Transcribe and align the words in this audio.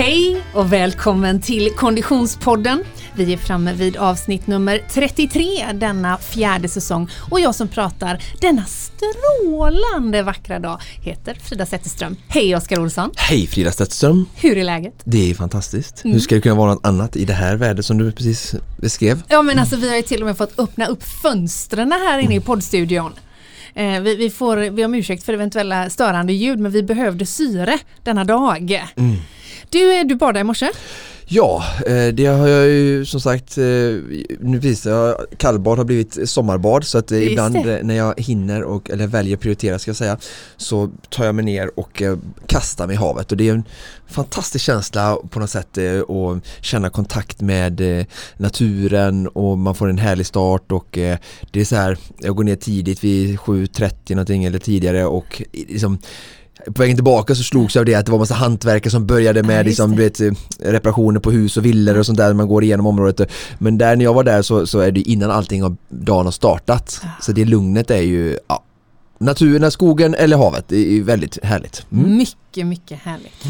Hej 0.00 0.42
och 0.54 0.72
välkommen 0.72 1.40
till 1.40 1.70
Konditionspodden. 1.70 2.84
Vi 3.14 3.32
är 3.32 3.36
framme 3.36 3.72
vid 3.72 3.96
avsnitt 3.96 4.46
nummer 4.46 4.82
33 4.90 5.72
denna 5.74 6.16
fjärde 6.16 6.68
säsong 6.68 7.10
och 7.30 7.40
jag 7.40 7.54
som 7.54 7.68
pratar 7.68 8.22
denna 8.40 8.64
strålande 8.64 10.22
vackra 10.22 10.58
dag 10.58 10.80
heter 11.02 11.34
Frida 11.34 11.66
Zetterström. 11.66 12.16
Hej 12.28 12.56
Oskar 12.56 12.80
Olsson! 12.80 13.10
Hej 13.16 13.46
Frida 13.46 13.72
Zetterström! 13.72 14.26
Hur 14.34 14.58
är 14.58 14.64
läget? 14.64 14.94
Det 15.04 15.30
är 15.30 15.34
fantastiskt. 15.34 16.04
Mm. 16.04 16.14
Hur 16.14 16.20
ska 16.20 16.34
det 16.34 16.40
kunna 16.40 16.54
vara 16.54 16.74
något 16.74 16.86
annat 16.86 17.16
i 17.16 17.24
det 17.24 17.32
här 17.32 17.56
vädret 17.56 17.86
som 17.86 17.98
du 17.98 18.12
precis 18.12 18.54
beskrev? 18.76 19.22
Ja 19.28 19.42
men 19.42 19.58
alltså 19.58 19.76
vi 19.76 19.88
har 19.88 19.96
ju 19.96 20.02
till 20.02 20.20
och 20.20 20.26
med 20.26 20.36
fått 20.36 20.58
öppna 20.58 20.86
upp 20.86 21.02
fönstren 21.02 21.92
här 21.92 22.18
inne 22.18 22.34
i 22.34 22.40
poddstudion. 22.40 23.12
Eh, 23.74 24.00
vi, 24.00 24.16
vi, 24.16 24.30
får 24.30 24.70
be 24.70 24.84
om 24.84 24.94
ursäkt 24.94 25.22
för 25.22 25.32
eventuella 25.32 25.90
störande 25.90 26.32
ljud 26.32 26.58
men 26.58 26.72
vi 26.72 26.82
behövde 26.82 27.26
syre 27.26 27.78
denna 28.02 28.24
dag. 28.24 28.86
Mm. 28.96 29.16
Du, 29.70 29.98
eh, 29.98 30.06
du 30.06 30.14
badade 30.14 30.40
i 30.40 30.44
morse? 30.44 30.70
Ja, 31.32 31.64
eh, 31.86 32.08
det 32.08 32.26
har 32.26 32.48
jag 32.48 32.66
ju 32.66 33.04
som 33.04 33.20
sagt, 33.20 33.58
eh, 33.58 33.64
nu 34.40 34.58
visar 34.58 34.90
jag, 34.90 35.16
kallbad 35.36 35.78
har 35.78 35.84
blivit 35.84 36.28
sommarbad 36.30 36.84
så 36.84 36.98
att 36.98 37.10
ibland 37.12 37.54
det. 37.54 37.82
när 37.82 37.94
jag 37.94 38.20
hinner 38.20 38.62
och, 38.62 38.90
eller 38.90 39.06
väljer 39.06 39.36
att 39.36 39.42
prioritera 39.42 39.78
ska 39.78 39.88
jag 39.88 39.96
säga, 39.96 40.18
så 40.56 40.90
tar 41.08 41.24
jag 41.24 41.34
mig 41.34 41.44
ner 41.44 41.78
och 41.80 42.02
kastar 42.46 42.86
mig 42.86 42.94
i 42.94 42.98
havet 42.98 43.30
och 43.30 43.36
det 43.36 43.48
är 43.48 43.52
en 43.52 43.64
fantastisk 44.08 44.64
känsla 44.64 45.16
på 45.30 45.40
något 45.40 45.50
sätt 45.50 45.78
att 45.78 46.64
känna 46.64 46.90
kontakt 46.90 47.40
med 47.40 48.06
naturen 48.36 49.28
och 49.28 49.58
man 49.58 49.74
får 49.74 49.88
en 49.88 49.98
härlig 49.98 50.26
start 50.26 50.72
och 50.72 50.88
det 51.50 51.60
är 51.60 51.64
så 51.64 51.76
här, 51.76 51.98
jag 52.18 52.36
går 52.36 52.44
ner 52.44 52.56
tidigt 52.56 53.04
vid 53.04 53.38
7.30 53.38 54.10
någonting 54.10 54.44
eller 54.44 54.58
tidigare 54.58 55.04
och 55.04 55.42
liksom 55.52 55.98
på 56.66 56.82
vägen 56.82 56.96
tillbaka 56.96 57.34
så 57.34 57.42
slogs 57.42 57.74
jag 57.74 57.80
av 57.80 57.86
det 57.86 57.94
att 57.94 58.06
det 58.06 58.12
var 58.12 58.18
massa 58.18 58.34
hantverkare 58.34 58.90
som 58.90 59.06
började 59.06 59.42
med 59.42 59.58
ja, 59.58 59.62
liksom, 59.62 59.96
vet, 59.96 60.20
reparationer 60.58 61.20
på 61.20 61.30
hus 61.30 61.56
och 61.56 61.64
villor 61.64 61.98
och 61.98 62.06
sånt 62.06 62.18
där 62.18 62.32
man 62.32 62.48
går 62.48 62.64
igenom 62.64 62.86
området. 62.86 63.30
Men 63.58 63.78
där 63.78 63.96
när 63.96 64.04
jag 64.04 64.14
var 64.14 64.24
där 64.24 64.42
så, 64.42 64.66
så 64.66 64.78
är 64.78 64.92
det 64.92 65.00
innan 65.00 65.30
allting 65.30 65.64
av 65.64 65.76
dagen 65.88 66.24
har 66.24 66.32
startat. 66.32 67.00
Ja. 67.02 67.08
Så 67.20 67.32
det 67.32 67.44
lugnet 67.44 67.90
är 67.90 68.02
ju 68.02 68.38
ja, 68.48 68.64
naturen, 69.18 69.70
skogen 69.70 70.14
eller 70.14 70.36
havet. 70.36 70.64
Det 70.68 70.96
är 70.96 71.02
väldigt 71.02 71.44
härligt. 71.44 71.86
Mm. 71.92 72.16
Mycket, 72.16 72.49
mycket 72.56 73.02
härligt. 73.02 73.44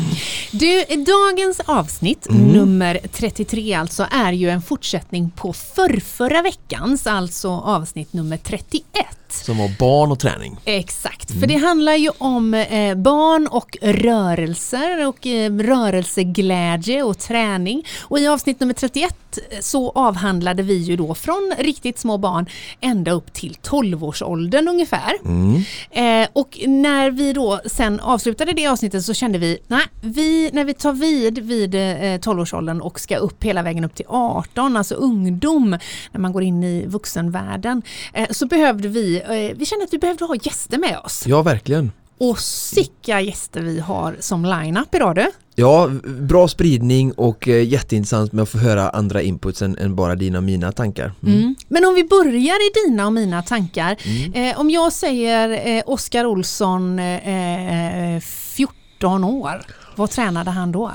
Du, 0.50 0.84
dagens 1.04 1.60
avsnitt, 1.60 2.26
mm. 2.30 2.48
nummer 2.48 3.00
33 3.12 3.74
alltså, 3.74 4.06
är 4.10 4.32
ju 4.32 4.50
en 4.50 4.62
fortsättning 4.62 5.30
på 5.30 5.52
förrförra 5.52 6.42
veckans, 6.42 7.06
alltså 7.06 7.50
avsnitt 7.50 8.12
nummer 8.12 8.36
31. 8.36 9.06
Som 9.28 9.58
var 9.58 9.70
barn 9.78 10.12
och 10.12 10.18
träning. 10.18 10.56
Exakt, 10.64 11.30
mm. 11.30 11.40
för 11.40 11.46
det 11.46 11.56
handlar 11.56 11.94
ju 11.94 12.10
om 12.18 12.54
eh, 12.54 12.94
barn 12.94 13.46
och 13.46 13.76
rörelser 13.82 15.06
och 15.08 15.26
eh, 15.26 15.52
rörelseglädje 15.52 17.02
och 17.02 17.18
träning. 17.18 17.86
Och 18.00 18.18
i 18.18 18.26
avsnitt 18.26 18.60
nummer 18.60 18.74
31 18.74 19.38
eh, 19.50 19.60
så 19.60 19.90
avhandlade 19.90 20.62
vi 20.62 20.74
ju 20.74 20.96
då 20.96 21.14
från 21.14 21.52
riktigt 21.58 21.98
små 21.98 22.18
barn 22.18 22.46
ända 22.80 23.10
upp 23.10 23.32
till 23.32 23.56
12-årsåldern 23.62 24.68
ungefär. 24.68 25.12
Mm. 25.24 25.62
Eh, 25.90 26.28
och 26.32 26.58
när 26.66 27.10
vi 27.10 27.32
då 27.32 27.60
sen 27.66 28.00
avslutade 28.00 28.52
det 28.52 28.66
avsnittet 28.66 28.89
så 28.98 29.14
kände 29.14 29.38
vi, 29.38 29.58
nej, 29.66 29.83
vi, 30.00 30.50
när 30.52 30.64
vi 30.64 30.74
tar 30.74 30.92
vid 30.92 31.38
vid 31.38 31.74
12-årsåldern 31.74 32.80
eh, 32.80 32.86
och 32.86 33.00
ska 33.00 33.16
upp 33.16 33.44
hela 33.44 33.62
vägen 33.62 33.84
upp 33.84 33.94
till 33.94 34.06
18, 34.08 34.77
alltså 34.77 34.94
ungdom, 34.94 35.78
när 36.12 36.20
man 36.20 36.32
går 36.32 36.42
in 36.42 36.64
i 36.64 36.86
vuxenvärlden, 36.86 37.82
eh, 38.14 38.27
så 38.30 38.47
behövde 38.47 38.88
vi 38.88 39.20
Eh, 39.30 39.56
vi 39.56 39.66
kände 39.66 39.84
att 39.84 39.92
vi 39.92 39.98
behövde 39.98 40.24
ha 40.24 40.36
gäster 40.42 40.78
med 40.78 40.98
oss. 41.05 41.25
Ja, 41.26 41.42
verkligen. 41.42 41.92
Och 42.19 42.38
sicka 42.38 43.20
gäster 43.20 43.60
vi 43.60 43.81
har 43.81 44.16
som 44.20 44.44
line-up 44.44 44.94
idag 44.94 45.14
du. 45.14 45.31
Ja, 45.54 45.88
bra 46.20 46.48
spridning 46.48 47.12
och 47.12 47.48
eh, 47.48 47.69
jätteintressant 47.69 48.32
med 48.32 48.43
att 48.43 48.48
få 48.48 48.59
höra 48.59 48.88
andra 48.88 49.22
inputs 49.22 49.62
än, 49.62 49.78
än 49.78 49.97
bara 49.97 50.14
dina 50.14 50.38
och 50.38 50.44
mina 50.44 50.72
tankar. 50.72 51.12
Mm. 51.22 51.38
Mm. 51.38 51.54
Men 51.69 51.84
om 51.84 51.94
vi 51.94 52.04
börjar 52.04 52.69
i 52.69 52.87
dina 52.87 53.06
och 53.06 53.12
mina 53.12 53.43
tankar. 53.43 53.97
Mm. 54.04 54.32
Eh, 54.32 54.60
om 54.60 54.70
jag 54.70 54.93
säger 54.93 55.76
eh, 55.76 55.82
Oskar 55.87 56.26
Olsson, 56.26 56.98
eh, 56.98 58.20
14 58.20 58.79
år, 59.09 59.62
vad 59.97 60.11
tränade 60.11 60.50
han 60.50 60.72
då? 60.72 60.93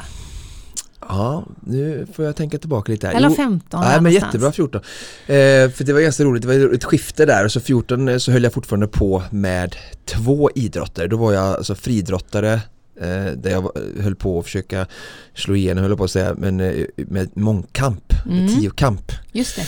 Ja, 1.09 1.43
nu 1.59 2.07
får 2.13 2.25
jag 2.25 2.35
tänka 2.35 2.57
tillbaka 2.57 2.91
lite 2.91 3.07
här. 3.07 3.13
Eller 3.13 3.29
15 3.29 3.81
Nej, 3.81 4.01
men 4.01 4.11
jättebra 4.11 4.51
14. 4.51 4.81
Eh, 4.81 5.33
för 5.69 5.83
det 5.83 5.93
var 5.93 6.01
ganska 6.01 6.23
roligt, 6.23 6.41
det 6.41 6.47
var 6.47 6.73
ett 6.73 6.83
skifte 6.83 7.25
där 7.25 7.45
och 7.45 7.51
så 7.51 7.59
14 7.59 8.07
eh, 8.07 8.17
så 8.17 8.31
höll 8.31 8.43
jag 8.43 8.53
fortfarande 8.53 8.87
på 8.87 9.23
med 9.31 9.75
två 10.05 10.49
idrotter. 10.55 11.07
Då 11.07 11.17
var 11.17 11.33
jag 11.33 11.43
alltså 11.43 11.75
fridrottare 11.75 12.53
eh, 13.01 13.25
där 13.25 13.51
jag 13.51 13.71
höll 14.01 14.15
på 14.15 14.39
att 14.39 14.45
försöka 14.45 14.85
slå 15.33 15.55
igenom, 15.55 15.83
höll 15.83 15.97
på 15.97 16.03
att 16.03 16.11
säga, 16.11 16.35
men 16.37 16.59
eh, 16.59 16.85
med 16.95 17.37
mångkamp, 17.37 18.13
mm. 18.25 18.47
tiokamp. 18.47 19.11
Just 19.31 19.55
det. 19.55 19.65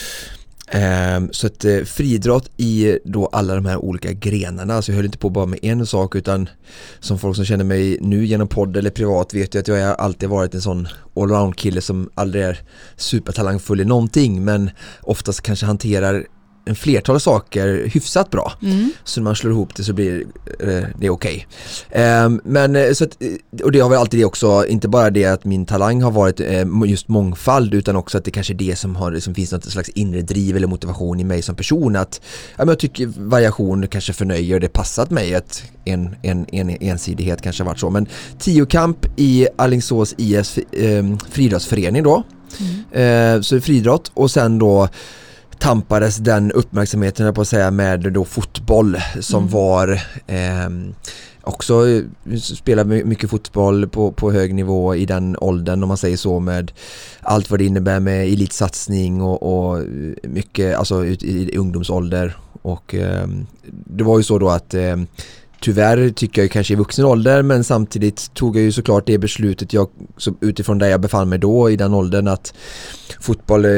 Ehm, 0.72 1.30
så 1.32 1.48
att 1.48 1.66
eh, 1.66 1.84
friidrott 1.84 2.50
i 2.58 3.00
då 3.06 3.26
alla 3.26 3.56
de 3.56 3.66
här 3.66 3.78
olika 3.78 4.14
grenarna, 4.14 4.74
alltså 4.74 4.92
jag 4.92 4.96
höll 4.96 5.06
inte 5.06 5.18
på 5.18 5.30
bara 5.30 5.46
med 5.46 5.60
en 5.62 5.86
sak 5.86 6.16
utan 6.16 6.50
som 7.00 7.20
folk 7.20 7.36
som 7.36 7.46
känner 7.46 7.64
mig 7.64 7.98
nu 8.02 8.26
genom 8.26 8.48
podd 8.48 8.78
eller 8.78 8.90
privat 8.90 9.34
vet 9.34 9.56
ju 9.56 9.60
att 9.60 9.68
jag 9.68 9.88
har 9.88 9.96
alltid 9.96 10.30
varit 10.30 10.54
en 10.54 10.62
sån 10.62 10.88
allround 11.16 11.56
kille 11.56 11.82
som 11.82 12.10
aldrig 12.16 12.44
är 12.44 12.60
supertalangfull 12.96 13.82
i 13.82 13.86
någonting 13.86 14.46
men 14.46 14.70
oftast 15.02 15.42
kanske 15.42 15.66
hanterar 15.66 16.28
en 16.68 16.76
flertal 16.76 17.20
saker 17.20 17.90
hyfsat 17.94 18.32
bra. 18.32 18.54
Mm. 18.62 18.92
Så 19.04 19.20
när 19.20 19.24
man 19.24 19.36
slår 19.36 19.54
ihop 19.54 19.76
det 19.76 19.84
så 19.84 19.94
blir 19.94 20.26
eh, 20.60 20.84
det 21.00 21.10
okej. 21.10 21.48
Okay. 21.90 22.04
Eh, 22.04 22.30
men 22.44 22.76
eh, 22.76 22.92
så 22.94 23.04
att, 23.04 23.18
eh, 23.22 23.66
och 23.66 23.72
det 23.72 23.80
har 23.80 23.90
väl 23.90 24.00
alltid 24.00 24.20
det 24.20 24.26
också, 24.26 24.66
inte 24.68 24.88
bara 24.88 25.10
det 25.10 25.26
att 25.26 25.46
min 25.46 25.66
talang 25.66 26.02
har 26.02 26.12
varit 26.12 26.42
just 26.86 27.08
mångfald 27.08 27.74
utan 27.74 27.96
också 27.96 28.18
att 28.18 28.26
det 28.26 28.32
kanske 28.32 28.54
är 28.54 28.56
det 28.56 28.76
som 28.76 28.96
har, 28.96 29.20
som 29.20 29.36
finns 29.36 29.52
något 29.52 29.72
slags 29.72 29.90
inre 29.90 30.22
driv 30.22 30.56
eller 30.58 30.68
motivation 30.68 31.20
i 31.20 31.24
mig 31.24 31.42
som 31.42 31.56
person 31.56 31.96
att 31.96 32.22
jag 32.58 32.80
tycker 32.80 33.08
variation 33.18 33.88
kanske 33.88 34.14
förnöjer 34.14 34.60
det 34.60 34.70
passat 34.70 35.10
mig 35.10 35.36
att 35.36 35.64
en, 35.86 36.16
en, 36.22 36.46
en 36.52 36.70
ensidighet 36.70 37.42
kanske 37.42 37.64
varit 37.64 37.80
så. 37.80 37.90
Men 37.90 38.08
tiokamp 38.40 39.06
i 39.16 39.48
Allingsås 39.56 40.16
IS 40.18 40.58
eh, 40.58 41.06
friidrottsförening 41.30 42.04
då. 42.04 42.24
Mm. 42.92 43.44
Så 43.44 43.62
friidrott 43.62 44.12
och 44.14 44.32
sen 44.32 44.60
då 44.60 44.90
tampades 45.60 46.18
den 46.18 46.52
uppmärksamheten 46.52 47.34
på 47.34 47.42
att 47.42 47.48
säga 47.48 47.72
med 47.72 48.14
då 48.14 48.26
fotboll 48.26 48.98
som 49.20 49.44
mm. 49.44 49.54
var 49.54 50.02
eh, 50.28 50.70
också 51.42 51.86
spelade 52.42 53.04
mycket 53.04 53.30
fotboll 53.30 53.88
på, 53.88 54.12
på 54.12 54.32
hög 54.32 54.56
nivå 54.56 54.96
i 54.96 55.06
den 55.06 55.38
åldern 55.38 55.84
om 55.84 55.88
man 55.88 55.98
säger 55.98 56.18
så 56.18 56.40
med 56.40 56.72
allt 57.22 57.50
vad 57.50 57.60
det 57.60 57.66
innebär 57.66 58.00
med 58.00 58.28
elitsatsning 58.28 59.22
och, 59.22 59.44
och 59.44 59.84
mycket 60.24 60.78
alltså 60.78 61.06
ut 61.06 61.24
i 61.24 61.58
ungdomsålder 61.58 62.38
och 62.62 62.96
eh, 62.96 63.28
det 63.86 64.04
var 64.04 64.18
ju 64.18 64.24
så 64.24 64.40
då 64.40 64.50
att 64.50 64.74
eh, 64.74 64.96
tyvärr 65.62 66.10
tycker 66.10 66.42
jag 66.42 66.52
kanske 66.52 66.74
i 66.74 66.78
vuxen 66.78 67.06
ålder 67.06 67.42
men 67.42 67.64
samtidigt 67.64 68.34
tog 68.34 68.56
jag 68.56 68.64
ju 68.64 68.72
såklart 68.72 69.06
det 69.06 69.18
beslutet 69.18 69.74
jag, 69.74 69.90
utifrån 70.42 70.78
där 70.78 70.88
jag 70.88 71.02
befann 71.02 71.30
mig 71.30 71.40
då 71.40 71.70
i 71.70 71.76
den 71.76 71.94
åldern 71.94 72.28
att 72.28 72.54
fotboll, 73.20 73.66
eh, 73.66 73.72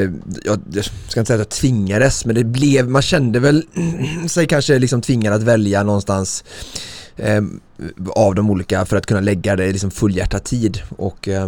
jag, 0.44 0.60
jag 0.72 0.86
ska 1.08 1.20
inte 1.20 1.28
säga 1.28 1.42
att 1.42 1.46
jag 1.46 1.50
tvingades 1.50 2.26
men 2.26 2.36
det 2.36 2.44
blev, 2.44 2.90
man 2.90 3.02
kände 3.02 3.40
väl 3.40 3.64
sig 4.28 4.48
kanske 4.48 4.80
liksom 4.80 5.02
tvingad 5.02 5.34
att 5.34 5.44
välja 5.44 5.84
någonstans 5.84 6.44
eh, 7.16 7.42
av 8.10 8.36
de 8.36 8.50
olika 8.50 8.86
för 8.86 8.98
att 8.98 9.06
kunna 9.06 9.22
lägga 9.22 9.56
det 9.56 9.72
liksom 9.72 9.92
fullhjärtat 9.92 10.46
tid. 10.46 10.82
Och 10.98 11.28
eh, 11.28 11.48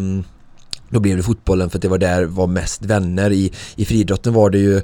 då 0.90 1.00
blev 1.00 1.18
det 1.18 1.24
fotbollen 1.24 1.70
för 1.70 1.78
att 1.78 1.82
det 1.82 1.88
var 1.88 1.98
där 1.98 2.24
var 2.24 2.48
mest 2.48 2.86
vänner. 2.86 3.32
I, 3.32 3.52
i 3.76 3.86
friidrotten 3.86 4.34
var 4.34 4.50
det 4.50 4.58
ju 4.58 4.82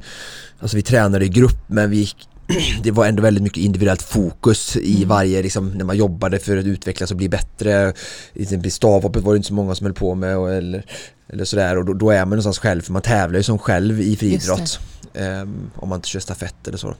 Alltså 0.59 0.77
vi 0.77 0.81
tränade 0.81 1.25
i 1.25 1.29
grupp 1.29 1.59
men 1.67 1.89
vi 1.89 1.97
gick 1.97 2.27
det 2.83 2.91
var 2.91 3.05
ändå 3.05 3.23
väldigt 3.23 3.43
mycket 3.43 3.63
individuellt 3.63 4.01
fokus 4.01 4.75
i 4.75 4.95
mm. 4.95 5.09
varje, 5.09 5.41
liksom, 5.41 5.69
när 5.69 5.85
man 5.85 5.97
jobbade 5.97 6.39
för 6.39 6.57
att 6.57 6.65
utvecklas 6.65 7.11
och 7.11 7.17
bli 7.17 7.29
bättre. 7.29 7.93
Exempel 8.33 8.71
stavhoppet 8.71 9.23
var 9.23 9.33
det 9.33 9.37
inte 9.37 9.47
så 9.47 9.53
många 9.53 9.75
som 9.75 9.85
höll 9.85 9.93
på 9.93 10.15
med 10.15 10.37
och, 10.37 10.53
eller, 10.53 10.85
eller 11.29 11.45
sådär 11.45 11.77
och 11.77 11.85
då, 11.85 11.93
då, 11.93 12.09
är 12.09 12.19
man 12.19 12.29
någonstans 12.29 12.59
själv 12.59 12.81
för 12.81 12.93
man 12.93 13.01
tävlar 13.01 13.39
ju 13.39 13.43
som 13.43 13.59
själv 13.59 14.01
i 14.01 14.15
friidrott. 14.15 14.79
Um, 15.13 15.71
om 15.75 15.89
man 15.89 15.95
inte 15.95 16.07
kör 16.07 16.19
stafett 16.19 16.67
eller 16.67 16.77
så. 16.77 16.95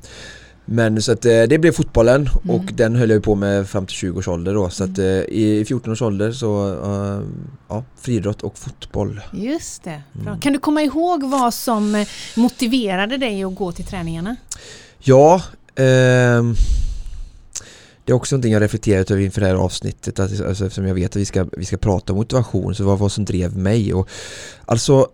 Men 0.70 1.02
så 1.02 1.12
att 1.12 1.26
eh, 1.26 1.44
det 1.44 1.58
blev 1.60 1.72
fotbollen 1.72 2.30
mm. 2.44 2.56
och 2.56 2.64
den 2.74 2.96
höll 2.96 3.10
jag 3.10 3.24
på 3.24 3.36
med 3.36 3.70
fram 3.70 3.86
till 3.86 3.96
20 3.96 4.20
års 4.20 4.28
ålder 4.28 4.54
då. 4.54 4.70
Så 4.70 4.84
att 4.84 4.98
mm. 4.98 5.10
eh, 5.10 5.24
i 5.24 5.66
14 5.68 5.94
års 5.94 6.02
ålder 6.02 6.32
så 6.32 6.76
uh, 6.86 7.28
ja, 7.68 7.84
friidrott 8.02 8.42
och 8.42 8.58
fotboll. 8.58 9.22
Just 9.34 9.84
det. 9.84 10.02
Mm. 10.22 10.40
Kan 10.40 10.54
du 10.54 10.60
komma 10.60 10.82
ihåg 10.82 11.24
vad 11.24 11.54
som 11.54 12.06
motiverade 12.36 13.18
dig 13.18 13.44
att 13.44 13.56
gå 13.56 13.72
till 13.72 13.86
träningarna? 13.86 14.36
Ja, 15.00 15.36
eh, 15.76 16.44
det 18.06 18.12
är 18.12 18.16
också 18.16 18.36
någonting 18.36 18.54
jag 18.54 18.62
reflekterat 18.62 19.12
över 19.12 19.22
inför 19.22 19.42
det 19.42 19.48
här 19.48 19.56
avsnittet 19.56 20.20
alltså, 20.20 20.46
eftersom 20.46 20.88
jag 20.88 20.96
vet 20.96 21.12
att 21.12 21.16
vi 21.16 21.26
ska, 21.26 21.46
vi 21.58 21.66
ska 21.66 21.78
prata 21.78 22.14
om 22.14 22.20
motivation 22.20 22.76
så 22.76 22.84
vad 22.84 23.00
var 23.00 23.10
som 23.10 23.26
drev 23.26 23.58
mig? 23.58 23.94
Och 23.94 24.10
alltså 24.66 25.08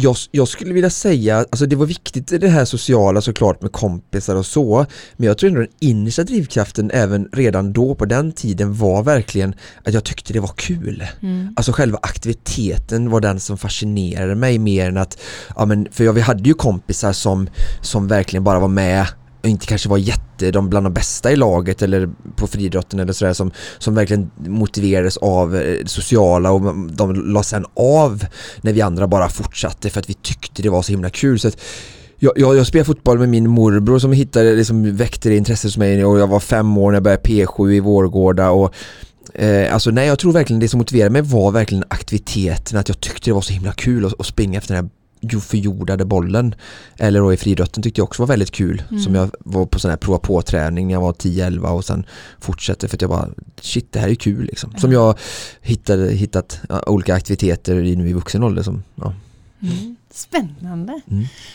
jag, 0.00 0.16
jag 0.30 0.48
skulle 0.48 0.74
vilja 0.74 0.90
säga, 0.90 1.36
alltså 1.36 1.66
det 1.66 1.76
var 1.76 1.86
viktigt 1.86 2.40
det 2.40 2.48
här 2.48 2.64
sociala 2.64 3.20
såklart 3.20 3.62
med 3.62 3.72
kompisar 3.72 4.36
och 4.36 4.46
så 4.46 4.86
men 5.16 5.26
jag 5.26 5.38
tror 5.38 5.48
ändå 5.48 5.60
den 5.60 5.70
innersta 5.80 6.24
drivkraften 6.24 6.90
även 6.90 7.28
redan 7.32 7.72
då 7.72 7.94
på 7.94 8.04
den 8.04 8.32
tiden 8.32 8.74
var 8.74 9.02
verkligen 9.02 9.54
att 9.84 9.94
jag 9.94 10.04
tyckte 10.04 10.32
det 10.32 10.40
var 10.40 10.52
kul. 10.56 11.06
Mm. 11.22 11.54
Alltså 11.56 11.72
själva 11.72 11.98
aktiviteten 12.02 13.10
var 13.10 13.20
den 13.20 13.40
som 13.40 13.58
fascinerade 13.58 14.34
mig 14.34 14.58
mer 14.58 14.88
än 14.88 14.96
att, 14.96 15.18
ja 15.56 15.66
men 15.66 15.88
för 15.92 16.04
jag, 16.04 16.12
vi 16.12 16.20
hade 16.20 16.42
ju 16.42 16.54
kompisar 16.54 17.12
som, 17.12 17.48
som 17.82 18.08
verkligen 18.08 18.44
bara 18.44 18.60
var 18.60 18.68
med 18.68 19.06
inte 19.42 19.66
kanske 19.66 19.88
var 19.88 19.98
jätte, 19.98 20.50
de 20.50 20.68
bland 20.68 20.86
de 20.86 20.92
bästa 20.92 21.32
i 21.32 21.36
laget 21.36 21.82
eller 21.82 22.08
på 22.36 22.46
friidrotten 22.46 23.00
eller 23.00 23.12
sådär 23.12 23.32
som, 23.32 23.50
som 23.78 23.94
verkligen 23.94 24.30
motiverades 24.36 25.16
av 25.16 25.56
eh, 25.56 25.78
det 25.82 25.88
sociala 25.88 26.50
och 26.50 26.74
de 26.92 27.32
la 27.32 27.42
sen 27.42 27.66
av 27.74 28.24
när 28.60 28.72
vi 28.72 28.80
andra 28.80 29.08
bara 29.08 29.28
fortsatte 29.28 29.90
för 29.90 30.00
att 30.00 30.10
vi 30.10 30.14
tyckte 30.14 30.62
det 30.62 30.68
var 30.68 30.82
så 30.82 30.92
himla 30.92 31.10
kul. 31.10 31.38
Så 31.38 31.48
att 31.48 31.60
jag, 32.18 32.32
jag, 32.36 32.56
jag 32.56 32.66
spelade 32.66 32.86
fotboll 32.86 33.18
med 33.18 33.28
min 33.28 33.50
morbror 33.50 33.98
som 33.98 34.12
hittade, 34.12 34.54
liksom 34.54 34.96
väckte 34.96 35.28
det 35.28 35.36
intresset 35.36 35.68
hos 35.68 35.76
mig 35.76 36.04
och 36.04 36.18
jag 36.18 36.26
var 36.26 36.40
fem 36.40 36.78
år 36.78 36.90
när 36.90 36.96
jag 36.96 37.02
började 37.02 37.22
P7 37.22 37.70
i 37.70 37.80
Vårgårda 37.80 38.50
och 38.50 38.74
Eh, 39.34 39.74
alltså 39.74 39.90
nej 39.90 40.06
jag 40.06 40.18
tror 40.18 40.32
verkligen 40.32 40.60
det 40.60 40.68
som 40.68 40.78
motiverade 40.78 41.10
mig 41.10 41.22
var 41.22 41.50
verkligen 41.50 41.84
aktiviteten, 41.88 42.78
att 42.78 42.88
jag 42.88 43.00
tyckte 43.00 43.30
det 43.30 43.34
var 43.34 43.40
så 43.40 43.52
himla 43.52 43.72
kul 43.72 44.06
att, 44.06 44.20
att 44.20 44.26
springa 44.26 44.58
efter 44.58 44.74
den 44.74 44.84
här 44.84 44.90
förjordade 45.40 46.04
bollen. 46.04 46.54
Eller 46.98 47.20
då 47.20 47.32
i 47.32 47.36
friidrotten 47.36 47.82
tyckte 47.82 48.00
jag 48.00 48.04
också 48.04 48.22
var 48.22 48.26
väldigt 48.26 48.50
kul. 48.50 48.82
Mm. 48.90 49.02
Som 49.02 49.14
jag 49.14 49.30
var 49.38 49.66
på 49.66 49.78
sån 49.78 49.90
här 49.90 49.98
prova 49.98 50.18
på 50.18 50.42
träning 50.42 50.86
när 50.86 50.94
jag 50.94 51.00
var 51.00 51.12
10-11 51.12 51.68
och 51.68 51.84
sen 51.84 52.06
fortsatte 52.38 52.88
för 52.88 52.96
att 52.96 53.02
jag 53.02 53.10
bara 53.10 53.28
shit 53.60 53.92
det 53.92 53.98
här 53.98 54.08
är 54.08 54.14
kul 54.14 54.44
liksom. 54.44 54.74
Som 54.78 54.92
jag 54.92 55.18
hittade, 55.60 56.12
hittat 56.12 56.60
ja, 56.68 56.82
olika 56.86 57.14
aktiviteter 57.14 57.76
i 57.76 57.96
nu 57.96 58.08
i 58.08 58.12
vuxen 58.12 58.42
ålder 58.42 58.62
som 58.62 58.82
ja. 58.94 59.14
Mm. 59.62 59.96
Spännande. 60.14 61.00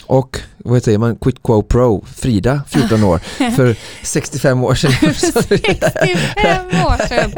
Och 0.05 0.39
vad 0.57 0.83
säger 0.83 0.97
man, 0.97 1.15
Quit 1.15 1.43
Quo 1.43 1.61
Pro, 1.61 2.05
Frida, 2.15 2.61
14 2.69 3.03
år, 3.03 3.17
för 3.55 3.75
65 4.03 4.63
år 4.63 4.75
sedan. 4.75 4.91
65 5.13 6.65
år 6.67 7.07
sedan. 7.07 7.33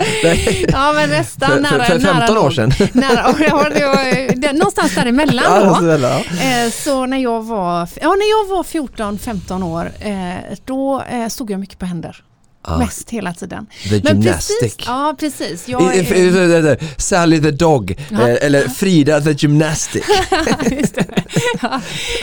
Ja 0.72 0.94
men 0.94 1.10
nästan 1.10 1.50
för, 1.50 1.60
nära. 1.62 1.84
för, 1.86 1.94
för 1.94 2.00
15 2.00 2.14
nära 2.36 2.40
år 2.42 2.52
sedan. 2.52 2.72
Nära, 2.94 3.28
och 3.28 3.40
det 3.40 3.50
var, 3.50 4.36
det, 4.36 4.54
någonstans 4.54 4.96
däremellan 4.96 5.44
Ja, 5.46 5.80
då. 5.82 5.88
ja. 5.88 6.20
Eh, 6.20 6.72
Så 6.72 7.06
när 7.06 7.18
jag 7.18 7.44
var, 7.46 7.90
ja, 8.02 8.10
när 8.16 8.30
jag 8.30 8.56
var 8.56 8.64
14-15 8.64 9.64
år, 9.64 9.92
eh, 10.00 10.58
då 10.66 11.02
eh, 11.02 11.28
stod 11.28 11.52
jag 11.52 11.60
mycket 11.60 11.80
på 11.80 11.86
händer. 11.86 12.24
Ja, 12.68 12.78
Mest 12.78 13.10
hela 13.10 13.34
tiden. 13.34 13.68
the 13.90 14.02
Men 14.04 14.22
gymnastic. 14.22 14.60
precis, 14.62 14.78
ja 14.88 15.16
precis. 15.20 15.68
Jag, 15.68 15.96
är- 15.96 17.02
Sally 17.02 17.42
the 17.42 17.52
dog, 17.52 17.96
Ja. 18.12 18.30
eh, 18.30 18.46
eller 18.46 18.68
Frida 18.68 19.22
the 19.22 19.32
gymnastic. 19.32 20.04
Ja. 21.62 21.82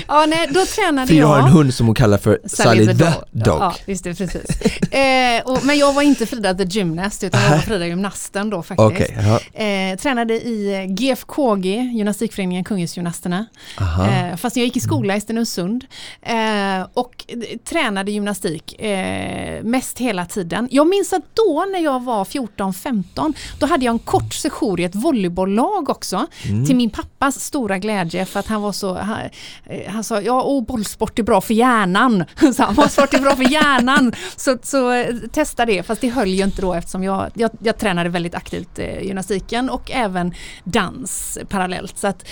ja, 0.08 0.26
nej, 0.26 0.48
då 0.50 0.64
tränade 0.66 1.06
Frida 1.06 1.20
jag. 1.20 1.26
har 1.28 1.38
en 1.38 1.48
hund 1.48 1.74
som 1.74 1.86
hon 1.86 1.94
kallar 1.94 2.18
för 2.18 2.40
Sally, 2.44 2.86
the, 2.86 2.92
dog. 2.92 3.12
Ja, 3.32 3.74
just 3.86 4.04
det, 4.04 4.14
precis. 4.14 4.62
Eh, 4.92 5.42
och, 5.44 5.64
men 5.64 5.78
jag 5.78 5.92
var 5.92 6.02
inte 6.02 6.26
Frida 6.26 6.54
the 6.54 6.64
Gymnast 6.64 7.24
utan 7.24 7.42
jag 7.42 7.50
var 7.50 7.58
Frida 7.58 7.86
Gymnasten 7.86 8.50
då 8.50 8.62
faktiskt. 8.62 8.80
Okej, 8.80 9.18
ja. 9.54 9.62
Eh, 9.64 9.96
tränade 9.98 10.34
i 10.34 10.86
GFKG, 10.88 11.64
Gymnastikföreningen 11.94 12.64
Kungälvsgymnasterna. 12.64 13.46
Eh, 13.80 14.36
fast 14.36 14.56
jag 14.56 14.64
gick 14.64 14.76
i 14.76 14.80
skola 14.80 15.16
i 15.16 15.20
Stenungsund. 15.20 15.84
Eh, 16.22 16.86
och 16.94 17.24
tränade 17.68 18.10
gymnastik 18.10 18.80
eh, 18.82 19.62
mest 19.62 19.98
hela 19.98 20.26
tiden. 20.26 20.33
Jag 20.70 20.86
minns 20.86 21.12
att 21.12 21.22
då 21.34 21.66
när 21.72 21.78
jag 21.78 22.02
var 22.02 22.24
14-15 22.24 23.34
då 23.58 23.66
hade 23.66 23.84
jag 23.84 23.92
en 23.92 23.98
kort 23.98 24.34
session 24.34 24.80
i 24.80 24.82
ett 24.82 24.94
volleybolllag 24.94 25.88
också. 25.88 26.26
Mm. 26.44 26.66
Till 26.66 26.76
min 26.76 26.90
pappas 26.90 27.40
stora 27.40 27.78
glädje 27.78 28.26
för 28.26 28.40
att 28.40 28.46
han 28.46 28.62
var 28.62 28.72
så, 28.72 28.98
han, 28.98 29.18
eh, 29.66 29.92
han 29.92 30.04
sa 30.04 30.20
ja 30.20 30.42
och 30.42 30.64
bollsport 30.64 31.18
är 31.18 31.22
bra 31.22 31.40
för 31.40 31.54
hjärnan. 31.54 32.24
Så 32.56 32.62
han, 32.62 32.74
bollsport 32.74 33.14
är 33.14 33.18
bra 33.18 33.36
för 33.36 33.52
hjärnan. 33.52 34.12
Så, 34.36 34.58
så 34.62 34.92
eh, 34.92 35.14
testa 35.32 35.66
det 35.66 35.82
fast 35.82 36.00
det 36.00 36.08
höll 36.08 36.28
ju 36.28 36.44
inte 36.44 36.62
då 36.62 36.74
eftersom 36.74 37.04
jag, 37.04 37.30
jag, 37.34 37.50
jag 37.58 37.78
tränade 37.78 38.08
väldigt 38.08 38.34
aktivt 38.34 38.78
eh, 38.78 39.02
gymnastiken 39.02 39.70
och 39.70 39.90
även 39.90 40.34
dans 40.64 41.38
parallellt. 41.48 41.98
Så 41.98 42.06
att 42.06 42.26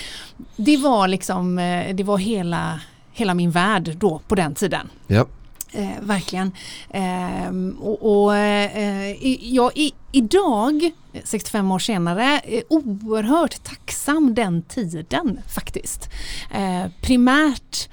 det 0.55 0.77
var 0.77 1.07
liksom, 1.07 1.59
eh, 1.59 1.95
det 1.95 2.03
var 2.03 2.17
hela, 2.17 2.79
hela 3.11 3.33
min 3.33 3.51
värld 3.51 3.95
då 3.97 4.21
på 4.27 4.35
den 4.35 4.55
tiden. 4.55 4.89
Ja. 5.07 5.25
Eh, 5.75 6.01
verkligen. 6.01 6.51
Ehm, 6.89 7.77
och, 7.81 8.23
och 8.23 8.35
eh, 8.35 9.11
jag 9.53 9.77
i, 9.77 9.93
idag, 10.11 10.91
65 11.23 11.71
år 11.71 11.79
senare, 11.79 12.41
är 12.43 12.63
oerhört 12.69 13.63
tacksam 13.63 14.33
den 14.35 14.61
tiden 14.61 15.39
faktiskt. 15.47 16.09
Eh, 16.53 16.85
primärt 17.01 17.89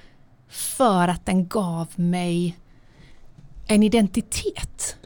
för 0.49 1.09
att 1.09 1.27
den 1.27 1.49
gav 1.49 1.87
mig 1.97 2.57
en 3.67 3.83
identitet. 3.83 4.97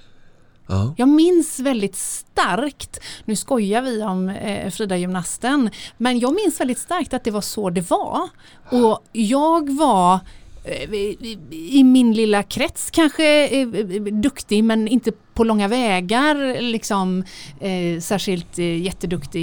Ja. 0.66 0.94
Jag 0.96 1.08
minns 1.08 1.58
väldigt 1.58 1.96
starkt, 1.96 3.00
nu 3.24 3.36
skojar 3.36 3.82
vi 3.82 4.02
om 4.02 4.28
eh, 4.28 4.70
Frida 4.70 4.96
gymnasten, 4.96 5.70
men 5.96 6.18
jag 6.18 6.34
minns 6.34 6.60
väldigt 6.60 6.78
starkt 6.78 7.14
att 7.14 7.24
det 7.24 7.30
var 7.30 7.40
så 7.40 7.70
det 7.70 7.90
var. 7.90 8.28
Och 8.70 9.04
jag 9.12 9.76
var 9.76 10.14
eh, 10.14 10.20
i- 10.70 11.38
i 11.80 11.84
min 11.84 12.12
lilla 12.12 12.42
krets 12.42 12.90
kanske 12.90 13.48
eh, 13.48 13.68
duktig 14.12 14.64
men 14.64 14.88
inte 14.88 15.12
på 15.34 15.44
långa 15.44 15.68
vägar 15.68 16.60
liksom 16.62 17.24
eh, 17.60 18.00
särskilt 18.00 18.58
eh, 18.58 18.82
jätteduktig 18.82 19.42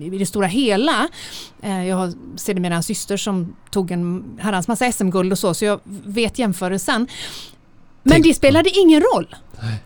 i- 0.00 0.18
det 0.18 0.26
stora 0.26 0.46
hela. 0.46 1.08
Eh, 1.62 1.86
jag 1.88 1.96
har 1.96 2.12
sedermera 2.36 2.74
en 2.74 2.82
syster 2.82 3.16
som 3.16 3.56
tog 3.70 3.90
en 3.90 4.24
herrans 4.40 4.68
massa 4.68 4.92
SM-guld 4.92 5.32
och 5.32 5.38
så, 5.38 5.54
så 5.54 5.64
jag 5.64 5.80
vet 6.04 6.38
jämförelsen. 6.38 7.06
Men 8.02 8.12
Tänk- 8.12 8.24
det 8.24 8.34
spelade 8.34 8.70
ingen 8.78 9.00
roll. 9.02 9.34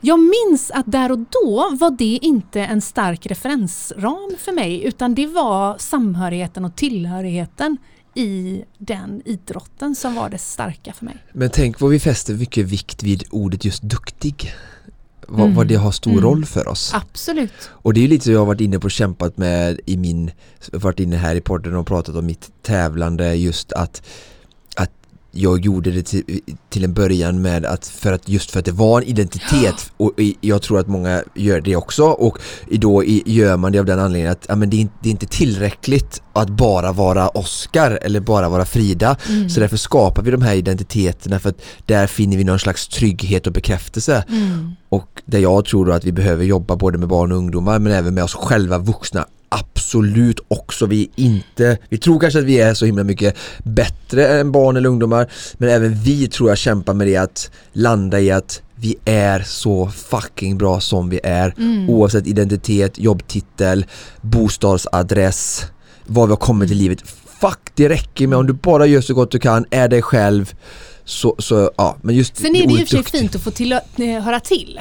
Jag 0.01 0.19
minns 0.21 0.71
att 0.71 0.85
där 0.93 1.13
och 1.13 1.19
då 1.19 1.69
var 1.81 1.91
det 1.91 2.19
inte 2.23 2.61
en 2.61 2.81
stark 2.81 3.27
referensram 3.27 4.31
för 4.39 4.53
mig 4.53 4.83
utan 4.85 5.15
det 5.15 5.27
var 5.27 5.79
samhörigheten 5.79 6.65
och 6.65 6.77
tillhörigheten 6.77 7.77
i 8.15 8.65
den 8.79 9.23
idrotten 9.25 9.95
som 9.95 10.15
var 10.15 10.31
det 10.31 10.39
starka 10.39 10.93
för 10.93 11.05
mig. 11.05 11.17
Men 11.33 11.51
tänk 11.51 11.81
vad 11.81 11.91
vi 11.91 12.01
fäster 12.01 12.35
mycket 12.35 12.67
vikt 12.67 13.03
vid 13.03 13.25
ordet 13.31 13.65
just 13.65 13.83
duktig. 13.83 14.53
Vad, 15.29 15.41
Mm. 15.41 15.55
vad 15.55 15.67
det 15.67 15.75
har 15.75 15.91
stor 15.93 16.11
Mm. 16.11 16.25
roll 16.25 16.45
för 16.47 16.69
oss. 16.69 16.91
Absolut. 16.95 17.53
Och 17.71 17.95
det 17.95 18.01
är 18.01 18.03
ju 18.03 18.09
lite 18.09 18.25
så 18.25 18.31
jag 18.33 18.39
har 18.39 18.47
varit 18.47 18.61
inne 18.61 18.79
på 18.79 18.85
och 18.85 18.91
kämpat 18.91 19.37
med 19.37 19.81
i 19.87 19.97
min, 19.97 20.31
varit 20.73 21.01
inne 21.01 21.17
här 21.17 21.35
i 21.35 21.41
podden 21.41 21.75
och 21.77 21.87
pratat 21.87 22.15
om 22.17 22.27
mitt 22.27 22.51
tävlande 22.63 23.35
just 23.35 23.73
att 23.73 23.83
att 23.83 24.03
jag 25.33 25.65
gjorde 25.65 25.91
det 25.91 26.03
till, 26.03 26.41
till 26.69 26.85
en 26.85 26.93
början 26.93 27.43
med 27.43 27.65
att 27.65 27.87
för 27.87 28.13
att 28.13 28.29
just 28.29 28.51
för 28.51 28.59
att 28.59 28.65
det 28.65 28.73
var 28.73 29.01
en 29.01 29.09
identitet. 29.09 29.93
Och 29.97 30.13
jag 30.41 30.63
tror 30.63 30.79
att 30.79 30.89
många 30.89 31.23
gör 31.35 31.61
det 31.61 31.77
också. 31.77 32.05
Och 32.05 32.39
då 32.71 33.05
gör 33.05 33.57
man 33.57 33.73
det 33.73 33.79
av 33.79 33.85
den 33.85 33.99
anledningen 33.99 34.33
att 34.33 34.47
ja, 34.49 34.57
men 34.57 34.71
det, 34.71 34.83
är 34.83 34.89
det 35.03 35.09
är 35.09 35.11
inte 35.11 35.27
tillräckligt 35.27 36.23
att 36.33 36.49
bara 36.49 36.93
vara 36.93 37.29
Oscar 37.29 37.99
eller 38.03 38.21
bara 38.21 38.49
vara 38.49 38.65
Frida. 38.65 39.17
Mm. 39.29 39.51
så 39.51 39.61
därför 39.61 39.77
skapar 39.77 40.23
vi 40.23 40.31
de 40.31 40.43
här 40.43 40.55
identiteterna 40.55 41.39
för 41.39 41.49
att 41.49 41.63
där 41.87 42.07
finner 42.07 42.37
vi 42.37 42.45
någon 42.45 42.59
slags 42.59 42.89
trygghet 42.89 43.47
och 43.47 43.53
bekräftelse. 43.53 44.25
Mm. 44.29 44.73
och 44.89 45.23
där 45.25 45.39
jag 45.39 45.65
tror 45.65 45.93
att 45.93 46.05
vi 46.05 46.13
behöver 46.13 46.45
jobba 46.45 46.77
både 46.77 46.99
med 46.99 47.09
barn 47.09 47.33
och 47.33 47.39
ungdomar 47.39 47.79
men 47.79 47.93
även 47.93 48.15
med 48.15 48.25
oss 48.25 48.35
själva 48.35 48.79
vuxna 48.79 49.27
absolut 49.53 50.41
också. 50.49 50.87
Vi 50.87 51.03
är 51.03 51.09
inte, 51.23 51.79
vi 51.89 51.99
tror 51.99 52.21
kanske 52.21 52.39
att 52.39 52.45
vi 52.45 52.61
är 52.61 52.75
så 52.75 52.87
himla 52.87 53.05
mycket 53.05 53.37
bättre 53.65 54.29
än 54.29 54.53
barn 54.53 54.77
eller 54.77 54.89
ungdomar 54.89 55.31
men 55.55 55.69
även 55.69 55.95
vi 55.95 56.29
tror 56.29 56.49
jag 56.49 56.59
kämpar 56.59 56.95
med 56.95 57.07
det 57.07 57.17
att 57.17 57.51
landa 57.73 58.21
i 58.21 58.31
att 58.31 58.63
vi 58.75 58.97
är 59.05 59.41
så 59.41 59.89
fucking 59.89 60.59
bra 60.59 60.81
som 60.81 61.09
vi 61.11 61.21
är 61.23 61.55
Mm. 61.59 61.91
oavsett 61.91 62.27
identitet, 62.27 62.99
jobbtitel, 62.99 63.87
bostadsadress, 64.21 65.65
var 66.07 66.27
vi 66.27 66.31
har 66.31 66.37
kommit 66.37 66.71
i 66.71 66.75
livet. 66.75 67.03
Fuck, 67.41 67.59
det 67.75 67.89
räcker 67.89 68.27
med 68.27 68.39
om 68.39 68.47
du 68.47 68.53
bara 68.53 68.87
gör 68.87 69.01
så 69.01 69.15
gott 69.15 69.31
du 69.31 69.39
kan, 69.39 69.65
är 69.71 69.89
dig 69.89 70.03
själv 70.03 70.55
så, 71.05 71.37
så 71.39 71.71
ja, 71.77 71.97
men 72.03 72.15
just 72.15 72.37
Sen 72.37 72.57
är 72.57 72.67
det 72.67 72.73
i 72.73 72.77
och 72.85 72.89
för 72.89 72.97
sig 72.97 73.21
fint 73.21 73.35
att 73.35 73.43
få 73.43 73.51
till, 73.51 73.73
eh, 73.73 73.79
höra 74.23 74.41
till. 74.41 74.81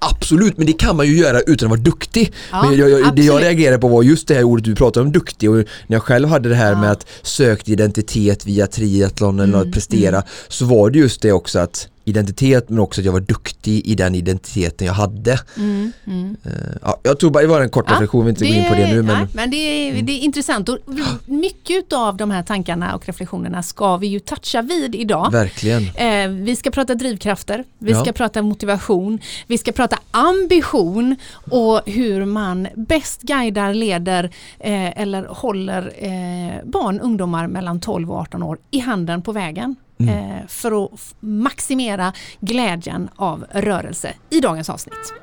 Absolut, 0.00 0.56
men 0.58 0.66
det 0.66 0.72
kan 0.72 0.96
man 0.96 1.06
ju 1.06 1.16
göra 1.16 1.40
utan 1.40 1.66
att 1.66 1.70
vara 1.70 1.80
duktig. 1.80 2.32
Ja, 2.52 2.62
men 2.68 2.78
jag, 2.78 2.90
jag, 2.90 3.16
det 3.16 3.22
jag 3.22 3.42
reagerade 3.42 3.78
på 3.78 3.88
var 3.88 4.02
just 4.02 4.28
det 4.28 4.34
här 4.34 4.42
ordet 4.44 4.64
du 4.64 4.74
pratade 4.74 5.06
om, 5.06 5.12
duktig. 5.12 5.50
Och 5.50 5.56
när 5.56 5.64
jag 5.86 6.02
själv 6.02 6.28
hade 6.28 6.48
det 6.48 6.54
här 6.54 6.72
Ja. 6.72 6.80
med 6.80 6.90
att 6.92 7.06
sökt 7.22 7.68
identitet 7.68 8.46
via 8.46 8.66
triathlon 8.66 9.40
eller 9.40 9.54
Mm, 9.54 9.68
att 9.68 9.74
prestera 9.74 10.22
så 10.48 10.64
var 10.64 10.90
det 10.90 10.98
just 10.98 11.22
det 11.22 11.32
också 11.32 11.58
att 11.58 11.88
identitet 12.08 12.68
men 12.68 12.78
också 12.78 13.00
att 13.00 13.04
jag 13.04 13.12
var 13.12 13.20
duktig 13.20 13.86
i 13.86 13.94
den 13.94 14.14
identiteten 14.14 14.86
jag 14.86 14.94
hade. 14.94 15.38
Mm, 15.56 15.92
mm. 16.06 16.36
Eh, 16.44 16.52
ja, 16.82 17.00
jag 17.02 17.18
tror 17.20 17.30
bara 17.30 17.42
det 17.42 17.48
var 17.48 17.60
en 17.60 17.70
kort 17.70 17.84
Ja, 17.88 17.94
reflektion, 17.94 18.24
vi 18.24 18.30
inte 18.30 18.44
gå 18.46 18.52
in 18.54 18.68
på 18.68 18.74
det 18.74 18.86
nu. 18.86 19.02
Men, 19.02 19.16
nej, 19.16 19.26
men 19.32 19.50
det, 19.50 19.56
är, 19.56 20.02
det 20.02 20.12
är 20.12 20.18
intressant 20.20 20.68
och 20.68 20.78
mycket 21.26 21.92
av 21.92 22.16
de 22.16 22.30
här 22.30 22.42
tankarna 22.42 22.94
och 22.94 23.06
reflektionerna 23.06 23.62
ska 23.62 23.96
vi 23.96 24.06
ju 24.06 24.20
toucha 24.20 24.62
vid 24.62 24.94
idag. 24.94 25.32
Verkligen. 25.32 25.82
Eh, 25.82 26.28
vi 26.44 26.56
ska 26.56 26.70
prata 26.70 26.94
drivkrafter, 26.94 27.64
vi 27.78 27.92
Ja. 27.92 28.02
ska 28.02 28.12
prata 28.12 28.42
motivation, 28.42 29.18
vi 29.46 29.58
ska 29.58 29.72
prata 29.72 29.98
ambition 30.10 31.16
och 31.50 31.80
hur 31.86 32.24
man 32.24 32.68
bäst 32.74 33.22
guidar, 33.22 33.74
leder 33.74 34.24
eh, 34.58 35.00
eller 35.00 35.26
håller 35.26 35.92
eh, 35.98 36.64
barn, 36.64 37.00
ungdomar 37.00 37.46
mellan 37.46 37.80
12 37.80 38.10
och 38.10 38.18
18 38.18 38.42
år 38.42 38.58
i 38.70 38.78
handen 38.78 39.22
på 39.22 39.32
vägen. 39.32 39.76
Mm. 40.00 40.30
Eh, 40.30 40.46
för 40.46 40.84
att 40.84 41.14
maximera 41.20 42.12
glädjen 42.40 43.08
av 43.16 43.44
rörelse 43.50 44.14
i 44.30 44.40
dagens 44.40 44.70
avsnitt. 44.70 45.14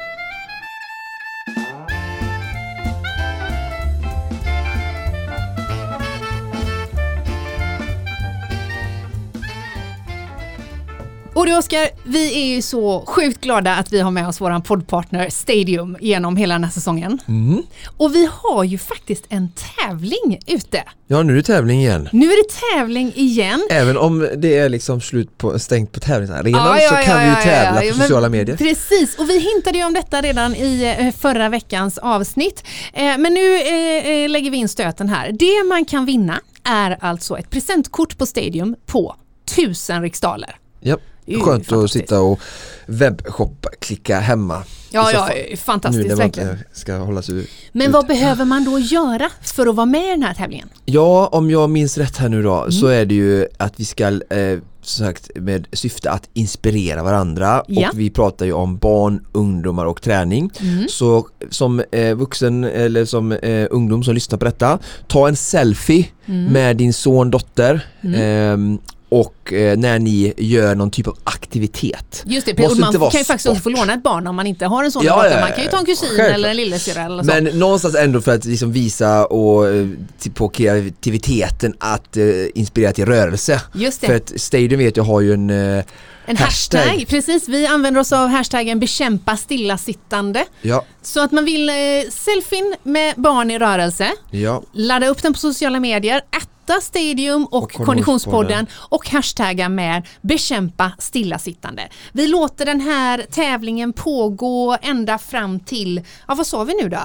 Och 11.36 11.46
du 11.46 11.58
Oskar, 11.58 11.90
vi 12.04 12.42
är 12.42 12.56
ju 12.56 12.62
så 12.62 13.04
sjukt 13.08 13.42
glada 13.42 13.76
att 13.76 13.94
vi 13.94 14.00
har 14.00 14.12
med 14.12 14.28
oss 14.28 14.42
våran 14.42 14.62
poddpartner 14.62 15.30
Stadium 15.30 15.98
genom 16.02 16.38
hela 16.38 16.54
den 16.54 16.64
här 16.64 16.72
säsongen. 16.72 17.20
Mm. 17.28 17.64
Och 17.98 18.16
vi 18.16 18.30
har 18.32 18.64
ju 18.64 18.78
faktiskt 18.78 19.26
en 19.30 19.50
tävling 19.78 20.40
ute. 20.48 20.84
Ja, 21.08 21.24
nu 21.24 21.34
är 21.34 21.38
det 21.38 21.44
tävling 21.44 21.80
igen. 21.80 22.10
Nu 22.12 22.26
är 22.26 22.44
det 22.44 22.78
tävling 22.78 23.14
igen. 23.16 23.68
Även 23.72 23.98
om 23.98 24.30
det 24.38 24.58
är 24.58 24.70
liksom 24.70 25.02
slut 25.02 25.38
på, 25.38 25.60
stängt 25.60 25.92
på 25.92 26.00
tävlingsarenan 26.00 26.62
Ja, 26.62 26.80
ja, 26.82 26.90
så 26.90 26.96
kan 26.96 27.22
ja, 27.22 27.24
vi 27.24 27.30
ju 27.30 27.36
tävla 27.36 27.82
på 27.82 28.00
sociala 28.02 28.30
medier. 28.30 28.58
Precis, 28.58 29.16
och 29.20 29.30
vi 29.30 29.40
hintade 29.40 29.78
ju 29.78 29.86
om 29.86 29.94
detta 29.94 30.22
redan 30.22 30.56
i 30.56 30.96
eh, 31.00 31.12
förra 31.12 31.50
veckans 31.50 31.98
avsnitt. 31.98 32.64
Eh, 32.94 33.18
Men 33.18 33.34
nu 33.34 33.56
eh, 33.56 34.30
lägger 34.30 34.52
vi 34.52 34.58
in 34.58 34.70
stöten 34.70 35.10
här. 35.10 35.32
Det 35.32 35.64
man 35.70 35.86
kan 35.86 36.06
vinna 36.06 36.40
är 36.64 36.98
alltså 37.02 37.38
ett 37.38 37.50
presentkort 37.50 38.18
på 38.18 38.26
Stadium 38.26 38.76
på 38.86 39.16
1000 39.52 40.02
riksdaler. 40.02 40.56
Ju 40.82 40.96
skönt 41.44 41.72
att 41.72 41.92
sitta 41.92 42.22
och 42.22 42.40
webbshoppa, 42.86 43.70
klicka 43.80 44.20
hemma. 44.20 44.64
Ja, 44.92 45.12
ja, 45.14 45.30
nu 45.52 45.58
fantastiskt 45.58 46.20
verkligen. 46.20 46.50
inte 46.52 46.64
ska 46.74 46.96
hållas 46.98 47.30
ur. 47.30 47.46
Men 47.72 47.88
ut. 47.88 47.94
vad 47.94 48.08
behöver 48.08 48.46
man 48.46 48.64
då 48.66 48.80
göra 48.80 49.30
för 49.42 49.68
att 49.68 49.76
vara 49.76 49.86
med 49.86 50.06
i 50.08 50.10
den 50.10 50.24
här 50.24 50.34
tävlingen? 50.34 50.70
Ja, 50.86 51.28
om 51.32 51.50
jag 51.52 51.70
minns 51.70 51.98
rätt 51.98 52.18
här 52.18 52.30
nu 52.30 52.44
då 52.44 52.56
Mm. 52.60 52.72
så 52.72 52.88
är 52.88 53.06
det 53.06 53.16
ju 53.16 53.48
att 53.58 53.74
vi 53.80 53.86
ska 53.86 54.08
eh, 54.08 54.60
som 54.82 55.06
sagt 55.06 55.30
med 55.36 55.68
syfte 55.74 56.12
att 56.12 56.30
inspirera 56.34 57.04
varandra 57.04 57.64
Ja. 57.68 57.90
och 57.90 58.00
vi 58.00 58.10
pratar 58.10 58.46
ju 58.46 58.54
om 58.54 58.78
barn, 58.78 59.26
ungdomar 59.32 59.86
och 59.86 60.02
träning. 60.02 60.52
Mm. 60.62 60.86
Så 60.90 61.28
som 61.50 61.84
eh, 61.92 62.16
vuxen 62.16 62.64
eller 62.64 63.06
som 63.06 63.32
eh, 63.32 63.68
ungdom 63.72 64.04
som 64.04 64.14
lyssnar 64.14 64.38
på 64.38 64.46
detta, 64.46 64.80
ta 65.08 65.28
en 65.28 65.36
selfie 65.36 66.06
Mm. 66.28 66.46
med 66.54 66.78
din 66.78 66.94
son, 66.94 67.32
dotter 67.32 67.88
ehm, 68.16 68.80
och 69.16 69.54
eh, 69.54 69.78
när 69.78 70.00
ni 70.00 70.34
gör 70.38 70.76
någon 70.76 70.92
typ 70.92 71.08
av 71.08 71.18
aktivitet. 71.24 72.24
Just 72.26 72.46
det, 72.46 72.60
Måste 72.60 72.80
man 72.82 72.94
kan 72.94 73.20
ju 73.20 73.26
faktiskt 73.26 73.48
också 73.50 73.62
få 73.62 73.70
låna 73.70 73.94
ett 73.94 74.04
barn 74.04 74.28
om 74.28 74.36
man 74.36 74.48
inte 74.48 74.66
har 74.66 74.84
en 74.84 74.92
sån 74.92 75.06
Ja, 75.06 75.28
ja, 75.30 75.40
Man 75.40 75.52
kan 75.52 75.64
ju 75.64 75.70
ta 75.70 75.78
en 75.80 75.86
kusin 75.86 76.08
självklart. 76.08 76.30
eller 76.36 76.50
en 76.50 76.56
lillasyrra 76.58 77.02
eller 77.04 77.24
så. 77.24 77.28
Men 77.28 77.44
någonstans 77.44 77.96
ändå 77.96 78.22
för 78.22 78.36
att 78.36 78.46
liksom 78.46 78.72
visa 78.72 79.26
och, 79.26 79.68
eh, 79.68 79.88
på 80.34 80.50
kreativiteten 80.50 81.74
att 81.80 82.18
eh, 82.18 82.24
inspirera 82.56 82.94
till 82.94 83.06
rörelse. 83.06 83.62
Just 83.74 84.02
det. 84.02 84.08
För 84.08 84.16
att 84.16 84.32
Stadium 84.42 84.80
vet 84.80 84.98
jag 84.98 85.04
har 85.04 85.22
ju 85.22 85.34
en 85.34 85.50
eh, 85.50 85.84
En 86.26 86.38
hashtag. 86.38 86.80
Hashtag. 86.80 87.08
precis. 87.08 87.48
Vi 87.50 87.68
använder 87.68 88.02
oss 88.02 88.12
av 88.14 88.28
hashtaggen 88.28 88.80
bekämpa 88.80 89.38
stillasittande. 89.38 90.46
Ja, 90.62 90.86
Så 91.02 91.24
att 91.24 91.32
man 91.32 91.46
vill 91.46 91.70
eh, 91.70 91.76
selfien 92.10 92.76
med 92.84 93.14
barn 93.18 93.52
i 93.52 93.60
rörelse, 93.60 94.08
ja, 94.32 94.64
ladda 94.74 95.08
upp 95.08 95.22
den 95.24 95.34
på 95.34 95.40
sociala 95.40 95.80
medier, 95.80 96.22
ätta 96.66 96.82
Stadium 96.82 97.46
och, 97.46 97.64
Och 97.64 97.72
Konditionspodden. 97.72 98.68
och 98.90 99.10
hashtagga 99.10 99.70
med 99.70 100.08
bekämpa 100.22 100.92
stillasittande. 101.00 101.90
Vi 102.14 102.28
låter 102.28 102.66
den 102.66 102.82
här 102.82 103.26
tävlingen 103.32 103.94
pågå 103.94 104.78
ända 104.82 105.18
fram 105.18 105.60
till, 105.60 106.02
ja 106.28 106.36
vad 106.36 106.48
sa 106.48 106.64
vi 106.64 106.74
nu 106.84 106.90
då? 106.90 107.02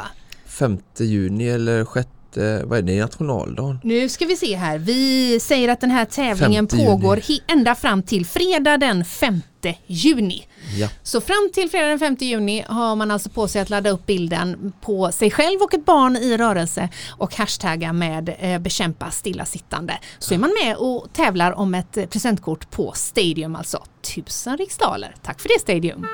5 0.46 0.78
juni 0.98 1.48
eller 1.48 1.84
6, 1.94 2.08
vad 2.64 2.78
är 2.78 2.82
det, 2.82 3.00
nationaldagen? 3.00 3.80
Nu 3.82 4.08
ska 4.08 4.26
vi 4.26 4.36
se 4.36 4.56
här. 4.56 4.78
Vi 4.78 5.40
säger 5.40 5.68
att 5.68 5.80
den 5.80 5.90
här 5.90 6.04
tävlingen 6.04 6.66
pågår 6.66 7.20
ända 7.46 7.74
fram 7.74 8.02
till 8.02 8.26
fredag 8.26 8.76
den 8.76 9.04
5 9.04 9.40
juni. 9.86 10.46
Ja, 10.78 10.88
Så 11.02 11.20
fram 11.20 11.50
till 11.54 11.70
fredag 11.70 11.86
den 11.86 11.98
5 11.98 12.16
juni 12.20 12.64
har 12.68 12.96
man 12.96 13.10
alltså 13.10 13.30
på 13.30 13.48
sig 13.48 13.62
att 13.62 13.70
ladda 13.70 13.90
upp 13.90 14.06
bilden 14.06 14.72
på 14.80 15.12
sig 15.12 15.30
själv 15.30 15.60
och 15.60 15.74
ett 15.74 15.84
barn 15.84 16.16
i 16.16 16.36
rörelse 16.36 16.88
och 17.10 17.34
hashtagga 17.34 17.92
med 17.92 18.34
eh, 18.38 18.58
bekämpa 18.58 19.10
stillasittande. 19.10 19.98
Så 20.18 20.34
är 20.34 20.38
man 20.38 20.54
med 20.64 20.76
och 20.76 21.06
tävlar 21.12 21.52
om 21.52 21.74
ett 21.74 21.96
eh, 21.96 22.06
presentkort 22.06 22.70
på 22.70 22.92
Stadium, 22.94 23.56
alltså 23.56 23.84
1000 24.02 24.56
riksdaler. 24.56 25.14
Tack 25.22 25.40
för 25.40 25.48
det 25.48 25.60
Stadium! 25.60 26.06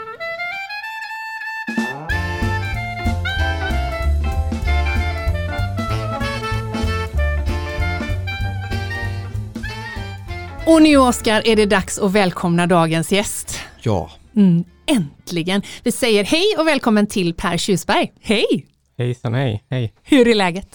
Och 10.66 10.82
nu 10.82 10.96
Oskar 10.96 11.42
är 11.48 11.56
det 11.56 11.66
dags 11.66 11.98
att 11.98 12.12
välkomna 12.12 12.66
dagens 12.66 13.12
gäst. 13.12 13.60
ja. 13.82 14.10
Mm, 14.36 14.64
äntligen! 14.86 15.62
Vi 15.82 15.92
säger 15.92 16.24
hej 16.24 16.44
och 16.58 16.66
välkommen 16.66 17.06
till 17.06 17.34
Per 17.34 17.56
Tjusberg. 17.56 18.12
Hej! 18.20 18.66
Hejsan 18.98 19.34
hej, 19.34 19.64
hej. 19.70 19.92
Hur 20.02 20.28
är 20.28 20.34
läget? 20.34 20.68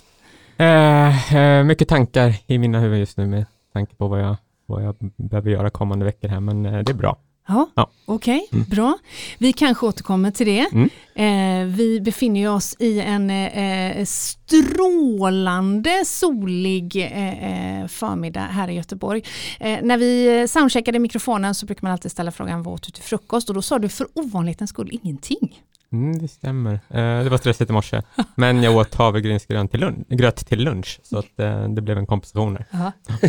Eh, 0.58 1.36
eh, 1.36 1.64
mycket 1.64 1.88
tankar 1.88 2.36
i 2.48 2.58
mina 2.58 2.80
huvud 2.80 3.00
just 3.00 3.18
nu 3.18 3.28
med 3.28 3.46
tanke 3.74 3.96
på 3.96 4.08
vad 4.08 4.22
jag, 4.22 4.36
vad 4.66 4.84
jag 4.84 4.96
behöver 5.18 5.52
göra 5.52 5.70
kommande 5.70 6.06
veckor 6.06 6.28
här, 6.28 6.40
men 6.40 6.66
eh, 6.66 6.80
det 6.80 6.92
är 6.92 6.96
bra. 6.96 7.18
Ja, 7.52 7.70
Ja. 7.76 7.90
okej, 8.06 8.48
bra. 8.52 8.98
Vi 9.38 9.54
kanske 9.54 9.86
återkommer 9.86 10.32
till 10.32 10.46
det. 10.48 10.68
Mm. 10.74 10.90
Eh, 11.16 11.76
vi 11.76 12.02
befinner 12.02 12.50
oss 12.50 12.76
i 12.80 13.00
en 13.00 13.30
eh, 13.30 14.06
strålande 14.06 16.06
solig 16.06 16.96
eh, 16.96 17.82
eh, 17.82 17.88
förmiddag 17.88 18.42
här 18.42 18.68
i 18.68 18.74
Göteborg. 18.74 19.24
Eh, 19.60 19.80
när 19.84 19.98
vi 19.98 20.46
soundcheckade 20.48 21.00
mikrofonen 21.00 21.56
så 21.56 21.66
brukar 21.66 21.84
man 21.84 21.92
alltid 21.92 22.12
ställa 22.12 22.32
frågan 22.32 22.64
vad 22.64 22.74
åt 22.74 22.84
du 22.84 22.92
till 22.92 23.04
frukost 23.04 23.50
och 23.50 23.56
då 23.56 23.62
sa 23.62 23.80
du 23.80 23.90
för 23.90 24.08
ovanlighetens 24.14 24.70
skull 24.70 25.00
ingenting. 25.04 25.62
Mm, 25.94 26.20
det 26.20 26.28
stämmer. 26.28 26.74
Eh, 26.74 27.24
det 27.24 27.30
var 27.30 27.38
stressigt 27.38 27.70
i 27.70 27.74
morse, 27.74 28.02
men 28.36 28.64
jag 28.64 28.76
åt 28.76 28.96
havregrynsgröt 28.96 29.72
till, 29.72 29.94
gröt 30.10 30.48
till 30.48 30.64
lunch, 30.64 31.00
så 31.04 31.18
att, 31.18 31.40
eh, 31.40 31.64
det 31.70 31.82
blev 31.82 31.98
en 31.98 32.06
kompensation 32.06 32.54
där. 32.54 32.66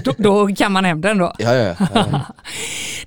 Då, 0.04 0.12
då 0.18 0.54
kan 0.54 0.72
man 0.72 0.84
hem 0.84 1.00
den 1.00 1.18
då. 1.18 1.32
Ja, 1.38 1.54
ja, 1.54 1.76
ja. 1.94 2.20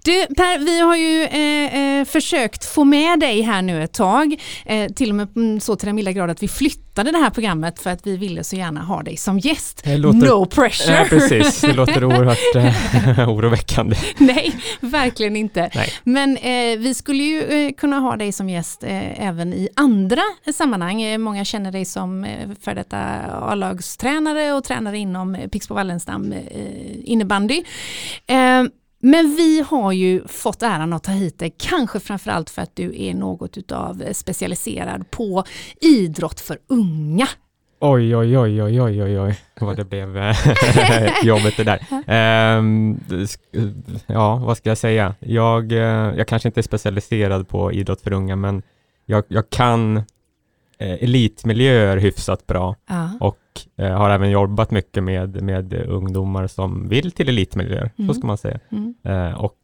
Du 0.03 0.25
Per, 0.35 0.59
vi 0.59 0.79
har 0.79 0.95
ju 0.95 1.23
eh, 1.23 1.99
eh, 1.99 2.05
försökt 2.05 2.65
få 2.65 2.83
med 2.83 3.19
dig 3.19 3.41
här 3.41 3.61
nu 3.61 3.83
ett 3.83 3.93
tag. 3.93 4.35
Eh, 4.65 4.91
till 4.91 5.09
och 5.09 5.15
med 5.15 5.63
så 5.63 5.75
till 5.75 5.85
den 5.85 5.95
milda 5.95 6.11
grad 6.11 6.29
att 6.29 6.43
vi 6.43 6.47
flyttade 6.95 7.11
det 7.17 7.23
här 7.23 7.29
programmet 7.29 7.79
för 7.79 7.89
att 7.89 8.07
vi 8.07 8.17
ville 8.17 8.43
så 8.43 8.55
gärna 8.55 8.81
ha 8.83 9.03
dig 9.03 9.17
som 9.17 9.39
gäst. 9.39 9.81
Låter- 9.85 10.19
No 10.27 10.45
pressure! 10.45 10.95
Ja, 10.95 11.05
precis. 11.09 11.61
Det 11.61 11.73
låter 11.73 12.03
oerhört 12.05 12.55
eh, 12.55 13.29
oroväckande. 13.29 13.95
Nej, 14.17 14.51
verkligen 14.79 15.35
inte. 15.35 15.69
Nej. 15.75 15.89
Men 16.03 16.37
eh, 16.37 16.77
vi 16.79 16.93
skulle 16.93 17.23
ju 17.23 17.41
eh, 17.67 17.71
kunna 17.73 17.99
ha 17.99 18.15
dig 18.15 18.31
som 18.31 18.49
gäst 18.49 18.83
eh, 18.83 19.27
även 19.27 19.53
i 19.53 19.69
andra 19.75 20.21
sammanhang. 20.53 21.01
Eh, 21.01 21.17
många 21.17 21.45
känner 21.45 21.71
dig 21.71 21.85
som 21.85 22.23
eh, 22.23 22.49
för 22.61 22.75
detta 22.75 22.97
A-lagstränare 23.41 24.53
och 24.53 24.63
tränare 24.63 24.97
inom 24.97 25.35
eh, 25.35 25.47
Pixbo 25.49 25.75
Wallenstam 25.75 26.31
eh, 26.31 26.39
innebandy. 27.03 27.63
Men 29.05 29.35
vi 29.35 29.61
har 29.61 29.91
ju 29.91 30.27
fått 30.27 30.63
äran 30.63 30.93
att 30.93 31.03
ta 31.03 31.11
hit 31.11 31.39
dig, 31.39 31.55
kanske 31.57 31.99
framförallt 31.99 32.49
för 32.49 32.61
att 32.61 32.75
du 32.75 33.03
är 33.03 33.13
något 33.13 33.57
utav 33.57 34.01
eh, 34.01 34.13
specialiserad 34.13 35.11
på 35.11 35.43
idrott 35.81 36.39
för 36.39 36.57
unga. 36.67 37.27
Oj, 37.79 38.15
oj, 38.15 38.37
oj, 38.37 38.63
oj, 38.63 38.81
oj, 38.81 39.03
oj, 39.03 39.19
oj, 39.19 39.39
vad 39.59 39.77
det 39.77 39.85
blev 39.85 40.17
eh, 40.17 40.35
jobbigt 41.23 41.57
det 41.57 41.63
där. 41.63 42.57
Um, 42.57 42.99
ja, 44.07 44.35
vad 44.35 44.57
ska 44.57 44.69
jag 44.69 44.77
säga? 44.77 45.15
Jag, 45.19 45.71
eh, 45.71 45.79
jag 46.17 46.27
kanske 46.27 46.49
inte 46.49 46.59
är 46.59 46.63
specialiserad 46.63 47.47
på 47.47 47.71
idrott 47.71 48.01
för 48.01 48.13
unga, 48.13 48.35
men 48.35 48.63
jag, 49.05 49.23
jag 49.27 49.49
kan 49.49 50.03
eh, 50.77 51.03
elitmiljöer 51.03 51.97
hyfsat 51.97 52.47
bra 52.47 52.75
Ja. 52.87 53.09
och 53.19 53.37
eh, 53.77 53.97
har 53.97 54.09
även 54.09 54.29
jobbat 54.29 54.71
mycket 54.71 55.03
med, 55.03 55.41
med 55.43 55.73
ungdomar 55.73 56.47
som 56.47 56.87
vill 56.89 57.11
till 57.11 57.29
elitmiljöer, 57.29 57.91
Mm. 57.97 58.07
så 58.07 58.13
ska 58.13 58.27
man 58.27 58.37
säga. 58.37 58.59
Mm, 58.71 58.95
Eh, 59.03 59.31
och 59.43 59.57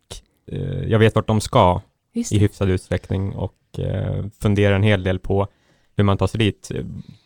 eh, 0.52 0.84
jag 0.84 1.00
vet 1.00 1.16
vart 1.16 1.28
de 1.28 1.42
ska 1.42 1.82
i 2.14 2.40
hyfsad 2.40 2.70
utsträckning 2.70 3.36
och 3.36 3.80
eh, 3.80 4.26
funderar 4.42 4.76
en 4.76 4.84
hel 4.84 5.04
del 5.04 5.20
på 5.20 5.48
hur 5.96 6.04
man 6.04 6.18
tar 6.18 6.28
sig 6.28 6.40
dit. 6.40 6.72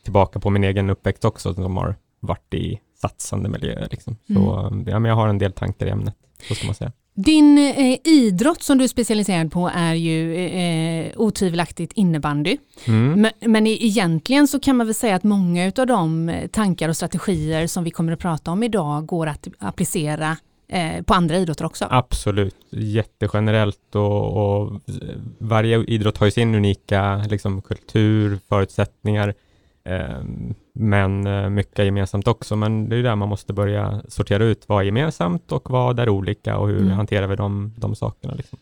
Tillbaka 0.03 0.39
på 0.39 0.49
min 0.49 0.63
egen 0.63 0.89
uppväxt 0.89 1.25
också, 1.25 1.53
som 1.53 1.77
har 1.77 1.95
varit 2.19 2.53
i 2.53 2.79
satsande 3.01 3.49
miljöer. 3.49 3.87
Liksom. 3.91 4.17
Så 4.27 4.53
Mm. 4.59 4.87
ja, 4.87 4.99
men 4.99 5.09
jag 5.09 5.15
har 5.15 5.27
en 5.27 5.37
del 5.37 5.51
tankar 5.51 5.85
i 5.85 5.89
ämnet, 5.89 6.15
så 6.47 6.55
ska 6.55 6.65
man 6.65 6.75
säga. 6.75 6.91
Din 7.17 7.57
eh, 7.57 7.97
idrott 8.03 8.63
som 8.63 8.77
du 8.77 8.83
är 8.83 8.87
specialiserad 8.87 9.51
på 9.51 9.71
är 9.75 9.93
ju 9.93 10.35
eh, 10.35 11.11
otvivelaktigt 11.15 11.93
innebandy. 11.93 12.57
Mm. 12.85 13.21
Men, 13.21 13.51
men 13.51 13.67
egentligen 13.67 14.47
så 14.47 14.59
kan 14.59 14.77
man 14.77 14.87
väl 14.87 14.93
säga 14.93 15.15
att 15.15 15.23
många 15.23 15.71
av 15.77 15.87
de 15.87 16.29
eh, 16.29 16.47
tankar 16.47 16.89
och 16.89 16.95
strategier 16.95 17.67
som 17.67 17.83
vi 17.83 17.91
kommer 17.91 18.13
att 18.13 18.19
prata 18.19 18.51
om 18.51 18.63
idag 18.63 19.05
går 19.05 19.27
att 19.27 19.47
applicera 19.59 20.37
eh, 20.67 21.03
på 21.03 21.13
andra 21.13 21.37
idrotter 21.37 21.65
också. 21.65 21.87
Absolut, 21.89 22.55
jättegenerellt 22.69 23.95
och, 23.95 24.61
och 24.61 24.81
varje 25.37 25.83
idrott 25.83 26.17
har 26.17 26.27
ju 26.27 26.31
sin 26.31 26.55
unika 26.55 27.17
liksom, 27.29 27.61
kultur, 27.61 28.39
förutsättningar. 28.49 29.33
Ehm, 29.85 30.53
men 30.73 31.27
eh, 31.27 31.49
mycket 31.49 31.85
gemensamt 31.85 32.27
också, 32.27 32.55
men 32.55 32.89
det 32.89 32.95
är 32.95 33.03
där 33.03 33.15
man 33.15 33.29
måste 33.29 33.53
börja 33.53 34.01
sortera 34.07 34.43
ut 34.43 34.63
vad 34.67 34.81
är 34.81 34.85
gemensamt 34.85 35.51
och 35.51 35.69
vad 35.69 35.99
är 35.99 36.09
olika 36.09 36.57
och 36.57 36.67
hur 36.67 36.77
Mm. 36.81 36.91
hanterar 36.91 37.27
vi 37.27 37.35
de, 37.35 37.73
de 37.77 37.95
sakerna. 37.95 38.33
Liksom. 38.33 38.59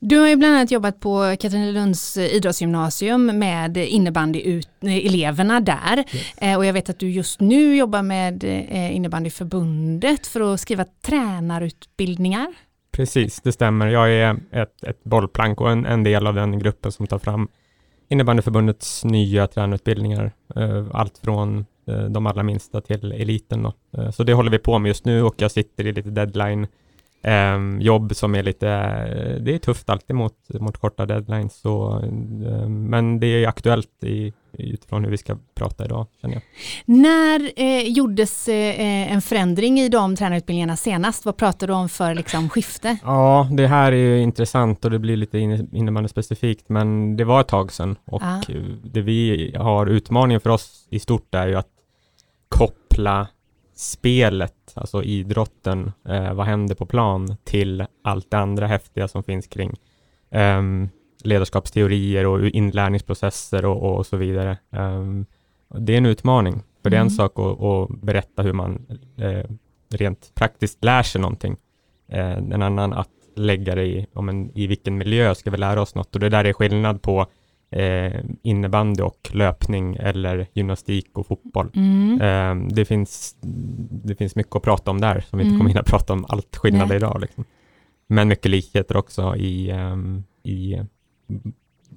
Du 0.00 0.18
har 0.18 0.28
ju 0.28 0.36
bland 0.36 0.54
annat 0.56 0.70
jobbat 0.70 1.00
på 1.00 1.36
Katrinelunds 1.40 2.16
idrottsgymnasium 2.16 3.38
med 3.38 3.76
innebandyeleverna 3.76 5.60
där. 5.60 6.04
Eh, 6.36 6.56
och 6.56 6.66
jag 6.66 6.72
vet 6.72 6.90
att 6.90 6.98
du 6.98 7.10
just 7.10 7.40
nu 7.40 7.76
jobbar 7.76 8.02
med 8.02 8.44
eh, 8.44 8.96
innebandyförbundet 8.96 10.26
för 10.26 10.54
att 10.54 10.60
skriva 10.60 10.84
tränarutbildningar. 11.06 12.46
Precis, 12.92 13.40
det 13.40 13.52
stämmer. 13.52 13.86
Jag 13.86 14.12
är 14.12 14.36
ett, 14.52 14.84
ett 14.84 15.04
bollplank 15.04 15.60
och 15.60 15.70
en, 15.70 15.86
en 15.86 16.04
del 16.04 16.26
av 16.26 16.34
den 16.34 16.58
gruppen 16.58 16.92
som 16.92 17.06
tar 17.06 17.18
fram 17.18 17.48
innebandyförbundets 18.08 19.04
nya 19.04 19.46
tränarutbildningar. 19.46 20.32
Eh, 20.56 20.86
allt 20.92 21.18
från 21.18 21.66
eh, 21.86 22.04
de 22.04 22.26
allra 22.26 22.42
minsta 22.42 22.80
till 22.80 23.12
eliten. 23.12 23.62
Då. 23.62 23.72
Eh, 23.98 24.10
så 24.10 24.24
det 24.24 24.34
håller 24.34 24.50
vi 24.50 24.58
på 24.58 24.78
med 24.78 24.88
just 24.88 25.04
nu 25.04 25.22
och 25.22 25.34
jag 25.38 25.50
sitter 25.50 25.86
i 25.86 25.92
lite 25.92 26.10
deadline 26.10 26.66
eh, 27.24 27.78
jobb 27.80 28.16
som 28.16 28.34
är 28.34 28.42
lite, 28.42 28.66
det 29.40 29.54
är 29.54 29.58
tufft 29.58 29.88
alltid 29.90 30.16
mot, 30.16 30.34
mot 30.60 30.76
korta 30.76 31.06
deadlines. 31.06 31.60
Så, 31.60 32.00
eh, 32.04 32.68
men 32.68 33.20
det 33.20 33.26
är 33.26 33.48
aktuellt 33.48 34.04
i, 34.04 34.32
utifrån 34.58 35.04
hur 35.04 35.10
vi 35.10 35.16
ska 35.16 35.36
prata 35.54 35.84
idag, 35.84 36.06
känner 36.20 36.34
jag. 36.34 36.42
När 36.84 37.50
eh, 37.56 37.88
gjordes 37.88 38.48
eh, 38.48 39.12
en 39.12 39.22
förändring 39.22 39.80
i 39.80 39.88
de 39.88 40.16
tränarutbildningarna 40.16 40.76
senast? 40.76 41.24
Vad 41.24 41.36
pratade 41.36 41.72
du 41.72 41.76
om 41.76 41.88
för 41.88 42.14
liksom, 42.14 42.48
skifte? 42.48 42.96
Ja, 43.04 43.48
det 43.52 43.66
här 43.66 43.92
är 43.92 43.96
ju 43.96 44.20
intressant 44.22 44.84
och 44.84 44.90
det 44.90 44.98
blir 44.98 45.16
lite 45.16 45.38
inne- 45.38 45.68
innebandyspecifikt, 45.76 46.68
men 46.68 47.16
det 47.16 47.24
var 47.24 47.40
ett 47.40 47.48
tag 47.48 47.72
sedan 47.72 47.96
och 48.04 48.22
Ah. 48.22 48.40
det 48.84 49.00
vi 49.00 49.54
har 49.58 49.86
utmaningen 49.86 50.40
för 50.40 50.50
oss 50.50 50.86
i 50.90 50.98
stort 50.98 51.34
är 51.34 51.46
ju 51.48 51.54
att 51.54 51.68
koppla 52.48 53.28
spelet, 53.76 54.54
alltså 54.74 55.02
idrotten, 55.02 55.92
eh, 56.08 56.34
vad 56.34 56.46
händer 56.46 56.74
på 56.74 56.86
plan, 56.86 57.36
till 57.44 57.86
allt 58.02 58.30
det 58.30 58.38
andra 58.38 58.66
häftiga 58.66 59.08
som 59.08 59.22
finns 59.22 59.46
kring 59.46 59.76
ehm, 60.30 60.88
ledarskapsteorier 61.24 62.26
och 62.26 62.48
inlärningsprocesser 62.48 63.64
och, 63.64 63.96
och 63.96 64.06
så 64.06 64.16
vidare. 64.16 64.58
Ehm, 64.70 65.26
det 65.68 65.92
är 65.92 65.98
en 65.98 66.06
utmaning, 66.06 66.62
för 66.82 66.90
det 66.90 66.96
är 66.96 67.00
en 67.00 67.06
Mm. 67.06 67.10
sak 67.16 67.38
att, 67.38 67.60
att 67.60 68.00
berätta 68.02 68.42
hur 68.42 68.52
man 68.52 68.86
eh, 69.16 69.44
rent 69.90 70.32
praktiskt 70.34 70.84
lär 70.84 71.02
sig 71.02 71.20
någonting. 71.20 71.56
Eh, 72.08 72.32
en 72.32 72.62
annan 72.62 72.92
att 72.92 73.08
lägga 73.36 73.74
det 73.74 73.84
i, 73.84 74.06
om 74.12 74.28
en, 74.28 74.50
i 74.54 74.66
vilken 74.66 74.98
miljö 74.98 75.34
ska 75.34 75.50
vi 75.50 75.56
lära 75.56 75.82
oss 75.82 75.94
något 75.94 76.14
och 76.14 76.20
det 76.20 76.28
där 76.28 76.44
är 76.44 76.52
skillnad 76.52 77.02
på 77.02 77.26
eh, 77.70 78.20
innebandy 78.42 79.02
och 79.02 79.30
löpning 79.32 79.96
eller 79.96 80.46
gymnastik 80.52 81.18
och 81.18 81.26
fotboll. 81.26 81.70
Mm. 81.74 82.20
Eh, 82.20 82.68
det, 82.74 82.84
finns, 82.84 83.36
det 84.04 84.14
finns 84.14 84.36
mycket 84.36 84.56
att 84.56 84.62
prata 84.62 84.90
om 84.90 85.00
där 85.00 85.20
som 85.20 85.38
vi 85.38 85.42
inte 85.44 85.50
Mm. 85.54 85.58
kommer 85.60 85.70
hinna 85.70 85.82
prata 85.82 86.12
om 86.12 86.24
allt 86.28 86.56
skillnader 86.56 86.86
Nej. 86.88 86.96
idag. 86.96 87.18
Liksom. 87.20 87.44
Men 88.06 88.28
mycket 88.28 88.50
likheter 88.50 88.96
också 88.96 89.36
i, 89.36 89.70
ehm, 89.70 90.24
i 90.42 90.80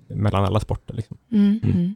mellan 0.09 0.45
alla 0.45 0.59
sporter. 0.59 0.93
Liksom. 0.93 1.17
Mm, 1.31 1.59
Mm. 1.63 1.75
mm. 1.75 1.95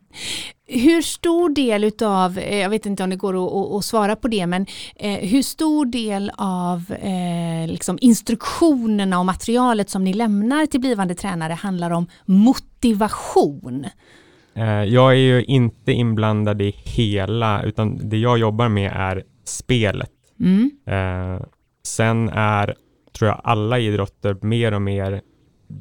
Hur 0.68 1.02
stor 1.02 1.50
del 1.50 1.84
utav, 1.84 2.38
eh, 2.38 2.58
jag 2.60 2.70
vet 2.70 2.86
inte 2.86 3.04
om 3.04 3.10
det 3.10 3.16
går 3.16 3.34
att, 3.34 3.54
att, 3.54 3.78
att 3.78 3.86
svara 3.86 4.16
på 4.16 4.28
det, 4.28 4.48
men 4.48 4.66
eh, 4.96 5.30
hur 5.30 5.42
stor 5.42 5.86
del 5.86 6.32
av 6.38 6.92
eh, 6.92 7.68
liksom 7.68 7.98
instruktionerna 8.02 9.20
och 9.20 9.26
materialet 9.26 9.90
som 9.90 10.04
ni 10.04 10.14
lämnar 10.14 10.66
till 10.66 10.80
blivande 10.80 11.16
tränare 11.16 11.54
handlar 11.54 11.92
om 11.92 12.08
motivation? 12.26 13.86
Eh, 14.54 14.84
jag 14.84 15.12
är 15.12 15.18
ju 15.18 15.44
inte 15.44 15.92
inblandad 15.92 16.62
i 16.62 16.76
hela, 16.78 17.64
utan 17.64 18.10
det 18.10 18.18
jag 18.18 18.38
jobbar 18.38 18.70
med 18.70 18.92
är 18.96 19.24
spelet. 19.44 20.12
Mm. 20.40 20.72
Eh, 20.86 21.46
sen 21.84 22.30
är, 22.30 22.76
tror 23.18 23.30
jag, 23.30 23.42
alla 23.44 23.80
idrotter 23.80 24.38
mer 24.42 24.74
och 24.74 24.82
mer 24.82 25.22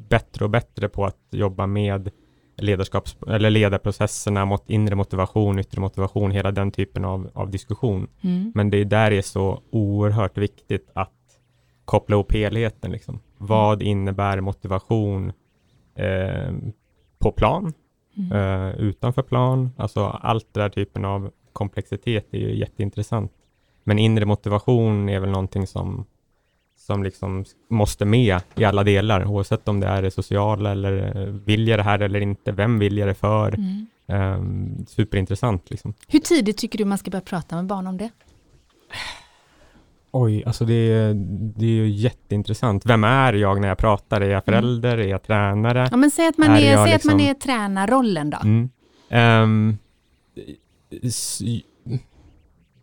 bättre 0.09 0.45
och 0.45 0.51
bättre 0.51 0.89
på 0.89 1.05
att 1.05 1.17
jobba 1.31 1.67
med 1.67 2.09
ledarskaps 2.63 3.17
eller 3.27 3.49
ledarprocesserna 3.49 4.45
mot 4.45 4.69
inre 4.69 4.95
motivation, 4.95 5.59
yttre 5.59 5.81
motivation, 5.81 6.31
hela 6.31 6.51
den 6.51 6.71
typen 6.71 7.05
av, 7.05 7.29
av 7.33 7.49
diskussion. 7.51 8.07
Mm. 8.21 8.51
Men 8.55 8.69
det 8.69 8.77
är 8.77 8.85
där 8.85 9.11
det 9.11 9.17
är 9.17 9.21
så 9.21 9.61
oerhört 9.71 10.37
viktigt 10.37 10.89
att 10.93 11.11
koppla 11.85 12.15
ihop 12.15 12.33
helheten. 12.33 12.91
Liksom. 12.91 13.19
Vad 13.37 13.81
innebär 13.81 14.41
motivation 14.41 15.33
eh, 15.95 16.53
på 17.19 17.31
plan, 17.31 17.73
Mm. 18.17 18.31
eh, 18.31 18.75
utanför 18.75 19.21
plan? 19.21 19.69
Alltså 19.77 20.05
allt 20.05 20.47
det 20.53 20.59
där 20.59 20.69
typen 20.69 21.05
av 21.05 21.31
komplexitet 21.53 22.27
är 22.31 22.37
ju 22.37 22.55
jätteintressant. 22.59 23.31
Men 23.83 23.99
inre 23.99 24.25
motivation 24.25 25.09
är 25.09 25.19
väl 25.19 25.29
någonting 25.29 25.67
som, 25.67 26.05
som 26.85 27.03
liksom 27.03 27.45
måste 27.69 28.05
med 28.05 28.41
i 28.55 28.63
alla 28.65 28.83
delar, 28.83 29.25
oavsett 29.25 29.67
om 29.67 29.79
det 29.79 29.87
är 29.87 30.01
det 30.01 30.11
sociala 30.11 30.71
eller 30.71 31.21
eh, 31.21 31.27
vill 31.33 31.67
jag 31.67 31.79
det 31.79 31.83
här 31.83 31.99
eller 31.99 32.21
inte, 32.21 32.51
vem 32.51 32.79
vill 32.79 32.97
jag 32.97 33.07
det 33.07 33.13
för? 33.13 33.55
Mm. 33.55 33.87
Eh, 34.07 34.85
superintressant 34.87 35.69
liksom. 35.69 35.93
Hur 36.07 36.19
tidigt 36.19 36.57
tycker 36.57 36.77
du 36.77 36.85
man 36.85 36.97
ska 36.97 37.11
börja 37.11 37.21
prata 37.21 37.55
med 37.55 37.65
barn 37.65 37.87
om 37.87 37.97
det? 37.97 38.09
Oj, 40.11 40.43
alltså 40.45 40.65
det 40.65 40.73
är, 40.73 41.13
det 41.59 41.65
är 41.65 41.69
ju 41.69 41.89
jätteintressant. 41.89 42.85
Vem 42.85 43.03
är 43.03 43.33
jag 43.33 43.61
när 43.61 43.67
jag 43.67 43.77
pratar? 43.77 44.21
Är 44.21 44.29
jag 44.29 44.45
förälder? 44.45 44.97
Är 44.97 45.07
jag 45.07 45.23
tränare? 45.23 45.87
Ja, 45.91 45.97
men 45.97 46.11
säg 46.11 46.27
att 46.27 46.37
man 46.37 46.49
Är 46.51 46.61
är, 46.61 46.73
att 46.73 46.79
man 46.79 46.89
liksom- 46.89 47.19
är 47.19 47.33
tränarrollen 47.33 48.29
då. 48.29 48.37
Mm. 48.43 49.77
S- 51.03 51.41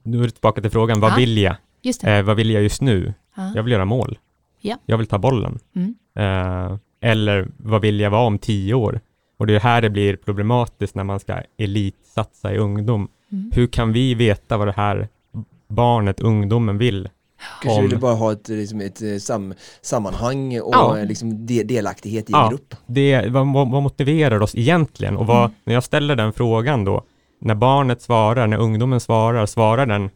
nu 0.02 0.18
är 0.18 0.22
det 0.24 0.30
tillbaka 0.30 0.60
till 0.60 0.70
frågan, 0.70 1.00
vad 1.00 1.10
Ja. 1.12 1.16
vill 1.16 1.38
jag? 1.38 1.56
Eh, 2.04 2.22
vad 2.22 2.36
vill 2.36 2.50
jag 2.50 2.62
just 2.62 2.80
nu? 2.82 3.14
Ja. 3.38 3.52
Jag 3.54 3.62
vill 3.62 3.72
göra 3.72 3.84
mål. 3.84 4.18
Ja. 4.60 4.76
Jag 4.86 4.98
vill 4.98 5.06
ta 5.06 5.18
bollen. 5.18 5.58
Mm. 5.76 5.94
Eh, 6.18 6.76
eller 7.00 7.48
vad 7.56 7.80
vill 7.82 8.00
jag 8.00 8.10
vara 8.10 8.26
om 8.26 8.38
tio 8.38 8.74
år? 8.74 9.00
Och 9.38 9.46
det 9.46 9.54
är 9.54 9.60
här 9.60 9.82
det 9.82 9.90
blir 9.90 10.16
problematiskt 10.16 10.94
när 10.94 11.04
man 11.04 11.20
ska 11.20 11.42
elitsatsa 11.58 12.54
i 12.54 12.58
ungdom. 12.58 13.08
Mm. 13.32 13.50
Hur 13.54 13.66
kan 13.66 13.92
vi 13.92 14.14
veta 14.14 14.56
vad 14.56 14.68
det 14.68 14.72
här 14.76 15.08
barnet, 15.68 16.20
ungdomen 16.20 16.78
vill? 16.78 17.08
Kanske 17.62 17.76
Om- 17.78 17.82
vill 17.82 17.90
du 17.90 17.96
bara 17.96 18.14
ha 18.14 18.32
ett, 18.32 18.48
liksom 18.48 18.80
ett 18.80 19.02
eh, 19.02 19.16
sam, 19.16 19.54
sammanhang 19.80 20.60
och 20.60 20.74
Ja. 20.74 20.98
eh, 20.98 21.06
liksom 21.06 21.46
de, 21.46 21.62
delaktighet 21.62 22.30
i 22.30 22.32
Ja. 22.32 22.44
en 22.44 22.50
grupp. 22.50 22.74
det, 22.86 23.28
vad, 23.28 23.52
vad, 23.52 23.70
vad 23.70 23.82
motiverar 23.82 24.40
oss 24.42 24.54
egentligen? 24.54 25.16
Och 25.16 25.26
vad, 25.26 25.38
Mm. 25.44 25.50
när 25.64 25.74
jag 25.74 25.84
ställer 25.84 26.16
den 26.16 26.32
frågan 26.32 26.84
då, 26.84 27.02
när 27.40 27.54
barnet 27.54 28.02
svarar, 28.02 28.46
när 28.46 28.56
ungdomen 28.58 29.00
svarar, 29.00 29.46
svarar 29.46 29.86
den 29.86 30.10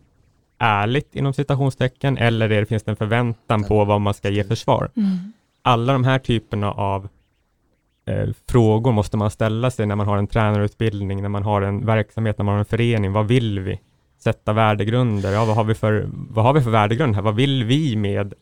ärligt 0.62 1.16
inom 1.16 1.32
citationstecken 1.32 2.18
eller 2.18 2.50
är 2.50 2.60
det, 2.60 2.66
finns 2.66 2.82
det 2.82 2.90
en 2.90 2.96
förväntan 2.96 3.64
på 3.64 3.84
vad 3.84 4.00
man 4.00 4.14
ska 4.14 4.28
ge 4.28 4.44
för 4.44 4.54
svar? 4.54 4.90
Mm. 4.96 5.32
Alla 5.62 5.92
de 5.92 6.04
här 6.04 6.18
typerna 6.18 6.72
av 6.72 7.08
eh, 8.06 8.28
frågor 8.48 8.92
måste 8.92 9.16
man 9.16 9.30
ställa 9.30 9.70
sig 9.70 9.86
när 9.86 9.96
man 9.96 10.06
har 10.06 10.18
en 10.18 10.26
tränarutbildning, 10.26 11.22
när 11.22 11.28
man 11.28 11.42
har 11.42 11.62
en 11.62 11.86
verksamhet, 11.86 12.38
när 12.38 12.44
man 12.44 12.52
har 12.52 12.58
en 12.58 12.64
förening. 12.64 13.12
Vad 13.12 13.26
vill 13.26 13.60
vi? 13.60 13.80
Sätta 14.18 14.52
värdegrunder. 14.52 15.32
Ja, 15.32 15.44
vad 15.44 15.56
har 15.56 15.64
vi 15.64 15.74
för, 15.74 16.08
vad 16.12 16.44
har 16.44 16.52
vi 16.52 16.60
för 16.60 16.70
värdegrund 16.70 17.14
här? 17.14 17.22
Vad 17.22 17.34
vill 17.34 17.64
vi 17.64 17.96
med, 17.96 18.34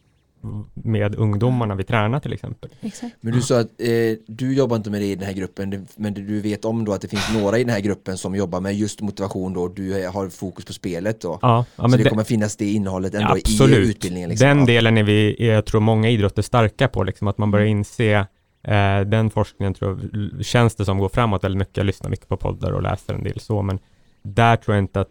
med 0.74 1.14
ungdomarna 1.14 1.74
vi 1.74 1.85
tränar 1.85 2.20
till 2.20 2.33
exempel? 2.33 2.70
Exakt. 2.81 3.16
Men 3.20 3.33
du 3.33 3.42
sa 3.42 3.61
att 3.61 3.66
eh, 3.79 3.88
du 4.26 4.55
jobbar 4.55 4.76
inte 4.76 4.90
med 4.90 5.00
det 5.00 5.07
i 5.07 5.14
den 5.14 5.26
här 5.26 5.33
gruppen, 5.33 5.87
men 5.96 6.14
du 6.14 6.40
vet 6.40 6.64
om 6.64 6.85
då 6.85 6.92
att 6.92 7.00
det 7.00 7.09
finns 7.09 7.33
några 7.35 7.59
i 7.59 7.64
den 7.64 7.72
här 7.74 7.81
gruppen 7.81 8.18
som 8.18 8.35
jobbar 8.35 8.61
med 8.61 8.74
just 8.76 9.00
motivation 9.00 9.53
då, 9.55 9.62
och 9.62 9.74
du 9.74 10.07
har 10.07 10.29
fokus 10.29 10.64
på 10.64 10.72
spelet 10.72 11.20
då. 11.20 11.38
Ja, 11.42 11.57
ja 11.59 11.64
så 11.76 11.83
men 11.83 11.90
det 11.90 11.96
det- 12.05 12.11
kommer 12.11 12.24
finnas 12.24 12.57
det 12.57 12.70
innehållet 12.70 13.14
ändå 13.14 13.37
i 13.37 13.40
Absolut. 13.40 13.79
utbildningen. 13.88 14.29
Liksom. 14.31 14.48
Den 14.48 14.66
delen 14.66 14.98
är 14.98 15.03
vi, 15.03 15.37
är 15.48 15.53
jag 15.55 15.64
tror 15.64 15.81
många 15.81 16.09
idrotter 16.11 16.42
starka 16.42 16.88
på, 16.88 17.05
liksom, 17.05 17.29
att 17.29 17.38
man 17.38 17.50
börjar 17.50 17.66
Mm. 17.66 17.79
inse 17.79 18.26
eh, 18.62 19.00
den 19.07 19.31
forskningen 19.31 19.74
tror 19.74 20.11
jag, 20.12 20.44
känns 20.44 20.74
det 20.74 20.85
som 20.85 20.98
går 20.98 21.09
framåt 21.09 21.44
väldigt 21.44 21.59
mycket. 21.59 21.76
Jag 21.76 21.87
lyssnar 21.87 22.11
mycket 22.11 22.29
på 22.29 22.37
poddar 22.37 22.72
och 22.72 22.83
läser 22.83 23.14
en 23.14 23.24
del 23.24 23.40
så, 23.40 23.62
men 23.62 23.79
där 24.22 24.57
tror 24.57 24.76
jag 24.76 24.83
inte 24.85 25.00
att 25.00 25.09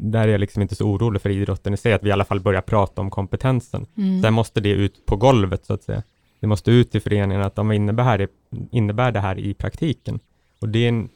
där 0.00 0.28
är 0.28 0.32
jag 0.32 0.40
liksom 0.40 0.62
inte 0.62 0.74
så 0.74 0.84
orolig 0.84 1.22
för 1.22 1.30
idrotten 1.30 1.74
i 1.74 1.76
sig, 1.76 1.92
att 1.92 2.02
vi 2.02 2.08
i 2.08 2.12
alla 2.12 2.24
fall 2.24 2.40
börjar 2.40 2.60
prata 2.60 3.00
om 3.00 3.10
kompetensen. 3.10 3.86
Mm. 3.96 4.22
Sen 4.22 4.34
måste 4.34 4.60
det 4.60 4.70
ut 4.70 5.06
på 5.06 5.16
golvet 5.16 5.66
så 5.66 5.74
att 5.74 5.82
säga. 5.82 6.02
Det 6.40 6.46
måste 6.46 6.70
ut 6.70 6.94
i 6.94 7.00
föreningen 7.00 7.42
att 7.42 7.54
de 7.54 7.72
innebär, 7.72 8.04
här, 8.04 8.28
innebär 8.70 9.12
det 9.12 9.20
här 9.20 9.38
i 9.38 9.54
praktiken. 9.54 10.20
Och 10.60 10.68
det 10.68 10.78
är 10.78 10.88
en, 10.88 11.08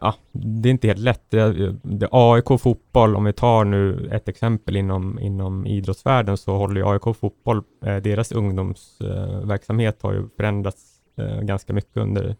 ja, 0.00 0.14
det 0.32 0.68
är 0.68 0.70
inte 0.70 0.86
helt 0.86 1.00
lätt. 1.00 1.30
Det, 1.30 1.74
det, 1.82 2.08
AIK 2.10 2.60
fotboll, 2.60 3.16
om 3.16 3.24
vi 3.24 3.32
tar 3.32 3.64
nu 3.64 4.08
ett 4.12 4.28
exempel 4.28 4.76
inom, 4.76 5.18
inom 5.18 5.66
idrottsvärlden, 5.66 6.36
så 6.36 6.56
håller 6.56 6.80
ju 6.80 6.88
AIK 6.88 7.16
fotboll, 7.16 7.62
eh, 7.84 7.96
deras 7.96 8.32
ungdomsverksamhet 8.32 10.02
har 10.02 10.12
ju 10.12 10.28
förändrats 10.36 11.00
eh, 11.18 11.40
ganska 11.40 11.72
mycket 11.72 11.96
under 11.96 12.36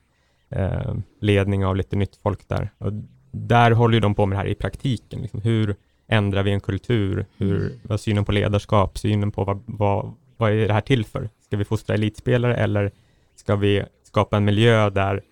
eh, 0.48 0.94
ledning 1.20 1.66
av 1.66 1.76
lite 1.76 1.96
nytt 1.96 2.16
folk 2.16 2.48
där. 2.48 2.70
Och 2.78 2.92
där 3.36 3.70
håller 3.70 3.94
ju 3.94 4.00
de 4.00 4.14
på 4.14 4.26
med 4.26 4.38
det 4.38 4.42
här 4.42 4.48
i 4.48 4.54
praktiken. 4.54 5.22
Liksom. 5.22 5.40
Hur 5.40 5.76
ändrar 6.08 6.42
vi 6.42 6.52
en 6.52 6.60
kultur? 6.60 7.26
Hur, 7.36 7.78
vad 7.82 7.92
är 7.92 7.96
synen 7.96 8.24
på 8.24 8.32
ledarskap? 8.32 8.98
Synen 8.98 9.32
på 9.32 9.44
vad, 9.44 9.62
vad, 9.66 10.14
vad 10.36 10.52
är 10.52 10.68
det 10.68 10.72
här 10.72 10.80
till 10.80 11.04
för? 11.04 11.30
Ska 11.44 11.56
vi 11.56 11.64
fostra 11.64 11.94
elitspelare 11.94 12.56
eller 12.56 12.90
ska 13.36 13.56
vi 13.56 13.84
skapa 14.04 14.36
en 14.36 14.44
miljö 14.44 14.90
där 14.90 15.22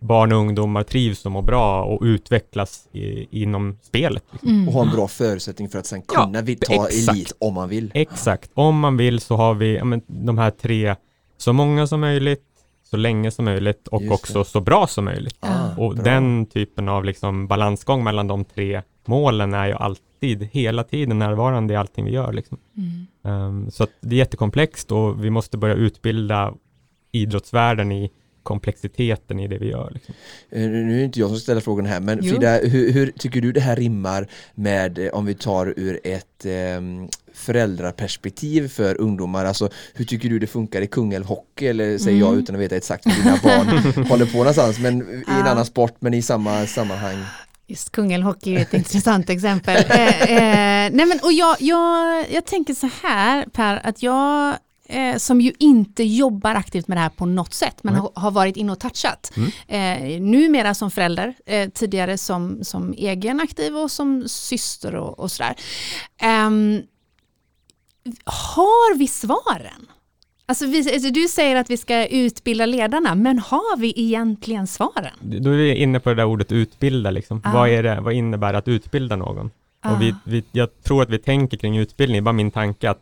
barn 0.00 0.32
och 0.32 0.38
ungdomar 0.38 0.82
trivs 0.82 1.26
och 1.26 1.32
mår 1.32 1.42
bra 1.42 1.84
och 1.84 2.02
utvecklas 2.02 2.88
i, 2.92 3.26
inom 3.42 3.78
spelet. 3.82 4.24
Liksom. 4.30 4.48
Mm. 4.48 4.68
Och 4.68 4.74
ha 4.74 4.82
en 4.82 4.90
bra 4.90 5.08
förutsättning 5.08 5.68
för 5.68 5.78
att 5.78 5.86
sen 5.86 6.02
kunna 6.02 6.42
ja, 6.46 6.56
ta 6.60 6.86
exakt. 6.86 7.08
elit 7.08 7.32
om 7.38 7.54
man 7.54 7.68
vill. 7.68 7.90
Exakt, 7.94 8.50
om 8.54 8.78
man 8.78 8.96
vill 8.96 9.20
så 9.20 9.36
har 9.36 9.54
vi 9.54 9.76
ja, 9.76 9.84
men, 9.84 10.02
de 10.06 10.38
här 10.38 10.50
tre, 10.50 10.96
så 11.36 11.52
många 11.52 11.86
som 11.86 12.00
möjligt, 12.00 12.44
så 12.92 12.96
länge 12.96 13.30
som 13.30 13.44
möjligt 13.44 13.88
och 13.88 14.02
Just 14.02 14.12
också 14.12 14.38
det. 14.38 14.44
så 14.44 14.60
bra 14.60 14.86
som 14.86 15.04
möjligt. 15.04 15.36
Ah, 15.40 15.76
och 15.76 15.94
bra. 15.94 16.04
den 16.04 16.46
typen 16.46 16.88
av 16.88 17.04
liksom 17.04 17.46
balansgång 17.46 18.04
mellan 18.04 18.26
de 18.26 18.44
tre 18.44 18.82
målen 19.06 19.54
är 19.54 19.66
ju 19.66 19.72
alltid, 19.72 20.48
hela 20.52 20.84
tiden 20.84 21.18
närvarande 21.18 21.74
i 21.74 21.76
allting 21.76 22.04
vi 22.04 22.10
gör. 22.10 22.32
Liksom. 22.32 22.58
Mm. 22.76 23.44
Um, 23.44 23.70
så 23.70 23.86
det 24.00 24.14
är 24.14 24.18
jättekomplext 24.18 24.92
och 24.92 25.24
vi 25.24 25.30
måste 25.30 25.58
börja 25.58 25.74
utbilda 25.74 26.54
idrottsvärlden 27.12 27.92
i 27.92 28.10
komplexiteten 28.42 29.40
i 29.40 29.48
det 29.48 29.58
vi 29.58 29.70
gör. 29.70 29.90
Liksom. 29.94 30.14
Eh, 30.50 30.60
nu 30.60 30.94
är 30.94 30.98
det 30.98 31.04
inte 31.04 31.20
jag 31.20 31.28
som 31.28 31.38
ställer 31.38 31.60
frågan 31.60 31.86
här, 31.86 32.00
men 32.00 32.22
Frida, 32.22 32.58
hur, 32.58 32.92
hur, 32.92 33.12
tycker 33.18 33.40
du 33.40 33.52
det 33.52 33.60
här 33.60 33.76
rimmar 33.76 34.28
med 34.54 34.98
eh, 34.98 35.08
om 35.12 35.26
vi 35.26 35.34
tar 35.34 35.74
ur 35.76 36.00
ett 36.04 36.44
eh, 36.44 36.80
föräldraperspektiv 37.34 38.68
för 38.68 39.00
ungdomar? 39.00 39.44
Alltså 39.44 39.70
hur 39.94 40.04
tycker 40.04 40.28
du 40.28 40.38
det 40.38 40.46
funkar 40.46 40.82
i 40.82 40.86
Kungälv 40.86 41.24
Hockey 41.24 41.66
eller 41.66 41.98
säger 41.98 42.16
mm. 42.16 42.28
jag 42.28 42.38
utan 42.38 42.54
att 42.54 42.60
veta 42.60 42.76
exakt 42.76 43.06
hur 43.06 43.22
dina 43.22 43.38
barn 43.42 44.04
håller 44.08 44.26
på 44.26 44.38
någonstans, 44.38 44.78
men 44.78 45.02
i 45.02 45.24
en 45.26 45.46
annan 45.46 45.66
sport 45.66 45.94
men 46.00 46.14
i 46.14 46.22
samma 46.22 46.66
sammanhang? 46.66 47.24
Just 47.66 47.92
Kungälv 47.92 48.24
Hockey 48.24 48.54
är 48.54 48.60
ett 48.60 48.74
intressant 48.74 49.30
exempel. 49.30 49.84
Eh, 49.90 50.22
eh, 50.22 50.90
nej 50.92 51.06
men, 51.06 51.20
och 51.22 51.32
jag, 51.32 51.56
jag, 51.60 52.26
jag 52.30 52.44
tänker 52.44 52.74
så 52.74 52.90
här 53.02 53.46
Per, 53.46 53.86
att 53.86 54.02
jag 54.02 54.56
eh, 54.92 55.16
som 55.16 55.40
ju 55.40 55.52
inte 55.58 56.04
jobbar 56.04 56.54
aktivt 56.54 56.88
med 56.88 56.96
det 56.96 57.00
här 57.02 57.08
på 57.08 57.26
något 57.26 57.54
sätt, 57.54 57.78
men 57.82 57.94
mm. 57.94 58.06
har, 58.14 58.30
varit 58.30 58.56
inne 58.56 58.72
och 58.72 58.80
touchat. 58.80 59.32
Mm. 59.36 59.50
Eh, 59.68 60.20
numera 60.20 60.74
som 60.74 60.90
förälder, 60.90 61.34
eh, 61.46 61.68
tidigare 61.68 62.18
som, 62.18 62.64
som 62.64 62.92
egen 62.92 63.40
aktiv 63.40 63.76
och 63.76 63.90
som 63.90 64.28
syster 64.28 64.94
och, 64.94 65.18
och 65.18 65.30
sådär. 65.30 65.54
Eh, 66.22 66.50
har 68.24 68.96
vi 68.98 69.08
svaren? 69.08 69.86
Alltså, 70.46 70.66
vi, 70.66 70.94
alltså 70.94 71.10
du 71.10 71.28
säger 71.28 71.56
att 71.56 71.70
vi 71.70 71.76
ska 71.76 72.06
utbilda 72.06 72.66
ledarna, 72.66 73.14
men 73.14 73.38
har 73.38 73.76
vi 73.76 73.92
egentligen 73.96 74.66
svaren? 74.66 75.14
Då 75.20 75.50
är 75.50 75.56
vi 75.56 75.74
inne 75.74 76.00
på 76.00 76.08
det 76.08 76.14
där 76.14 76.24
ordet 76.24 76.52
utbilda, 76.52 77.10
liksom. 77.10 77.40
Ah. 77.44 77.52
Vad, 77.52 77.68
är 77.68 77.82
det, 77.82 78.00
vad 78.00 78.14
innebär 78.14 78.54
att 78.54 78.68
utbilda 78.68 79.16
någon? 79.16 79.50
Ah. 79.80 79.94
Och 79.94 80.02
vi, 80.02 80.14
vi, 80.24 80.44
jag 80.52 80.82
tror 80.82 81.02
att 81.02 81.10
vi 81.10 81.18
tänker 81.18 81.56
kring 81.56 81.78
utbildning, 81.78 82.24
bara 82.24 82.32
min 82.32 82.50
tanke 82.50 82.90
att 82.90 83.00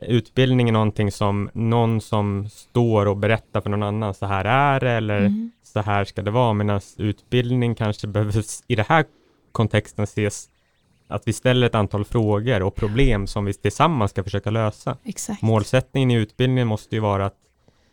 utbildning 0.00 0.68
är 0.68 0.72
någonting 0.72 1.12
som 1.12 1.50
någon 1.52 2.00
som 2.00 2.48
står 2.48 3.06
och 3.06 3.16
berättar 3.16 3.60
för 3.60 3.70
någon 3.70 3.82
annan, 3.82 4.14
så 4.14 4.26
här 4.26 4.44
är 4.44 4.80
det 4.80 4.90
eller 4.90 5.18
mm. 5.18 5.50
så 5.62 5.80
här 5.80 6.04
ska 6.04 6.22
det 6.22 6.30
vara, 6.30 6.52
medan 6.52 6.80
utbildning 6.96 7.74
kanske 7.74 8.06
behöver 8.06 8.44
i 8.66 8.74
det 8.74 8.86
här 8.88 9.04
kontexten 9.52 10.04
ses 10.04 10.48
att 11.12 11.28
vi 11.28 11.32
ställer 11.32 11.66
ett 11.66 11.74
antal 11.74 12.04
frågor 12.04 12.62
och 12.62 12.74
problem 12.74 13.26
som 13.26 13.44
vi 13.44 13.52
tillsammans 13.52 14.10
ska 14.10 14.24
försöka 14.24 14.50
lösa. 14.50 14.96
Exakt. 15.04 15.42
Målsättningen 15.42 16.10
i 16.10 16.14
utbildningen 16.14 16.68
måste 16.68 16.94
ju 16.94 17.00
vara 17.00 17.26
att, 17.26 17.36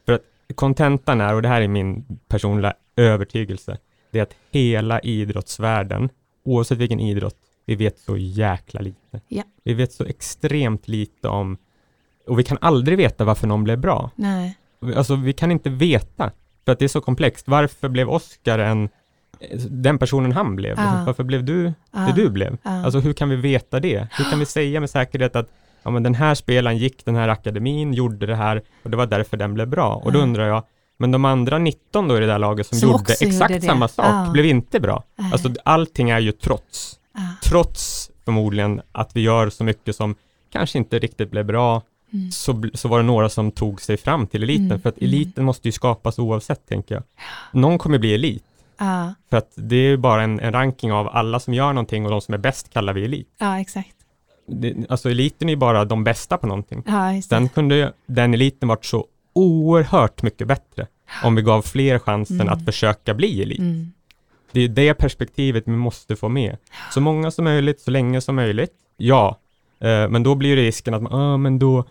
för 0.05 0.13
att 0.13 0.21
kontentan 0.55 1.21
är, 1.21 1.36
och 1.36 1.41
det 1.41 1.47
här 1.47 1.62
är 1.62 1.67
min 1.67 2.19
personliga 2.27 2.73
övertygelse, 2.95 3.77
det 4.12 4.19
är 4.19 4.23
att 4.23 4.36
hela 4.51 4.99
idrottsvärlden, 4.99 6.10
oavsett 6.43 6.77
vilken 6.77 6.99
idrott, 6.99 7.38
vi 7.65 7.75
vet 7.75 7.99
så 7.99 8.17
jäkla 8.17 8.82
lite. 8.82 9.21
Ja. 9.27 9.43
Vi 9.63 9.73
vet 9.73 9.93
så 9.93 10.05
extremt 10.05 10.88
lite 10.88 11.27
om 11.27 11.58
och 12.29 12.39
vi 12.39 12.43
kan 12.43 12.58
aldrig 12.62 12.97
veta 12.97 13.25
varför 13.25 13.47
någon 13.47 13.63
blev 13.63 13.79
bra. 13.79 14.12
Nej. 14.15 14.58
Alltså 14.95 15.15
vi 15.15 15.34
kan 15.34 15.51
inte 15.51 15.69
veta, 15.69 16.32
för 16.65 16.71
att 16.71 16.79
det 16.79 16.86
är 16.86 16.89
så 16.89 17.01
komplext. 17.01 17.47
Varför 17.47 17.89
blev 17.89 18.10
Oscar 18.10 18.60
en, 18.60 18.89
den 19.69 19.97
personen 19.97 20.32
han 20.32 20.56
blev? 20.56 20.78
Ja. 20.78 21.04
Varför 21.06 21.23
blev 21.23 21.43
du 21.43 21.73
ja. 21.91 21.99
det 21.99 22.13
du 22.21 22.30
blev? 22.30 22.58
Ja. 22.63 22.86
Alltså 22.86 22.99
hur 22.99 23.13
kan 23.13 23.30
vi 23.30 23.36
veta 23.36 23.80
det? 23.80 24.08
Hur 24.12 24.25
kan 24.25 24.39
vi 24.39 24.45
säga 24.56 24.80
med 24.80 24.89
säkerhet 24.89 25.36
att 25.36 25.49
ja, 25.84 25.91
men 25.91 26.04
den 26.04 26.15
här 26.15 26.36
spelaren 26.36 26.78
gick 26.78 27.06
den 27.06 27.15
här 27.15 27.28
akademin, 27.28 27.93
gjorde 27.93 28.25
det 28.25 28.36
här 28.36 28.62
och 28.84 28.89
det 28.89 28.97
var 28.97 29.06
därför 29.06 29.38
den 29.38 29.54
blev 29.54 29.67
bra. 29.67 29.95
Och 29.95 30.12
då 30.12 30.19
undrar 30.19 30.47
jag, 30.47 30.63
men 30.97 31.12
de 31.12 31.25
andra 31.25 31.58
19 31.58 32.08
då 32.08 32.17
i 32.17 32.19
det 32.19 32.28
där 32.28 32.39
laget 32.39 32.67
som, 32.67 32.78
som 32.78 32.89
gjorde 32.89 33.13
exakt 33.13 33.52
gjorde 33.52 33.62
samma 33.62 33.88
sak, 33.88 34.34
blev 34.34 34.45
inte 34.45 34.80
bra. 34.80 35.04
Alltså 35.32 35.49
allting 35.63 36.10
är 36.10 36.19
ju 36.19 36.32
trots. 36.32 36.99
Trots 37.43 38.12
förmodligen 38.25 38.82
att 38.91 39.15
vi 39.15 39.21
gör 39.21 39.49
så 39.49 39.63
mycket 39.63 39.95
som 39.95 40.15
kanske 40.52 40.78
inte 40.78 40.99
riktigt 40.99 41.32
blev 41.32 41.45
bra, 41.45 41.82
Mm. 42.13 42.32
så, 42.32 42.63
så 42.73 42.88
var 42.88 42.97
det 42.97 43.04
några 43.04 43.30
som 43.30 43.52
tog 43.52 43.82
sig 43.82 43.97
fram 43.97 44.28
till 44.28 44.43
eliten, 44.43 44.65
mm. 44.65 44.82
för 44.82 44.89
att 44.89 44.97
mm. 44.97 45.08
eliten 45.08 45.45
måste 45.45 45.67
ju 45.67 45.71
skapas 45.71 46.19
oavsett, 46.19 46.65
tänker 46.67 46.95
jag. 46.95 47.04
Någon 47.52 47.78
kommer 47.78 47.97
bli 47.97 48.13
elit, 48.13 48.43
uh. 48.82 49.12
för 49.30 49.38
att 49.38 49.52
det 49.56 49.76
är 49.76 49.98
bara 49.98 50.24
en, 50.24 50.39
en, 50.39 50.54
ranking 50.54 50.92
av 50.92 51.08
alla 51.08 51.39
som 51.39 51.54
gör 51.54 51.74
någonting 51.74 52.06
och 52.06 52.12
de 52.12 52.22
som 52.22 52.34
är 52.34 52.38
bäst 52.38 52.74
kallar 52.74 52.94
vi 52.94 53.06
elit. 53.06 53.28
Ja, 53.38 53.60
exakt. 53.60 53.96
Det, 54.48 54.76
alltså 54.89 55.10
eliten 55.10 55.50
är 55.50 55.54
ju 55.54 55.58
bara 55.58 55.86
de 55.86 56.04
bästa 56.04 56.38
på 56.38 56.48
någonting. 56.48 56.84
Ja, 56.86 57.22
Sen 57.22 57.50
kunde 57.50 57.94
den 58.06 58.34
eliten 58.34 58.70
varit 58.70 58.86
så 58.86 59.06
oerhört 59.34 60.22
mycket 60.22 60.48
bättre 60.48 60.88
om 61.24 61.36
vi 61.36 61.42
gav 61.42 61.62
fler 61.62 62.00
chansen 62.00 62.42
mm. 62.42 62.54
att 62.54 62.65
försöka 62.65 63.13
bli 63.13 63.42
elit. 63.42 63.60
Mm. 63.60 63.92
Det 64.52 64.62
är 64.62 64.68
det 64.68 64.94
perspektivet 64.94 65.63
vi 65.68 65.72
måste 65.72 66.15
få 66.15 66.30
med. 66.30 66.58
Så 66.92 67.02
många 67.02 67.32
som 67.32 67.46
möjligt, 67.46 67.82
så 67.82 67.92
länge 67.92 68.22
som 68.22 68.36
möjligt. 68.36 68.74
Ja, 68.98 69.39
eh, 69.80 70.10
men 70.10 70.24
då 70.24 70.36
blir 70.36 70.56
risken 70.56 70.94
att 70.94 71.02
man, 71.02 71.13
ah, 71.13 71.38
men 71.38 71.60
då 71.60 71.86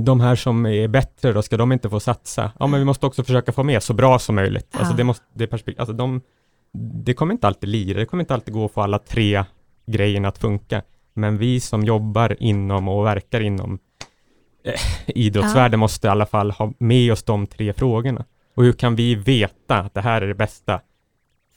de 0.00 0.20
här 0.20 0.36
som 0.36 0.66
är 0.66 0.88
bättre 0.88 1.32
då, 1.32 1.42
ska 1.42 1.56
de 1.56 1.72
inte 1.72 1.90
få 1.90 2.00
satsa? 2.00 2.52
Ja, 2.58 2.66
men 2.66 2.80
vi 2.80 2.84
måste 2.84 3.06
också 3.06 3.24
försöka 3.24 3.52
få 3.52 3.62
med 3.62 3.82
så 3.82 3.94
bra 3.94 4.18
som 4.18 4.34
möjligt. 4.34 4.68
Ja. 4.72 4.78
Alltså 4.78 4.94
det 4.94 5.04
måste, 5.04 5.24
det 5.32 5.46
perspektiv, 5.46 5.80
alltså 5.80 5.92
de, 5.92 6.20
det 7.04 7.14
kommer 7.14 7.32
inte 7.32 7.46
alltid 7.46 7.68
lira, 7.68 7.98
det 7.98 8.06
kommer 8.06 8.22
inte 8.22 8.34
alltid 8.34 8.54
gå 8.54 8.64
att 8.64 8.72
få 8.72 8.80
alla 8.80 8.98
tre 8.98 9.44
grejerna 9.86 10.28
att 10.28 10.38
funka. 10.38 10.82
Men 11.14 11.38
vi 11.38 11.60
som 11.60 11.84
jobbar 11.84 12.36
inom 12.42 12.88
och 12.88 13.06
verkar 13.06 13.40
inom 13.40 13.78
eh, 14.64 14.80
idrottsvärlden 15.06 15.78
ja. 15.78 15.80
måste 15.80 16.06
i 16.06 16.10
alla 16.10 16.26
fall 16.26 16.50
ha 16.50 16.72
med 16.78 17.12
oss 17.12 17.22
de 17.22 17.46
tre 17.46 17.72
frågorna. 17.72 18.24
Och 18.54 18.64
hur 18.64 18.72
kan 18.72 18.96
vi 18.96 19.14
veta 19.14 19.78
att 19.78 19.94
det 19.94 20.00
här 20.00 20.22
är 20.22 20.26
det 20.26 20.34
bästa 20.34 20.80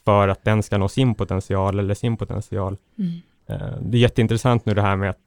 för 0.06 0.28
att 0.28 0.44
den 0.44 0.64
ska 0.64 0.78
nå 0.78 0.88
sin 0.88 1.16
potential 1.16 1.80
eller 1.80 1.94
sin 1.94 2.18
potential? 2.18 2.78
Mm. 2.98 3.22
Eh, 3.48 3.78
det 3.82 3.98
är 3.98 4.02
jätteintressant 4.02 4.66
nu 4.66 4.74
det 4.74 4.82
här 4.82 4.96
med 4.96 5.10
att 5.10 5.18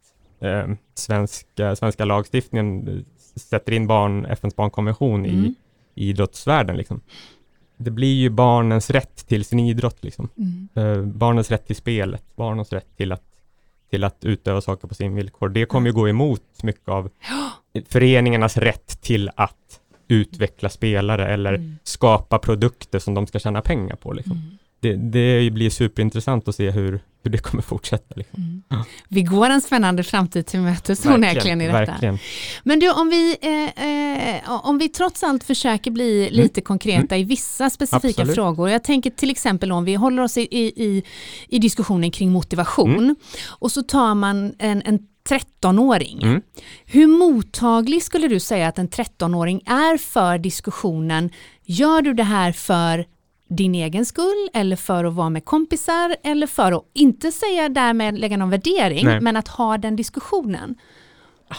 eh, 0.43 0.69
svenska, 0.95 1.77
svenska 1.77 2.05
lagstiftningen 2.05 3.05
sätter 3.37 3.73
in 3.73 3.87
barn, 3.87 4.27
FNs 4.27 4.57
barnkonvention 4.57 5.25
mm. 5.25 5.45
i, 5.45 5.55
idrottsvärlden. 5.95 6.77
Liksom. 6.77 7.01
Det 7.77 7.91
blir 7.91 8.15
ju 8.15 8.31
barnens 8.31 8.91
rätt 8.91 9.27
till 9.27 9.45
sin 9.45 9.61
idrott, 9.61 10.05
liksom. 10.05 10.29
Mm. 10.37 10.69
Eh, 10.75 11.07
barnens 11.07 11.51
rätt 11.51 11.67
till 11.67 11.77
spelet, 11.77 12.25
barnens 12.37 12.73
rätt 12.73 12.97
till 12.97 13.13
att, 13.13 13.25
till 13.91 14.05
att 14.05 14.25
utöva 14.25 14.61
saker 14.61 14.89
på 14.89 14.95
sin 14.95 15.15
villkor. 15.15 15.49
Det 15.49 15.67
kommer 15.67 15.87
ju 15.89 15.93
gå 15.93 16.09
emot 16.09 16.63
mycket 16.63 16.89
av 16.89 17.11
föreningarnas 17.89 18.57
rätt 18.57 19.01
till 19.01 19.31
att 19.35 19.81
utveckla 20.09 20.69
spelare 20.69 21.29
eller 21.29 21.55
mm. 21.55 21.77
skapa 21.85 22.39
produkter 22.39 22.99
som 22.99 23.15
de 23.15 23.27
ska 23.27 23.39
tjäna 23.39 23.63
pengar 23.63 23.97
på. 23.97 24.13
Liksom. 24.13 24.59
Det, 24.83 24.97
det 24.97 25.51
blir 25.51 25.71
superintressant 25.71 26.49
att 26.49 26.55
se 26.55 26.71
hur, 26.71 27.01
hur 27.23 27.31
det 27.31 27.39
kommer 27.39 27.63
fortsätta. 27.63 28.15
Liksom. 28.17 28.43
Mm. 28.43 28.63
Ja. 28.69 28.85
Vi 29.09 29.23
går 29.23 29.51
en 29.51 29.61
spännande 29.61 30.03
framtid 30.03 30.47
till 30.47 30.61
mötes 30.61 31.07
onekligen 31.07 31.61
i 31.61 31.67
detta. 31.67 31.79
Verkligen. 31.79 32.19
Men 32.63 32.79
du, 32.79 32.93
om 32.93 33.09
vi, 33.09 33.37
eh, 33.41 34.37
eh, 34.37 34.67
om 34.67 34.79
vi 34.79 34.89
trots 34.89 35.23
allt 35.23 35.45
försöker 35.45 35.91
bli 35.91 36.23
mm. 36.23 36.35
lite 36.35 36.61
konkreta 36.61 37.15
mm. 37.15 37.21
i 37.21 37.25
vissa 37.25 37.71
specifika 37.71 38.23
Absolut. 38.23 38.35
frågor. 38.35 38.71
Jag 38.71 38.85
tänker 38.85 39.11
till 39.11 39.31
exempel 39.31 39.73
om 39.73 39.85
vi 39.85 39.95
håller 39.95 40.23
oss 40.23 40.39
i, 40.39 40.41
i, 40.51 41.03
i 41.49 41.59
diskussionen 41.59 42.11
kring 42.11 42.33
motivation 42.33 42.99
mm. 42.99 43.17
och 43.49 43.73
så 43.73 43.83
tar 43.83 44.15
man 44.15 44.55
en, 44.59 44.83
en 44.85 44.99
13-åring. 45.29 46.23
Mm. 46.23 46.43
Hur 46.87 47.07
mottaglig 47.07 48.03
skulle 48.03 48.29
du 48.29 48.41
säga 48.41 48.69
att 48.69 48.79
en 48.79 48.89
13-åring 48.89 49.63
är 49.67 49.99
för 49.99 50.39
diskussionen, 50.39 51.31
gör 51.65 52.03
du 52.03 52.15
det 52.15 52.25
här 52.25 52.53
för 52.53 53.07
din 53.57 53.75
egen 53.75 54.07
skull 54.07 54.49
eller 54.53 54.77
för 54.77 55.05
att 55.05 55.15
vara 55.15 55.31
med 55.31 55.45
kompisar 55.45 56.17
eller 56.23 56.47
för 56.47 56.73
att 56.73 56.85
inte 56.93 57.33
säga 57.33 57.69
därmed 57.69 58.19
lägga 58.19 58.37
någon 58.37 58.51
värdering, 58.51 59.07
Nej. 59.07 59.21
men 59.21 59.37
att 59.37 59.49
ha 59.49 59.79
den 59.79 59.97
diskussionen. 59.97 60.75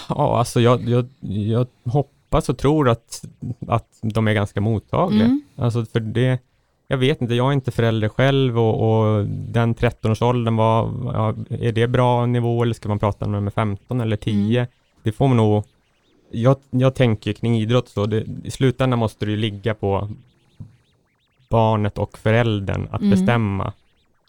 Ja, 0.09 0.37
alltså 0.39 0.61
jag, 0.61 0.89
jag, 0.89 1.05
jag 1.19 1.67
hoppas 1.83 2.49
och 2.49 2.57
tror 2.57 2.89
att, 2.89 3.25
att 3.67 3.87
de 4.01 4.27
är 4.27 4.33
ganska 4.33 4.61
mottagliga. 4.61 5.25
Mm. 5.25 5.41
Alltså 5.55 5.85
för 5.85 5.99
det, 5.99 6.39
jag 6.87 6.97
vet 6.97 7.21
inte, 7.21 7.33
jag 7.33 7.47
är 7.47 7.53
inte 7.53 7.71
förälder 7.71 8.09
själv 8.09 8.59
och, 8.59 8.75
och 8.89 9.25
den 9.27 9.75
13-årsåldern 9.75 10.55
var, 10.55 10.93
ja, 11.13 11.35
är 11.49 11.71
det 11.71 11.87
bra 11.87 12.25
nivå 12.25 12.63
eller 12.63 12.73
ska 12.73 12.89
man 12.89 12.99
prata 12.99 13.25
med 13.25 13.31
nummer 13.31 13.51
15 13.51 14.01
eller 14.01 14.17
10? 14.17 14.59
Mm. 14.59 14.71
Det 15.03 15.11
får 15.11 15.27
man 15.27 15.37
nog, 15.37 15.63
jag, 16.31 16.57
jag 16.69 16.95
tänker 16.95 17.33
kring 17.33 17.57
idrott 17.57 17.89
så, 17.89 18.05
det, 18.05 18.25
i 18.43 18.51
slutändan 18.51 18.99
måste 18.99 19.25
det 19.25 19.31
ju 19.31 19.37
ligga 19.37 19.73
på 19.73 20.09
barnet 21.53 21.97
och 21.97 22.17
föräldern 22.17 22.87
att 22.91 23.01
mm. 23.01 23.11
bestämma 23.11 23.73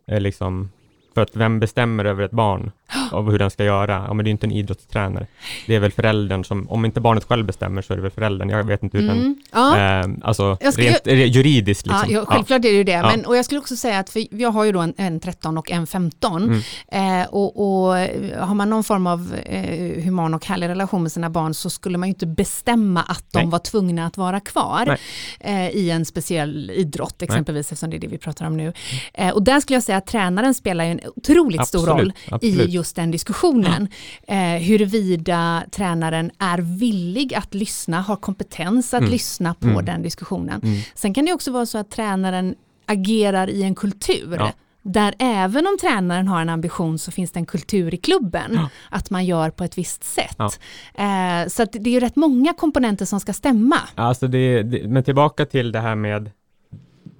eh, 0.06 0.20
liksom 0.20 0.70
för 1.14 1.22
att 1.22 1.36
vem 1.36 1.60
bestämmer 1.60 2.04
över 2.04 2.24
ett 2.24 2.30
barn 2.30 2.72
av 3.12 3.30
hur 3.30 3.38
den 3.38 3.50
ska 3.50 3.64
göra? 3.64 4.04
Ja, 4.08 4.14
men 4.14 4.24
det 4.24 4.28
är 4.28 4.32
inte 4.32 4.46
en 4.46 4.52
idrottstränare. 4.52 5.26
Det 5.66 5.74
är 5.74 5.80
väl 5.80 5.92
föräldern 5.92 6.44
som, 6.44 6.70
om 6.70 6.84
inte 6.84 7.00
barnet 7.00 7.24
själv 7.24 7.46
bestämmer 7.46 7.82
så 7.82 7.92
är 7.92 7.96
det 7.96 8.02
väl 8.02 8.10
föräldern. 8.10 8.48
Jag 8.48 8.64
vet 8.64 8.82
inte 8.82 8.98
hur 8.98 9.10
mm. 9.10 9.22
den, 9.22 9.42
ja. 9.52 9.78
eh, 9.78 10.06
alltså 10.22 10.56
skulle, 10.72 10.88
rent 10.88 11.06
jag, 11.06 11.16
juridiskt. 11.16 11.86
Liksom. 11.86 12.10
Ja, 12.10 12.24
självklart 12.26 12.58
är 12.58 12.62
det 12.62 12.68
ju 12.68 12.84
det. 12.84 12.92
Ja. 12.92 13.10
Men, 13.10 13.26
och 13.26 13.36
jag 13.36 13.44
skulle 13.44 13.60
också 13.60 13.76
säga 13.76 13.98
att, 13.98 14.10
för 14.10 14.26
jag 14.30 14.50
har 14.50 14.64
ju 14.64 14.72
då 14.72 14.80
en, 14.80 14.94
en 14.96 15.20
13 15.20 15.58
och 15.58 15.70
en 15.70 15.86
15. 15.86 16.42
Mm. 16.42 17.22
Eh, 17.22 17.28
och, 17.28 17.56
och, 17.56 17.94
har 18.38 18.54
man 18.54 18.70
någon 18.70 18.84
form 18.84 19.06
av 19.06 19.34
eh, 19.44 20.04
human 20.04 20.34
och 20.34 20.46
härlig 20.46 20.68
relation 20.68 21.02
med 21.02 21.12
sina 21.12 21.30
barn 21.30 21.54
så 21.54 21.70
skulle 21.70 21.98
man 21.98 22.08
ju 22.08 22.10
inte 22.10 22.26
bestämma 22.26 23.02
att 23.02 23.24
de 23.32 23.38
Nej. 23.38 23.50
var 23.50 23.58
tvungna 23.58 24.06
att 24.06 24.16
vara 24.16 24.40
kvar 24.40 24.98
eh, 25.40 25.68
i 25.68 25.90
en 25.90 26.04
speciell 26.04 26.70
idrott 26.70 27.22
exempelvis, 27.22 27.66
Nej. 27.66 27.74
eftersom 27.74 27.90
det 27.90 27.96
är 27.96 28.00
det 28.00 28.06
vi 28.06 28.18
pratar 28.18 28.46
om 28.46 28.56
nu. 28.56 28.72
Eh, 29.14 29.30
och 29.30 29.42
där 29.42 29.60
skulle 29.60 29.76
jag 29.76 29.82
säga 29.82 29.98
att 29.98 30.06
tränaren 30.06 30.54
spelar 30.54 30.84
ju 30.84 30.90
en 30.90 31.00
otroligt 31.16 31.60
absolut, 31.60 31.84
stor 31.84 31.94
roll 31.94 32.12
absolut. 32.30 32.68
i 32.68 32.70
just 32.70 32.83
den 32.92 33.10
diskussionen. 33.10 33.88
Eh, 34.28 34.38
huruvida 34.38 35.64
tränaren 35.70 36.30
är 36.38 36.58
villig 36.58 37.34
att 37.34 37.54
lyssna, 37.54 38.00
har 38.00 38.16
kompetens 38.16 38.94
att 38.94 39.00
mm. 39.00 39.12
lyssna 39.12 39.54
på 39.54 39.66
mm. 39.66 39.84
den 39.84 40.02
diskussionen. 40.02 40.60
Mm. 40.62 40.80
Sen 40.94 41.14
kan 41.14 41.24
det 41.24 41.32
också 41.32 41.50
vara 41.52 41.66
så 41.66 41.78
att 41.78 41.90
tränaren 41.90 42.54
agerar 42.86 43.50
i 43.50 43.62
en 43.62 43.74
kultur. 43.74 44.36
Ja. 44.38 44.52
Där 44.82 45.14
även 45.18 45.66
om 45.66 45.78
tränaren 45.80 46.28
har 46.28 46.40
en 46.40 46.48
ambition 46.48 46.98
så 46.98 47.10
finns 47.10 47.32
det 47.32 47.38
en 47.38 47.46
kultur 47.46 47.94
i 47.94 47.96
klubben. 47.96 48.50
Ja. 48.54 48.68
Att 48.90 49.10
man 49.10 49.24
gör 49.24 49.50
på 49.50 49.64
ett 49.64 49.78
visst 49.78 50.04
sätt. 50.04 50.36
Ja. 50.38 50.50
Eh, 50.94 51.48
så 51.48 51.64
det 51.72 51.96
är 51.96 52.00
rätt 52.00 52.16
många 52.16 52.52
komponenter 52.52 53.04
som 53.04 53.20
ska 53.20 53.32
stämma. 53.32 53.76
Alltså 53.94 54.28
det, 54.28 54.62
det, 54.62 54.88
men 54.88 55.04
tillbaka 55.04 55.46
till 55.46 55.72
det 55.72 55.80
här 55.80 55.94
med 55.94 56.30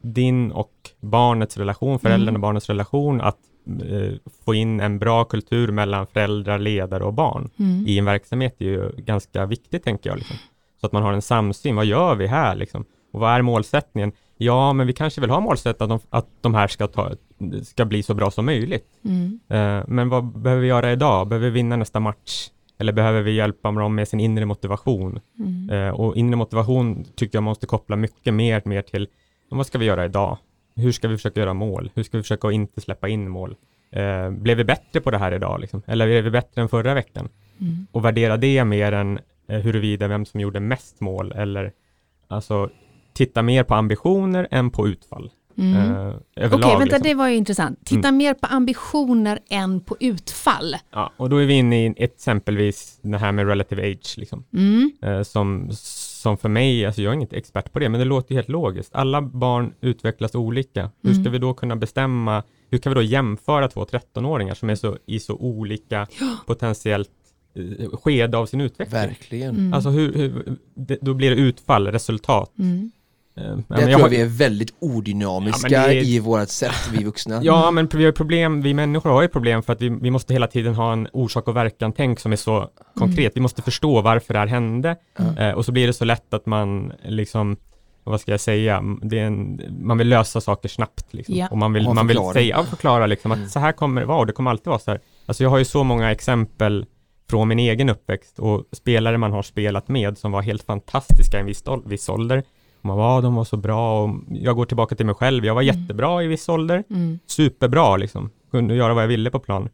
din 0.03 0.53
och 0.53 0.91
barnets 1.01 1.57
relation, 1.57 1.99
föräldern 1.99 2.29
mm. 2.29 2.35
och 2.35 2.41
barnets 2.41 2.69
relation, 2.69 3.21
att 3.21 3.39
få 4.45 4.55
in 4.55 4.81
en 4.81 4.99
bra 4.99 5.25
kultur 5.25 5.73
mellan 5.73 6.07
föräldrar, 6.07 6.59
ledare 6.59 7.05
och 7.05 7.15
barn 7.15 7.51
mm. 7.59 7.87
i 7.87 7.99
en 7.99 8.05
verksamhet 8.05 8.57
är 8.59 8.65
ju 8.65 8.93
ganska 8.97 9.47
viktigt, 9.47 9.85
tänker 9.85 10.11
jag. 10.11 10.17
Liksom. 10.17 10.37
Så 10.81 10.87
att 10.87 10.93
man 10.93 11.03
har 11.03 11.13
en 11.13 11.23
samsyn. 11.23 11.77
Vad 11.77 11.87
gör 11.87 12.15
vi 12.15 12.27
här? 12.27 12.55
Liksom? 12.55 12.85
Och 13.13 13.21
vad 13.21 13.31
är 13.31 13.43
målsättningen? 13.43 14.13
Ja, 14.37 14.73
men 14.73 14.87
vi 14.87 14.93
kanske 14.93 15.21
vill 15.21 15.31
ha 15.31 15.41
målsättningen 15.41 15.97
att 15.97 16.03
de, 16.03 16.17
att 16.19 16.27
de 16.41 16.55
här 16.55 16.69
ska, 16.69 16.87
ta, 16.87 17.13
ska 17.63 17.85
bli 17.85 18.03
så 18.03 18.15
bra 18.15 18.31
som 18.31 18.47
möjligt. 18.47 18.89
Mm. 19.05 19.41
Uh, 19.53 19.85
men 19.89 20.09
vad 20.09 20.25
behöver 20.25 20.63
vi 20.63 20.69
göra 20.69 20.93
idag? 20.93 21.29
Behöver 21.29 21.47
vi 21.47 21.51
vinna 21.51 21.77
nästa 21.77 22.01
match? 22.01 22.51
Eller 22.79 22.93
behöver 22.93 23.23
vi 23.23 23.33
hjälpa 23.33 23.73
dem 23.73 23.95
med 23.95 24.09
sin 24.09 24.21
inre 24.21 24.45
motivation? 24.47 25.21
Mm. 25.39 25.71
Uh, 25.71 26.01
och 26.01 26.17
inre 26.17 26.37
motivation 26.37 27.05
tycker 27.17 27.37
jag 27.37 27.43
måste 27.43 27.67
koppla 27.67 27.97
mycket 27.97 28.35
mer, 28.35 28.63
mer 28.65 28.83
till 28.83 29.09
vad 29.49 29.67
ska 29.67 29.79
vi 29.79 29.85
göra 29.85 30.05
idag? 30.05 30.39
Hur 30.77 30.93
ska 30.93 31.09
vi 31.09 31.17
försöka 31.17 31.41
göra 31.41 31.55
mål? 31.55 31.91
Hur 31.95 32.03
ska 32.03 32.17
vi 32.17 32.23
försöka 32.23 32.49
att 32.49 32.55
inte 32.55 32.81
släppa 32.81 33.09
in 33.09 33.29
mål? 33.29 33.57
Eh, 33.91 34.31
blev 34.31 34.57
vi 34.57 34.65
bättre 34.65 35.01
på 35.01 35.11
det 35.11 35.19
här 35.19 35.33
idag? 35.33 35.61
Liksom? 35.61 35.83
Eller 35.87 36.07
blev 36.07 36.25
vi 36.25 36.31
bättre 36.31 36.63
än 36.63 36.69
förra 36.69 36.95
veckan? 36.95 37.29
Mm. 37.61 37.87
Och 37.93 38.05
värdera 38.05 38.37
det 38.37 38.65
mer 38.65 38.93
än 38.93 39.19
eh, 39.49 39.59
huruvida 39.59 40.09
vem 40.09 40.25
som 40.25 40.41
gjorde 40.41 40.61
mest 40.61 41.01
mål 41.01 41.33
eller 41.33 41.73
alltså 42.29 42.71
titta 43.13 43.43
mer 43.43 43.65
på 43.65 43.75
ambitioner 43.75 44.49
än 44.51 44.71
på 44.71 44.89
utfall. 44.89 45.31
Mm. 45.59 45.77
Eh, 45.77 46.09
Okej, 46.09 46.47
okay, 46.47 46.59
vänta, 46.59 46.85
liksom. 46.85 47.03
det 47.03 47.15
var 47.15 47.29
ju 47.29 47.37
intressant. 47.37 47.79
Titta 47.85 48.09
mm. 48.09 48.17
mer 48.17 48.35
på 48.35 48.47
ambitioner 48.47 49.39
än 49.51 49.81
på 49.81 49.97
utfall. 50.01 50.77
Ja, 50.91 51.13
och 51.17 51.31
då 51.31 51.37
är 51.37 51.47
vi 51.47 51.55
inne 51.55 51.87
i 51.87 51.95
exempelvis 51.97 52.99
det 53.03 53.19
här 53.19 53.33
med 53.33 53.47
relative 53.47 53.93
age, 53.93 54.15
liksom. 54.19 54.45
Mm. 54.53 54.93
Eh, 55.03 55.23
som, 55.23 55.71
som 56.25 56.39
för 56.39 56.49
mig, 56.49 56.87
alltså 56.87 57.03
jag 57.03 57.15
är 57.15 57.21
inte 57.21 57.37
expert 57.37 57.73
på 57.73 57.79
det, 57.79 57.89
men 57.89 57.99
det 57.99 58.05
låter 58.05 58.33
ju 58.33 58.37
helt 58.37 58.49
logiskt. 58.49 58.95
Alla 58.95 59.23
barn 59.23 59.75
utvecklas 59.81 60.35
olika. 60.35 60.91
Hur 61.03 61.13
ska 61.13 61.21
mm. 61.21 61.33
vi 61.33 61.39
då 61.39 61.55
kunna 61.55 61.77
bestämma, 61.77 62.43
hur 62.71 62.79
kan 62.79 62.91
vi 62.91 62.95
då 62.95 63.03
jämföra 63.03 63.69
två 63.69 63.85
13-åringar 63.85 64.55
som 64.55 64.71
är 64.71 64.75
så, 64.75 64.99
i 65.07 65.21
så 65.21 65.35
olika 65.35 66.07
potentiellt 66.47 67.11
eh, 67.55 67.91
skede 67.91 68.39
av 68.39 68.47
sin 68.47 68.61
utveckling? 68.61 69.01
Verkligen. 69.01 69.57
Mm. 69.57 69.73
Alltså 69.73 69.91
hur, 69.91 70.13
hur, 70.15 70.57
det, 70.75 70.99
då 71.01 71.15
blir 71.15 71.31
det 71.31 71.37
utfall, 71.37 71.87
resultat. 71.87 72.53
Mm. 72.59 72.91
Där 73.35 73.77
tror 73.77 73.91
jag 73.91 73.99
har... 73.99 74.09
vi 74.09 74.21
är 74.21 74.27
väldigt 74.27 74.75
odynamiska 74.79 75.69
ja, 75.69 75.81
är... 75.81 76.05
i 76.05 76.19
vårt 76.19 76.49
sätt, 76.49 76.91
vi 76.93 77.05
vuxna. 77.05 77.41
Ja, 77.43 77.71
men 77.71 77.89
vi 77.95 78.05
har 78.05 78.13
problem, 78.13 78.63
vi 78.63 78.75
människor 78.75 79.11
har 79.11 79.23
ju 79.23 79.29
problem 79.29 79.63
för 79.63 79.73
att 79.73 79.83
vi, 79.83 79.89
vi 79.89 80.11
måste 80.11 80.33
hela 80.33 80.47
tiden 80.47 80.75
ha 80.75 80.93
en 80.93 81.09
orsak 81.13 81.49
och 81.49 81.57
verkan-tänk 81.57 82.21
som 82.21 82.33
är 82.33 82.37
så 82.37 82.71
konkret. 82.95 83.19
Mm. 83.19 83.33
Vi 83.35 83.41
måste 83.41 83.63
förstå 83.63 84.01
varför 84.01 84.35
det 84.35 84.41
här 84.41 84.47
hände 84.47 84.97
mm. 85.19 85.39
eh, 85.39 85.51
och 85.55 85.65
så 85.65 85.73
blir 85.73 85.87
det 85.87 85.93
så 85.93 86.05
lätt 86.05 86.35
att 86.35 86.47
man 86.47 86.93
liksom 87.05 87.57
vad 88.05 88.21
ska 88.21 88.31
jag 88.31 88.41
säga, 88.41 88.77
en, 89.13 89.61
man 89.81 89.99
vill 89.99 90.09
lösa 90.09 90.41
saker 90.41 90.69
snabbt 90.69 91.15
liksom. 91.15 91.35
ja. 91.35 91.49
och 91.51 91.59
man 91.59 91.73
vill, 91.73 91.89
man 91.89 92.07
vill 92.07 92.19
säga, 92.33 92.57
ja, 92.57 92.65
förklara 92.65 93.07
liksom 93.07 93.33
att 93.33 93.39
mm. 93.39 93.51
så 93.51 93.59
här 93.59 93.73
kommer 93.73 94.01
det 94.01 94.07
vara 94.07 94.19
och 94.19 94.27
det 94.27 94.33
kommer 94.33 94.51
alltid 94.51 94.67
vara 94.67 94.79
så 94.79 94.91
här. 94.91 95.01
Alltså 95.27 95.43
jag 95.43 95.51
har 95.51 95.59
ju 95.59 95.65
så 95.65 95.85
många 95.85 96.13
exempel 96.13 96.87
från 97.31 97.49
min 97.49 97.59
egen 97.59 97.89
uppväxt 97.89 98.39
och 98.39 98.65
spelare 98.73 99.19
man 99.19 99.33
har 99.33 99.43
spelat 99.43 99.89
med 99.89 100.19
som 100.19 100.33
var 100.33 100.43
helt 100.43 100.63
fantastiska 100.63 101.37
i 101.37 101.41
en 101.41 101.47
viss, 101.47 101.63
viss 101.85 102.09
ålder 102.09 102.43
man 102.85 102.97
var, 102.97 103.23
de 103.23 103.35
var 103.35 103.45
så 103.45 103.57
bra 103.57 104.03
och 104.03 104.11
jag 104.29 104.57
går 104.57 104.65
tillbaka 104.65 104.97
till 104.97 105.07
mig 105.07 105.15
själv. 105.15 105.45
Jag 105.45 105.55
var 105.55 105.63
mm. 105.63 105.81
jättebra 105.81 106.23
i 106.23 106.27
viss 106.27 106.49
ålder. 106.49 106.85
Mm. 106.91 107.19
Superbra 107.27 107.97
liksom. 107.97 108.31
Kunde 108.51 108.75
göra 108.75 108.95
vad 108.95 109.03
jag 109.03 109.09
ville 109.09 109.31
på 109.31 109.39
plan. 109.39 109.69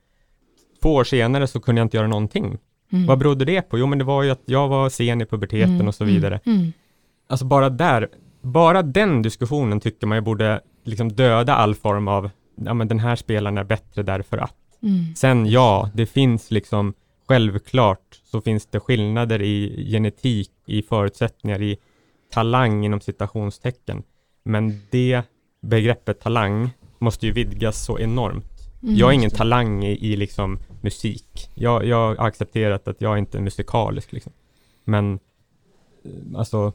Två 0.83 0.95
år 0.95 1.05
senare 1.05 1.47
så 1.47 1.61
kunde 1.61 1.81
jag 1.81 1.85
inte 1.85 1.97
göra 1.97 2.07
någonting. 2.07 2.59
Mm. 2.93 3.07
Vad 3.07 3.19
berodde 3.19 3.45
det 3.45 3.63
på? 3.63 3.79
Jo, 3.79 3.87
men 3.87 3.99
det 3.99 4.05
var 4.05 4.23
ju 4.23 4.31
att 4.31 4.43
jag 4.45 4.69
var 4.69 4.89
sen 4.89 5.21
i 5.21 5.27
puberteten 5.27 5.75
mm. 5.75 5.89
och 5.89 5.95
så 5.95 6.05
vidare. 6.05 6.41
Mm. 6.47 6.59
mm. 6.59 6.73
Alltså 7.29 7.47
bara 7.47 7.71
där, 7.71 8.09
bara 8.43 8.83
den 8.83 9.23
diskussionen 9.23 9.81
tycker 9.81 10.07
man 10.07 10.19
ju 10.19 10.23
borde 10.23 10.61
liksom 10.85 11.13
döda 11.13 11.55
all 11.55 11.75
form 11.75 12.09
av, 12.09 12.31
ja 12.55 12.75
men 12.75 12.89
den 12.89 12.99
här 12.99 13.17
spelaren 13.17 13.59
är 13.59 13.65
bättre 13.65 14.03
därför 14.03 14.39
att. 14.39 14.57
Sen 15.17 15.47
ja, 15.47 15.91
det 15.95 16.07
finns 16.07 16.51
liksom 16.51 16.95
självklart 17.29 18.21
så 18.25 18.41
finns 18.41 18.67
det 18.67 18.81
skillnader 18.81 19.43
i 19.43 19.87
genetik, 19.91 20.51
i 20.67 20.83
förutsättningar, 20.83 21.63
i 21.63 21.77
talang 22.31 22.85
inom 22.85 23.01
citationstecken. 23.01 24.03
Men 24.43 24.81
det 24.91 25.23
begreppet 25.61 26.21
talang 26.21 26.71
måste 26.99 27.27
ju 27.27 27.33
vidgas 27.33 27.85
så 27.85 27.99
enormt. 27.99 28.61
Mm. 28.83 28.97
Jag 28.97 29.11
är 29.11 29.15
ingen 29.15 29.31
talang 29.31 29.85
i, 29.85 30.13
i 30.13 30.17
liksom 30.17 30.59
musik. 30.81 31.51
Jag, 31.55 31.85
jag 31.85 32.17
har 32.17 32.27
accepterat 32.27 32.89
att 32.89 33.01
jag 33.01 33.19
inte 33.19 33.39
är 33.39 33.43
musikalisk 33.43 34.13
liksom. 34.13 34.33
Men 34.85 35.19
eh, 36.05 36.39
alltså 36.39 36.73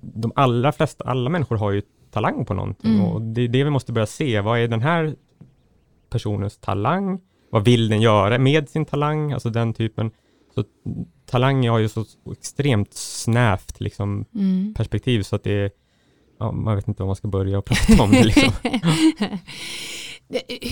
de 0.00 0.32
allra 0.34 0.72
flesta, 0.72 1.04
alla 1.04 1.30
människor 1.30 1.56
har 1.56 1.70
ju 1.70 1.82
talang 2.10 2.44
på 2.44 2.54
någonting 2.54 2.94
mm. 2.94 3.06
och 3.06 3.22
det 3.22 3.40
är 3.40 3.48
det 3.48 3.64
vi 3.64 3.70
måste 3.70 3.92
börja 3.92 4.06
se. 4.06 4.40
Vad 4.40 4.58
är 4.58 4.68
den 4.68 4.82
här 4.82 5.16
personens 6.10 6.58
talang? 6.58 7.20
Vad 7.50 7.64
vill 7.64 7.88
den 7.88 8.00
göra 8.00 8.38
med 8.38 8.68
sin 8.68 8.84
talang? 8.84 9.32
Alltså 9.32 9.50
den 9.50 9.74
typen. 9.74 10.10
Så 10.54 10.64
talang 11.28 11.68
har 11.68 11.78
ju 11.78 11.88
så 11.88 12.04
extremt 12.32 12.94
snävt 12.94 13.80
liksom, 13.80 14.24
mm. 14.34 14.74
perspektiv 14.74 15.22
så 15.22 15.36
att 15.36 15.44
det 15.44 15.52
är, 15.52 15.70
ja, 16.38 16.52
man 16.52 16.76
vet 16.76 16.88
inte 16.88 17.02
vad 17.02 17.08
man 17.08 17.16
ska 17.16 17.28
börja 17.28 17.62
prata 17.66 18.02
om 18.02 18.10
det 18.10 18.24
liksom. 18.24 18.52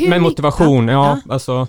Men 0.08 0.22
motivation, 0.22 0.88
ja, 0.88 1.20
ja, 1.26 1.32
alltså 1.34 1.68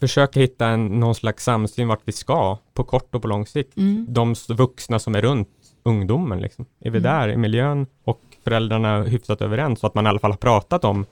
försöka 0.00 0.40
hitta 0.40 0.66
en, 0.66 1.00
någon 1.00 1.14
slags 1.14 1.44
samsyn 1.44 1.88
vart 1.88 2.00
vi 2.04 2.12
ska 2.12 2.58
på 2.74 2.84
kort 2.84 3.14
och 3.14 3.22
på 3.22 3.28
lång 3.28 3.46
sikt. 3.46 3.76
Mm. 3.76 4.06
De 4.08 4.34
vuxna 4.48 4.98
som 4.98 5.14
är 5.14 5.22
runt 5.22 5.48
ungdomen, 5.82 6.40
liksom. 6.40 6.66
är 6.80 6.90
vi 6.90 6.98
mm. 6.98 7.02
där 7.02 7.28
i 7.28 7.36
miljön 7.36 7.86
och 8.04 8.20
föräldrarna 8.44 9.02
hyfsat 9.02 9.42
överens 9.42 9.80
så 9.80 9.86
att 9.86 9.94
man 9.94 10.06
i 10.06 10.08
alla 10.08 10.18
fall 10.18 10.30
har 10.32 10.38
pratat 10.38 10.84
om 10.84 11.06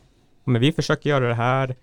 men 0.49 0.61
vi 0.61 0.73
försöker 0.73 1.11
göra 1.11 1.29
det 1.29 1.35
här, 1.35 1.77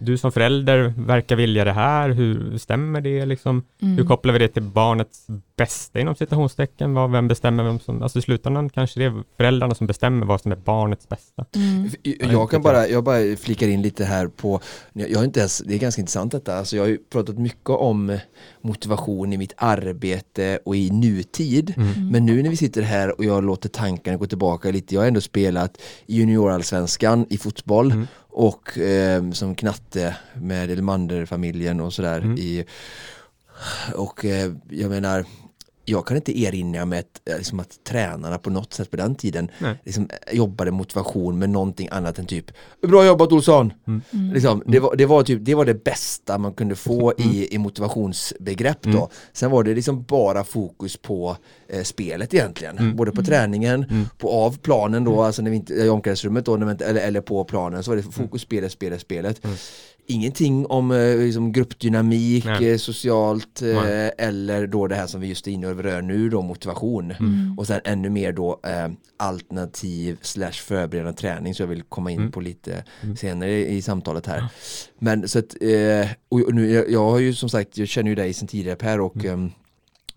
du 0.00 0.18
som 0.18 0.32
förälder 0.32 0.94
verkar 0.96 1.36
vilja 1.36 1.64
det 1.64 1.72
här, 1.72 2.10
hur 2.10 2.58
stämmer 2.58 3.00
det 3.00 3.26
liksom? 3.26 3.64
Mm. 3.82 3.96
Hur 3.96 4.04
kopplar 4.04 4.32
vi 4.32 4.38
det 4.38 4.48
till 4.48 4.62
barnets 4.62 5.26
bästa 5.56 6.00
inom 6.00 6.14
citationstecken? 6.14 6.94
Vad, 6.94 7.10
vem 7.10 7.28
bestämmer 7.28 7.64
vem 7.64 7.78
som, 7.78 8.02
alltså 8.02 8.18
i 8.18 8.22
slutändan 8.22 8.70
kanske 8.70 9.00
det 9.00 9.06
är 9.06 9.22
föräldrarna 9.36 9.74
som 9.74 9.86
bestämmer 9.86 10.26
vad 10.26 10.40
som 10.40 10.52
är 10.52 10.56
barnets 10.56 11.08
bästa. 11.08 11.44
Mm. 11.54 11.90
Jag 12.32 12.50
kan 12.50 12.62
bara, 12.62 12.88
jag 12.88 13.04
bara 13.04 13.36
flikar 13.36 13.68
in 13.68 13.82
lite 13.82 14.04
här 14.04 14.26
på, 14.26 14.60
jag 14.92 15.18
har 15.18 15.24
inte 15.24 15.40
ens, 15.40 15.58
det 15.58 15.74
är 15.74 15.78
ganska 15.78 16.00
intressant 16.00 16.32
detta, 16.32 16.58
alltså 16.58 16.76
jag 16.76 16.82
har 16.82 16.88
ju 16.88 16.98
pratat 16.98 17.38
mycket 17.38 17.70
om 17.70 18.18
motivation 18.60 19.32
i 19.32 19.38
mitt 19.38 19.54
arbete 19.56 20.58
och 20.64 20.76
i 20.76 20.90
nutid. 20.90 21.74
Mm. 21.76 22.08
Men 22.08 22.26
nu 22.26 22.42
när 22.42 22.50
vi 22.50 22.56
sitter 22.56 22.82
här 22.82 23.18
och 23.18 23.24
jag 23.24 23.44
låter 23.44 23.68
tankarna 23.68 24.16
gå 24.16 24.26
tillbaka 24.26 24.70
lite, 24.70 24.94
jag 24.94 25.02
har 25.02 25.08
ändå 25.08 25.20
spelat 25.20 25.78
i 26.06 26.16
juniorallsvenskan 26.16 27.26
i 27.30 27.38
fotboll 27.38 27.92
mm 27.92 28.06
och 28.40 28.78
eh, 28.78 29.30
som 29.30 29.54
knatte 29.54 30.16
med 30.34 30.70
Elmander-familjen 30.70 31.80
och 31.80 31.92
sådär. 31.92 32.18
Mm. 32.18 32.38
I, 32.38 32.64
och 33.94 34.24
eh, 34.24 34.52
jag 34.68 34.90
menar, 34.90 35.24
jag 35.90 36.06
kan 36.06 36.16
inte 36.16 36.40
erinra 36.40 36.84
mig 36.84 36.98
att, 36.98 37.28
eh, 37.30 37.36
liksom 37.36 37.60
att 37.60 37.84
tränarna 37.84 38.38
på 38.38 38.50
något 38.50 38.72
sätt 38.72 38.90
på 38.90 38.96
den 38.96 39.14
tiden 39.14 39.50
liksom, 39.84 40.08
eh, 40.26 40.36
jobbade 40.36 40.70
motivation 40.70 41.38
med 41.38 41.50
någonting 41.50 41.88
annat 41.90 42.18
än 42.18 42.26
typ 42.26 42.50
Bra 42.82 43.06
jobbat 43.06 43.32
Olsson! 43.32 43.72
Mm. 43.86 44.02
Liksom, 44.34 44.62
det, 44.66 44.80
var, 44.80 44.96
det, 44.96 45.06
var 45.06 45.22
typ, 45.22 45.38
det 45.44 45.54
var 45.54 45.64
det 45.64 45.84
bästa 45.84 46.38
man 46.38 46.52
kunde 46.54 46.76
få 46.76 47.12
Mm. 47.18 47.30
i, 47.32 47.54
i 47.54 47.58
motivationsbegrepp 47.58 48.82
då. 48.82 49.10
Sen 49.32 49.50
var 49.50 49.62
det 49.64 49.74
liksom 49.74 50.02
bara 50.02 50.44
fokus 50.44 50.96
på 50.96 51.36
eh, 51.68 51.82
spelet 51.82 52.34
egentligen. 52.34 52.78
Mm. 52.78 52.96
Både 52.96 53.12
på 53.12 53.22
träningen, 53.22 54.06
på 54.18 54.30
av 54.30 54.58
planen 54.58 55.04
då, 55.04 55.22
alltså 55.22 55.42
när 55.42 55.50
vi 55.50 55.56
inte, 55.56 55.74
i 55.74 55.88
omklädningsrummet 55.88 56.44
då, 56.44 56.56
när 56.56 56.66
vi 56.66 56.72
inte, 56.72 56.86
eller, 56.86 57.00
eller 57.00 57.20
på 57.20 57.44
planen 57.44 57.82
så 57.82 57.90
var 57.90 57.96
det 57.96 58.00
Mm. 58.02 58.12
fokus 58.12 58.42
spelet, 58.42 58.72
spelet, 58.72 59.00
spelet. 59.00 59.46
Ingenting 60.10 60.66
om 60.66 60.90
eh, 60.90 61.16
liksom, 61.18 61.52
gruppdynamik, 61.52 62.44
Nej. 62.44 62.70
eh, 62.70 62.76
socialt 62.76 63.62
eh, 63.62 63.68
Nej. 63.82 64.10
eller 64.18 64.66
då 64.66 64.86
det 64.86 64.94
här 64.94 65.06
som 65.06 65.20
vi 65.20 65.26
just 65.26 65.46
är 65.46 65.50
inne 65.50 65.66
och 65.66 65.78
rör 65.82 66.02
nu 66.02 66.28
då, 66.28 66.42
motivation. 66.42 67.14
Och 67.58 67.66
sen 67.66 67.80
ännu 67.84 68.10
mer 68.10 68.32
då 68.32 68.60
eh, 68.66 68.88
alternativ 69.16 70.18
slash 70.22 70.52
förberedande 70.52 71.16
träning 71.20 71.54
så 71.54 71.62
jag 71.62 71.66
vill 71.68 71.82
komma 71.82 72.10
in 72.10 72.18
Mm. 72.18 72.32
på 72.32 72.40
lite 72.40 72.84
senare 73.18 73.50
i, 73.50 73.76
i 73.76 73.82
samtalet 73.82 74.26
här. 74.26 74.44
Men 74.98 75.28
så 75.28 75.38
att, 75.38 75.56
eh, 75.62 76.08
och 76.28 76.54
nu, 76.54 76.72
jag, 76.72 76.90
jag 76.90 77.10
har 77.10 77.18
ju 77.18 77.34
som 77.34 77.48
sagt, 77.48 77.78
jag 77.78 77.88
känner 77.88 78.08
ju 78.10 78.14
dig 78.14 78.32
sedan 78.32 78.48
tidigare 78.48 78.76
Per 78.76 79.00
och 79.00 79.16
Mm. 79.24 79.30
ehm, 79.44 79.50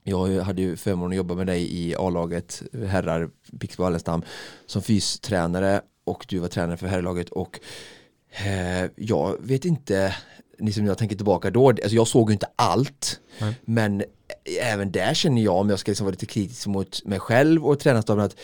jag 0.05 0.41
hade 0.43 0.61
ju 0.61 0.75
förmånen 0.75 1.09
att 1.11 1.15
jobba 1.17 1.35
med 1.35 1.47
dig 1.47 1.75
i 1.79 1.95
A-laget, 1.95 2.63
herrar, 2.87 3.29
Pixbo 3.59 3.83
Wallenstam, 3.83 4.23
som 4.65 4.81
fystränare 4.81 5.81
och 6.05 6.25
du 6.29 6.39
var 6.39 6.47
tränare 6.47 6.77
för 6.77 6.87
herrlaget 6.87 7.29
och 7.29 7.59
eh, 7.59 7.61
jag 8.95 9.37
vet 9.39 9.65
inte, 9.65 10.15
liksom 10.59 10.85
jag 10.85 10.97
tänker 10.97 11.15
tillbaka 11.15 11.49
då, 11.51 11.69
alltså 11.69 11.89
jag 11.95 12.07
såg 12.07 12.29
ju 12.29 12.33
inte 12.33 12.47
allt, 12.55 13.19
Nej. 13.41 13.53
men 13.65 14.03
även 14.61 14.91
där 14.91 15.13
känner 15.13 15.41
jag, 15.41 15.55
om 15.55 15.69
jag 15.69 15.79
ska 15.79 15.91
liksom 15.91 16.05
vara 16.05 16.11
lite 16.11 16.25
kritisk 16.25 16.67
mot 16.67 17.05
mig 17.05 17.19
själv 17.19 17.65
och 17.65 17.79
tränarstaben, 17.79 18.25
att 18.25 18.35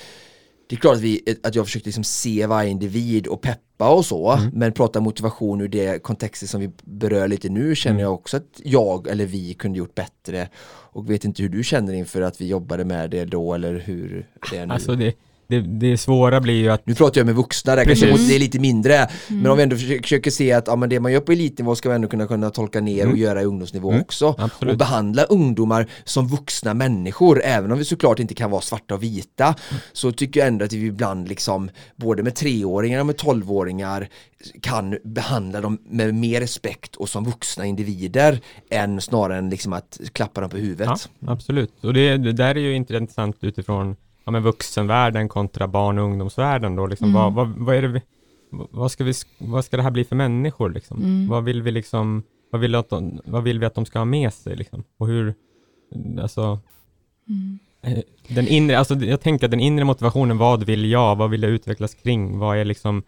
det 0.70 0.76
är 0.76 0.80
klart 0.80 0.96
att, 0.96 1.02
vi, 1.02 1.22
att 1.44 1.56
jag 1.56 1.66
försökte 1.66 1.88
liksom 1.88 2.04
se 2.04 2.46
varje 2.46 2.70
individ 2.70 3.28
och 3.28 3.42
peppa 3.42 3.90
och 3.90 4.06
så, 4.06 4.32
Mm. 4.32 4.50
men 4.54 4.72
prata 4.74 5.00
motivation 5.00 5.62
ur 5.62 5.68
det 5.68 6.04
kontextet 6.04 6.50
som 6.50 6.62
vi 6.62 6.70
berör 6.84 7.28
lite 7.28 7.50
nu 7.50 7.76
känner 7.76 7.94
Mm. 7.96 8.04
jag 8.04 8.14
också 8.14 8.38
att 8.38 8.62
jag 8.64 9.08
eller 9.08 9.26
vi 9.26 9.54
kunde 9.54 9.78
gjort 9.80 9.96
bättre 9.96 10.50
och 10.92 11.10
vet 11.10 11.26
inte 11.26 11.42
hur 11.42 11.50
du 11.50 11.64
känner 11.64 11.94
inför 11.94 12.22
att 12.22 12.42
vi 12.42 12.48
jobbade 12.48 12.86
med 12.86 13.10
det 13.10 13.26
då 13.26 13.54
eller 13.54 13.80
hur 13.80 14.28
det 14.52 14.58
är 14.58 14.66
nu. 14.66 14.74
Alltså 14.74 14.96
det, 14.96 15.14
det, 15.50 15.60
det 15.60 15.98
svåra 15.98 16.42
blir 16.42 16.54
ju 16.54 16.70
att 16.70 16.86
Nu 16.86 16.96
pratar 16.96 17.20
jag 17.20 17.26
med 17.26 17.36
vuxna 17.36 17.76
där, 17.76 17.86
kanske 17.86 18.06
Precis. 18.12 18.28
det 18.28 18.36
är 18.36 18.40
lite 18.40 18.60
mindre 18.60 19.08
Men 19.28 19.48
om 19.52 19.58
vi 19.58 19.64
ändå 19.64 19.76
försöker, 19.76 20.02
försöker 20.04 20.32
se 20.32 20.52
att 20.52 20.68
ja, 20.68 20.76
men 20.76 20.90
det 20.90 21.00
man 21.00 21.12
gör 21.12 21.20
på 21.22 21.32
elitnivå 21.32 21.76
ska 21.76 21.90
vi 21.90 21.96
ändå 21.96 22.08
kunna, 22.08 22.28
kunna 22.28 22.50
tolka 22.50 22.82
ner 22.82 23.02
och 23.04 23.10
Mm. 23.10 23.22
göra 23.22 23.42
i 23.42 23.46
ungdomsnivå 23.46 23.90
Mm, 23.90 24.02
också 24.02 24.36
absolut. 24.38 24.72
Och 24.72 24.78
behandla 24.78 25.24
ungdomar 25.24 25.88
som 26.04 26.28
vuxna 26.28 26.74
människor 26.74 27.42
Även 27.44 27.72
om 27.72 27.78
vi 27.78 27.86
såklart 27.86 28.20
inte 28.20 28.34
kan 28.34 28.52
vara 28.52 28.62
svarta 28.62 28.96
och 28.96 29.04
vita 29.04 29.56
Så 29.94 30.12
tycker 30.12 30.40
jag 30.40 30.48
ändå 30.48 30.66
att 30.66 30.74
vi 30.74 30.86
ibland 30.86 31.30
liksom 31.30 31.70
Både 31.96 32.24
med 32.24 32.36
treåringar 32.36 33.00
och 33.00 33.06
med 33.06 33.18
tolvåringar 33.18 34.10
Kan 34.62 34.98
behandla 35.04 35.62
dem 35.62 35.78
med 35.90 36.14
mer 36.16 36.42
respekt 36.42 36.96
och 36.96 37.10
som 37.10 37.24
vuxna 37.24 37.66
individer 37.66 38.40
Än 38.70 39.02
snarare 39.02 39.38
än 39.38 39.50
liksom 39.50 39.74
att 39.74 40.00
klappa 40.14 40.42
dem 40.42 40.50
på 40.50 40.58
huvudet 40.58 40.88
Ja, 41.20 41.32
absolut. 41.32 41.84
Och 41.84 41.94
det, 41.94 42.18
det 42.18 42.34
där 42.34 42.56
är 42.56 42.60
ju 42.60 42.76
intressant 42.76 43.38
utifrån 43.42 43.96
ja, 44.30 44.32
men 44.32 44.44
vuxenvärlden 44.44 45.30
kontra 45.30 45.68
barn 45.68 45.98
och 45.98 46.06
ungdomsvärlden 46.06 46.76
då. 46.76 46.88
Liksom, 46.88 47.14
vad, 47.14 47.34
vad, 47.34 47.48
vad, 47.48 47.76
är 47.76 47.82
det 47.82 48.02
vad, 48.52 48.92
ska 48.92 49.04
vi, 49.04 49.14
vad 49.38 49.66
ska 49.66 49.78
det 49.78 49.84
här 49.84 49.92
bli 49.92 50.04
för 50.04 50.16
människor? 50.16 50.70
Liksom? 50.70 51.28
Vad 51.30 51.44
vill 51.44 51.62
vi 51.62 51.72
liksom, 51.72 52.24
vad 52.52 52.62
vill, 52.62 52.76
att 52.76 52.90
de, 52.90 53.22
vad 53.26 53.44
vill 53.44 53.60
vi 53.60 53.66
att 53.66 53.76
de 53.76 53.86
ska 53.86 54.00
ha 54.00 54.06
med 54.06 54.34
sig? 54.34 54.56
Liksom? 54.56 54.84
Och 54.98 55.08
hur, 55.08 55.34
alltså, 56.22 56.60
eh, 57.82 58.00
den 58.28 58.48
inre, 58.48 58.80
alltså 58.80 58.96
jag 58.96 59.22
tänker 59.22 59.46
att 59.48 59.52
den 59.52 59.60
inre 59.60 59.86
motivationen, 59.86 60.38
vad 60.38 60.64
vill 60.64 60.92
jag? 60.92 61.16
Vad 61.16 61.30
vill 61.30 61.44
jag 61.44 61.52
utvecklas 61.52 61.94
kring? 61.94 62.40
Vad 62.40 62.58
är 62.58 62.66
liksom, 62.66 63.04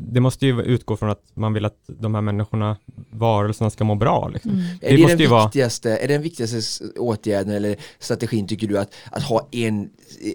det 0.00 0.20
måste 0.20 0.46
ju 0.46 0.62
utgå 0.62 0.96
från 0.96 1.10
att 1.10 1.22
man 1.34 1.52
vill 1.52 1.64
att 1.64 1.76
de 1.86 2.14
här 2.14 2.22
människorna, 2.22 2.76
varelserna 3.10 3.70
ska 3.70 3.84
må 3.84 3.94
bra. 3.94 4.28
Liksom. 4.28 4.50
Är 4.82 4.96
det, 4.96 5.02
måste 5.02 5.16
ju 5.16 5.22
den 5.22 5.30
vara- 5.30 5.44
viktigaste, 5.44 5.96
är 5.96 6.08
det 6.08 6.14
den 6.14 6.22
viktigaste 6.22 6.60
åtgärden 6.98 7.52
eller 7.52 7.76
strategin 7.98 8.46
tycker 8.48 8.66
du 8.68 8.78
att, 8.78 8.94
att 9.10 9.22
ha 9.22 9.48
en, 9.52 9.90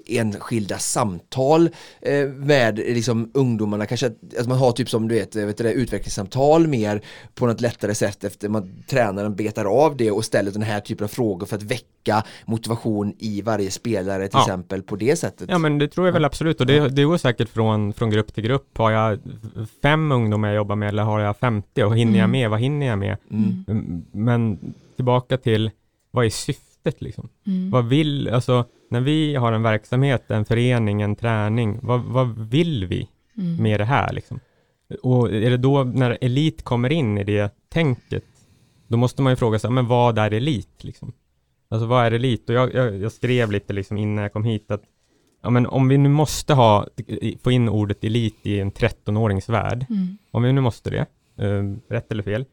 enskilda 0.08 0.78
samtal 0.78 1.70
eh, 2.02 2.28
med 2.28 2.78
liksom 2.78 3.32
ungdomarna, 3.34 3.86
kanske 3.86 4.08
att, 4.08 4.38
att 4.40 4.48
man 4.48 4.58
har 4.58 4.72
typ 4.72 4.90
som 4.90 5.08
du 5.08 5.16
vet, 5.16 5.36
vet 5.36 5.58
du 5.58 5.64
det, 5.64 5.72
utvecklingssamtal 5.72 6.68
mer 6.68 7.02
på 7.36 7.46
något 7.48 7.62
lättare 7.62 7.96
sätt 7.96 8.24
efter 8.24 8.50
man 8.50 8.84
tränaren 8.88 9.36
betar 9.36 9.66
av 9.66 9.98
det 9.98 10.12
och 10.12 10.26
ställer 10.26 10.52
den 10.52 10.62
här 10.62 10.80
typen 10.80 11.04
av 11.04 11.08
frågor 11.08 11.46
för 11.46 11.56
att 11.56 11.64
väcka 11.64 12.24
motivation 12.46 13.14
i 13.20 13.42
varje 13.42 13.72
spelare 13.72 14.28
till 14.28 14.30
Ja. 14.34 14.42
exempel 14.42 14.84
på 14.84 14.96
det 14.96 15.16
sättet. 15.16 15.50
Ja 15.50 15.58
men 15.58 15.78
det 15.78 15.88
tror 15.88 16.08
jag 16.08 16.14
väl 16.14 16.26
absolut 16.26 16.60
och 16.62 16.68
det, 16.68 16.90
det 16.90 17.04
går 17.04 17.18
säkert 17.18 17.50
från, 17.50 17.94
från 17.94 18.10
grupp 18.10 18.34
till 18.34 18.44
grupp. 18.44 18.78
Har 18.78 18.92
jag 18.92 19.12
fem 19.82 20.12
ungdomar 20.12 20.47
jag 20.47 20.56
jobbar 20.56 20.76
med 20.76 20.89
eller 20.89 21.04
har 21.04 21.19
jag 21.19 21.38
50 21.38 21.84
och 21.84 21.97
hinner 21.97 22.19
jag 22.19 22.30
med, 22.30 22.49
vad 22.49 22.60
hinner 22.60 22.86
jag 22.86 22.99
med? 22.99 23.17
Mm. 23.32 23.65
Mm, 23.67 24.06
Men 24.12 24.73
tillbaka 24.95 25.38
till 25.38 25.71
vad 26.12 26.26
är 26.26 26.30
syftet 26.30 27.02
liksom? 27.02 27.30
Mm. 27.47 27.69
Vad 27.71 27.86
vill, 27.86 28.30
alltså 28.30 28.65
när 28.89 29.02
vi 29.02 29.36
har 29.36 29.54
en 29.54 29.63
verksamhet, 29.63 30.32
en 30.32 30.45
förening, 30.45 31.02
en 31.02 31.15
träning, 31.15 31.80
vad, 31.82 32.02
vad 32.02 32.39
vill 32.49 32.86
vi 32.86 33.10
Mm. 33.38 33.63
med 33.63 33.80
det 33.80 33.86
här 33.86 34.13
liksom? 34.13 34.39
Och 35.04 35.32
är 35.34 35.49
det 35.49 35.58
då 35.58 35.84
när 35.84 36.17
elit 36.21 36.63
kommer 36.63 36.91
in 36.91 37.17
i 37.17 37.23
det 37.23 37.54
tänket, 37.69 38.23
då 38.88 38.97
måste 38.97 39.21
man 39.21 39.32
ju 39.32 39.36
fråga 39.38 39.60
sig, 39.60 39.69
men 39.71 39.88
vad 39.88 40.17
är 40.17 40.32
elit 40.34 40.84
liksom? 40.84 41.13
Alltså 41.69 41.86
vad 41.88 42.06
är 42.06 42.12
elit? 42.12 42.49
Och 42.49 42.56
jag, 42.56 42.73
jag, 42.73 42.97
jag 42.97 43.12
skrev 43.12 43.52
lite 43.52 43.73
liksom 43.73 43.97
innan 43.97 44.21
jag 44.23 44.34
kom 44.34 44.43
hit 44.43 44.71
att 44.71 44.84
ja, 45.43 45.49
men 45.49 45.67
om 45.67 45.88
vi 45.88 45.97
nu 45.97 46.10
måste 46.10 46.53
ha, 46.53 46.88
få 47.43 47.51
in 47.51 47.69
ordet 47.69 48.03
elit 48.03 48.39
i 48.43 48.60
en 48.60 48.71
13-årings 48.71 49.49
värld, 49.49 49.86
Mm. 49.89 50.17
om 50.32 50.43
vi 50.43 50.53
nu 50.53 50.62
måste 50.62 50.89
det, 50.89 51.06
eh, 51.45 51.93
rätt 51.93 52.12
eller 52.12 52.23
fel, 52.23 52.45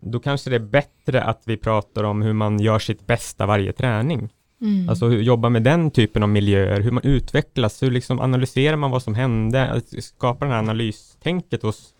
då 0.00 0.20
kanske 0.20 0.50
det 0.50 0.56
är 0.56 0.60
bättre 0.60 1.22
att 1.22 1.42
vi 1.44 1.56
pratar 1.56 2.04
om 2.04 2.22
hur 2.22 2.32
man 2.32 2.60
gör 2.60 2.78
sitt 2.78 3.06
bästa 3.06 3.46
varje 3.46 3.72
träning. 3.72 4.28
Mm. 4.60 4.88
Alltså 4.88 5.06
hur, 5.08 5.22
jobba 5.22 5.48
med 5.48 5.62
den 5.62 5.90
typen 5.90 6.22
av 6.22 6.28
miljöer, 6.28 6.80
hur 6.80 6.90
man 6.90 7.02
utvecklas, 7.04 7.82
hur 7.82 7.90
liksom 7.90 8.20
analyserar 8.20 8.76
man 8.76 8.90
vad 8.90 9.02
som 9.02 9.14
hände, 9.14 9.70
att 9.70 10.04
skapa 10.04 10.44
det 10.44 10.50
här 10.50 10.58
analystänket 10.58 11.62
hos, 11.62 11.94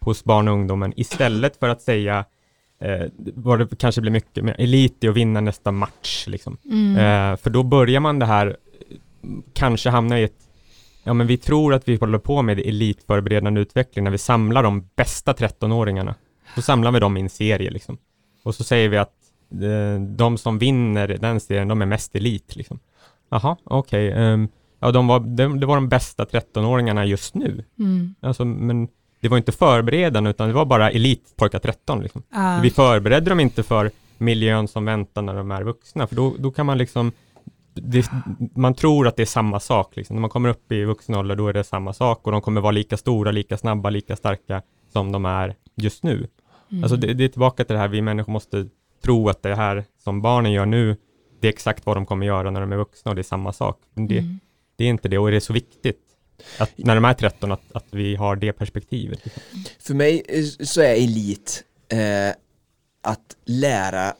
hos 0.00 0.24
barn 0.24 0.48
och 0.48 0.54
ungdomen 0.54 0.92
istället 0.96 1.56
för 1.56 1.68
att 1.68 1.82
säga 1.82 2.24
eh, 2.80 3.06
vad 3.34 3.58
det 3.58 3.76
kanske 3.78 4.00
blir 4.00 4.12
mycket 4.12 4.44
med 4.44 4.56
elit 4.58 5.04
i 5.04 5.08
att 5.08 5.16
vinna 5.16 5.40
nästa 5.40 5.72
match. 5.72 6.24
Liksom. 6.26 6.56
Mm. 6.64 6.96
Eh, 6.96 7.36
för 7.36 7.50
då 7.50 7.62
börjar 7.62 8.00
man 8.00 8.18
det 8.18 8.26
här, 8.26 8.56
kanske 9.52 9.90
hamna 9.90 10.20
i 10.20 10.24
ett 10.24 10.48
Ja 11.04 11.14
men 11.14 11.26
vi 11.26 11.36
tror 11.36 11.74
att 11.74 11.88
vi 11.88 11.96
håller 11.96 12.18
på 12.18 12.42
med 12.42 12.58
elitförberedande 12.58 13.60
utveckling 13.60 14.04
när 14.04 14.10
vi 14.10 14.18
samlar 14.18 14.62
de 14.62 14.88
bästa 14.96 15.32
13-åringarna. 15.32 16.14
Då 16.54 16.62
samlar 16.62 16.92
vi 16.92 17.00
dem 17.00 17.16
i 17.16 17.20
en 17.20 17.30
serie 17.30 17.70
liksom. 17.70 17.98
Och 18.42 18.54
så 18.54 18.64
säger 18.64 18.88
vi 18.88 18.98
att 18.98 19.14
eh, 19.52 20.02
de 20.02 20.38
som 20.38 20.58
vinner 20.58 21.08
den 21.08 21.40
serien, 21.40 21.68
de 21.68 21.82
är 21.82 21.86
mest 21.86 22.16
elit 22.16 22.56
liksom. 22.56 22.78
Jaha, 23.30 23.56
okej. 23.64 24.12
ehm, 24.12 24.48
ja, 24.80 24.90
de 24.90 25.06
var, 25.06 25.20
de, 25.20 25.60
det 25.60 25.66
var 25.66 25.74
de 25.74 25.88
bästa 25.88 26.24
13-åringarna 26.24 27.04
just 27.04 27.34
nu. 27.34 27.64
Mm. 27.78 28.14
Alltså, 28.20 28.44
men 28.44 28.88
det 29.20 29.28
var 29.28 29.36
inte 29.36 29.52
förberedande, 29.52 30.30
utan 30.30 30.48
det 30.48 30.54
var 30.54 30.64
bara 30.64 30.90
elit 30.90 31.34
pojkar 31.36 31.58
13 31.58 32.02
liksom. 32.02 32.22
Ja. 32.30 32.60
Vi 32.62 32.70
förberedde 32.70 33.30
dem 33.30 33.40
inte 33.40 33.62
för 33.62 33.90
miljön 34.18 34.68
som 34.68 34.84
väntar 34.84 35.22
när 35.22 35.34
de 35.34 35.50
är 35.50 35.62
vuxna, 35.62 36.06
för 36.06 36.16
då, 36.16 36.34
då 36.38 36.50
kan 36.50 36.66
man 36.66 36.78
liksom 36.78 37.12
det, 37.74 38.10
man 38.54 38.74
tror 38.74 39.08
att 39.08 39.16
det 39.16 39.22
är 39.22 39.26
samma 39.26 39.60
sak. 39.60 39.96
Liksom. 39.96 40.16
När 40.16 40.20
man 40.20 40.30
kommer 40.30 40.48
upp 40.48 40.72
i 40.72 40.84
vuxen 40.84 41.14
ålder, 41.14 41.36
då 41.36 41.48
är 41.48 41.52
det 41.52 41.64
samma 41.64 41.92
sak 41.92 42.26
och 42.26 42.32
de 42.32 42.40
kommer 42.40 42.60
vara 42.60 42.72
lika 42.72 42.96
stora, 42.96 43.30
lika 43.30 43.56
snabba, 43.56 43.90
lika 43.90 44.16
starka 44.16 44.62
som 44.92 45.12
de 45.12 45.24
är 45.24 45.54
just 45.74 46.02
nu. 46.02 46.26
Mm. 46.70 46.84
Alltså 46.84 46.96
det, 46.96 47.14
det 47.14 47.24
är 47.24 47.28
tillbaka 47.28 47.64
till 47.64 47.74
det 47.74 47.80
här, 47.80 47.88
vi 47.88 48.02
människor 48.02 48.32
måste 48.32 48.68
tro 49.04 49.28
att 49.28 49.42
det 49.42 49.54
här 49.54 49.84
som 50.04 50.22
barnen 50.22 50.52
gör 50.52 50.66
nu, 50.66 50.96
det 51.40 51.48
är 51.48 51.52
exakt 51.52 51.86
vad 51.86 51.96
de 51.96 52.06
kommer 52.06 52.26
göra 52.26 52.50
när 52.50 52.60
de 52.60 52.72
är 52.72 52.76
vuxna 52.76 53.10
och 53.10 53.14
det 53.14 53.20
är 53.20 53.22
samma 53.22 53.52
sak. 53.52 53.80
Men 53.94 54.08
det, 54.08 54.18
Mm. 54.18 54.40
det 54.76 54.84
är 54.84 54.88
inte 54.88 55.08
det 55.08 55.18
och 55.18 55.30
det 55.30 55.36
är 55.36 55.40
så 55.40 55.52
viktigt 55.52 56.00
att 56.58 56.70
när 56.76 56.94
de 56.94 57.04
är 57.04 57.14
13 57.14 57.52
att, 57.52 57.72
att 57.72 57.86
vi 57.90 58.16
har 58.16 58.36
det 58.36 58.52
perspektivet. 58.52 59.20
För 59.78 59.94
mig 59.94 60.22
eh, 60.28 60.44
så 60.44 60.80
är 60.80 60.94
elit 60.94 61.64
eh, 61.88 62.34
att 63.02 63.36
lära 63.44 64.14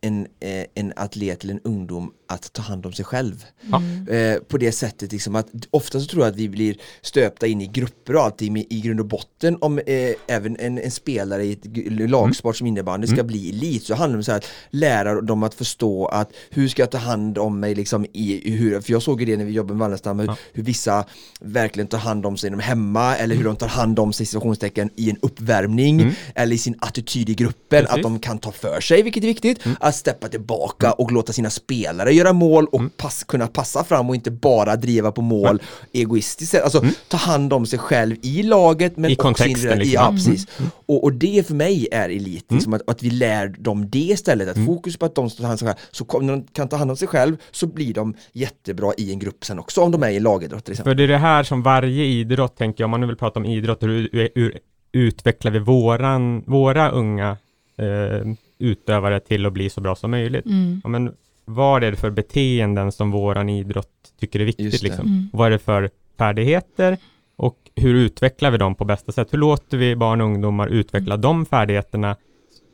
en, 0.00 0.26
eh, 0.40 0.64
en 0.74 0.92
atlet 0.96 1.44
eller 1.44 1.54
en 1.54 1.60
ungdom 1.64 2.12
att 2.28 2.52
ta 2.52 2.62
hand 2.62 2.86
om 2.86 2.92
sig 2.92 3.04
själv. 3.04 3.44
Ja. 3.70 3.82
Eh, 4.14 4.38
på 4.38 4.58
det 4.58 4.72
sättet 4.72 5.12
liksom 5.12 5.34
att 5.36 5.46
ofta 5.70 6.00
så 6.00 6.06
tror 6.06 6.22
jag 6.24 6.30
att 6.30 6.36
vi 6.36 6.48
blir 6.48 6.76
stöpta 7.02 7.46
in 7.46 7.60
i 7.60 7.66
grupper 7.66 8.16
och 8.16 8.22
allting 8.22 8.52
med, 8.52 8.64
i 8.70 8.80
grund 8.80 9.00
och 9.00 9.06
botten 9.06 9.56
om 9.60 9.78
eh, 9.78 9.84
även 10.26 10.56
en, 10.56 10.78
en 10.78 10.90
spelare 10.90 11.44
i 11.44 11.52
ett 11.52 12.10
lagsport 12.10 12.56
som 12.56 12.66
innebandy 12.66 13.06
ska 13.06 13.14
Mm. 13.14 13.26
bli 13.26 13.48
elit 13.50 13.84
så 13.84 13.94
handlar 13.94 14.18
det 14.22 14.30
om 14.32 14.36
att 14.36 14.46
lära 14.70 15.20
dem 15.20 15.42
att 15.42 15.54
förstå 15.54 16.06
att 16.06 16.32
hur 16.50 16.68
ska 16.68 16.82
jag 16.82 16.90
ta 16.90 16.98
hand 16.98 17.38
om 17.38 17.60
mig 17.60 17.74
liksom 17.74 18.04
i, 18.12 18.48
i 18.52 18.56
hur, 18.56 18.80
för 18.80 18.92
jag 18.92 19.02
såg 19.02 19.20
ju 19.20 19.26
det 19.26 19.36
när 19.36 19.44
vi 19.44 19.52
jobbade 19.52 19.74
med 19.74 19.80
Wallenstam 19.80 20.18
hur, 20.18 20.26
Ja. 20.26 20.36
hur 20.52 20.62
vissa 20.62 21.04
verkligen 21.40 21.86
tar 21.86 21.98
hand 21.98 22.26
om 22.26 22.36
sig 22.36 22.50
när 22.50 22.56
de 22.56 22.62
är 22.62 22.66
hemma 22.66 23.16
eller 23.16 23.36
hur 23.36 23.44
de 23.44 23.56
tar 23.56 23.68
hand 23.68 23.98
om 23.98 24.12
sig 24.12 24.24
i 24.24 24.26
situationstecken 24.26 24.90
i 24.96 25.10
en 25.10 25.16
uppvärmning 25.22 26.00
Mm. 26.00 26.14
eller 26.34 26.54
i 26.54 26.58
sin 26.58 26.74
attityd 26.78 27.28
i 27.28 27.34
gruppen 27.34 27.80
Precis. 27.84 27.88
att 27.96 28.02
de 28.02 28.18
kan 28.18 28.38
ta 28.38 28.52
för 28.52 28.80
sig 28.80 29.02
vilket 29.02 29.22
är 29.22 29.26
viktigt 29.28 29.60
att 29.80 29.94
steppa 29.96 30.28
tillbaka 30.28 30.92
och 30.92 31.12
låta 31.12 31.32
sina 31.32 31.50
spelare 31.50 32.12
göra 32.14 32.32
mål 32.32 32.66
och 32.66 32.78
Mm. 32.80 32.90
pass, 32.96 33.24
kunna 33.24 33.46
passa 33.46 33.84
fram 33.84 34.08
och 34.08 34.14
inte 34.14 34.30
bara 34.30 34.76
driva 34.76 35.12
på 35.12 35.22
mål 35.22 35.62
egoistiskt. 35.92 36.54
Alltså 36.54 36.78
Mm. 36.78 36.90
ta 37.08 37.16
hand 37.16 37.52
om 37.52 37.66
sig 37.66 37.78
själv 37.78 38.16
i 38.22 38.42
laget 38.42 38.96
men 38.96 39.10
I 39.10 39.14
också 39.14 39.22
kontexten, 39.22 39.50
individuellt. 39.50 39.78
liksom. 39.80 39.94
Ja, 39.94 40.08
Mm. 40.08 40.14
precis. 40.16 40.46
Och, 40.86 41.04
och 41.04 41.12
det 41.12 41.46
för 41.46 41.54
mig 41.54 41.88
är 41.92 42.08
elit, 42.08 42.52
liksom 42.52 42.72
att, 42.74 42.82
att 42.90 43.02
vi 43.02 43.10
lär 43.10 43.48
dem 43.48 43.90
det 43.90 43.98
istället. 43.98 44.48
Att 44.48 44.56
Mm. 44.56 44.66
fokus 44.66 44.96
på 44.96 45.06
att 45.06 45.14
de 45.14 45.30
tar 45.30 45.42
hand 45.44 45.52
om 45.52 45.58
sig 45.58 45.66
själv. 45.68 45.76
Så 45.90 46.04
kom, 46.04 46.26
när 46.26 46.32
de 46.32 46.42
kan 46.52 46.68
ta 46.68 46.76
hand 46.76 46.90
om 46.90 46.96
sig 46.96 47.08
själv 47.08 47.36
så 47.50 47.66
blir 47.66 47.94
de 47.94 48.14
jättebra 48.32 48.92
i 48.98 49.12
en 49.12 49.18
grupp 49.18 49.44
sen 49.44 49.58
också 49.58 49.80
om 49.80 49.90
de 49.92 50.02
är 50.02 50.10
i 50.10 50.20
lagidrott 50.20 50.68
exempel. 50.68 50.90
För 50.90 50.94
det 50.94 51.02
är 51.04 51.08
det 51.08 51.18
här 51.18 51.42
som 51.42 51.62
varje 51.62 52.04
idrott, 52.04 52.56
tänker 52.56 52.82
jag, 52.82 52.86
om 52.86 52.90
man 52.90 53.00
nu 53.00 53.06
vill 53.06 53.16
prata 53.16 53.38
om 53.40 53.46
idrott, 53.46 53.82
hur, 53.82 54.08
hur, 54.12 54.28
hur 54.34 54.58
utvecklar 54.92 55.52
vi 55.52 55.58
våran, 55.58 56.42
våra 56.46 56.90
unga 56.90 57.36
eh, 57.78 58.32
utövare 58.58 59.20
till 59.20 59.46
att 59.46 59.52
bli 59.52 59.70
så 59.70 59.80
bra 59.80 59.94
som 59.96 60.10
möjligt? 60.10 60.46
Mm. 60.46 60.80
Ja, 60.84 60.88
men 60.88 61.12
vad 61.44 61.84
är 61.84 61.90
det 61.90 61.96
för 61.96 62.10
beteenden 62.10 62.92
som 62.92 63.10
våran 63.10 63.48
idrott 63.48 63.88
tycker 64.20 64.40
är 64.40 64.44
viktigt? 64.44 64.82
Liksom? 64.82 65.06
Mm. 65.06 65.28
Vad 65.32 65.46
är 65.46 65.50
det 65.50 65.58
för 65.58 65.90
färdigheter 66.18 66.98
och 67.36 67.58
hur 67.76 67.94
utvecklar 67.94 68.50
vi 68.50 68.58
dem 68.58 68.74
på 68.74 68.84
bästa 68.84 69.12
sätt? 69.12 69.32
Hur 69.32 69.38
låter 69.38 69.76
vi 69.76 69.96
barn 69.96 70.20
och 70.20 70.26
ungdomar 70.26 70.66
utveckla 70.68 71.16
de 71.16 71.46
färdigheterna 71.46 72.16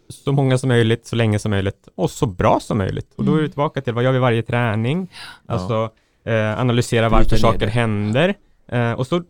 så 0.08 0.32
många 0.32 0.58
som 0.58 0.68
möjligt, 0.68 1.06
så 1.06 1.16
länge 1.16 1.38
som 1.38 1.50
möjligt 1.50 1.88
och 1.94 2.10
så 2.10 2.26
bra 2.26 2.60
som 2.60 2.78
möjligt? 2.78 3.14
Och 3.16 3.24
då 3.24 3.30
är 3.30 3.34
Mm. 3.34 3.42
vi 3.44 3.48
tillbaka 3.50 3.80
till 3.80 3.92
vad 3.92 4.04
gör 4.04 4.12
vi 4.12 4.18
varje 4.18 4.42
träning? 4.42 5.08
Alltså 5.46 5.90
eh, 6.24 6.60
analysera 6.60 7.08
varför 7.08 7.36
saker 7.36 7.58
det. 7.66 7.72
händer 7.72 8.34
eh, 8.68 8.92
och 8.92 9.06
så 9.06 9.22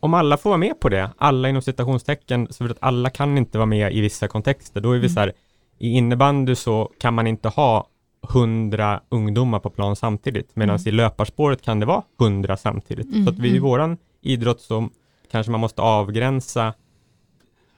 om 0.00 0.14
alla 0.14 0.36
får 0.36 0.50
vara 0.50 0.58
med 0.58 0.80
på 0.80 0.88
det, 0.88 1.10
alla 1.18 1.48
inom 1.48 1.62
citationstecken, 1.62 2.48
så 2.50 2.64
att 2.64 2.76
alla 2.80 3.10
kan 3.10 3.38
inte 3.38 3.58
vara 3.58 3.66
med 3.66 3.92
i 3.94 4.00
vissa 4.00 4.28
kontexter, 4.28 4.80
då 4.80 4.88
är 4.92 4.98
vi 4.98 5.06
Mm. 5.06 5.10
så 5.14 5.20
här, 5.20 5.32
i 5.78 5.88
innebandy 5.90 6.54
så 6.54 6.90
kan 7.00 7.14
man 7.14 7.26
inte 7.26 7.48
ha 7.48 7.86
hundra 8.22 9.00
ungdomar 9.08 9.58
på 9.58 9.70
plan 9.70 9.96
samtidigt, 9.96 10.56
medan 10.56 10.76
Mm. 10.76 10.88
i 10.88 10.90
löparspåret 10.90 11.62
kan 11.62 11.80
det 11.80 11.86
vara 11.86 12.02
hundra 12.18 12.56
samtidigt. 12.56 13.06
Mm, 13.12 13.24
Så 13.24 13.30
att 13.30 13.38
vi 13.38 13.48
i 13.48 13.50
mm. 13.50 13.62
våran 13.62 13.98
idrott 14.20 14.60
så 14.60 14.88
kanske 15.30 15.50
man 15.52 15.60
måste 15.60 15.82
avgränsa 15.82 16.74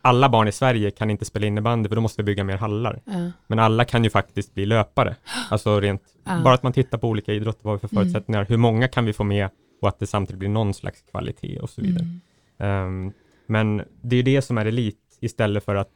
alla 0.04 0.28
barn 0.28 0.48
i 0.48 0.52
Sverige 0.52 0.90
kan 0.90 1.10
inte 1.10 1.24
spela 1.24 1.46
innebandy 1.46 1.88
för 1.88 1.96
då 1.96 2.02
måste 2.02 2.22
vi 2.22 2.26
bygga 2.26 2.44
mer 2.44 2.56
hallar. 2.56 3.00
Ja. 3.04 3.30
Men 3.46 3.58
alla 3.58 3.84
kan 3.84 4.04
ju 4.04 4.10
faktiskt 4.10 4.54
bli 4.54 4.66
löpare. 4.66 5.16
Alltså 5.50 5.80
rent, 5.80 6.02
Ja. 6.24 6.40
bara 6.44 6.54
att 6.54 6.62
man 6.62 6.72
tittar 6.72 6.98
på 6.98 7.08
olika 7.08 7.32
idrotter, 7.32 7.60
vad 7.64 7.74
vi 7.74 7.88
för 7.88 7.94
Mm. 7.96 8.02
förutsättningar, 8.04 8.44
hur 8.48 8.56
många 8.56 8.88
kan 8.88 9.04
vi 9.04 9.12
få 9.12 9.24
med 9.24 9.48
och 9.82 9.88
att 9.88 9.98
det 9.98 10.06
samtidigt 10.06 10.38
blir 10.38 10.48
någon 10.48 10.74
slags 10.74 11.02
kvalitet 11.10 11.58
och 11.60 11.70
så 11.70 11.80
vidare. 11.82 12.06
Mm. 12.58 13.06
Ehm, 13.06 13.12
men 13.46 13.82
det 14.00 14.16
är 14.16 14.22
det 14.22 14.42
som 14.42 14.58
är 14.58 14.66
elit 14.66 14.98
istället 15.20 15.64
för 15.64 15.74
att 15.74 15.90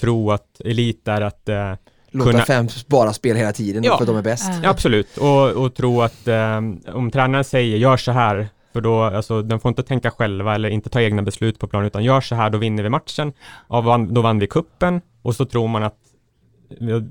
tro 0.00 0.30
att 0.30 0.60
elit 0.60 1.08
är 1.08 1.20
att 1.20 1.48
eh, 1.48 1.74
Låta 2.10 2.30
kunna- 2.30 2.44
fem 2.44 2.68
bara 2.86 3.12
spela 3.12 3.38
hela 3.38 3.52
tiden 3.52 3.84
Ja. 3.84 3.96
för 3.96 4.02
att 4.04 4.08
de 4.08 4.16
är 4.16 4.22
bäst. 4.22 4.50
Ja. 4.62 4.70
Absolut, 4.70 5.16
och, 5.18 5.50
och 5.64 5.74
tro 5.74 6.02
att 6.02 6.28
eh, 6.28 6.56
om 6.94 7.10
tränaren 7.12 7.44
säger 7.44 7.76
gör 7.76 7.96
så 7.96 8.12
här, 8.12 8.48
för 8.72 8.80
då, 8.80 9.02
alltså 9.02 9.42
den 9.42 9.60
får 9.60 9.68
inte 9.68 9.82
tänka 9.82 10.10
själva 10.10 10.54
eller 10.54 10.68
inte 10.68 10.88
ta 10.90 11.00
egna 11.00 11.22
beslut 11.22 11.58
på 11.58 11.66
planen, 11.66 11.86
utan 11.86 12.04
gör 12.04 12.20
så 12.20 12.34
här, 12.34 12.50
då 12.50 12.58
vinner 12.58 12.82
vi 12.82 12.88
matchen, 12.88 13.32
ja, 13.68 13.80
vann, 13.80 14.14
då 14.14 14.20
vann 14.22 14.38
vi 14.38 14.46
kuppen 14.46 15.00
och 15.22 15.36
så 15.36 15.44
tror 15.44 15.68
man 15.68 15.82
att, 15.82 15.96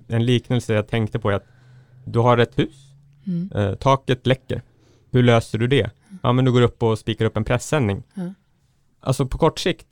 en 0.08 0.26
liknelse 0.26 0.74
jag 0.74 0.88
tänkte 0.88 1.20
på 1.20 1.30
är 1.30 1.34
att 1.36 1.46
du 2.06 2.20
har 2.20 2.38
ett 2.38 2.60
hus, 2.60 2.76
Mm. 3.28 3.50
eh, 3.56 3.76
taket 3.76 4.28
läcker, 4.28 4.62
hur 5.12 5.24
löser 5.24 5.58
du 5.58 5.68
det? 5.68 5.90
Ja, 6.24 6.32
men 6.32 6.46
du 6.46 6.52
går 6.52 6.62
upp 6.62 6.84
och 6.84 7.00
spikar 7.00 7.26
upp 7.26 7.38
en 7.38 7.44
pressändning. 7.44 8.04
Ja. 8.14 8.22
Alltså 9.00 9.26
på 9.26 9.38
kort 9.38 9.60
sikt, 9.60 9.88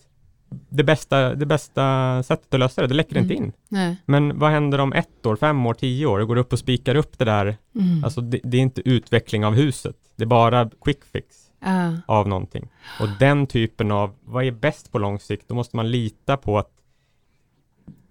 det 0.69 0.83
bästa, 0.83 1.35
det 1.35 1.45
bästa 1.45 2.23
sättet 2.23 2.53
att 2.53 2.59
lösa 2.59 2.81
det, 2.81 2.87
det 2.87 2.93
läcker 2.93 3.17
inte 3.17 3.33
Mm. 3.33 3.43
in. 3.45 3.53
Nej. 3.69 3.95
Men 4.05 4.39
vad 4.39 4.51
händer 4.51 4.79
om 4.79 4.93
ett 4.93 5.25
år, 5.25 5.35
fem 5.35 5.65
år, 5.65 5.73
tio 5.73 6.05
år? 6.05 6.19
Du 6.19 6.25
går 6.25 6.35
upp 6.37 6.53
och 6.53 6.59
spikar 6.59 6.95
upp 6.95 7.17
det 7.17 7.25
där 7.25 7.57
Mm. 7.75 8.03
Alltså 8.03 8.21
det, 8.21 8.39
det 8.43 8.57
är 8.57 8.61
inte 8.61 8.89
utveckling 8.89 9.45
av 9.45 9.53
huset, 9.53 9.95
det 10.15 10.23
är 10.23 10.27
bara 10.27 10.69
quick 10.85 11.05
fix 11.05 11.35
Ja. 11.65 11.91
av 12.05 12.27
någonting. 12.27 12.69
Och 12.99 13.07
den 13.19 13.47
typen 13.47 13.91
av, 13.91 14.11
vad 14.23 14.43
är 14.45 14.51
bäst 14.51 14.91
på 14.91 14.99
lång 14.99 15.19
sikt? 15.19 15.47
Då 15.47 15.55
måste 15.55 15.75
man 15.75 15.91
lita 15.91 16.37
på 16.37 16.57
att 16.57 16.69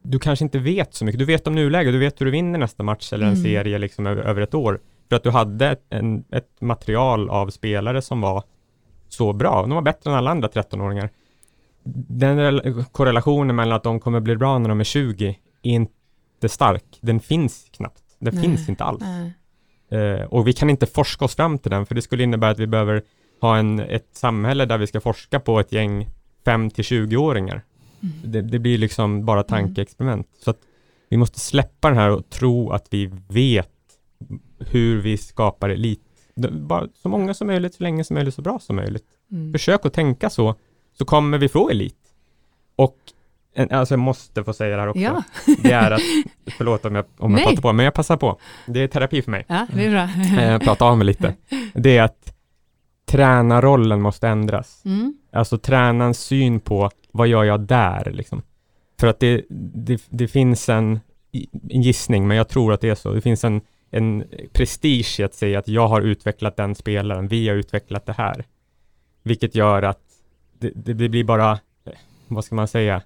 du 0.03 0.19
kanske 0.19 0.45
inte 0.45 0.59
vet 0.59 0.95
så 0.95 1.05
mycket. 1.05 1.19
Du 1.19 1.25
vet 1.25 1.47
om 1.47 1.55
nuläget, 1.55 1.93
du 1.93 1.99
vet 1.99 2.21
hur 2.21 2.27
du 2.27 2.33
vinner 2.33 2.59
nästa 2.59 2.83
match 2.83 3.13
eller 3.13 3.27
en 3.27 3.33
Mm. 3.33 3.45
serie 3.45 3.79
liksom 3.79 4.07
över, 4.07 4.23
över 4.23 4.41
ett 4.43 4.55
år. 4.55 4.81
För 5.09 5.17
att 5.17 5.23
du 5.23 5.31
hade 5.31 5.67
ett, 5.71 5.83
en, 5.89 6.25
ett 6.31 6.61
material 6.61 7.31
av 7.31 7.51
spelare 7.51 8.03
som 8.03 8.21
var 8.21 8.43
så 9.09 9.33
bra. 9.33 9.61
De 9.63 9.71
var 9.71 9.83
bättre 9.83 10.11
än 10.11 10.17
alla 10.17 10.31
andra 10.31 10.49
13-åringar. 10.49 11.11
Den 11.85 12.39
rel- 12.39 12.85
korrelationen 12.93 13.57
mellan 13.57 13.77
att 13.77 13.83
de 13.83 14.01
kommer 14.01 14.21
bli 14.21 14.37
bra 14.37 14.59
när 14.59 14.69
de 14.69 14.81
är 14.81 14.85
20 14.85 15.29
är 15.29 15.37
inte 15.63 16.49
stark. 16.49 16.99
Den 17.01 17.21
finns 17.21 17.69
knappt. 17.71 18.03
Den 18.19 18.35
Nej. 18.35 18.45
finns 18.45 18.69
inte 18.69 18.85
alls. 18.85 19.03
Eh, 19.91 20.27
och 20.27 20.49
vi 20.49 20.53
kan 20.53 20.71
inte 20.71 20.87
forska 20.87 21.25
oss 21.25 21.35
fram 21.37 21.59
till 21.59 21.71
den, 21.71 21.87
för 21.87 21.95
det 21.95 22.03
skulle 22.03 22.23
innebära 22.23 22.51
att 22.51 22.59
vi 22.59 22.67
behöver 22.67 23.03
ha 23.41 23.57
en, 23.57 23.81
ett 23.81 24.09
samhälle 24.13 24.65
där 24.65 24.79
vi 24.79 24.87
ska 24.87 25.01
forska 25.01 25.41
på 25.41 25.61
ett 25.61 25.73
gäng 25.73 26.09
5 26.45 26.71
till 26.71 26.85
20-åringar. 26.85 27.63
Mm. 28.03 28.33
Det, 28.33 28.43
det 28.43 28.59
blir 28.59 28.79
liksom 28.79 29.25
bara 29.25 29.43
tankeexperiment. 29.43 30.29
Så 30.45 30.51
att 30.51 30.59
vi 31.09 31.17
måste 31.17 31.41
släppa 31.41 31.89
den 31.89 31.99
här 31.99 32.11
och 32.11 32.31
tro 32.31 32.71
att 32.71 32.87
vi 32.91 33.11
vet 33.29 33.69
hur 34.59 35.01
vi 35.01 35.17
skapar 35.17 35.69
elit. 35.69 36.01
Bara 36.51 36.89
så 37.03 37.09
många 37.09 37.35
som 37.35 37.47
möjligt, 37.47 37.75
så 37.75 37.83
länge 37.83 38.05
som 38.05 38.15
möjligt, 38.15 38.35
så 38.35 38.43
bra 38.43 38.59
som 38.59 38.77
möjligt. 38.77 39.07
Mm. 39.31 39.53
Försök 39.53 39.87
att 39.87 39.93
tänka 39.93 40.31
så, 40.31 40.55
så 40.99 41.05
kommer 41.05 41.39
vi 41.39 41.49
få 41.49 41.71
elit. 41.71 41.97
Och 42.77 42.97
en, 43.55 43.71
alltså 43.71 43.95
jag 43.95 43.99
måste 43.99 44.45
få 44.45 44.53
säga 44.53 44.77
det 44.77 44.83
här 44.83 44.89
också. 44.89 45.03
Ja. 45.03 45.23
Det 45.63 45.73
är 45.73 45.91
att, 45.91 46.01
förlåt 46.57 46.85
om 46.85 46.95
jag, 46.95 47.05
om 47.19 47.35
jag 47.35 47.43
pratar 47.43 47.63
på, 47.63 47.73
men 47.73 47.85
jag 47.85 47.95
passar 47.95 48.17
på. 48.17 48.39
Det 48.67 48.81
är 48.81 48.89
terapi 48.89 49.23
för 49.23 49.31
mig 49.31 49.45
ja, 49.49 49.67
det 49.75 49.85
är 49.87 49.91
bra. 49.91 50.39
eh, 50.43 50.59
prata 50.59 50.85
av 50.85 50.99
mig 50.99 51.07
lite, 51.07 51.35
det 51.75 51.97
är 51.97 52.03
att 52.03 52.35
tränarrollen 53.07 54.03
måste 54.03 54.29
ändras. 54.29 54.83
Mm. 54.85 55.15
Alltså 55.33 55.59
tränarens 55.59 56.21
syn 56.21 56.61
på 56.61 56.91
vad 57.13 57.29
gör 57.29 57.45
jag 57.45 57.61
där 57.61 58.11
liksom. 58.11 58.43
För 59.01 59.07
att 59.07 59.21
det, 59.21 59.45
det, 59.75 60.03
det 60.09 60.29
finns 60.29 60.69
en, 60.69 61.01
en 61.71 61.83
gissning, 61.83 62.29
men 62.29 62.37
jag 62.37 62.49
tror 62.49 62.73
att 62.73 62.81
det 62.81 62.89
är 62.89 62.95
så. 62.95 63.13
Det 63.13 63.21
finns 63.21 63.45
en, 63.45 63.61
en 63.91 64.25
prestige 64.53 65.21
i 65.21 65.23
att 65.23 65.35
säga 65.35 65.59
att 65.59 65.69
jag 65.69 65.89
har 65.89 66.01
utvecklat 66.01 66.57
den 66.57 66.75
spelaren, 66.75 67.29
vi 67.29 67.49
har 67.49 67.57
utvecklat 67.57 68.07
det 68.07 68.13
här. 68.13 68.45
Vilket 69.23 69.55
gör 69.55 69.83
att 69.83 70.12
det, 70.75 70.93
det, 70.95 71.09
blir 71.09 71.25
bara, 71.25 71.59
vad 72.29 72.45
ska 72.45 72.55
man 72.55 72.69
säga, 72.69 73.03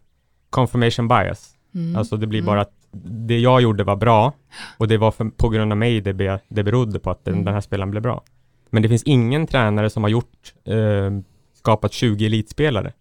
confirmation 0.51 1.09
bias. 1.09 1.51
Mm. 1.75 1.97
Alltså 1.97 2.17
det 2.17 2.27
blir 2.27 2.39
Mm. 2.41 2.47
bara 2.47 2.61
att 2.61 2.73
det 3.05 3.39
jag 3.39 3.61
gjorde 3.63 3.85
var 3.85 3.97
bra 3.97 4.33
och 4.79 4.89
det 4.89 4.99
var 4.99 5.11
för, 5.11 5.25
på 5.25 5.49
grund 5.49 5.73
av 5.73 5.79
mig 5.79 6.01
det, 6.01 6.13
be, 6.15 6.41
det 6.49 6.63
berodde 6.63 6.99
på 6.99 7.11
att 7.11 7.25
den, 7.25 7.35
Mm. 7.35 7.45
den 7.45 7.55
här 7.55 7.61
spelaren 7.61 7.91
blev 7.91 8.03
bra. 8.03 8.23
Men 8.71 8.83
det 8.83 8.89
finns 8.89 9.03
ingen 9.03 9.47
tränare 9.47 9.91
som 9.91 10.03
har 10.03 10.11
gjort, 10.11 10.55
eh, 10.65 11.11
skapat 11.55 11.93
20 11.93 12.27
elitspelare. 12.27 12.93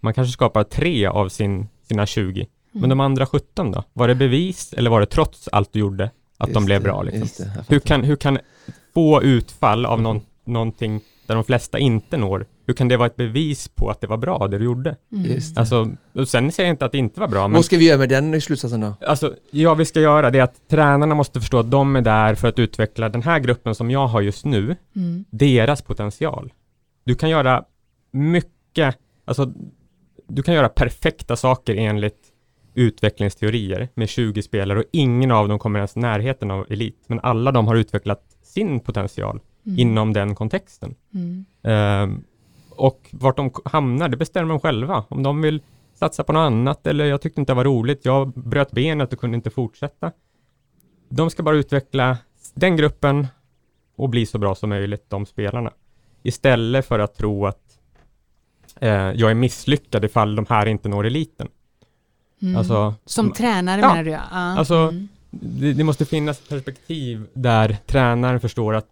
Man 0.00 0.14
kanske 0.14 0.32
skapar 0.32 0.64
tre 0.64 1.06
av 1.06 1.28
sin, 1.28 1.68
sina 1.82 2.06
20. 2.06 2.46
Men 2.72 2.78
Mm. 2.84 2.88
de 2.90 3.00
andra 3.00 3.26
17 3.26 3.72
då? 3.72 3.84
Var 3.92 4.08
det 4.08 4.14
bevis 4.14 4.72
eller 4.72 4.90
var 4.90 5.00
det 5.00 5.06
trots 5.06 5.48
allt 5.48 5.72
du 5.72 5.78
gjorde 5.78 6.10
att 6.38 6.48
de 6.48 6.54
Just 6.54 6.66
blev 6.66 6.80
det, 6.80 6.84
bra? 6.84 7.02
Liksom? 7.02 7.46
det, 7.46 7.64
Hur, 7.68 7.80
kan, 7.80 8.04
hur 8.04 8.16
kan 8.16 8.38
få 8.94 9.22
utfall 9.22 9.86
av 9.86 10.02
någon, 10.02 10.20
någonting 10.44 11.00
där 11.26 11.34
de 11.34 11.44
flesta 11.44 11.78
inte 11.78 12.16
når, 12.16 12.46
hur 12.70 12.74
kan 12.74 12.88
det 12.88 12.96
vara 12.96 13.06
ett 13.06 13.16
bevis 13.16 13.68
på 13.68 13.90
att 13.90 14.00
det 14.00 14.06
var 14.06 14.16
bra 14.16 14.48
det 14.48 14.58
du 14.58 14.64
gjorde? 14.64 14.96
Mm. 15.12 15.38
Alltså, 15.56 15.90
och 16.12 16.28
sen 16.28 16.52
säger 16.52 16.68
jag 16.68 16.72
inte 16.74 16.84
att 16.84 16.92
det 16.92 16.98
inte 16.98 17.20
var 17.20 17.28
bra, 17.28 17.48
men 17.48 17.52
Vad 17.54 17.64
ska 17.64 17.76
vi 17.76 17.84
göra 17.88 17.98
med 17.98 18.08
den 18.08 18.40
slutsatsen 18.40 18.80
då? 18.80 18.94
Alltså, 19.06 19.34
ja, 19.50 19.74
vi 19.74 19.84
ska 19.84 20.00
göra 20.00 20.30
det 20.30 20.38
är 20.38 20.42
att 20.42 20.68
tränarna 20.68 21.14
måste 21.14 21.40
förstå 21.40 21.58
att 21.58 21.70
de 21.70 21.96
är 21.96 22.00
där 22.00 22.34
för 22.34 22.48
att 22.48 22.58
utveckla 22.58 23.08
den 23.08 23.22
här 23.22 23.38
gruppen 23.38 23.74
som 23.74 23.90
jag 23.90 24.06
har 24.06 24.20
just 24.20 24.44
nu, 24.44 24.76
Mm. 24.96 25.24
deras 25.30 25.82
potential. 25.82 26.52
Du 27.04 27.14
kan 27.14 27.30
göra 27.30 27.64
mycket, 28.10 28.96
alltså, 29.24 29.52
du 30.28 30.42
kan 30.42 30.54
göra 30.54 30.68
perfekta 30.68 31.36
saker 31.36 31.74
enligt 31.74 32.18
utvecklingsteorier 32.74 33.88
med 33.94 34.08
20 34.08 34.42
spelare 34.42 34.78
och 34.78 34.84
ingen 34.92 35.30
av 35.30 35.48
dem 35.48 35.58
kommer 35.58 35.78
ens 35.78 35.96
närheten 35.96 36.50
av 36.50 36.66
elit, 36.70 37.04
men 37.06 37.20
alla 37.22 37.52
de 37.52 37.66
har 37.66 37.76
utvecklat 37.76 38.22
sin 38.42 38.80
potential 38.80 39.40
Mm. 39.66 39.78
inom 39.78 40.12
den 40.12 40.34
kontexten. 40.34 40.94
Mm. 41.14 41.44
Ehm, 41.62 42.22
och 42.80 43.08
vart 43.12 43.36
de 43.36 43.50
hamnar, 43.64 44.08
det 44.08 44.16
bestämmer 44.16 44.48
de 44.48 44.60
själva. 44.60 45.04
Om 45.08 45.22
de 45.22 45.42
vill 45.42 45.62
satsa 45.94 46.24
på 46.24 46.32
något 46.32 46.40
annat 46.40 46.86
eller 46.86 47.04
jag 47.04 47.20
tyckte 47.20 47.40
inte 47.40 47.52
det 47.52 47.56
var 47.56 47.64
roligt, 47.64 48.04
jag 48.04 48.32
bröt 48.32 48.70
benet 48.70 49.12
och 49.12 49.18
kunde 49.18 49.36
inte 49.36 49.50
fortsätta. 49.50 50.12
De 51.08 51.30
ska 51.30 51.42
bara 51.42 51.56
utveckla 51.56 52.18
den 52.54 52.76
gruppen 52.76 53.26
och 53.96 54.08
bli 54.08 54.26
så 54.26 54.38
bra 54.38 54.54
som 54.54 54.68
möjligt, 54.68 55.04
de 55.10 55.26
spelarna. 55.26 55.70
Istället 56.22 56.86
för 56.86 56.98
att 56.98 57.14
tro 57.16 57.46
att 57.46 57.78
eh, 58.80 58.90
jag 58.90 59.30
är 59.30 59.34
misslyckad 59.34 60.04
ifall 60.04 60.36
de 60.36 60.46
här 60.48 60.66
inte 60.66 60.88
når 60.88 61.06
eliten. 61.06 61.48
Mm. 62.42 62.56
Alltså, 62.56 62.94
Som 63.04 63.32
tränare 63.32 63.80
Ja. 63.80 63.88
menar 63.88 64.04
du 64.04 64.10
ja. 64.10 64.20
ja. 64.30 64.36
Alltså, 64.36 64.74
Mm. 64.74 65.08
det, 65.30 65.72
det 65.72 65.84
måste 65.84 66.04
finnas 66.04 66.38
ett 66.40 66.48
perspektiv 66.48 67.26
där 67.32 67.76
tränaren 67.86 68.40
förstår 68.40 68.74
att 68.74 68.86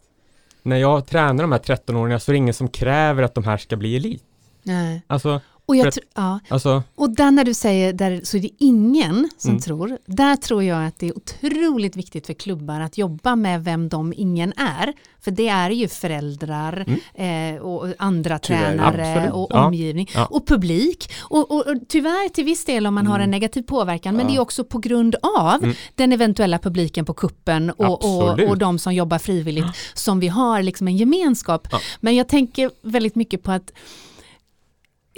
när 0.69 0.77
jag 0.77 1.07
tränar 1.07 1.45
de 1.45 1.53
här 1.53 1.59
13-åringarna 1.59 2.19
så 2.19 2.31
är 2.31 2.33
det 2.33 2.39
ingen 2.39 2.55
som 2.55 2.69
kräver 2.69 3.23
att 3.23 3.35
de 3.35 3.45
här 3.45 3.57
ska 3.57 3.77
bli 3.77 3.97
elit. 3.97 4.23
Nej. 4.63 5.03
Alltså, 5.07 5.41
Och, 5.69 5.77
jag 5.77 5.87
att- 5.89 5.99
ja. 6.15 6.41
Alltså, 6.49 6.83
och 6.95 7.11
där 7.17 7.31
när 7.31 7.45
du 7.45 7.55
säger 7.55 7.93
där 7.93 8.21
så 8.25 8.37
är 8.37 8.41
det 8.41 8.51
ingen 8.59 9.31
som 9.39 9.51
Mm. 9.51 9.61
tror. 9.63 9.99
Där 10.07 10.37
tror 10.37 10.63
jag 10.65 10.87
att 10.87 10.99
det 10.99 11.09
är 11.09 11.17
otroligt 11.17 11.97
viktigt 11.97 12.27
för 12.27 12.33
klubbar 12.35 12.81
att 12.81 12.99
jobba 12.99 13.37
med 13.37 13.65
vem 13.65 13.89
de 13.89 14.13
ingen 14.17 14.53
är. 14.57 14.93
För 15.21 15.31
det 15.31 15.49
är 15.49 15.71
ju 15.71 15.89
föräldrar 15.89 16.87
eh, 17.15 17.61
och 17.63 17.87
andra 17.99 18.39
Tyvärr. 18.39 18.59
tränare 18.71 19.05
Mm. 19.07 19.17
Absolut. 19.19 19.35
och 19.35 19.55
omgivning 19.67 20.11
Ja. 20.15 20.27
och 20.27 20.47
publik. 20.47 21.11
Och, 21.21 21.51
och, 21.51 21.67
och 21.67 21.75
tyvärr 21.89 22.29
till 22.29 22.45
viss 22.45 22.65
del 22.65 22.87
om 22.87 22.95
man 22.95 23.07
har 23.07 23.15
Mm. 23.15 23.25
en 23.25 23.31
negativ 23.31 23.63
påverkan 23.63 24.17
men 24.17 24.27
det 24.27 24.35
är 24.37 24.41
också 24.41 24.65
på 24.65 24.79
grund 24.79 25.17
av 25.23 25.75
den 25.95 26.13
eventuella 26.13 26.59
publiken 26.59 27.05
på 27.05 27.15
kuppen 27.15 27.71
och, 27.71 28.05
och, 28.05 28.41
och 28.49 28.59
de 28.59 28.79
som 28.79 28.95
jobbar 28.95 29.19
frivilligt 29.19 29.67
som 29.95 30.21
vi 30.21 30.29
har 30.29 30.63
liksom 30.63 30.89
en 30.89 30.97
gemenskap. 30.97 31.69
Men 32.01 32.17
jag 32.17 32.29
tänker 32.29 32.71
väldigt 32.83 33.15
mycket 33.15 33.43
på 33.43 33.53
att 33.53 33.73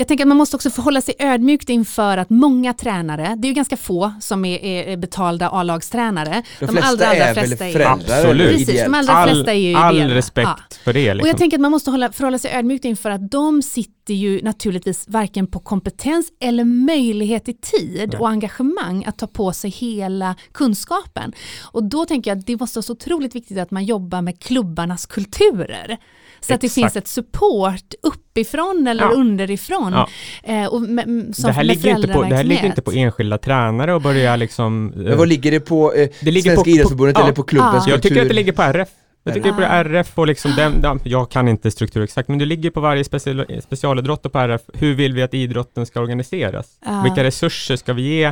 jag 0.00 0.08
tänker 0.08 0.24
att 0.24 0.28
man 0.28 0.36
måste 0.36 0.56
också 0.56 0.70
förhålla 0.70 1.00
sig 1.00 1.14
ödmjukt 1.18 1.68
inför 1.68 2.16
att 2.18 2.30
många 2.30 2.74
tränare, 2.74 3.34
det 3.38 3.46
är 3.46 3.48
ju 3.48 3.54
ganska 3.54 3.76
få 3.76 4.12
som 4.20 4.44
är, 4.44 4.58
är 4.64 4.96
betalda 4.96 5.48
A-lagstränare. 5.48 6.42
De 6.60 6.68
flesta 6.68 7.14
är 7.14 7.34
väl 7.34 7.56
föräldrar 7.56 7.92
Absolut. 7.92 8.56
Precis, 8.58 8.84
de 8.84 8.94
allra 8.94 9.26
flesta 9.26 9.52
är 9.52 9.58
ju 9.58 9.74
all 9.74 9.96
ideella. 9.96 10.14
respekt 10.14 10.48
Ja. 10.48 10.76
för 10.84 10.92
det. 10.92 11.10
Och 11.10 11.14
Liksom. 11.16 11.28
jag 11.28 11.36
tänker 11.38 11.56
att 11.56 11.60
man 11.60 11.70
måste 11.70 11.90
hålla, 11.90 12.12
förhålla 12.12 12.38
sig 12.38 12.50
ödmjukt 12.52 12.84
inför 12.84 13.10
att 13.10 13.30
de 13.30 13.62
sitter 13.62 14.14
ju 14.14 14.42
naturligtvis 14.42 15.04
varken 15.08 15.46
på 15.46 15.58
kompetens 15.58 16.32
eller 16.40 16.64
möjlighet 16.64 17.48
i 17.48 17.54
tid 17.54 18.14
och 18.14 18.28
engagemang 18.28 19.04
att 19.06 19.18
ta 19.18 19.26
på 19.26 19.52
sig 19.52 19.70
hela 19.70 20.34
kunskapen. 20.52 21.32
Och 21.62 21.84
då 21.84 22.04
tänker 22.06 22.30
jag 22.30 22.38
att 22.38 22.46
det 22.46 22.60
måste 22.60 22.78
vara 22.78 22.82
så 22.82 22.92
otroligt 22.92 23.34
viktigt 23.34 23.58
att 23.58 23.70
man 23.70 23.84
jobbar 23.84 24.22
med 24.22 24.40
klubbarnas 24.40 25.06
kulturer. 25.06 25.98
Så 26.40 26.54
att 26.54 26.60
det 26.60 26.66
Exakt. 26.66 26.74
finns 26.74 26.96
ett 26.96 27.08
support 27.08 27.94
uppifrån 28.02 28.86
eller 28.86 29.02
Ja. 29.04 29.10
underifrån. 29.10 29.92
Ja. 29.92 30.08
Eh, 30.44 30.66
och 30.66 30.80
med, 30.82 31.04
m- 31.08 31.32
som 31.32 31.46
det, 31.46 31.52
här 31.52 31.64
ligger 31.64 31.96
inte 31.96 32.08
på, 32.08 32.22
det 32.22 32.36
här 32.36 32.44
ligger 32.44 32.66
inte 32.66 32.82
på 32.82 32.92
enskilda 32.92 33.38
tränare 33.38 33.94
och 33.94 34.02
börja 34.02 34.36
liksom... 34.36 34.92
eh, 34.96 34.98
Men 35.00 35.18
vad 35.18 35.28
ligger 35.28 35.50
det 35.50 35.60
på 35.60 35.92
eh, 35.94 36.08
Det 36.20 36.30
ligger 36.30 36.50
Svenska 36.50 36.64
på- 36.64 36.70
idrottsförbundet 36.70 37.16
på- 37.16 37.22
eller 37.22 37.32
på 37.32 37.42
klubbens 37.42 37.84
Ja. 37.86 37.92
Jag 37.92 38.02
tycker 38.02 38.14
att 38.16 38.18
det 38.18 38.20
kultur? 38.20 38.34
ligger 38.34 38.52
på 38.52 38.62
RF. 38.62 38.88
Jag 39.24 39.34
tycker 39.34 39.52
på 39.52 39.62
RF 39.62 40.18
och 40.18 40.26
liksom 40.26 40.50
den, 40.56 40.80
den, 40.80 41.00
jag 41.04 41.30
kan 41.30 41.48
inte 41.48 41.70
struktur 41.70 42.02
exakt, 42.02 42.28
men 42.28 42.38
det 42.38 42.44
ligger 42.44 42.70
på 42.70 42.80
varje 42.80 43.04
special, 43.04 43.44
specialidrott 43.64 44.26
och 44.26 44.32
på 44.32 44.38
RF, 44.38 44.60
hur 44.74 44.94
vill 44.94 45.12
vi 45.12 45.22
att 45.22 45.34
idrotten 45.34 45.86
ska 45.86 46.00
organiseras? 46.00 46.66
Ja. 46.86 47.00
Vilka 47.04 47.24
resurser 47.24 47.76
ska 47.76 47.92
vi 47.92 48.02
ge? 48.02 48.24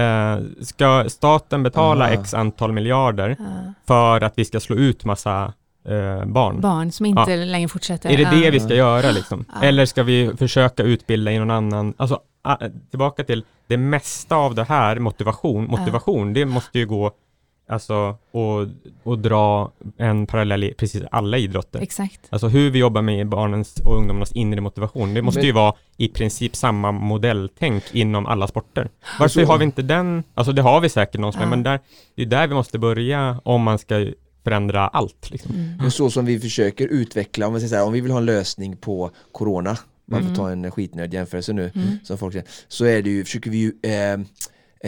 Eh, 0.00 0.36
ska 0.60 1.04
staten 1.08 1.62
betala 1.62 2.04
Aha. 2.04 2.14
x 2.14 2.34
antal 2.34 2.72
miljarder 2.72 3.36
Ja. 3.38 3.44
för 3.86 4.20
att 4.20 4.32
vi 4.36 4.44
ska 4.44 4.60
slå 4.60 4.76
ut 4.76 5.04
massa 5.04 5.52
eh, 5.84 6.24
barn? 6.24 6.60
Barn 6.60 6.92
som 6.92 7.06
inte 7.06 7.36
längre 7.44 7.68
fortsätter. 7.68 8.10
Är 8.10 8.16
det 8.16 8.30
det 8.30 8.44
Ja. 8.44 8.50
vi 8.50 8.60
ska 8.60 8.74
göra 8.74 9.10
liksom? 9.10 9.44
Ja. 9.54 9.62
Eller 9.66 9.86
ska 9.86 10.02
vi 10.02 10.30
försöka 10.38 10.82
utbilda 10.82 11.32
i 11.32 11.38
någon 11.38 11.50
annan, 11.50 11.94
alltså 11.96 12.20
tillbaka 12.90 13.24
till 13.24 13.44
det 13.66 13.76
mesta 13.76 14.36
av 14.36 14.54
det 14.54 14.64
här, 14.64 14.98
motivation, 14.98 15.66
motivation, 15.66 16.32
det 16.32 16.46
måste 16.46 16.78
ju 16.78 16.86
gå 16.86 17.10
alltså 17.68 18.16
och, 18.30 18.66
och 19.02 19.18
dra 19.18 19.70
en 19.96 20.26
parallell 20.26 20.64
i 20.64 20.74
precis 20.74 21.02
alla 21.10 21.38
idrotter. 21.38 21.80
Exakt. 21.80 22.20
Alltså 22.30 22.48
hur 22.48 22.70
vi 22.70 22.78
jobbar 22.78 23.02
med 23.02 23.28
barnens 23.28 23.80
och 23.84 23.96
ungdomarnas 23.96 24.32
inre 24.32 24.60
motivation, 24.60 25.14
det 25.14 25.22
måste 25.22 25.38
Men- 25.40 25.46
ju 25.46 25.52
vara 25.52 25.74
i 25.96 26.08
princip 26.08 26.56
samma 26.56 26.92
modelltänk 26.92 27.84
inom 27.92 28.26
alla 28.26 28.46
sporter. 28.46 28.88
Varför 29.20 29.44
Så- 29.44 29.52
har 29.52 29.58
vi 29.58 29.64
inte 29.64 29.82
den, 29.82 30.22
alltså 30.34 30.52
det 30.52 30.62
har 30.62 30.80
vi 30.80 30.88
säkert 30.88 31.20
någonstans, 31.20 31.44
Ja. 31.44 31.50
men 31.50 31.62
där, 31.62 31.80
det 32.16 32.22
är 32.22 32.26
där 32.26 32.46
vi 32.46 32.54
måste 32.54 32.78
börja 32.78 33.40
om 33.44 33.62
man 33.62 33.78
ska 33.78 34.06
förändra 34.44 34.88
allt. 34.88 35.30
Liksom. 35.30 35.54
Mm. 35.54 35.76
Men 35.80 35.90
så 35.90 36.10
som 36.10 36.24
vi 36.24 36.40
försöker 36.40 36.86
utveckla, 36.88 37.46
om, 37.46 37.54
vi 37.54 37.60
säger 37.60 37.68
så 37.68 37.76
här, 37.76 37.84
om 37.84 37.92
vi 37.92 38.00
vill 38.00 38.10
ha 38.10 38.18
en 38.18 38.24
lösning 38.26 38.76
på 38.76 39.10
Corona, 39.32 39.78
man 40.06 40.28
får 40.28 40.34
ta 40.34 40.50
en 40.50 40.70
skitnödig 40.70 41.14
jämförelse 41.18 41.52
nu, 41.52 41.70
Mm. 41.74 41.88
som 42.04 42.18
folk 42.18 42.32
säger, 42.32 42.46
så 42.68 42.84
är 42.84 43.02
det 43.02 43.10
ju, 43.10 43.24
försöker 43.24 43.50
vi 43.50 43.56
ju 43.56 43.72
eh, 43.82 44.20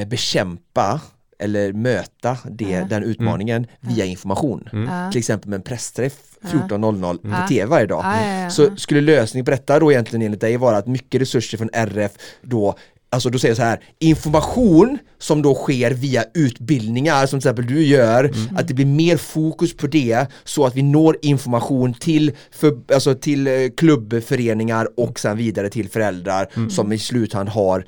eh, 0.02 0.09
bekämpa 0.09 1.00
eller 1.38 1.72
möta 1.72 2.38
det, 2.50 2.64
Ja. 2.70 2.84
den 2.84 3.02
utmaningen 3.05 3.66
via 3.80 4.05
information. 4.05 4.68
Mm. 4.72 4.88
Ja. 4.88 5.11
Till 5.11 5.18
exempel 5.18 5.50
med 5.50 5.57
en 5.57 5.62
pressträff 5.62 6.18
Ja. 6.40 6.48
14.00 6.48 7.18
på 7.18 7.28
Ja. 7.28 7.48
tv 7.48 7.66
varje 7.66 7.86
dag. 7.86 8.05
Ja, 8.05 8.26
ja, 8.26 8.40
ja. 8.42 8.50
Så 8.50 8.76
skulle 8.76 9.00
lösningen 9.00 9.44
på 9.44 9.50
detta 9.50 9.78
då 9.78 9.92
egentligen 9.92 10.22
enligt 10.26 10.40
dig 10.40 10.57
vara 10.57 10.76
att 10.76 10.86
mycket 10.86 11.20
resurser 11.20 11.59
från 11.59 11.70
RF 11.72 12.12
då 12.42 12.74
Alltså 13.15 13.31
då 13.31 13.39
säger 13.39 13.55
så 13.55 13.62
här, 13.62 13.81
information 13.99 14.99
som 15.19 15.43
då 15.43 15.55
sker 15.55 15.91
via 15.91 16.25
utbildningar 16.35 17.27
som 17.27 17.41
till 17.41 17.49
exempel 17.49 17.67
du 17.67 17.83
gör, 17.87 18.31
att 18.57 18.69
det 18.69 18.75
blir 18.75 18.87
mer 18.87 19.17
fokus 19.17 19.77
på 19.77 19.87
det 19.87 20.27
så 20.45 20.67
att 20.67 20.77
vi 20.77 20.83
når 20.83 21.17
information 21.23 21.95
till, 21.95 22.33
för, 22.51 22.79
alltså 22.95 23.15
till 23.15 23.47
eh, 23.47 23.53
klubbföreningar 23.77 24.89
och 24.97 25.21
sen 25.21 25.37
vidare 25.37 25.71
till 25.71 25.89
föräldrar 25.89 26.49
som 26.71 26.93
i 26.93 26.99
sluthand 26.99 27.49
har 27.49 27.85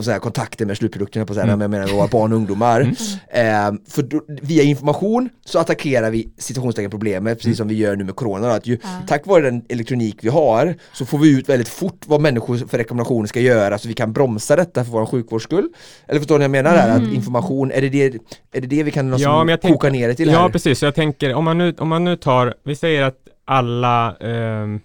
så 0.00 0.10
här, 0.10 0.18
kontakter 0.18 0.66
med 0.66 0.76
slutprodukterna 0.76 1.26
på 1.26 1.34
så 1.34 1.40
här, 1.40 1.46
Mm. 1.50 1.60
jag 1.60 1.70
menar 1.70 1.88
våra 1.88 2.06
barn 2.08 2.32
och 2.32 2.36
ungdomar. 2.38 2.80
Eh, 3.28 3.72
för 3.88 4.02
då, 4.02 4.22
via 4.42 4.62
information 4.62 5.28
så 5.44 5.58
attackerar 5.58 6.10
vi 6.10 6.32
situationstecken 6.38 6.90
problemet 6.90 7.38
precis 7.38 7.56
som 7.56 7.68
vi 7.68 7.74
gör 7.74 7.96
nu 7.96 8.04
med 8.04 8.16
corona. 8.16 8.52
Att 8.52 8.66
ju, 8.66 8.78
Tack 9.08 9.26
vare 9.26 9.42
den 9.42 9.62
elektronik 9.68 10.16
vi 10.20 10.28
har 10.28 10.74
så 10.92 11.06
får 11.06 11.18
vi 11.18 11.38
ut 11.38 11.48
väldigt 11.48 11.68
fort 11.68 12.00
vad 12.06 12.20
människor 12.20 12.56
för 12.56 12.78
rekommendationer 12.78 13.26
ska 13.26 13.40
göra 13.40 13.78
så 13.78 13.88
vi 13.88 13.94
kan 13.94 14.12
bromsa 14.12 14.56
detta 14.56 14.69
för 14.74 14.90
vår 14.92 15.06
sjukvårds 15.06 15.44
skull. 15.44 15.68
Eller 16.08 16.20
förstår 16.20 16.34
ni 16.34 16.38
vad 16.38 16.56
jag 16.56 16.64
menar 16.64 16.72
där? 16.76 16.96
Att 16.96 17.12
information, 17.14 17.70
är 17.72 17.80
det 17.80 17.88
det, 17.88 18.04
är 18.52 18.60
det, 18.60 18.60
det 18.60 18.82
vi 18.82 18.90
kan 18.90 19.18
Ja, 19.18 19.38
men 19.44 19.48
jag 19.48 19.60
koka 19.62 19.68
tänker- 19.72 19.90
ner 19.90 20.08
det 20.08 20.14
till 20.14 20.28
Ja, 20.28 20.38
här? 20.40 20.48
precis. 20.48 20.78
Så 20.78 20.84
jag 20.84 20.94
tänker, 20.94 21.34
om 21.34 21.44
man 21.44 21.58
nu, 21.58 21.74
om 21.78 21.88
man 21.88 22.04
nu 22.04 22.16
tar, 22.16 22.54
vi 22.64 22.76
säger 22.76 23.02
att 23.02 23.16
alla, 23.44 24.16
ehm, 24.16 24.80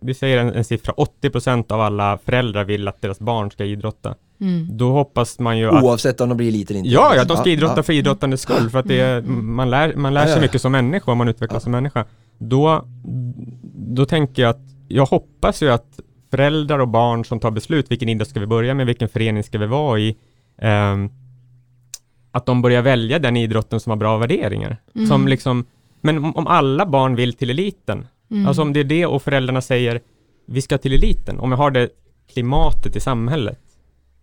vi 0.00 0.14
säger 0.14 0.38
en, 0.38 0.52
en 0.54 0.64
siffra, 0.64 0.92
80% 1.22 1.72
av 1.72 1.80
alla 1.80 2.18
föräldrar 2.24 2.64
vill 2.64 2.88
att 2.88 3.00
deras 3.02 3.18
barn 3.18 3.50
ska 3.50 3.64
idrotta. 3.64 4.14
Mm. 4.40 4.76
Då 4.76 4.90
hoppas 4.92 5.38
man 5.38 5.58
ju 5.58 5.68
att 5.68 5.84
Oavsett 5.84 6.20
om 6.20 6.28
de 6.28 6.36
blir 6.36 6.48
elit 6.48 6.70
eller 6.70 6.78
inte. 6.78 6.90
Ja, 6.90 7.12
ja, 7.14 7.22
att 7.22 7.28
de 7.28 7.36
ska 7.36 7.48
Ja, 7.48 7.52
idrotta 7.52 7.72
ja. 7.76 7.82
för 7.82 7.92
idrottandets 7.92 8.42
skull, 8.42 8.70
för 8.70 8.78
att 8.78 8.88
det 8.88 9.00
är, 9.00 9.20
man 9.22 9.70
lär, 9.70 9.94
man 9.96 10.14
lär 10.14 10.20
Ja, 10.20 10.26
sig 10.26 10.36
ja. 10.36 10.40
mycket 10.40 10.60
som 10.62 10.72
människa 10.72 11.10
och 11.10 11.16
man 11.16 11.28
utvecklas 11.28 11.62
som 11.62 11.72
människa. 11.72 12.04
Då, 12.38 12.84
då 13.74 14.06
tänker 14.06 14.42
jag 14.42 14.50
att, 14.50 14.60
jag 14.88 15.06
hoppas 15.06 15.62
ju 15.62 15.70
att 15.70 16.00
föräldrar 16.30 16.78
och 16.78 16.88
barn 16.88 17.24
som 17.24 17.40
tar 17.40 17.50
beslut, 17.50 17.90
vilken 17.90 18.08
idrott 18.08 18.28
ska 18.28 18.40
vi 18.40 18.46
börja 18.46 18.74
med, 18.74 18.86
vilken 18.86 19.08
förening 19.08 19.42
ska 19.42 19.58
vi 19.58 19.66
vara 19.66 19.98
i, 19.98 20.16
ehm, 20.58 21.10
att 22.30 22.46
de 22.46 22.62
börjar 22.62 22.82
välja 22.82 23.18
den 23.18 23.36
idrotten 23.36 23.80
som 23.80 23.90
har 23.90 23.96
bra 23.96 24.18
värderingar. 24.18 24.76
Mm. 24.94 25.06
Som 25.06 25.28
liksom, 25.28 25.64
men 26.00 26.18
om, 26.18 26.36
om 26.36 26.46
alla 26.46 26.86
barn 26.86 27.16
vill 27.16 27.32
till 27.32 27.50
eliten, 27.50 28.06
Mm. 28.30 28.46
alltså 28.46 28.62
om 28.62 28.72
det 28.72 28.80
är 28.80 28.84
det 28.84 29.06
och 29.06 29.22
föräldrarna 29.22 29.60
säger, 29.60 30.00
vi 30.46 30.62
ska 30.62 30.78
till 30.78 30.92
eliten, 30.92 31.40
om 31.40 31.50
vi 31.50 31.56
har 31.56 31.70
det 31.70 31.88
klimatet 32.32 32.96
i 32.96 33.00
samhället, 33.00 33.60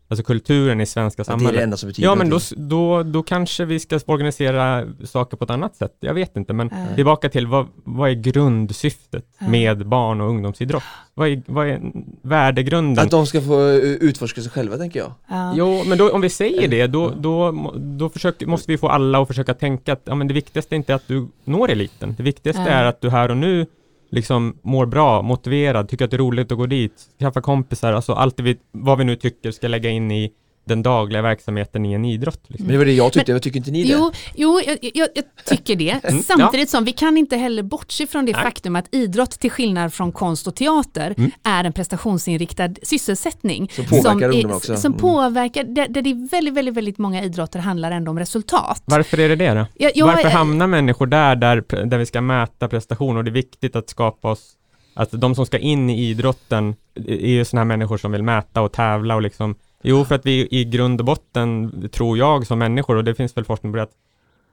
alltså 0.07 0.23
kulturen 0.23 0.81
i 0.81 0.85
svenska 0.85 1.21
Att 1.21 1.27
det 1.27 1.31
är 1.33 1.37
samhället. 1.37 1.59
det 1.59 1.63
enda 1.63 1.77
som 1.77 1.87
betyder 1.89 2.07
Ja, 2.09 2.15
men 2.15 2.29
då, 2.29 2.39
då, 2.57 3.03
då 3.03 3.23
kanske 3.23 3.65
vi 3.65 3.79
ska 3.79 3.99
organisera 4.05 4.85
saker 5.03 5.37
på 5.37 5.43
ett 5.43 5.49
annat 5.49 5.75
sätt. 5.75 5.97
Jag 5.99 6.13
vet 6.13 6.37
inte, 6.37 6.53
men 6.53 6.69
Ja. 6.89 6.95
tillbaka 6.95 7.29
till 7.29 7.47
vad, 7.47 7.67
vad 7.83 8.09
är 8.09 8.13
grundsyftet 8.13 9.25
Ja. 9.39 9.47
med 9.47 9.87
barn 9.87 10.21
och 10.21 10.29
ungdomsidrott? 10.29 10.83
Vad 11.13 11.27
är, 11.27 11.41
vad 11.45 11.67
är 11.67 11.81
värdegrunden? 12.21 13.05
Att 13.05 13.11
de 13.11 13.25
ska 13.27 13.41
få 13.41 13.69
eh, 13.69 13.75
utforska 13.77 14.41
sig 14.41 14.51
själva 14.51 14.77
tänker 14.77 14.99
jag. 14.99 15.11
Ja. 15.29 15.53
Jo, 15.55 15.83
men 15.85 15.97
då, 15.97 16.11
om 16.11 16.21
vi 16.21 16.29
säger 16.29 16.67
det, 16.67 16.87
då, 16.87 17.09
då, 17.19 17.51
då 17.75 18.09
försöker, 18.09 18.45
måste 18.45 18.71
vi 18.71 18.77
få 18.77 18.87
alla 18.89 19.21
att 19.21 19.27
försöka 19.27 19.53
tänka 19.53 19.93
att 19.93 20.01
ja, 20.05 20.15
men 20.15 20.27
det 20.27 20.33
viktigaste 20.33 20.75
är 20.75 20.77
inte 20.77 20.95
att 20.95 21.07
du 21.07 21.27
når 21.45 21.69
eliten. 21.71 22.13
Det 22.17 22.23
viktigaste 22.23 22.61
Ja. 22.61 22.67
är 22.67 22.83
att 22.85 23.01
du 23.01 23.09
här 23.09 23.31
och 23.31 23.37
nu 23.37 23.65
liksom 24.13 24.57
mår 24.61 24.85
bra, 24.85 25.21
motiverad, 25.21 25.89
tycker 25.89 26.05
att 26.05 26.11
det 26.11 26.17
är 26.17 26.19
roligt 26.19 26.51
att 26.51 26.57
gå 26.57 26.65
dit, 26.65 27.09
skaffa 27.19 27.41
kompisar, 27.41 27.93
alltså 27.93 28.13
allt 28.13 28.37
det 28.37 28.43
vi, 28.43 28.57
vad 28.71 28.97
vi 28.97 29.03
nu 29.03 29.15
tycker 29.15 29.51
ska 29.51 29.67
lägga 29.67 29.89
in 29.89 30.11
i 30.11 30.31
den 30.65 30.83
dagliga 30.83 31.21
verksamheten 31.21 31.85
i 31.85 31.93
en 31.93 32.05
idrott. 32.05 32.41
Liksom. 32.47 32.65
Men 32.67 32.71
det 32.73 32.77
var 32.77 32.85
det 32.85 32.93
jag 32.93 33.13
tyckte, 33.13 33.33
vad 33.33 33.41
tycker 33.41 33.57
inte 33.57 33.71
ni 33.71 33.83
det? 33.83 33.89
Jo, 33.89 34.11
jo 34.35 34.59
jag, 34.65 34.77
jag, 34.81 35.07
jag 35.15 35.23
tycker 35.45 35.75
det. 35.75 36.03
Mm, 36.03 36.23
Samtidigt 36.23 36.69
som 36.69 36.85
vi 36.85 36.91
kan 36.91 37.17
inte 37.17 37.37
heller 37.37 37.63
bortse 37.63 38.07
från 38.07 38.25
det 38.25 38.31
Nej. 38.31 38.41
faktum 38.41 38.75
att 38.75 38.85
idrott 38.95 39.31
till 39.31 39.51
skillnad 39.51 39.93
från 39.93 40.11
konst 40.11 40.47
och 40.47 40.55
teater 40.55 41.13
Mm. 41.17 41.31
är 41.43 41.63
en 41.63 41.73
prestationsinriktad 41.73 42.69
sysselsättning. 42.83 43.69
Som 43.75 43.85
påverkar 43.85 44.29
är- 44.29 44.33
ungdomar 44.33 44.55
också. 44.55 44.77
Som 44.77 44.91
Mm. 44.91 45.01
påverkar, 45.01 45.63
där, 45.63 45.87
där 45.87 46.01
det 46.01 46.09
är 46.09 46.29
väldigt, 46.29 46.53
väldigt, 46.53 46.73
väldigt 46.73 46.97
många 46.97 47.23
idrotter 47.23 47.59
handlar 47.59 47.91
ändå 47.91 48.11
om 48.11 48.19
resultat. 48.19 48.81
Varför 48.85 49.19
är 49.19 49.29
det 49.29 49.35
det 49.35 49.53
då? 49.53 49.65
Jag, 49.75 49.91
jag, 49.95 50.05
Varför 50.05 50.29
hamnar 50.29 50.67
människor 50.67 51.05
där, 51.05 51.35
där, 51.35 51.85
där 51.85 51.97
vi 51.97 52.05
ska 52.05 52.21
mäta 52.21 52.67
prestation 52.67 53.17
och 53.17 53.23
det 53.23 53.29
är 53.29 53.33
viktigt 53.33 53.75
att 53.75 53.89
skapa 53.89 54.31
oss, 54.31 54.51
att 54.93 55.09
de 55.11 55.35
som 55.35 55.45
ska 55.45 55.57
in 55.57 55.89
i 55.89 56.09
idrotten 56.09 56.75
är 57.07 57.27
ju 57.29 57.45
sådana 57.45 57.61
här 57.61 57.65
människor 57.77 57.97
som 57.97 58.11
vill 58.11 58.23
mäta 58.23 58.61
och 58.61 58.71
tävla 58.71 59.15
och 59.15 59.21
liksom, 59.21 59.55
jo 59.83 60.05
för 60.05 60.15
att 60.15 60.25
vi 60.25 60.47
i 60.51 60.65
grund 60.65 60.99
och 61.01 61.05
botten, 61.05 61.71
tror 61.91 62.17
jag 62.17 62.47
som 62.47 62.59
människor, 62.59 62.95
och 62.95 63.03
det 63.03 63.15
finns 63.15 63.37
väl 63.37 63.45
forskning 63.45 63.71
på 63.71 63.77
det, 63.77 63.83
att 63.83 63.95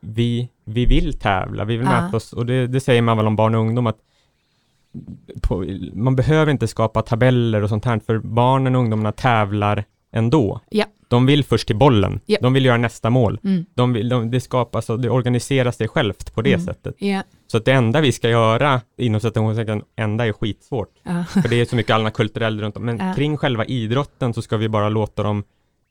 vi, 0.01 0.49
vi 0.65 0.87
vill 0.87 1.19
tävla, 1.19 1.65
vi 1.65 1.77
vill 1.77 1.87
Ja. 1.87 2.03
mäta 2.03 2.17
oss, 2.17 2.33
och 2.33 2.47
det, 2.47 2.67
det 2.67 2.81
säger 2.81 3.03
man 3.03 3.17
väl 3.17 3.27
om 3.27 3.37
barn 3.37 3.55
och 3.55 3.61
ungdom, 3.61 3.87
att 3.87 3.99
på, 5.43 5.65
man 5.95 6.17
behöver 6.17 6.53
inte 6.53 6.69
skapa 6.69 7.03
tabeller 7.03 7.63
och 7.63 7.69
sånt 7.69 7.85
här, 7.85 8.01
för 8.07 8.19
barnen 8.19 8.75
och 8.75 8.81
ungdomarna 8.81 9.13
tävlar 9.13 9.85
ändå. 10.13 10.61
Ja. 10.71 10.85
De 11.09 11.27
vill 11.27 11.45
först 11.45 11.67
till 11.67 11.77
bollen, 11.77 12.21
Ja. 12.27 12.39
de 12.43 12.53
vill 12.53 12.65
göra 12.65 12.77
nästa 12.77 13.11
mål. 13.11 13.39
Mm. 13.45 13.65
De 13.75 13.93
vill, 13.93 14.09
de, 14.09 14.31
det 14.31 14.41
skapas 14.41 14.91
och 14.91 15.01
det 15.01 15.11
organiserar 15.11 15.71
sig 15.71 15.89
självt 15.89 16.35
på 16.35 16.43
det 16.43 16.53
Mm. 16.55 16.67
sättet. 16.67 16.95
Ja. 16.99 17.23
Så 17.51 17.57
att 17.57 17.65
det 17.65 17.73
enda 17.73 18.01
vi 18.01 18.13
ska 18.13 18.29
göra, 18.29 18.81
inom 18.97 19.21
citationstecken, 19.21 19.83
enda 19.97 20.27
är 20.27 20.33
skitsvårt. 20.33 20.89
Ja. 21.03 21.25
För 21.43 21.49
det 21.49 21.61
är 21.61 21.65
så 21.65 21.77
mycket 21.77 21.95
annat 21.95 22.13
kulturellt 22.15 22.61
runt 22.61 22.77
om. 22.77 22.85
Men 22.85 22.99
Ja. 22.99 23.15
kring 23.15 23.37
själva 23.37 23.65
idrotten 23.65 24.35
så 24.35 24.43
ska 24.43 24.57
vi 24.57 24.69
bara 24.69 24.89
låta 24.89 25.23
dem 25.23 25.45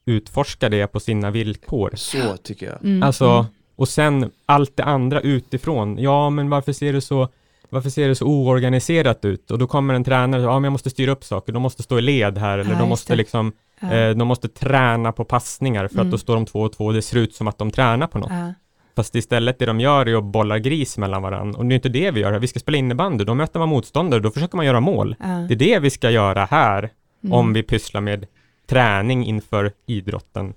utforska 0.06 0.70
det 0.70 0.88
på 0.88 1.00
sina 1.00 1.32
villkor. 1.32 1.92
Så 1.96 2.38
tycker 2.44 2.66
jag. 2.66 2.84
Mm, 2.84 3.04
Alltså, 3.04 3.26
mm. 3.30 3.46
och 3.76 3.90
sen 3.90 4.32
allt 4.46 4.78
det 4.78 4.84
andra 4.84 5.22
utifrån. 5.22 5.98
Ja, 5.98 6.30
men 6.30 6.50
varför 6.50 6.74
ser 6.74 6.94
det 6.94 7.02
så 7.02 7.28
varför 7.70 7.90
ser 7.90 8.08
det 8.08 8.16
så 8.16 8.26
oorganiserat 8.26 9.26
ut? 9.26 9.52
Och 9.52 9.60
då 9.60 9.68
kommer 9.68 9.94
en 9.94 10.04
tränare, 10.04 10.42
ja 10.42 10.54
men 10.54 10.64
jag 10.64 10.72
måste 10.72 10.90
styra 10.90 11.12
upp 11.12 11.24
saker, 11.24 11.54
de 11.54 11.62
måste 11.62 11.84
stå 11.84 11.98
i 12.00 12.02
led 12.02 12.38
här, 12.38 12.58
eller 12.58 12.72
Ja, 12.74 12.80
de 12.80 12.90
måste 12.90 13.16
liksom, 13.16 13.52
Ja. 13.80 13.94
eh, 13.94 14.16
de 14.16 14.28
måste 14.28 14.48
träna 14.48 15.12
på 15.12 15.24
passningar 15.26 15.88
för 15.88 15.96
Mm. 15.96 16.08
att 16.08 16.12
då 16.12 16.18
står 16.18 16.36
de 16.36 16.46
två 16.46 16.62
och 16.62 16.74
två 16.74 16.86
och 16.86 16.94
det 16.94 17.02
ser 17.02 17.18
ut 17.18 17.36
som 17.36 17.48
att 17.48 17.58
de 17.58 17.72
tränar 17.72 18.08
på 18.08 18.18
något. 18.20 18.32
Fast 19.00 19.16
istället 19.16 19.60
det 19.60 19.66
de 19.66 19.80
gör 19.80 20.06
är 20.06 20.16
att 20.18 20.24
bolla 20.24 20.60
gris 20.60 20.98
mellan 20.98 21.22
varandra. 21.22 21.58
Och 21.60 21.66
det 21.66 21.74
är 21.74 21.76
inte 21.76 21.90
det 21.90 22.12
vi 22.12 22.20
gör 22.20 22.32
här. 22.32 22.40
Vi 22.40 22.48
ska 22.48 22.60
spela 22.60 22.78
innebandy, 22.78 23.24
då 23.24 23.34
möter 23.34 23.60
man 23.60 23.70
motståndare, 23.70 24.20
då 24.20 24.32
försöker 24.32 24.58
man 24.58 24.66
göra 24.66 24.80
mål. 24.80 25.16
Ja. 25.20 25.26
Det 25.28 25.54
är 25.54 25.58
det 25.58 25.80
vi 25.80 25.90
ska 25.90 26.10
göra 26.10 26.46
här, 26.46 26.90
Mm. 27.24 27.34
om 27.34 27.54
vi 27.54 27.64
pysslar 27.64 28.02
med 28.02 28.26
träning 28.68 29.26
inför 29.26 29.72
idrotten 29.86 30.54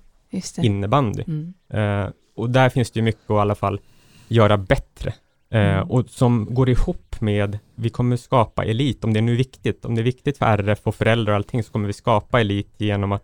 innebandy. 0.61 1.23
Mm. 1.27 1.53
Eh, 1.73 2.09
och 2.35 2.49
där 2.49 2.69
finns 2.69 2.91
det 2.91 2.99
ju 2.99 3.03
mycket 3.03 3.23
att 3.31 3.35
i 3.35 3.39
alla 3.39 3.55
fall 3.55 3.79
göra 4.27 4.57
bättre. 4.57 5.13
Mm. 5.49 5.89
och 5.91 6.09
som 6.09 6.47
går 6.53 6.69
ihop 6.69 7.21
med, 7.21 7.59
vi 7.75 7.89
kommer 7.89 8.17
skapa 8.17 8.65
elit, 8.65 9.03
om 9.03 9.13
det 9.13 9.21
nu 9.21 9.31
är 9.31 9.37
viktigt, 9.37 9.85
om 9.85 9.95
det 9.95 10.01
är 10.01 10.03
viktigt 10.03 10.37
för 10.37 10.45
RF 10.45 10.79
och 10.83 10.95
föräldrar 10.95 11.33
och 11.33 11.37
allting, 11.37 11.63
så 11.63 11.71
kommer 11.71 11.87
vi 11.87 11.93
skapa 11.93 12.41
elit 12.41 12.73
genom 12.77 13.11
att 13.11 13.23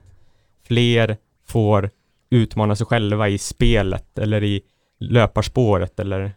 fler 0.67 1.17
får 1.47 1.89
utmana 2.29 2.75
sig 2.75 2.85
själva 2.87 3.29
i 3.29 3.37
spelet 3.37 4.19
eller 4.19 4.43
i 4.43 4.61
löparspåret 4.99 5.99
eller 5.99 6.21
eh, 6.21 6.31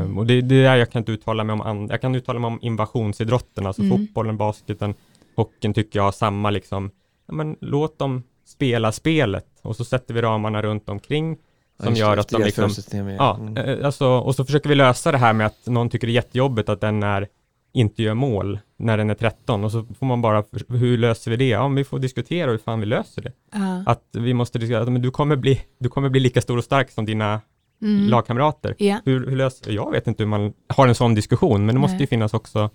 Mm. 0.00 0.18
och 0.18 0.26
det, 0.26 0.40
det 0.40 0.54
är 0.54 0.62
där 0.62 0.76
jag 0.76 0.90
kan 0.90 1.00
inte 1.00 1.12
uttala 1.12 1.44
mig 1.44 1.54
om 1.54 1.60
and- 1.62 1.90
jag 1.92 2.00
kan 2.00 2.14
uttala 2.14 2.38
mig 2.38 2.48
om 2.48 2.58
invasionsidrotten, 2.62 3.66
alltså 3.66 3.82
Mm. 3.82 3.98
fotbollen, 3.98 4.36
basketen, 4.36 4.94
hockeyn 5.36 5.74
tycker 5.74 5.98
jag 5.98 6.04
har 6.04 6.12
samma 6.12 6.50
liksom, 6.50 6.90
ja, 7.26 7.34
men 7.34 7.56
låt 7.60 7.98
dem 7.98 8.22
spela 8.46 8.92
spelet 8.92 9.46
och 9.62 9.76
så 9.76 9.84
sätter 9.84 10.14
vi 10.14 10.22
ramarna 10.22 10.62
runt 10.62 10.88
omkring 10.88 11.30
Ja, 11.78 11.84
som 11.84 11.88
just 11.92 12.00
gör 12.00 12.16
att 12.16 12.28
de 12.28 12.42
liksom, 12.42 12.70
med. 13.04 13.16
ja, 13.18 13.36
Mm. 13.40 13.56
eh, 13.56 13.86
alltså, 13.86 14.06
och 14.08 14.34
så 14.34 14.44
försöker 14.44 14.68
vi 14.68 14.74
lösa 14.74 15.12
det 15.12 15.18
här 15.18 15.32
med 15.32 15.46
att 15.46 15.66
någon 15.66 15.88
tycker 15.90 16.06
det 16.06 16.10
är 16.12 16.14
jättejobbigt 16.14 16.68
att 16.68 16.80
den 16.80 17.02
är 17.02 17.28
inte 17.72 18.02
gör 18.02 18.14
mål 18.14 18.58
när 18.76 18.96
den 18.98 19.10
är 19.10 19.14
13 19.14 19.64
och 19.64 19.72
så 19.72 19.86
får 19.98 20.06
man 20.06 20.22
bara, 20.22 20.44
hur 20.68 20.98
löser 20.98 21.30
vi 21.30 21.36
det? 21.36 21.48
Ja, 21.48 21.68
vi 21.68 21.84
får 21.84 21.98
diskutera 21.98 22.50
hur 22.50 22.58
fan 22.58 22.80
vi 22.80 22.86
löser 22.86 23.22
det. 23.22 23.32
Ja. 23.52 23.82
Att 23.86 24.02
vi 24.12 24.34
måste 24.34 24.58
diskutera, 24.58 24.82
att 24.82 24.92
men 24.92 25.02
du 25.02 25.10
kommer 25.10 25.36
bli, 25.36 25.60
du 25.78 25.88
kommer 25.88 26.08
bli 26.08 26.20
lika 26.20 26.40
stor 26.40 26.58
och 26.58 26.64
stark 26.64 26.90
som 26.90 27.04
dina 27.06 27.40
Mm. 27.82 28.08
lagkamrater. 28.08 28.74
Ja. 28.78 29.00
Hur, 29.04 29.26
hur 29.26 29.36
löser, 29.36 29.72
jag 29.72 29.90
vet 29.90 30.06
inte 30.06 30.22
hur 30.22 30.28
man 30.28 30.52
har 30.68 30.88
en 30.88 30.94
sån 30.94 31.14
diskussion, 31.14 31.66
men 31.66 31.74
det 31.74 31.80
måste 31.80 31.94
Nej. 31.94 32.00
ju 32.02 32.06
finnas 32.06 32.34
också 32.34 32.70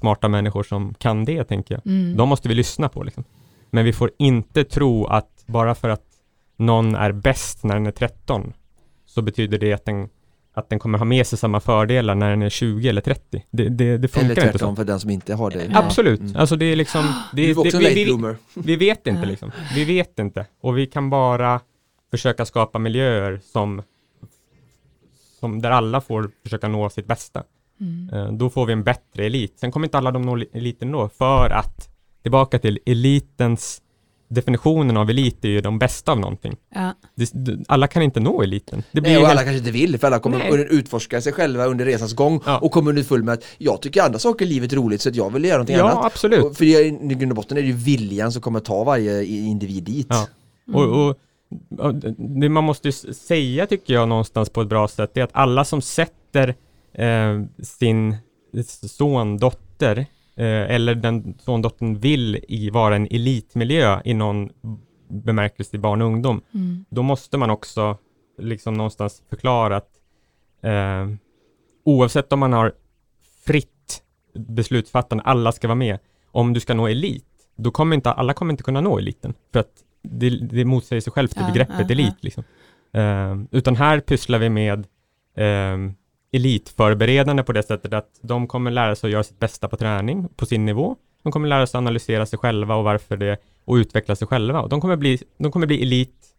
smarta 0.00 0.28
människor 0.28 0.62
som 0.62 0.94
kan 0.94 1.24
det, 1.24 1.44
tänker 1.44 1.74
jag. 1.74 1.86
Mm. 1.86 2.16
De 2.16 2.28
måste 2.28 2.48
vi 2.48 2.54
lyssna 2.54 2.88
på 2.88 3.02
liksom. 3.02 3.24
Men 3.70 3.84
vi 3.84 3.92
får 3.92 4.10
inte 4.18 4.64
tro 4.64 5.04
att 5.06 5.44
bara 5.46 5.74
för 5.74 5.88
att 5.88 6.04
någon 6.56 6.94
är 6.94 7.12
bäst 7.12 7.64
när 7.64 7.74
den 7.74 7.86
är 7.86 7.90
13 7.90 8.52
så 9.06 9.22
betyder 9.22 9.58
det 9.58 9.72
att 9.72 9.84
den, 9.84 10.08
att 10.54 10.68
den 10.68 10.78
kommer 10.78 10.98
ha 10.98 11.04
med 11.04 11.26
sig 11.26 11.38
samma 11.38 11.60
fördelar 11.60 12.14
när 12.14 12.30
den 12.30 12.42
är 12.42 12.48
20 12.50 12.88
eller 12.88 13.00
30. 13.00 13.44
Det, 13.50 13.68
det, 13.68 13.98
det 13.98 14.08
funkar 14.08 14.30
Eller 14.30 14.30
inte 14.46 14.52
så. 14.52 14.58
tvärtom 14.58 14.76
för 14.76 14.84
den 14.84 15.00
som 15.00 15.10
inte 15.10 15.34
har 15.34 15.50
det. 15.50 15.70
Absolut, 15.74 16.20
Mm. 16.20 16.36
alltså 16.36 16.56
det 16.56 16.64
är 16.64 16.76
liksom, 16.76 17.04
det, 17.32 17.46
Du 17.46 17.54
det, 17.54 17.60
också 17.60 17.78
vi, 17.78 18.04
vi, 18.04 18.36
vi 18.54 18.76
vet 18.76 19.06
inte 19.06 19.26
liksom. 19.26 19.50
Vi 19.74 19.84
vet 19.84 20.18
inte. 20.18 20.46
Och 20.60 20.78
vi 20.78 20.86
kan 20.86 21.10
bara 21.10 21.60
försöka 22.10 22.44
skapa 22.44 22.78
miljöer 22.78 23.40
som, 23.52 23.82
som 25.44 25.62
där 25.62 25.70
alla 25.70 26.00
får 26.00 26.30
försöka 26.42 26.68
nå 26.68 26.90
sitt 26.90 27.06
bästa. 27.06 27.42
Mm. 27.80 28.08
Eh, 28.12 28.32
Då 28.32 28.50
får 28.50 28.66
vi 28.66 28.72
en 28.72 28.84
bättre 28.84 29.26
elit. 29.26 29.54
Sen 29.60 29.72
kommer 29.72 29.86
inte 29.86 29.98
alla 29.98 30.10
de 30.10 30.22
nå 30.22 30.34
li- 30.34 30.48
eliten 30.52 30.92
då, 30.92 31.08
för 31.08 31.50
att 31.50 31.88
tillbaka 32.22 32.58
till 32.58 32.78
elitens 32.86 33.80
definitionen 34.28 34.96
av 34.96 35.10
elit 35.10 35.44
är 35.44 35.48
ju 35.48 35.60
de 35.60 35.78
bästa 35.78 36.12
av 36.12 36.18
någonting. 36.20 36.56
Ja. 36.74 36.94
Alla 37.68 37.86
kan 37.86 38.02
inte 38.02 38.20
nå 38.20 38.42
eliten. 38.42 38.82
Det 38.92 39.00
blir 39.00 39.12
Nej, 39.12 39.20
och 39.22 39.26
helt- 39.26 39.30
alla 39.40 39.44
kanske 39.44 39.58
inte 39.58 39.70
vill, 39.70 39.98
för 39.98 40.06
alla 40.06 40.18
kommer 40.18 40.38
Nej. 40.38 40.66
utforska 40.70 41.20
sig 41.20 41.32
själva 41.32 41.64
under 41.66 41.84
resans 41.84 42.14
gång 42.14 42.40
Ja. 42.46 42.58
och 42.58 42.70
kommer 42.72 42.90
underfund 42.90 43.24
med 43.24 43.32
att 43.34 43.44
jag 43.58 43.82
tycker 43.82 44.02
andra 44.02 44.18
saker 44.18 44.44
i 44.44 44.48
livet 44.48 44.72
är 44.72 44.76
roligt 44.76 45.00
så 45.00 45.08
att 45.08 45.16
jag 45.16 45.32
vill 45.32 45.44
göra 45.44 45.56
någonting 45.56 45.76
Ja, 45.76 45.90
annat. 45.90 46.04
absolut. 46.04 46.44
Och 46.44 46.56
för 46.56 46.64
i 46.64 46.90
grund 47.14 47.32
och 47.32 47.36
botten 47.36 47.56
är 47.58 47.62
det 47.62 47.68
ju 47.68 47.72
viljan 47.74 48.32
som 48.32 48.42
kommer 48.42 48.60
ta 48.60 48.84
varje 48.84 49.24
individ 49.24 49.84
dit. 49.84 50.06
Ja. 50.10 50.26
Och, 50.74 50.82
och, 50.84 51.08
och 51.10 51.16
det 52.16 52.48
man 52.48 52.64
måste 52.64 52.92
säga 52.92 53.66
tycker 53.66 53.94
jag 53.94 54.08
någonstans 54.08 54.50
på 54.50 54.60
ett 54.60 54.68
bra 54.68 54.88
sätt 54.88 55.16
är 55.16 55.22
att 55.22 55.30
alla 55.32 55.64
som 55.64 55.82
sätter 55.82 56.54
eh, 56.92 57.42
sin 57.62 58.16
son, 58.82 59.36
dotter 59.36 59.98
eh, 60.36 60.74
eller 60.74 60.94
den 60.94 61.38
son, 61.38 61.62
dottern 61.62 61.98
vill 61.98 62.44
i 62.48 62.70
vara 62.70 62.96
en 62.96 63.06
elitmiljö 63.10 64.00
i 64.04 64.14
någon 64.14 64.50
bemärkelse 65.08 65.76
i 65.76 65.80
barn 65.80 66.02
och 66.02 66.06
ungdom, 66.08 66.40
Mm. 66.54 66.84
då 66.88 67.02
måste 67.02 67.38
man 67.38 67.50
också 67.50 67.98
liksom 68.38 68.74
någonstans 68.74 69.22
förklara 69.30 69.76
att 69.76 69.90
eh, 70.62 71.08
oavsett 71.84 72.32
om 72.32 72.40
man 72.40 72.52
har 72.52 72.72
fritt 73.46 74.02
beslutsfattande, 74.34 75.24
alla 75.24 75.52
ska 75.52 75.68
vara 75.68 75.74
med. 75.74 75.98
Om 76.32 76.52
du 76.52 76.60
ska 76.60 76.74
nå 76.74 76.86
elit, 76.88 77.26
då 77.56 77.70
kommer 77.70 77.96
inte 77.96 78.12
alla 78.12 78.34
kommer 78.34 78.52
inte 78.52 78.62
kunna 78.62 78.80
nå 78.80 78.98
eliten. 78.98 79.34
För 79.52 79.60
att 79.60 79.72
det, 80.04 80.30
det 80.30 80.64
motsäger 80.64 81.00
sig 81.00 81.12
självt 81.12 81.32
Ja, 81.36 81.46
begreppet 81.46 81.76
ja, 81.88 81.92
elit. 81.92 82.14
Liksom. 82.20 82.44
Eh, 82.92 83.36
utan 83.50 83.76
här 83.76 84.00
pysslar 84.00 84.38
vi 84.38 84.48
med 84.48 84.86
eh, 85.36 85.92
elitförberedande 86.32 87.42
på 87.42 87.52
det 87.52 87.62
sättet 87.62 87.92
att 87.92 88.18
de 88.22 88.46
kommer 88.46 88.70
lära 88.70 88.94
sig 88.94 89.08
att 89.08 89.12
göra 89.12 89.22
sitt 89.22 89.38
bästa 89.38 89.68
på 89.68 89.76
träning 89.76 90.28
på 90.36 90.46
sin 90.46 90.64
nivå. 90.64 90.96
De 91.22 91.32
kommer 91.32 91.48
lära 91.48 91.66
sig 91.66 91.78
att 91.78 91.82
analysera 91.82 92.26
sig 92.26 92.38
själva 92.38 92.74
och 92.74 92.84
varför 92.84 93.16
det 93.16 93.36
och 93.64 93.74
utveckla 93.74 94.16
sig 94.16 94.28
själva. 94.28 94.62
Och 94.62 94.68
de 94.68 94.80
kommer 94.80 94.96
bli, 94.96 95.18
de 95.38 95.52
kommer 95.52 95.66
bli 95.66 95.82
elit 95.82 96.34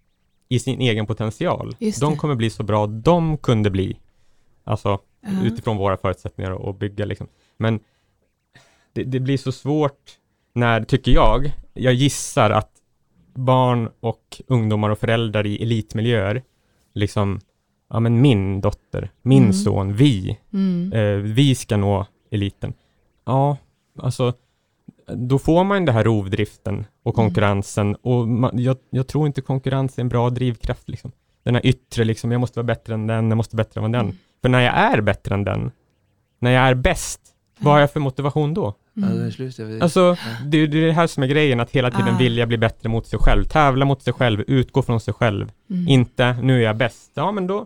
i 0.49 0.59
sin 0.59 0.81
egen 0.81 1.05
potential. 1.05 1.75
De 1.99 2.17
kommer 2.17 2.35
bli 2.35 2.49
så 2.49 2.63
bra 2.63 2.87
de 2.87 3.37
kunde 3.37 3.69
bli. 3.69 3.99
Alltså 4.63 4.99
Ja. 5.27 5.45
utifrån 5.45 5.77
våra 5.77 5.97
förutsättningar 5.97 6.51
och 6.51 6.67
och 6.67 6.75
bygga 6.75 7.05
liksom. 7.05 7.27
Men 7.57 7.79
det, 8.93 9.03
det 9.03 9.19
blir 9.19 9.37
så 9.37 9.51
svårt 9.51 10.11
när, 10.53 10.83
tycker 10.83 11.11
jag, 11.11 11.53
jag 11.73 11.93
gissar 11.93 12.49
att 12.49 12.71
barn 13.35 13.89
och 13.99 14.41
ungdomar 14.47 14.89
och 14.89 14.99
föräldrar 14.99 15.45
i 15.45 15.63
elitmiljöer, 15.63 16.43
liksom, 16.93 17.39
ja 17.89 17.99
men 17.99 18.21
min 18.21 18.61
dotter, 18.61 19.09
min 19.21 19.41
Mm. 19.43 19.53
son, 19.53 19.93
vi, 19.93 20.39
Mm. 20.53 20.93
eh, 20.93 21.15
vi 21.33 21.55
ska 21.55 21.77
nå 21.77 22.05
eliten. 22.31 22.73
Ja, 23.25 23.57
alltså, 23.99 24.33
då 25.07 25.39
får 25.39 25.63
man 25.63 25.85
det 25.85 25.91
här 25.91 26.03
rovdriften 26.03 26.85
och 27.03 27.17
Mm. 27.17 27.25
konkurrensen 27.27 27.95
och 27.95 28.27
man, 28.27 28.59
jag, 28.59 28.77
jag 28.89 29.07
tror 29.07 29.27
inte 29.27 29.41
konkurrens 29.41 29.97
är 29.97 30.01
en 30.01 30.09
bra 30.09 30.29
drivkraft 30.29 30.89
liksom. 30.89 31.11
Den 31.43 31.55
här 31.55 31.65
yttre 31.65 32.03
liksom, 32.03 32.31
jag 32.31 32.41
måste 32.41 32.59
vara 32.59 32.65
bättre 32.67 32.93
än 32.93 33.07
den, 33.07 33.29
jag 33.29 33.37
måste 33.37 33.55
vara 33.55 33.63
bättre 33.63 33.81
än 33.85 33.91
den. 33.91 34.01
Mm. 34.05 34.15
För 34.41 34.49
när 34.49 34.61
jag 34.61 34.73
är 34.73 35.01
bättre 35.01 35.35
än 35.35 35.43
den, 35.43 35.71
när 36.39 36.51
jag 36.51 36.63
är 36.67 36.73
bäst, 36.75 37.21
vad 37.59 37.73
har 37.73 37.79
jag 37.79 37.91
för 37.91 37.99
motivation 37.99 38.53
då? 38.53 38.73
Ja, 38.97 39.07
det 39.07 39.43
är 39.43 39.59
Mm. 39.63 39.81
Alltså, 39.81 40.15
det, 40.45 40.67
det 40.67 40.77
är 40.77 40.85
det 40.85 40.91
här 40.91 41.07
som 41.07 41.23
är 41.23 41.27
grejen, 41.27 41.59
att 41.59 41.71
hela 41.71 41.91
tiden 41.91 42.15
Ah. 42.15 42.17
vilja 42.17 42.45
bli 42.45 42.57
bättre 42.57 42.89
mot 42.89 43.07
sig 43.07 43.19
själv, 43.19 43.43
tävla 43.43 43.85
mot 43.85 44.01
sig 44.01 44.13
själv, 44.13 44.43
utgå 44.47 44.81
från 44.81 44.99
sig 44.99 45.13
själv. 45.13 45.51
Mm. 45.69 45.87
Inte, 45.87 46.33
nu 46.41 46.57
är 46.59 46.63
jag 46.63 46.77
bäst. 46.77 47.11
Ja, 47.13 47.31
men 47.31 47.47
då, 47.47 47.65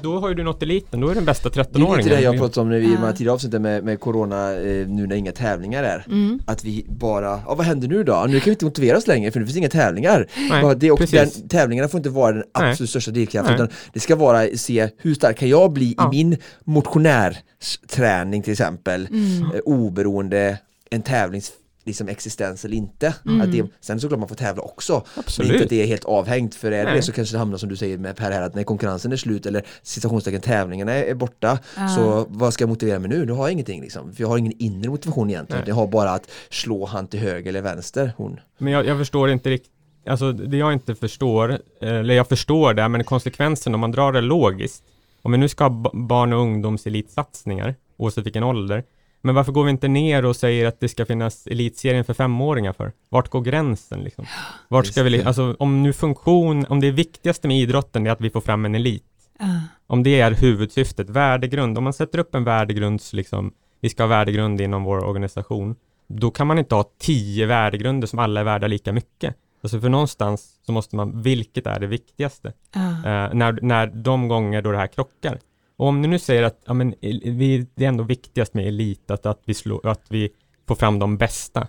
då 0.00 0.18
har 0.18 0.28
ju 0.28 0.34
du 0.34 0.42
nått 0.42 0.62
eliten, 0.62 1.00
då 1.00 1.06
är 1.06 1.10
du 1.10 1.14
den 1.14 1.24
bästa 1.24 1.48
det 1.48 1.60
är 1.60 1.64
13-åringen. 1.64 1.96
lite 1.96 2.08
det 2.16 2.20
jag 2.20 2.36
pratade 2.38 2.60
om 2.60 2.70
när 2.70 2.78
vi 2.78 2.86
i 2.86 2.90
de 2.90 2.96
här 2.96 3.12
tidigare 3.12 3.34
avsnitten 3.34 3.62
med, 3.62 3.84
med 3.84 4.00
Corona, 4.00 4.52
eh, 4.52 4.86
nu 4.88 5.06
när 5.06 5.16
inga 5.16 5.32
tävlingar 5.32 5.82
är. 5.84 6.04
Mm. 6.06 6.40
Att 6.46 6.64
vi 6.64 6.86
bara, 6.88 7.24
ja 7.46 7.54
vad 7.54 7.66
händer 7.66 7.88
nu 7.88 8.04
då? 8.04 8.24
Nu 8.28 8.40
kan 8.40 8.44
vi 8.44 8.50
inte 8.50 8.64
motivera 8.64 8.96
oss 8.98 9.06
längre 9.06 9.30
för 9.30 9.40
det 9.40 9.46
finns 9.46 9.58
inga 9.58 9.68
tävlingar. 9.68 10.26
Nej, 10.50 10.74
det 10.76 10.86
är 10.86 10.90
också 10.90 11.06
precis. 11.06 11.34
den, 11.34 11.48
tävlingarna 11.48 11.88
får 11.88 11.98
inte 11.98 12.10
vara 12.10 12.32
den 12.32 12.44
Nej. 12.58 12.70
absolut 12.70 12.90
största 12.90 13.10
drivkraften 13.10 13.54
Nej. 13.56 13.64
utan 13.64 13.76
det 13.92 14.00
ska 14.00 14.16
vara 14.16 14.46
se 14.56 14.88
hur 14.98 15.14
stark 15.14 15.38
kan 15.38 15.48
jag 15.48 15.72
bli 15.72 15.94
Ja. 15.98 16.06
i 16.14 16.16
min 16.24 16.36
motionärträning 16.64 18.42
till 18.42 18.52
exempel 18.52 19.08
Mm. 19.10 19.42
eh, 19.54 19.60
oberoende 19.64 20.58
en 20.90 21.02
tävlings 21.02 21.52
liksom 21.84 22.08
existens 22.08 22.64
eller 22.64 22.76
inte. 22.76 23.14
Mm. 23.26 23.40
Att 23.40 23.52
det, 23.52 23.66
sen 23.80 24.00
såklart 24.00 24.18
man 24.20 24.28
får 24.28 24.36
tävla 24.36 24.62
också. 24.62 24.92
Men 24.92 25.00
inte 25.04 25.20
Absolut. 25.20 25.62
att 25.62 25.68
det 25.68 25.82
är 25.82 25.86
helt 25.86 26.04
avhängt 26.04 26.54
för 26.54 26.72
är 26.72 26.84
det 26.84 26.92
Nej. 26.92 27.02
så 27.02 27.12
kanske 27.12 27.34
det 27.34 27.38
hamnar 27.38 27.58
som 27.58 27.68
du 27.68 27.76
säger 27.76 27.98
med 27.98 28.16
Per 28.16 28.30
här 28.30 28.42
att 28.42 28.54
när 28.54 28.62
konkurrensen 28.62 29.12
är 29.12 29.16
slut 29.16 29.46
eller 29.46 29.66
citationstecken 29.82 30.40
tävlingarna 30.40 30.92
är, 30.92 31.14
borta 31.14 31.58
Ja. 31.76 31.88
så 31.88 32.26
vad 32.28 32.54
ska 32.54 32.62
jag 32.62 32.68
motivera 32.68 32.98
mig 32.98 33.08
nu? 33.10 33.24
Då 33.26 33.34
har 33.34 33.44
jag 33.44 33.52
ingenting 33.52 33.80
liksom. 33.80 34.12
För 34.12 34.22
jag 34.22 34.28
har 34.28 34.38
ingen 34.38 34.52
inre 34.58 34.90
motivation 34.90 35.30
egentligen. 35.30 35.60
Nej. 35.60 35.68
Jag 35.68 35.74
har 35.74 35.86
bara 35.86 36.10
att 36.10 36.30
slå 36.50 36.86
han 36.86 37.06
till 37.06 37.20
höger 37.20 37.48
eller 37.48 37.62
vänster 37.62 38.12
hon. 38.16 38.40
Men 38.58 38.72
jag, 38.72 38.86
jag 38.86 38.98
förstår 38.98 39.30
inte 39.30 39.50
riktigt, 39.50 39.72
alltså 40.06 40.32
det 40.32 40.56
jag 40.56 40.72
inte 40.72 40.94
förstår, 40.94 41.58
eller 41.80 42.14
jag 42.14 42.28
förstår 42.28 42.74
det, 42.74 42.88
men 42.88 43.04
konsekvensen 43.04 43.74
om 43.74 43.80
man 43.80 43.92
drar 43.92 44.12
det 44.12 44.20
logiskt, 44.20 44.84
om 45.22 45.32
vi 45.32 45.38
nu 45.38 45.48
ska 45.48 45.64
ha 45.64 45.70
ba- 45.70 45.90
barn 45.94 46.32
och 46.32 46.40
ungdomselitsatsningar, 46.40 47.74
oavsett 47.96 48.26
vilken 48.26 48.42
ålder, 48.42 48.84
men 49.22 49.34
varför 49.34 49.52
går 49.52 49.64
vi 49.64 49.70
inte 49.70 49.88
ner 49.88 50.24
och 50.24 50.36
säger 50.36 50.66
att 50.66 50.80
det 50.80 50.88
ska 50.88 51.06
finnas 51.06 51.46
elitserien 51.46 52.04
för 52.04 52.14
femåringar 52.14 52.72
för? 52.72 52.92
Vart 53.08 53.28
går 53.28 53.40
gränsen 53.40 54.00
liksom? 54.00 54.26
Vart 54.68 54.86
ska 54.86 55.02
vi, 55.02 55.22
alltså 55.22 55.56
om 55.58 55.82
nu 55.82 55.92
funktion, 55.92 56.66
om 56.68 56.80
det 56.80 56.90
viktigaste 56.90 57.48
med 57.48 57.58
idrotten 57.58 58.06
är 58.06 58.10
att 58.10 58.20
vi 58.20 58.30
får 58.30 58.40
fram 58.40 58.64
en 58.64 58.74
elit, 58.74 59.04
Ja. 59.38 59.60
om 59.86 60.02
det 60.02 60.20
är 60.20 60.30
huvudsyftet, 60.30 61.10
värdegrund, 61.10 61.78
om 61.78 61.84
man 61.84 61.92
sätter 61.92 62.18
upp 62.18 62.34
en 62.34 62.44
värdegrunds, 62.44 63.12
liksom, 63.12 63.52
vi 63.80 63.88
ska 63.88 64.02
ha 64.02 64.08
värdegrund 64.08 64.60
inom 64.60 64.84
vår 64.84 65.04
organisation, 65.04 65.76
då 66.08 66.30
kan 66.30 66.46
man 66.46 66.58
inte 66.58 66.74
ha 66.74 66.84
tio 66.98 67.46
värdegrunder 67.46 68.06
som 68.06 68.18
alla 68.18 68.40
är 68.40 68.44
värda 68.44 68.66
lika 68.66 68.92
mycket. 68.92 69.34
Alltså 69.62 69.80
för 69.80 69.88
någonstans 69.88 70.60
så 70.66 70.72
måste 70.72 70.96
man, 70.96 71.22
vilket 71.22 71.66
är 71.66 71.80
det 71.80 71.86
viktigaste? 71.86 72.52
Ja. 72.74 72.80
Eh, 72.90 73.34
när, 73.34 73.58
när 73.62 73.86
de 73.86 74.28
gånger 74.28 74.62
då 74.62 74.72
det 74.72 74.78
här 74.78 74.86
krockar. 74.86 75.38
Och 75.82 75.88
om 75.88 76.02
ni 76.02 76.08
nu 76.08 76.18
säger 76.18 76.42
att 76.42 76.62
ja, 76.66 76.74
men, 76.74 76.94
vi, 77.24 77.66
det 77.74 77.84
är 77.84 77.88
ändå 77.88 78.04
viktigast 78.04 78.54
med 78.54 78.66
elit, 78.66 79.10
att, 79.10 79.26
att, 79.26 79.40
vi 79.44 79.54
slår, 79.54 79.86
att 79.86 80.06
vi 80.08 80.30
får 80.68 80.74
fram 80.74 80.98
de 80.98 81.16
bästa. 81.16 81.66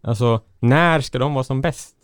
Alltså, 0.00 0.40
när 0.58 1.00
ska 1.00 1.18
de 1.18 1.34
vara 1.34 1.44
som 1.44 1.60
bäst? 1.60 1.96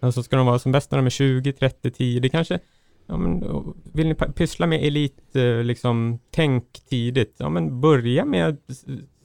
Alltså, 0.00 0.22
ska 0.22 0.36
de 0.36 0.46
vara 0.46 0.58
som 0.58 0.72
bäst 0.72 0.90
när 0.90 0.98
de 0.98 1.06
är 1.06 1.10
20, 1.10 1.52
30, 1.52 1.90
10? 1.90 2.20
Det 2.20 2.28
kanske, 2.28 2.58
ja, 3.06 3.16
men, 3.16 3.44
vill 3.92 4.06
ni 4.08 4.14
pyssla 4.14 4.66
med 4.66 4.84
elit, 4.84 5.36
eh, 5.36 5.62
liksom, 5.62 6.18
tänk 6.30 6.64
tidigt. 6.88 7.34
Ja, 7.38 7.48
men 7.48 7.80
börja 7.80 8.24
med 8.24 8.56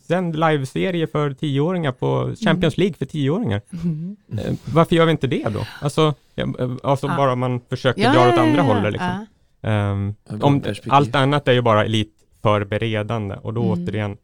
sänd 0.08 0.40
liveserie 0.40 1.08
för 1.08 1.34
tioåringar 1.34 1.92
på 1.92 2.36
Champions 2.46 2.78
League 2.78 2.94
för 2.94 3.06
tioåringar. 3.06 3.62
Mm. 3.84 4.18
Eh, 4.38 4.54
Varför 4.74 4.96
gör 4.96 5.06
vi 5.06 5.12
inte 5.12 5.28
det 5.28 5.50
då? 5.54 5.68
Alltså, 5.82 6.14
eh, 6.36 6.48
alltså 6.84 7.08
Ja. 7.08 7.18
bara 7.18 7.36
man 7.36 7.62
försöker 7.70 8.02
Ja, 8.02 8.14
dra 8.14 8.30
åt 8.30 8.40
andra 8.40 8.58
ja, 8.58 8.64
hållet 8.64 8.92
liksom. 8.92 9.26
Bra 9.62 10.14
om, 10.42 10.64
allt 10.90 11.16
annat 11.16 11.48
är 11.48 11.52
ju 11.54 11.62
bara 11.62 11.86
elitförberedande 11.86 13.36
och 13.36 13.54
då 13.54 13.74
Mm. 13.74 13.86
återigen, 13.86 14.18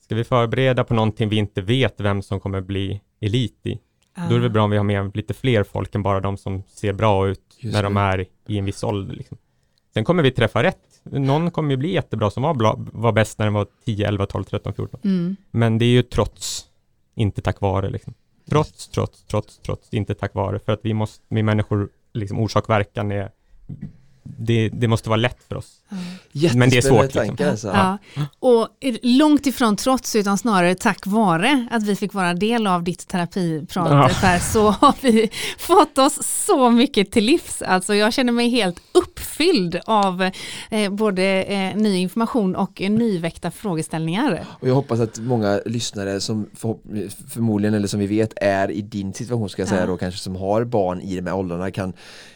ska 0.00 0.14
vi 0.14 0.24
förbereda 0.24 0.84
på 0.84 0.94
någonting 0.94 1.28
vi 1.28 1.36
inte 1.36 1.62
vet 1.62 2.00
vem 2.00 2.22
som 2.22 2.40
kommer 2.40 2.60
bli 2.60 3.00
elit 3.20 3.66
i, 3.66 3.78
då 4.14 4.22
är 4.22 4.28
det 4.34 4.38
väl 4.40 4.50
bra 4.50 4.62
om 4.64 4.70
vi 4.70 4.76
har 4.76 4.84
med 4.84 5.16
lite 5.16 5.34
fler 5.34 5.64
folk 5.64 5.94
än 5.94 6.02
bara 6.02 6.20
de 6.20 6.36
som 6.36 6.62
ser 6.68 6.92
bra 6.92 7.28
ut 7.28 7.40
Just 7.58 7.74
när 7.74 7.82
de 7.82 7.94
det. 7.94 8.00
är 8.00 8.26
i 8.46 8.58
en 8.58 8.64
viss 8.64 8.84
ålder. 8.84 9.14
Liksom. 9.14 9.38
Sen 9.94 10.04
kommer 10.04 10.22
vi 10.22 10.30
träffa 10.30 10.62
rätt. 10.62 10.78
Någon 11.04 11.50
kommer 11.50 11.70
ju 11.70 11.76
bli 11.76 11.92
jättebra 11.92 12.30
som 12.30 12.42
var, 12.42 12.54
bra, 12.54 12.74
var 12.78 13.12
bäst 13.12 13.38
när 13.38 13.46
den 13.46 13.54
var 13.54 13.66
10, 13.84 14.08
11, 14.08 14.26
12, 14.26 14.44
13, 14.44 14.74
14. 14.74 15.00
Mm. 15.04 15.36
Men 15.50 15.78
det 15.78 15.84
är 15.84 15.88
ju 15.90 16.02
trots, 16.02 16.66
inte 17.14 17.40
tack 17.42 17.60
vare 17.60 17.90
liksom. 17.90 18.14
Trots, 18.50 18.88
trots, 18.88 19.24
trots, 19.24 19.58
trots, 19.58 19.94
inte 19.94 20.14
tack 20.14 20.34
vare. 20.34 20.58
För 20.58 20.72
att 20.72 20.80
vi 20.82 20.94
måste, 20.94 21.24
vi 21.28 21.42
människor, 21.42 21.88
liksom 22.12 22.38
orsak-verkan 22.40 23.12
är, 23.12 23.30
det, 24.22 24.68
det 24.68 24.88
måste 24.88 25.08
vara 25.08 25.16
lätt 25.16 25.42
för 25.48 25.56
oss. 25.56 25.81
Men 26.54 26.70
det 26.70 26.76
är 26.76 26.80
svårt, 26.82 27.02
liksom. 27.04 27.26
tankar 27.26 27.50
alltså. 27.50 27.68
Ja. 27.68 27.98
Och 28.38 28.68
långt 29.02 29.46
ifrån 29.46 29.76
trots 29.76 30.16
utan 30.16 30.38
snarare 30.38 30.74
tack 30.74 31.06
vare 31.06 31.66
att 31.70 31.82
vi 31.82 31.96
fick 31.96 32.14
vara 32.14 32.34
del 32.34 32.66
av 32.66 32.82
ditt 32.84 33.08
terapiprat 33.08 34.12
Ja. 34.22 34.40
Så 34.40 34.70
har 34.70 34.94
vi 35.00 35.30
fått 35.58 35.98
oss 35.98 36.18
så 36.46 36.70
mycket 36.70 37.10
till 37.12 37.24
livs. 37.24 37.62
Alltså 37.62 37.94
jag 37.94 38.12
känner 38.12 38.32
mig 38.32 38.48
helt 38.48 38.76
uppfylld 38.92 39.80
av 39.86 40.30
eh, 40.70 40.90
både 40.92 41.42
eh, 41.42 41.76
ny 41.76 41.96
information 41.96 42.56
och 42.56 42.82
eh, 42.82 42.90
nyväckta 42.90 43.50
frågeställningar. 43.50 44.44
Och 44.60 44.68
jag 44.68 44.74
hoppas 44.74 45.00
att 45.00 45.18
många 45.18 45.60
lyssnare 45.66 46.20
som 46.20 46.46
förhopp- 46.56 47.10
förmodligen 47.30 47.74
eller 47.74 47.88
som 47.88 48.00
vi 48.00 48.06
vet 48.06 48.32
är 48.36 48.70
i 48.70 48.82
din 48.82 49.12
situation 49.14 49.48
ska 49.48 49.62
jag 49.62 49.68
säga 49.68 49.80
Ja. 49.80 49.86
då 49.86 49.96
kanske 49.96 50.20
som 50.20 50.36
har 50.36 50.64
barn 50.64 51.00
i 51.00 51.16
de 51.16 51.26
här 51.26 51.36
åldrarna 51.36 51.70
kan 51.70 51.92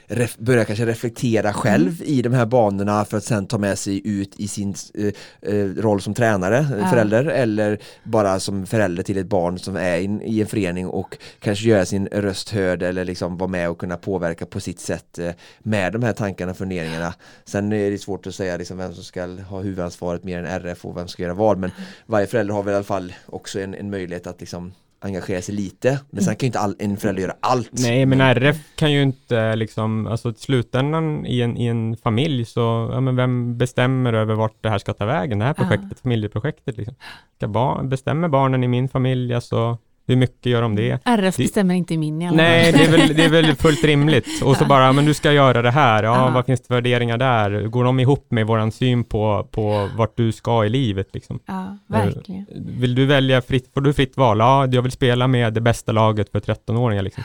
ref- 0.09 0.37
börja 0.39 0.65
kanske 0.65 0.87
reflektera 0.87 1.53
själv 1.53 1.89
Mm. 2.01 2.03
i 2.15 2.23
de 2.23 2.33
här 2.33 2.47
banorna 2.47 3.05
för 3.05 3.17
att 3.17 3.25
sen 3.25 3.46
ta 3.47 3.59
med 3.59 3.79
sig 3.79 4.09
ut 4.09 4.41
i 4.41 4.49
sin 4.49 4.75
eh, 4.95 5.13
eh, 5.55 5.65
roll 5.67 6.01
som 6.01 6.15
tränare, 6.15 6.67
Ja. 6.81 6.89
förälder 6.91 7.25
eller 7.25 7.79
bara 8.05 8.41
som 8.41 8.67
förälder 8.67 9.03
till 9.03 9.19
ett 9.19 9.27
barn 9.27 9.59
som 9.59 9.77
är 9.77 9.99
in, 10.01 10.23
i 10.23 10.41
en 10.41 10.47
förening 10.47 10.87
och 10.87 11.17
kanske 11.41 11.69
göra 11.69 11.85
sin 11.87 12.07
röst 12.07 12.51
hörd 12.51 12.83
eller 12.83 13.05
liksom 13.05 13.37
vara 13.37 13.49
med 13.51 13.71
och 13.71 13.79
kunna 13.79 13.97
påverka 13.97 14.47
på 14.47 14.61
sitt 14.61 14.81
sätt 14.81 15.19
eh, 15.19 15.31
med 15.59 15.93
de 15.93 16.03
här 16.03 16.13
tankarna 16.13 16.51
och 16.51 16.59
funderingarna. 16.59 17.15
Sen 17.45 17.73
är 17.73 17.91
det 17.91 17.99
svårt 17.99 18.27
att 18.27 18.35
säga 18.35 18.57
liksom 18.57 18.79
vem 18.79 18.95
som 18.95 19.05
ska 19.05 19.27
ha 19.27 19.61
huvudansvaret 19.61 20.25
mer 20.25 20.39
än 20.39 20.47
RF 20.47 20.85
och 20.85 20.97
vem 20.97 21.03
som 21.03 21.09
ska 21.09 21.23
göra 21.23 21.35
vad 21.35 21.59
men 21.59 21.71
varje 22.07 22.27
förälder 22.27 22.55
har 22.55 22.63
väl 22.63 22.73
i 22.73 22.77
alla 22.77 22.85
fall 22.85 23.15
också 23.27 23.61
en, 23.61 23.75
en 23.75 23.91
möjlighet 23.91 24.27
att 24.27 24.41
liksom 24.41 24.73
engagera 25.01 25.43
sig 25.43 25.55
lite 25.55 26.01
men 26.11 26.23
sen 26.25 26.37
kan 26.37 26.47
ju 26.47 26.47
inte 26.47 26.59
all, 26.59 26.77
en 26.79 26.97
förälder 26.97 27.23
göra 27.23 27.35
allt. 27.41 27.71
Nej, 27.73 28.07
men 28.07 28.21
RF 28.21 28.57
kan 28.77 28.93
ju 28.93 29.03
inte 29.03 29.57
liksom, 29.57 30.07
alltså 30.07 30.31
i 30.31 30.35
slutändan 30.35 31.27
i 31.27 31.41
en, 31.41 31.57
i 31.57 31.67
en 31.67 31.97
familj 31.97 32.45
så, 32.45 32.91
ja 32.93 33.01
men 33.01 33.17
vem 33.17 33.59
bestämmer 33.59 34.13
över 34.13 34.35
vart 34.35 34.63
det 34.63 34.71
här 34.71 34.79
ska 34.79 34.93
ta 34.93 35.05
vägen, 35.07 35.39
det 35.39 35.45
här 35.45 35.55
Ja. 35.59 35.65
projektet, 35.65 36.01
familjeprojektet 36.01 36.77
liksom. 36.77 36.95
Ska 37.37 37.49
barn, 37.49 37.89
bestämmer 37.89 38.29
barnen 38.29 38.65
i 38.65 38.69
min 38.69 38.89
familj, 38.89 39.35
alltså 39.35 39.79
hur 40.07 40.17
mycket 40.17 40.47
gör 40.47 40.63
de 40.63 40.75
det? 40.77 40.99
RF 41.05 41.37
Det- 41.37 41.43
bestämmer 41.43 41.75
inte 41.75 41.95
i 41.95 41.99
min 41.99 42.23
i 42.23 42.29
alla 42.29 42.37
Nej, 42.37 42.73
fall. 42.73 42.81
det 42.81 42.87
är, 42.87 42.99
väl, 43.07 43.17
det 43.17 43.25
är 43.25 43.29
väl 43.31 43.55
fullt 43.57 43.85
rimligt. 43.85 44.43
Och 44.45 44.57
så 44.57 44.65
bara, 44.65 44.93
men 44.93 45.05
du 45.05 45.15
ska 45.15 45.33
göra 45.33 45.63
det 45.63 45.71
här, 45.71 46.03
ja, 46.03 46.27
Ja. 46.27 46.31
vad 46.35 46.47
finns 46.47 46.61
det 46.61 46.67
för 46.67 46.75
värderingar 46.75 47.19
där? 47.19 47.63
Går 47.67 47.85
de 47.85 48.01
ihop 48.01 48.27
med 48.31 48.47
våran 48.47 48.73
syn 48.73 49.05
på, 49.05 49.49
på 49.51 49.89
vart 49.97 50.17
du 50.17 50.33
ska 50.33 50.65
i 50.65 50.69
livet 50.69 51.09
liksom? 51.15 51.39
Ja, 51.47 51.77
verkligen. 51.87 52.47
Vill 52.57 52.95
du 52.95 53.07
välja 53.07 53.43
fritt, 53.43 53.71
får 53.75 53.81
du 53.81 53.93
fritt 53.93 54.17
val? 54.17 54.39
Ja, 54.39 54.67
jag 54.67 54.83
vill 54.83 54.93
spela 54.93 55.27
med 55.29 55.53
det 55.53 55.61
bästa 55.61 55.93
laget 55.93 56.31
för 56.33 56.41
13-åringar 56.41 57.03
liksom. 57.03 57.25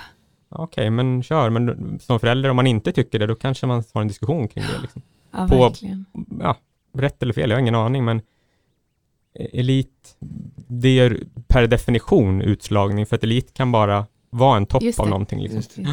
Okej, 0.49 0.89
men 0.89 1.23
kör. 1.23 1.49
Men 1.49 1.99
som 1.99 2.19
förälder, 2.19 2.49
om 2.49 2.55
man 2.55 2.67
inte 2.67 2.91
tycker 2.91 3.19
det, 3.19 3.25
då 3.27 3.35
kanske 3.35 3.67
man 3.67 3.83
har 3.93 4.01
en 4.01 4.07
diskussion 4.07 4.47
kring 4.47 4.63
det. 4.75 4.81
Liksom. 4.81 5.01
Ja, 5.33 5.47
på- 5.49 5.63
verkligen. 5.63 6.05
Ja, 6.41 6.55
rätt 6.97 7.23
eller 7.23 7.33
fel, 7.33 7.49
jag 7.49 7.57
har 7.57 7.61
ingen 7.61 7.75
aning, 7.75 8.05
men 8.05 8.21
elit, 9.39 10.15
det 10.67 10.99
är 10.99 11.23
per 11.47 11.67
definition 11.67 12.41
utslagning, 12.41 13.05
för 13.05 13.15
att 13.15 13.23
elit 13.23 13.53
kan 13.53 13.71
bara 13.71 14.05
vara 14.33 14.57
en 14.57 14.65
topp 14.65 14.83
av 14.97 15.09
någonting. 15.09 15.41
Liksom. 15.41 15.83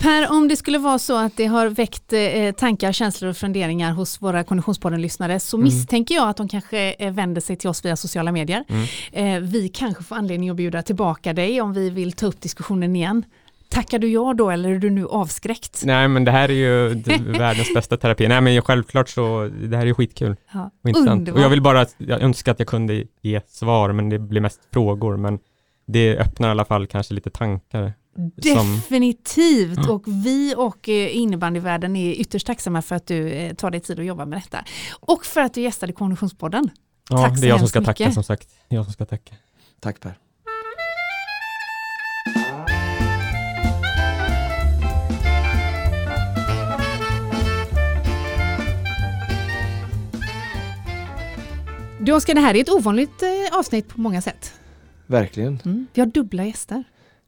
Per, 0.00 0.30
om 0.30 0.48
det 0.48 0.56
skulle 0.56 0.78
vara 0.78 0.98
så 0.98 1.16
att 1.16 1.36
det 1.36 1.46
har 1.46 1.66
väckt 1.68 2.12
eh, 2.12 2.50
tankar, 2.52 2.92
känslor 2.92 3.30
och 3.30 3.36
funderingar 3.36 3.92
hos 3.92 4.22
våra 4.22 4.44
Konditionspodden-lyssnare 4.44 5.40
så 5.40 5.56
Mm. 5.56 5.64
misstänker 5.64 6.14
jag 6.14 6.28
att 6.28 6.36
de 6.36 6.48
kanske 6.48 6.92
eh, 6.92 7.12
vänder 7.12 7.40
sig 7.40 7.56
till 7.56 7.68
oss 7.68 7.84
via 7.84 7.96
sociala 7.96 8.32
medier. 8.32 8.64
Mm. 8.68 8.84
Eh, 9.12 9.50
vi 9.50 9.68
kanske 9.68 10.04
får 10.04 10.16
anledning 10.16 10.50
att 10.50 10.56
bjuda 10.56 10.82
tillbaka 10.82 11.32
dig 11.32 11.60
om 11.60 11.72
vi 11.72 11.90
vill 11.90 12.12
ta 12.12 12.26
upp 12.26 12.40
diskussionen 12.40 12.96
igen. 12.96 13.24
Tackar 13.68 13.98
du 13.98 14.08
ja 14.08 14.34
då 14.34 14.50
eller 14.50 14.68
är 14.70 14.78
du 14.78 14.90
nu 14.90 15.06
avskräckt? 15.06 15.82
Nej, 15.84 16.08
men 16.08 16.24
det 16.24 16.30
här 16.30 16.48
är 16.48 16.52
ju 16.54 16.88
världens 17.38 17.74
bästa 17.74 17.96
terapi. 17.96 18.28
Nej, 18.28 18.40
men 18.40 18.62
självklart 18.62 19.08
så, 19.08 19.50
det 19.62 19.76
här 19.76 19.82
är 19.82 19.86
ju 19.86 19.94
skitkul 19.94 20.36
Ja. 20.52 20.70
och 20.82 20.88
intressant. 20.88 21.28
Och 21.30 21.40
jag 21.40 21.48
vill 21.48 21.62
bara, 21.62 21.86
jag 21.98 22.22
önskar 22.22 22.52
att 22.52 22.58
jag 22.58 22.68
kunde 22.68 23.04
ge 23.22 23.40
svar, 23.48 23.92
men 23.92 24.08
det 24.08 24.18
blir 24.18 24.40
mest 24.40 24.60
frågor, 24.72 25.16
men 25.16 25.38
det 25.86 26.16
öppnar 26.18 26.48
i 26.48 26.50
alla 26.50 26.64
fall 26.64 26.86
kanske 26.86 27.14
lite 27.14 27.30
tankar. 27.30 27.92
som- 28.42 28.76
Definitivt 28.76 29.88
och 29.88 30.02
vi 30.06 30.54
och 30.56 30.88
eh, 30.88 31.16
innebandyvärlden 31.16 31.96
är 31.96 32.12
ytterst 32.12 32.46
tacksamma 32.46 32.82
för 32.82 32.94
att 32.96 33.06
du 33.06 33.28
eh, 33.28 33.54
tar 33.54 33.70
dig 33.70 33.80
tid 33.80 33.98
att 34.00 34.04
jobba 34.06 34.24
med 34.26 34.38
detta. 34.38 34.64
Och 35.00 35.24
för 35.24 35.40
att 35.40 35.54
du 35.54 35.60
gästade 35.60 35.92
Konditionspodden. 35.92 36.70
Ja, 37.10 37.16
Tack 37.18 37.34
så 37.36 37.40
det 37.40 37.46
är 37.46 37.48
jag 37.48 37.58
som 37.58 37.68
ska 37.68 37.80
tacka 37.80 38.02
mycket. 38.04 38.14
som 38.14 38.24
sagt. 38.24 38.48
Jag 38.68 38.84
som 38.84 38.92
ska 38.92 39.04
tacka. 39.04 39.34
Tack 39.80 40.00
Per. 40.00 40.14
Du 52.04 52.12
Oskar, 52.12 52.34
det 52.34 52.40
här 52.40 52.54
är 52.56 52.60
ett 52.60 52.70
ovanligt 52.70 53.22
eh, 53.22 53.58
avsnitt 53.58 53.88
på 53.88 54.00
många 54.00 54.22
sätt. 54.22 54.52
Verkligen, 55.06 55.60
Mm. 55.64 55.86
Vi 55.94 56.00
har 56.00 56.06
dubbla 56.06 56.44
gäster. 56.44 56.84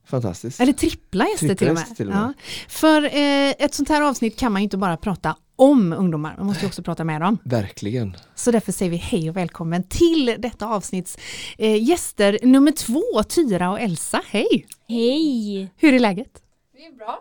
fantastiskt. 0.07 0.61
Eller 0.61 0.73
trippla 0.73 1.25
gäster 1.29 1.47
Trippla 1.49 1.57
till 1.57 1.69
och 1.69 1.75
med. 1.75 1.81
gäster 1.81 1.95
till 1.97 2.09
och 2.09 2.15
med. 2.15 2.23
Ja. 2.23 2.33
För 2.69 3.03
eh, 3.05 3.51
ett 3.67 3.75
sånt 3.75 3.89
här 3.89 4.03
avsnitt 4.03 4.39
kan 4.39 4.53
man 4.53 4.63
ju 4.63 4.65
inte 4.65 4.77
bara 4.77 4.97
prata 4.97 5.37
om 5.57 5.93
ungdomar, 5.93 6.35
man 6.37 6.47
måste 6.47 6.63
ju 6.63 6.67
också 6.69 6.83
prata 6.83 7.05
med 7.05 7.21
dem. 7.21 7.39
Verkligen. 7.45 8.17
Så 8.35 8.51
därför 8.51 8.73
säger 8.73 8.91
vi 8.91 8.97
hej 8.97 9.31
och 9.31 9.37
välkommen 9.37 9.83
till 9.89 10.35
detta 10.39 10.67
avsnitts 10.67 11.19
eh, 11.59 11.83
gäster 11.89 12.39
nummer 12.43 12.73
två, 12.73 13.23
Tyra 13.29 13.71
och 13.71 13.81
Elsa. 13.81 14.23
Hej! 14.27 14.67
Hej! 14.89 15.71
Hur 15.77 15.95
är 15.95 15.99
läget? 15.99 16.43
Det 16.77 16.85
är 16.87 16.93
bra. 16.93 17.19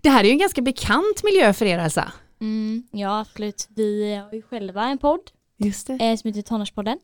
Det 0.00 0.08
här 0.10 0.20
är 0.20 0.24
ju 0.24 0.30
en 0.30 0.38
ganska 0.38 0.62
bekant 0.62 1.24
miljö 1.24 1.52
för 1.52 1.66
er 1.66 1.78
Elsa. 1.78 2.12
Mm, 2.40 2.82
ja, 2.90 3.20
absolut. 3.20 3.68
Vi 3.76 4.14
har 4.14 4.32
ju 4.34 4.42
själva 4.42 4.84
en 4.84 4.98
podd 4.98 5.20
Just 5.56 5.86
det. 5.86 5.92
eh, 5.92 6.16
som 6.16 6.28
heter 6.28 6.42
Tonårspodden. 6.42 6.98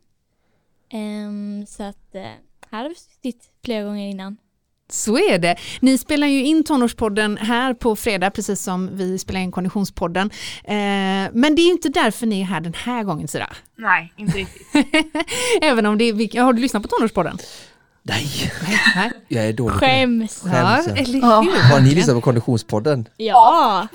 Ehm, 0.90 1.66
så 1.68 1.82
att 1.82 2.14
eh, 2.14 2.22
här 2.70 2.82
har 2.82 2.88
vi 2.88 2.94
suttit 2.94 3.51
flera 3.64 3.84
gånger 3.84 4.11
innan. 4.11 4.36
Så 4.88 5.18
är 5.18 5.38
det. 5.38 5.57
Ni 5.80 5.98
spelar 5.98 6.26
ju 6.26 6.44
in 6.44 6.64
Tonårspodden 6.64 7.36
här 7.36 7.74
på 7.74 7.96
fredag, 7.96 8.30
precis 8.30 8.62
som 8.62 8.96
vi 8.96 9.18
spelar 9.18 9.40
in 9.40 9.53
Konditionspodden. 9.53 10.30
Eh, 10.64 10.74
men 11.32 11.55
det 11.55 11.62
är 11.62 11.66
ju 11.66 11.72
inte 11.72 11.88
därför 11.88 12.26
ni 12.26 12.40
är 12.40 12.44
här 12.44 12.61
den 12.61 12.74
här 12.74 13.05
gången 13.05 13.28
Sira. 13.28 13.48
Nej, 13.76 14.12
inte 14.16 14.38
riktigt. 14.38 14.66
Även 15.62 15.86
om 15.86 15.98
det 15.98 16.05
är, 16.05 16.42
har 16.42 16.53
du 16.53 16.62
lyssnat 16.62 16.82
på 16.82 16.88
Tonårspodden? 16.88 17.38
Nej, 18.03 18.53
Nej. 18.96 19.11
jag 19.28 19.44
är 19.46 19.53
dålig 19.53 19.74
på 19.78 19.80
det. 19.84 19.86
Skäms. 19.86 20.42
Ja, 20.44 20.51
Skäms, 20.53 20.86
ja. 20.86 20.94
eller 20.96 21.18
Ja. 21.18 21.40
hur? 21.40 21.72
Har 21.72 21.80
ni 21.80 21.94
lyssnat 21.94 22.16
på 22.16 22.20
Konditionspodden? 22.20 23.09
Ja. 23.16 23.88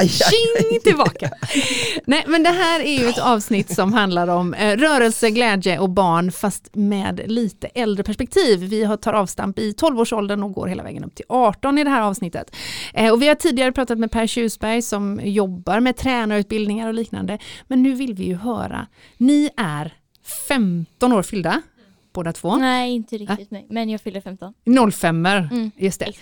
Tjing 0.00 0.80
tillbaka! 0.84 1.30
Nej 2.06 2.24
men 2.26 2.42
det 2.42 2.48
här 2.50 2.80
är 2.80 2.98
ju 2.98 3.08
ett 3.08 3.18
avsnitt 3.18 3.74
som 3.74 3.92
handlar 3.92 4.28
om 4.28 4.54
eh, 4.54 4.76
rörelse, 4.76 5.30
glädje 5.30 5.78
och 5.78 5.90
barn 5.90 6.32
fast 6.32 6.70
med 6.74 7.20
lite 7.26 7.66
äldre 7.66 8.04
perspektiv. 8.04 8.60
Vi 8.60 8.84
har 8.84 8.96
tar 8.96 9.12
avstamp 9.12 9.58
i 9.58 9.72
12-årsåldern 9.72 10.42
och 10.42 10.52
går 10.52 10.66
hela 10.66 10.82
vägen 10.82 11.04
upp 11.04 11.14
till 11.14 11.24
18 11.28 11.78
i 11.78 11.84
det 11.84 11.90
här 11.90 12.02
avsnittet. 12.02 12.56
Eh, 12.94 13.12
och 13.12 13.22
vi 13.22 13.28
har 13.28 13.34
tidigare 13.34 13.72
pratat 13.72 13.98
med 13.98 14.10
Per 14.10 14.26
Tjusberg 14.26 14.82
som 14.82 15.20
jobbar 15.24 15.80
med 15.80 15.96
tränarutbildningar 15.96 16.88
och 16.88 16.94
liknande. 16.94 17.38
Men 17.68 17.82
nu 17.82 17.92
vill 17.92 18.14
vi 18.14 18.24
ju 18.24 18.34
höra, 18.34 18.86
ni 19.18 19.50
är 19.56 19.94
15 20.48 21.12
år 21.12 21.22
fyllda 21.22 21.62
båda 22.16 22.32
två. 22.32 22.56
Nej, 22.56 22.90
inte 22.94 23.16
riktigt 23.18 23.50
mig. 23.50 23.66
Men 23.70 23.90
jag 23.90 24.00
fyller 24.00 24.20
15. 24.20 24.54
05 24.92 25.26
Mm, 25.26 25.70
just 25.76 26.00
det. 26.00 26.12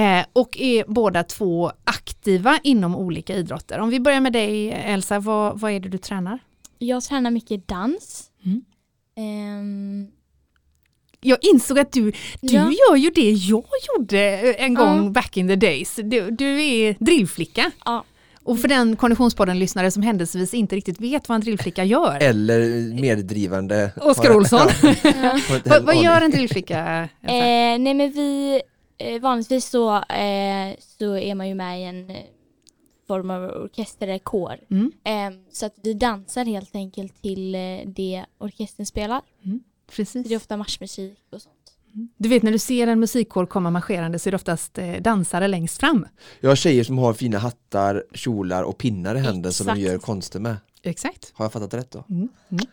Eh, 0.00 0.24
och 0.32 0.58
är 0.58 0.84
båda 0.88 1.22
två 1.24 1.72
aktiva 1.84 2.58
inom 2.62 2.96
olika 2.96 3.34
idrotter. 3.34 3.78
Om 3.78 3.90
vi 3.90 4.00
börjar 4.00 4.20
med 4.20 4.32
dig 4.32 4.70
Elsa, 4.70 5.18
vad, 5.20 5.60
vad 5.60 5.72
är 5.72 5.80
det 5.80 5.88
du 5.88 5.98
tränar? 5.98 6.38
Jag 6.78 7.02
tränar 7.02 7.30
mycket 7.30 7.68
dans. 7.68 8.30
Mm. 8.44 8.62
Ehm, 9.16 10.06
Jag 11.20 11.38
insåg 11.42 11.78
att 11.78 11.92
du, 11.92 12.12
du 12.40 12.54
Ja. 12.54 12.70
gör 12.88 12.96
ju 12.96 13.10
det 13.10 13.30
jag 13.30 13.64
gjorde 13.98 14.20
en 14.52 14.74
gång 14.74 15.04
Ja. 15.04 15.10
back 15.10 15.36
in 15.36 15.48
the 15.48 15.56
days. 15.56 16.00
Du, 16.04 16.30
du 16.30 16.64
är 16.64 16.96
drillflicka. 17.00 17.70
ja. 17.84 18.04
Och 18.44 18.58
för 18.60 18.68
den 18.68 18.96
Konditionspodden-lyssnare 18.96 19.90
som 19.90 20.02
händelsevis 20.02 20.54
inte 20.54 20.76
riktigt 20.76 21.00
vet 21.00 21.28
vad 21.28 21.34
en 21.36 21.40
drillflicka 21.40 21.84
gör. 21.84 22.18
Eller 22.20 22.60
meddrivande. 23.00 23.92
Oskar 23.96 24.28
Har- 24.28 24.36
Olsson. 24.36 24.68
Vad, 25.64 25.82
vad 25.82 25.96
gör 25.96 26.20
en 26.20 26.30
drillflicka? 26.30 27.08
Eh, 27.22 27.78
nej 27.78 27.94
men 27.94 28.10
vi, 28.12 28.60
eh, 28.98 29.20
vanligtvis 29.20 29.64
så, 29.68 29.94
eh, 29.96 30.76
så 30.98 31.16
är 31.16 31.34
man 31.34 31.48
ju 31.48 31.54
med 31.54 31.80
i 31.80 31.84
en 31.84 32.10
eh, 32.10 32.16
form 33.06 33.30
av 33.30 33.42
orkester 33.42 34.08
eller 34.08 34.18
kår. 34.18 34.56
Mm. 34.70 34.92
Eh, 35.04 35.40
så 35.52 35.66
att 35.66 35.74
vi 35.82 35.94
dansar 35.94 36.44
helt 36.44 36.74
enkelt 36.74 37.22
till 37.22 37.54
eh, 37.54 37.60
det 37.86 38.24
orkestern 38.38 38.86
spelar. 38.86 39.20
Så 39.44 39.58
Precis. 39.96 40.28
det 40.28 40.34
är 40.34 40.36
ofta 40.36 40.56
marschmusik 40.56 41.18
och 41.32 41.42
sånt. 41.42 41.53
Du 42.16 42.28
vet 42.28 42.42
när 42.42 42.52
du 42.52 42.58
ser 42.58 42.86
en 42.86 43.00
musikkår 43.00 43.46
komma 43.46 43.70
marscherande 43.70 44.18
så 44.18 44.28
är 44.28 44.30
det 44.30 44.36
oftast 44.36 44.78
eh, 44.78 44.92
dansare 45.00 45.48
längst 45.48 45.80
fram. 45.80 46.06
Jag 46.40 46.50
har 46.50 46.56
tjejer 46.56 46.84
som 46.84 46.98
har 46.98 47.14
fina 47.14 47.38
hattar, 47.38 48.04
kjolar 48.14 48.62
och 48.62 48.78
pinnar 48.78 49.14
i 49.14 49.18
handen 49.18 49.52
som 49.52 49.66
de 49.66 49.80
gör 49.80 49.98
konster 49.98 50.40
med. 50.40 50.56
Exakt. 50.82 51.32
Har 51.34 51.44
jag 51.44 51.52
fattat 51.52 51.74
rätt 51.74 51.90
då? 51.90 52.04
Mm. 52.10 52.28
Mm. 52.50 52.64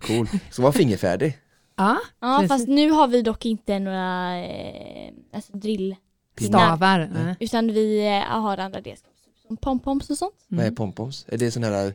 Cool. 0.00 0.28
Så 0.50 0.62
var 0.62 0.72
fingerfärdig. 0.72 1.38
Ja, 1.76 1.98
Ja 2.20 2.44
fast 2.48 2.68
nu 2.68 2.90
har 2.90 3.08
vi 3.08 3.22
dock 3.22 3.46
inte 3.46 3.78
några 3.78 4.38
eh, 4.38 5.12
alltså 5.32 5.52
drill 5.52 5.96
stavar. 6.40 7.10
Nej. 7.14 7.36
utan 7.40 7.66
vi 7.72 8.06
eh, 8.06 8.40
har 8.40 8.58
andra 8.58 8.80
redskap 8.80 9.12
som 9.46 9.56
pompoms 9.56 10.10
och 10.10 10.18
sånt. 10.18 10.34
Vad 10.48 10.64
är 10.64 10.70
pompoms? 10.70 11.24
Är 11.28 11.38
det 11.38 11.50
sån 11.50 11.64
här 11.64 11.94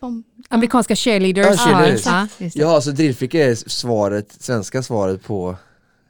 Pom 0.00 0.24
Amerikanska 0.48 0.96
cheerleaders. 0.96 1.46
Ja, 1.46 1.56
cheerleaders. 1.56 2.06
Ja. 2.06 2.28
Ja, 2.54 2.80
så 2.80 2.90
drillflicka 2.90 3.44
är 3.44 3.54
svaret, 3.54 4.36
svenska 4.42 4.82
svaret 4.82 5.22
på 5.22 5.56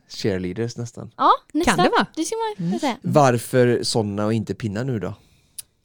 cheerleaders 0.08 0.76
nästan. 0.76 1.10
ja 1.16 1.30
nästan. 1.52 1.76
Kan 1.76 1.84
det 1.84 1.90
vara? 1.90 2.06
Det 2.16 2.24
ska 2.24 2.36
man 2.36 2.66
kunna 2.68 2.78
säga. 2.78 2.96
Varför 3.02 3.80
sådana 3.82 4.24
och 4.26 4.32
inte 4.32 4.54
pinnar 4.54 4.84
nu 4.84 4.98
då? 4.98 5.14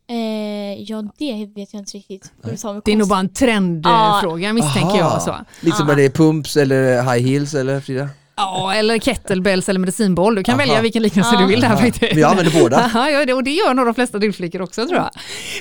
Eh, 0.09 0.81
ja 0.81 1.03
det 1.17 1.45
vet 1.55 1.73
jag 1.73 1.81
inte 1.81 1.97
riktigt. 1.97 2.31
Med 2.41 2.81
Det 2.85 2.91
är 2.91 2.97
nog 2.97 3.07
bara 3.07 3.19
en 3.19 3.29
trendfråga 3.33 4.53
misstänker 4.53 5.01
Aha. 5.01 5.13
jag. 5.13 5.21
Så. 5.21 5.35
Liksom 5.59 5.83
Ja. 5.83 5.87
när 5.87 5.95
det 5.95 6.05
är 6.05 6.09
pumps 6.09 6.57
eller 6.57 7.01
high 7.13 7.27
heels 7.27 7.53
eller 7.53 7.79
Frida? 7.79 8.09
Ja, 8.41 8.73
eller 8.73 8.99
kettlebells 8.99 9.69
eller 9.69 9.79
medicinboll. 9.79 10.35
Du 10.35 10.43
kan 10.43 10.53
Aha. 10.53 10.65
välja 10.67 10.81
vilken 10.81 11.03
liknelse 11.03 11.29
Ja. 11.35 11.41
du 11.41 11.47
vill 11.47 11.61
där 11.61 11.75
faktiskt. 11.75 12.15
Jag 12.15 12.31
använder 12.31 12.61
båda. 12.61 12.77
Aha, 12.77 13.09
ja, 13.27 13.35
och 13.35 13.43
det 13.43 13.51
gör 13.51 13.73
nog 13.73 13.85
de 13.85 13.95
flesta 13.95 14.19
drillflickor 14.19 14.61
också 14.61 14.85
tror 14.87 14.97
jag. 14.99 15.09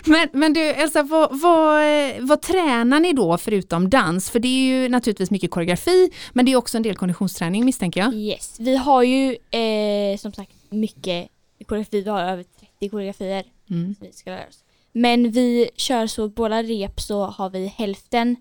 Men, 0.05 0.29
men 0.33 0.53
du 0.53 0.61
Elsa, 0.61 1.03
vad, 1.03 1.41
vad, 1.41 1.83
vad 2.21 2.43
tränar 2.43 3.01
ni 3.01 3.13
då 3.13 3.39
förutom 3.39 3.91
dans? 3.91 4.31
För 4.31 4.39
det 4.39 4.49
är 4.49 4.63
ju 4.83 4.89
naturligtvis 4.89 5.31
mycket 5.31 5.51
koreografi, 5.51 6.11
men 6.33 6.45
det 6.47 6.53
är 6.53 6.57
också 6.57 6.77
en 6.77 6.83
del 6.83 6.97
konditionsträning 6.97 7.65
misstänker 7.65 8.01
jag. 8.01 8.15
Yes, 8.15 8.57
vi 8.59 8.77
har 8.77 9.03
ju 9.03 9.37
eh, 9.51 10.19
som 10.19 10.33
sagt 10.33 10.51
mycket 10.71 11.29
koreografi. 11.69 12.03
Vi 12.03 12.11
har 12.11 12.21
över 12.23 12.45
30 12.79 12.89
koreografier 12.89 13.45
Mm. 13.71 13.95
som 13.99 14.07
vi 14.07 14.13
ska 14.13 14.31
lära 14.31 14.49
oss. 14.49 14.59
Men 14.93 15.31
vi 15.31 15.71
kör 15.77 16.07
så 16.07 16.29
båda 16.29 16.63
rep 16.63 17.01
så 17.01 17.25
har 17.25 17.51
vi 17.51 17.67
hälften 17.77 18.37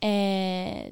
eh, 0.00 0.82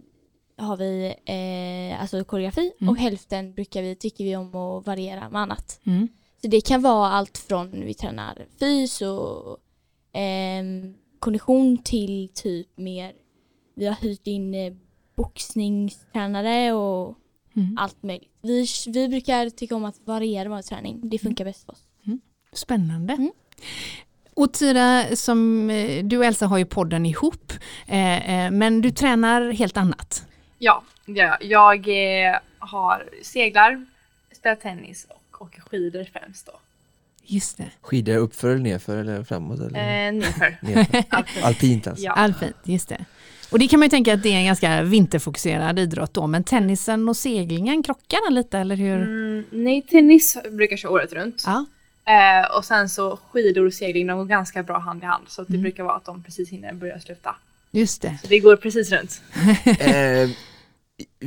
har 0.57 0.77
vi 0.77 1.15
eh, 1.25 2.03
alltså 2.03 2.25
koreografi 2.25 2.73
Mm. 2.81 2.89
och 2.91 2.97
hälften 2.97 3.55
brukar 3.55 3.83
vi, 3.83 3.95
tycker 3.97 4.25
vi 4.25 4.37
om 4.37 4.55
att 4.55 4.87
variera 4.87 5.31
med 5.31 5.41
annat. 5.43 5.81
Mm. 5.87 6.09
Så 6.43 6.49
det 6.49 6.61
kan 6.61 6.83
vara 6.83 7.09
allt 7.09 7.39
från 7.39 7.71
vi 7.71 7.95
tränar 7.95 8.47
fys 8.61 9.03
och 9.03 9.57
ehm, 10.13 10.95
kondition 11.19 11.79
till 11.79 12.29
typ 12.35 12.69
mer 12.79 13.13
vi 13.77 13.87
har 13.87 13.95
hyrt 13.95 14.27
in 14.27 14.55
eh, 14.55 14.73
boxningstränare 15.17 16.73
och 16.73 17.19
Mm. 17.57 17.79
allt 17.79 18.03
möjligt. 18.03 18.31
Vi, 18.43 18.67
vi 18.87 19.09
brukar 19.09 19.51
tycka 19.51 19.77
om 19.77 19.85
att 19.85 20.01
variera 20.05 20.49
vår 20.49 20.63
träning. 20.63 21.01
Det 21.09 21.19
funkar 21.19 21.45
bäst 21.45 21.65
för 21.65 21.73
oss. 21.73 21.83
Spännande. 22.53 23.13
Mm. 23.15 23.33
Och 24.35 24.53
Tyra, 24.53 25.17
som, 25.17 25.71
eh, 25.71 26.05
du 26.05 26.19
och 26.19 26.25
Elsa 26.25 26.47
har 26.47 26.59
ju 26.59 26.65
podden 26.65 27.07
ihop, 27.07 27.53
eh, 27.87 28.45
eh, 28.47 28.51
men 28.51 28.81
du 28.81 28.91
tränar 28.91 29.51
helt 29.53 29.77
annat. 29.77 30.27
Ja, 30.65 30.83
ja 31.07 31.37
jag 31.41 31.89
eh, 31.89 32.39
har 32.59 33.05
seglar, 33.23 33.87
spelar 34.37 34.57
tennis 34.57 35.07
och 35.09 35.43
åker 35.43 35.61
skidor 35.61 36.07
främst 36.13 36.47
då. 36.47 36.53
Just 37.27 37.57
det, 37.57 37.71
Skidor 37.81 38.17
uppför 38.17 38.49
eller 38.49 38.59
nerför 38.59 38.97
eller 38.97 39.25
framåt? 39.25 39.61
Eller? 39.61 40.07
Eh, 40.07 40.13
nerför. 40.13 40.57
nerför. 40.63 41.05
Alpint. 41.11 41.45
Alpint 41.45 41.87
alltså. 41.87 42.05
Ja. 42.05 42.13
alpint, 42.13 42.57
just 42.65 42.89
det. 42.89 43.05
Och 43.51 43.59
det 43.59 43.69
kan 43.69 43.79
man 43.81 43.87
ju 43.87 43.91
tänka 43.91 44.15
att 44.15 44.23
det 44.23 44.29
är 44.29 44.37
en 44.39 44.45
ganska 44.47 44.83
vinterfokuserad 44.83 45.79
idrott 45.79 46.15
då, 46.15 46.27
men 46.27 46.45
tennisen 46.45 47.09
och 47.09 47.17
seglingen 47.17 47.83
krockar 47.83 48.19
den 48.27 48.35
lite, 48.35 48.59
eller 48.59 48.77
hur? 48.77 49.03
Mm, 49.03 49.45
nej, 49.51 49.83
tennis 49.83 50.37
brukar 50.51 50.73
jag 50.73 50.79
köra 50.79 50.93
året 50.93 51.13
runt. 51.13 51.43
Ja. 51.47 51.65
Eh, 52.07 52.57
och 52.57 52.65
sen 52.65 52.89
så 52.89 53.19
skidor 53.31 53.67
och 53.67 53.75
segling, 53.75 54.07
de 54.07 54.19
går 54.19 54.25
ganska 54.25 54.63
bra 54.63 54.79
hand 54.79 55.03
i 55.03 55.07
hand. 55.07 55.25
Så 55.29 55.43
att 55.43 55.49
det 55.49 55.55
Mm. 55.55 55.63
brukar 55.63 55.85
vara 55.85 55.97
att 55.97 56.05
de 56.05 56.23
precis 56.23 56.49
hinner 56.51 56.73
börja 56.73 57.01
sluta. 57.01 57.37
Just 57.71 58.03
det. 58.03 58.19
Så 58.23 58.27
det 58.29 58.39
går 58.39 58.57
precis 58.57 58.91
runt. 58.93 59.23
Eh, 59.81 60.31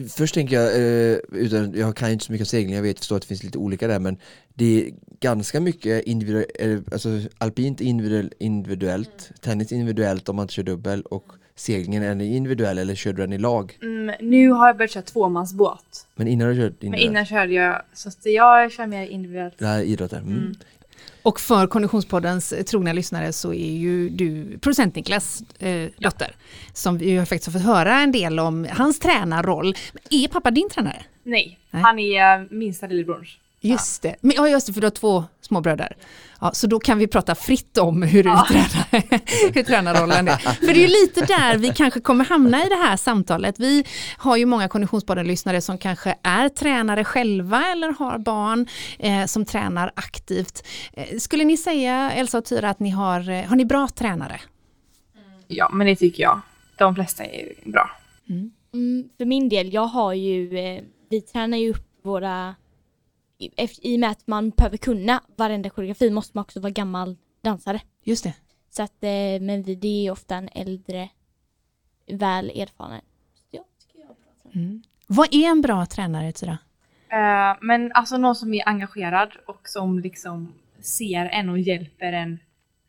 först 0.10 0.34
tänker 0.34 0.56
jag, 0.56 0.76
eh, 0.76 1.18
utan, 1.32 1.74
jag 1.76 1.96
kan 1.96 2.10
ju 2.10 2.14
inte 2.14 2.26
så 2.26 2.32
mycket 2.32 2.46
om 2.46 2.50
segling, 2.50 2.76
jag 2.76 2.82
vet 2.82 3.00
förstår 3.00 3.16
att 3.16 3.22
det 3.22 3.28
finns 3.28 3.44
lite 3.44 3.58
olika 3.58 3.88
där 3.88 4.00
men 4.00 4.18
det 4.54 4.88
är 4.88 4.94
ganska 5.20 5.60
mycket 5.60 6.04
individuellt, 6.04 6.94
alltså 6.94 7.10
alpint 7.38 7.82
individuell, 7.82 8.34
individuellt, 8.40 9.32
tennis 9.42 9.72
individuellt 9.72 10.30
om 10.30 10.36
man 10.36 10.44
inte 10.44 10.54
kör 10.54 10.64
dubbel 10.64 11.02
och 11.02 11.32
seglingen 11.56 12.04
är 12.04 12.08
den 12.08 12.22
individuell 12.22 12.78
eller 12.78 12.96
kör 12.96 13.14
du 13.14 13.22
den 13.22 13.34
i 13.34 13.38
lag? 13.38 13.78
Mm, 13.82 14.16
nu 14.22 14.50
har 14.50 14.68
jag 14.68 14.78
börjat 14.78 14.92
köra 14.92 15.04
tvåmansbåt. 15.04 16.08
Men 16.16 16.28
innan 16.28 16.48
du 16.48 16.56
kört 16.56 16.62
Men 16.62 16.88
individuellt? 16.88 17.12
innan 17.12 17.26
körde 17.26 17.54
jag, 17.54 17.82
så 17.94 18.10
att 18.10 18.26
jag 18.26 18.72
kör 18.72 18.88
mer 18.88 19.08
individuellt. 19.08 19.54
Det 19.58 19.66
här 19.66 19.80
är 19.80 19.84
idrotten? 19.84 20.24
Mm. 20.24 20.56
Och 21.28 21.40
för 21.40 21.68
Konditionspoddens 21.68 22.54
trogna 22.68 22.94
lyssnare 22.94 23.34
så 23.34 23.54
är 23.54 23.72
ju 23.72 24.10
du 24.10 24.58
producent 24.60 24.96
Niklas 24.96 25.44
eh, 25.60 25.90
dotter, 25.98 26.36
som 26.74 26.98
vi 26.98 27.18
har 27.18 27.26
faktiskt 27.26 27.54
fått 27.54 27.62
höra 27.62 28.00
en 28.00 28.12
del 28.12 28.40
om 28.40 28.68
hans 28.72 29.00
tränarroll. 29.00 29.76
Är 30.10 30.28
pappa 30.28 30.52
din 30.52 30.70
tränare? 30.70 31.06
Nej, 31.24 31.60
Nej. 31.72 31.84
han 31.84 32.00
är 32.00 32.40
eh, 32.40 32.46
minsta 32.50 32.88
lillebrors. 32.88 33.40
Just 33.62 34.02
det, 34.02 34.16
Men, 34.22 34.32
ja 34.36 34.50
just 34.50 34.68
det, 34.68 34.74
för 34.74 34.82
du 34.82 34.86
har 34.86 34.92
två 34.92 35.24
små 35.42 35.62
bröder. 35.62 35.98
Ja, 36.42 36.52
så 36.54 36.68
då 36.68 36.80
kan 36.80 36.98
vi 36.98 37.08
prata 37.08 37.36
fritt 37.36 37.78
om 37.78 38.02
hur, 38.02 38.24
du 38.24 38.30
tränar, 38.30 39.54
hur 39.54 39.64
tränarrollen 39.64 40.28
är. 40.28 40.38
För 40.38 40.68
det 40.68 40.74
är 40.74 40.88
ju 40.88 40.88
lite 40.88 41.26
där 41.26 41.58
vi 41.58 41.70
kanske 41.70 42.00
kommer 42.00 42.26
hamna 42.26 42.66
i 42.66 42.70
det 42.70 42.76
här 42.76 42.98
samtalet. 42.98 43.60
Vi 43.60 43.86
har 44.18 44.38
ju 44.38 44.46
många 44.46 44.68
Konditionspodden-lyssnare 44.68 45.62
som 45.62 45.78
kanske 45.78 46.16
är 46.24 46.50
tränare 46.50 47.04
själva 47.04 47.66
eller 47.72 47.94
har 48.00 48.18
barn 48.18 48.68
eh, 49.00 49.26
som 49.26 49.46
tränar 49.46 49.92
aktivt. 49.96 50.68
Eh, 50.94 51.18
skulle 51.18 51.44
ni 51.44 51.58
säga, 51.58 52.12
Elsa 52.12 52.38
och 52.38 52.46
Tyra, 52.46 52.70
att 52.70 52.80
ni 52.80 52.90
har, 52.90 53.30
eh, 53.30 53.44
har 53.44 53.56
ni 53.56 53.66
bra 53.66 53.88
tränare? 53.88 54.40
Ja, 55.48 55.70
men 55.74 55.88
det 55.88 55.96
tycker 55.96 56.24
jag. 56.24 56.42
De 56.78 56.96
flesta 56.96 57.24
är 57.24 57.54
bra. 57.64 57.92
Mm, 58.74 59.10
för 59.18 59.26
min 59.26 59.50
del, 59.50 59.74
jag 59.74 59.86
har 59.86 60.14
ju, 60.14 60.58
eh, 60.58 60.84
vi 61.10 61.22
tränar 61.22 61.58
ju 61.58 61.70
upp 61.70 61.88
våra, 62.04 62.56
i, 63.38 63.96
och 63.96 64.00
med 64.00 64.10
att 64.10 64.28
man 64.28 64.50
behöver 64.50 64.78
kunna 64.78 65.24
varenda 65.36 65.70
koreografi 65.70 66.10
måste 66.10 66.38
man 66.38 66.42
också 66.42 66.60
vara 66.60 66.72
gammal 66.72 67.18
dansare. 67.42 67.82
Just 68.04 68.24
det. 68.24 68.34
Så 68.70 68.84
att, 68.84 69.04
eh, 69.04 69.42
men 69.42 69.64
vi, 69.64 69.76
det 69.76 70.08
är 70.08 70.12
ofta 70.12 70.36
en 70.36 70.50
äldre, 70.56 71.10
väl 72.12 72.50
erfaren. 72.50 73.02
Ja, 73.52 73.64
tycker 73.80 74.00
jag 74.00 74.10
är 74.10 74.14
bra 74.14 74.34
tränare. 74.44 74.66
Mm. 74.66 74.84
Vad 75.08 75.28
är 75.32 75.50
en 75.50 75.62
bra 75.62 75.86
tränare, 75.86 76.32
Tyra? 76.32 76.58
Eh, 77.10 77.58
men 77.62 77.92
alltså 77.94 78.18
någon 78.18 78.36
som 78.36 78.54
är 78.54 78.70
engagerad 78.70 79.32
och 79.48 79.62
som 79.64 80.00
liksom 80.00 80.54
ser 80.80 81.26
en 81.26 81.50
och 81.50 81.60
hjälper 81.60 82.14
en 82.14 82.40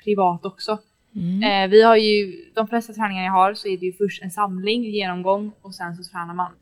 privat 0.04 0.44
också. 0.44 0.78
Mm. 1.14 1.42
Eh, 1.42 1.70
vi 1.70 1.82
har 1.82 1.96
ju, 1.96 2.44
de 2.54 2.68
flesta 2.68 2.92
träningar 2.92 3.24
jag 3.24 3.32
har 3.32 3.54
så 3.54 3.68
är 3.68 3.78
det 3.78 3.86
ju 3.86 3.92
först 3.92 4.22
en 4.22 4.30
samling, 4.30 4.84
genomgång 4.84 5.52
och 5.62 5.74
sen 5.74 5.96
så 5.96 6.10
tränar 6.10 6.34
man. 6.34 6.52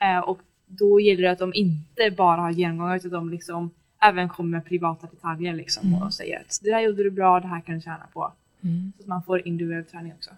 Eh, 0.00 0.18
och 0.18 0.40
då 0.68 1.00
gäller 1.00 1.22
det 1.22 1.30
att 1.30 1.38
de 1.38 1.54
inte 1.54 2.10
bara 2.16 2.40
har 2.40 2.50
genomgångar 2.50 2.96
utan 2.96 3.10
de 3.10 3.30
liksom 3.30 3.70
även 4.02 4.28
kommer 4.28 4.50
med 4.50 4.64
privata 4.66 5.06
detaljer 5.06 5.54
liksom 5.54 5.88
Mm. 5.88 6.02
och 6.02 6.14
säger 6.14 6.40
att 6.40 6.58
det 6.62 6.70
där 6.70 6.80
gjorde 6.80 7.02
du 7.02 7.10
bra, 7.10 7.40
det 7.40 7.46
här 7.46 7.60
kan 7.60 7.74
du 7.74 7.80
träna 7.80 8.06
på. 8.12 8.32
Mm. 8.64 8.92
Så 8.96 9.02
att 9.02 9.08
man 9.08 9.22
får 9.22 9.48
individuell 9.48 9.84
träning 9.84 10.12
också. 10.12 10.30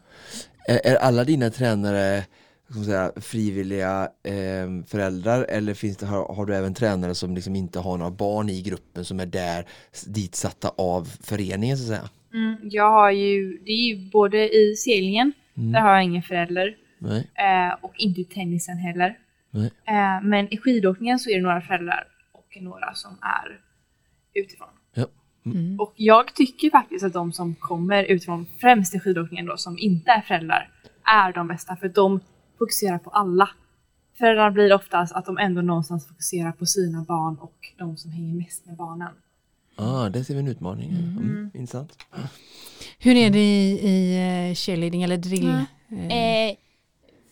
Är, 0.68 0.86
är 0.92 0.96
alla 0.96 1.24
dina 1.24 1.50
tränare 1.50 2.24
säga, 2.84 3.12
frivilliga 3.16 4.08
eh, 4.22 4.84
föräldrar 4.86 5.44
eller 5.48 5.74
finns 5.74 5.96
det, 5.96 6.06
har, 6.06 6.34
har 6.34 6.46
du 6.46 6.54
även 6.54 6.74
tränare 6.74 7.14
som 7.14 7.34
liksom 7.34 7.56
inte 7.56 7.78
har 7.78 7.96
några 7.98 8.10
barn 8.10 8.48
i 8.48 8.62
gruppen 8.62 9.04
som 9.04 9.20
är 9.20 9.26
där 9.26 9.64
ditsatta 10.06 10.72
av 10.76 11.04
föreningen 11.22 11.76
så 11.78 11.82
att 11.82 11.98
säga? 11.98 12.10
Mm, 12.34 12.56
jag 12.62 12.90
har 12.90 13.10
ju, 13.10 13.58
det 13.64 13.72
är 13.72 13.94
ju 13.94 14.10
både 14.10 14.56
i 14.56 14.76
seglingen, 14.76 15.32
Mm. 15.56 15.72
där 15.72 15.80
har 15.80 15.94
jag 15.94 16.04
ingen 16.04 16.22
förälder. 16.22 16.76
Nej. 16.98 17.30
Eh, 17.34 17.74
och 17.80 17.92
inte 17.96 18.20
i 18.20 18.24
tennisen 18.24 18.76
heller. 18.78 19.18
Nej. 19.50 19.70
Eh, 19.84 20.22
men 20.22 20.54
i 20.54 20.58
skidåkningen 20.58 21.18
så 21.18 21.30
är 21.30 21.36
det 21.36 21.42
några 21.42 21.60
föräldrar 21.60 22.06
och 22.32 22.62
några 22.62 22.94
som 22.94 23.18
är 23.22 23.60
utifrån. 24.34 24.68
Ja. 24.94 25.06
Mm. 25.46 25.80
Och 25.80 25.92
jag 25.96 26.34
tycker 26.34 26.70
faktiskt 26.70 27.04
att 27.04 27.12
de 27.12 27.32
som 27.32 27.54
kommer 27.54 28.04
utifrån, 28.04 28.46
främst 28.60 28.94
i 28.94 29.00
skidåkningen 29.00 29.46
då, 29.46 29.56
som 29.56 29.78
inte 29.78 30.10
är 30.10 30.20
föräldrar, 30.20 30.70
är 31.04 31.32
de 31.32 31.48
bästa 31.48 31.76
för 31.76 31.88
de 31.88 32.20
fokuserar 32.58 32.98
på 32.98 33.10
alla. 33.10 33.48
Föräldrar 34.18 34.50
blir 34.50 34.72
oftast 34.74 35.12
att 35.14 35.26
de 35.26 35.38
ändå 35.38 35.62
någonstans 35.62 36.08
fokuserar 36.08 36.52
på 36.52 36.66
sina 36.66 37.02
barn 37.04 37.36
och 37.36 37.56
de 37.78 37.96
som 37.96 38.10
hänger 38.10 38.34
mest 38.34 38.66
med 38.66 38.76
barnen. 38.76 39.12
Ah, 39.76 40.08
där 40.08 40.22
ser 40.22 40.34
vi 40.34 40.40
en 40.40 40.48
utmaning. 40.48 40.90
Mm. 40.90 41.50
Intressant. 41.54 42.06
Hur 42.98 43.16
är 43.16 43.30
det 43.30 43.38
i, 43.38 43.88
i 43.88 44.16
eh, 44.48 44.54
cheerleading 44.54 45.02
eller 45.02 45.16
drill? 45.16 45.64
Ja. 45.88 45.96
Eh, 45.96 46.50
Eh, 46.50 46.56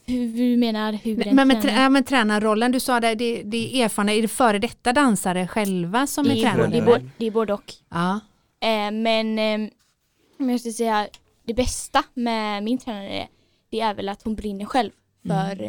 hur 0.09 0.57
menar 0.57 0.93
hur 0.93 1.17
men, 1.17 1.37
men, 1.37 1.49
med, 1.49 1.63
tränar? 1.63 1.77
trä- 1.77 1.83
ja, 1.83 1.89
men 1.89 2.05
tränarrollen, 2.05 2.73
du 2.73 2.81
sa 2.81 3.01
det, 3.01 3.15
det, 3.15 3.43
det 3.43 3.77
är 3.77 3.85
erfarna, 3.85 4.13
är 4.13 4.23
det 4.23 4.29
före 4.29 4.59
detta 4.59 4.93
dansare 4.93 5.47
själva 5.49 6.07
som 6.07 6.27
är 6.27 6.31
det, 6.31 6.41
är, 6.45 6.53
tränare? 6.53 6.69
både- 6.69 6.71
det, 6.71 6.79
är 6.79 6.85
både, 6.87 7.11
det 7.19 7.27
är 7.27 7.31
både 7.31 7.53
och. 7.53 7.75
Ja. 7.89 8.21
Eh, 8.61 8.91
men 8.91 9.39
eh, 9.39 9.71
jag 10.51 10.61
ska 10.61 10.73
säga 10.73 11.09
det 11.45 11.55
bästa 11.55 12.05
med 12.15 12.63
min 12.63 12.79
tränare 12.79 13.29
det 13.71 13.81
är 13.81 13.95
väl 13.95 14.09
att 14.09 14.23
hon 14.23 14.35
brinner 14.35 14.65
själv 14.65 14.91
för 15.27 15.65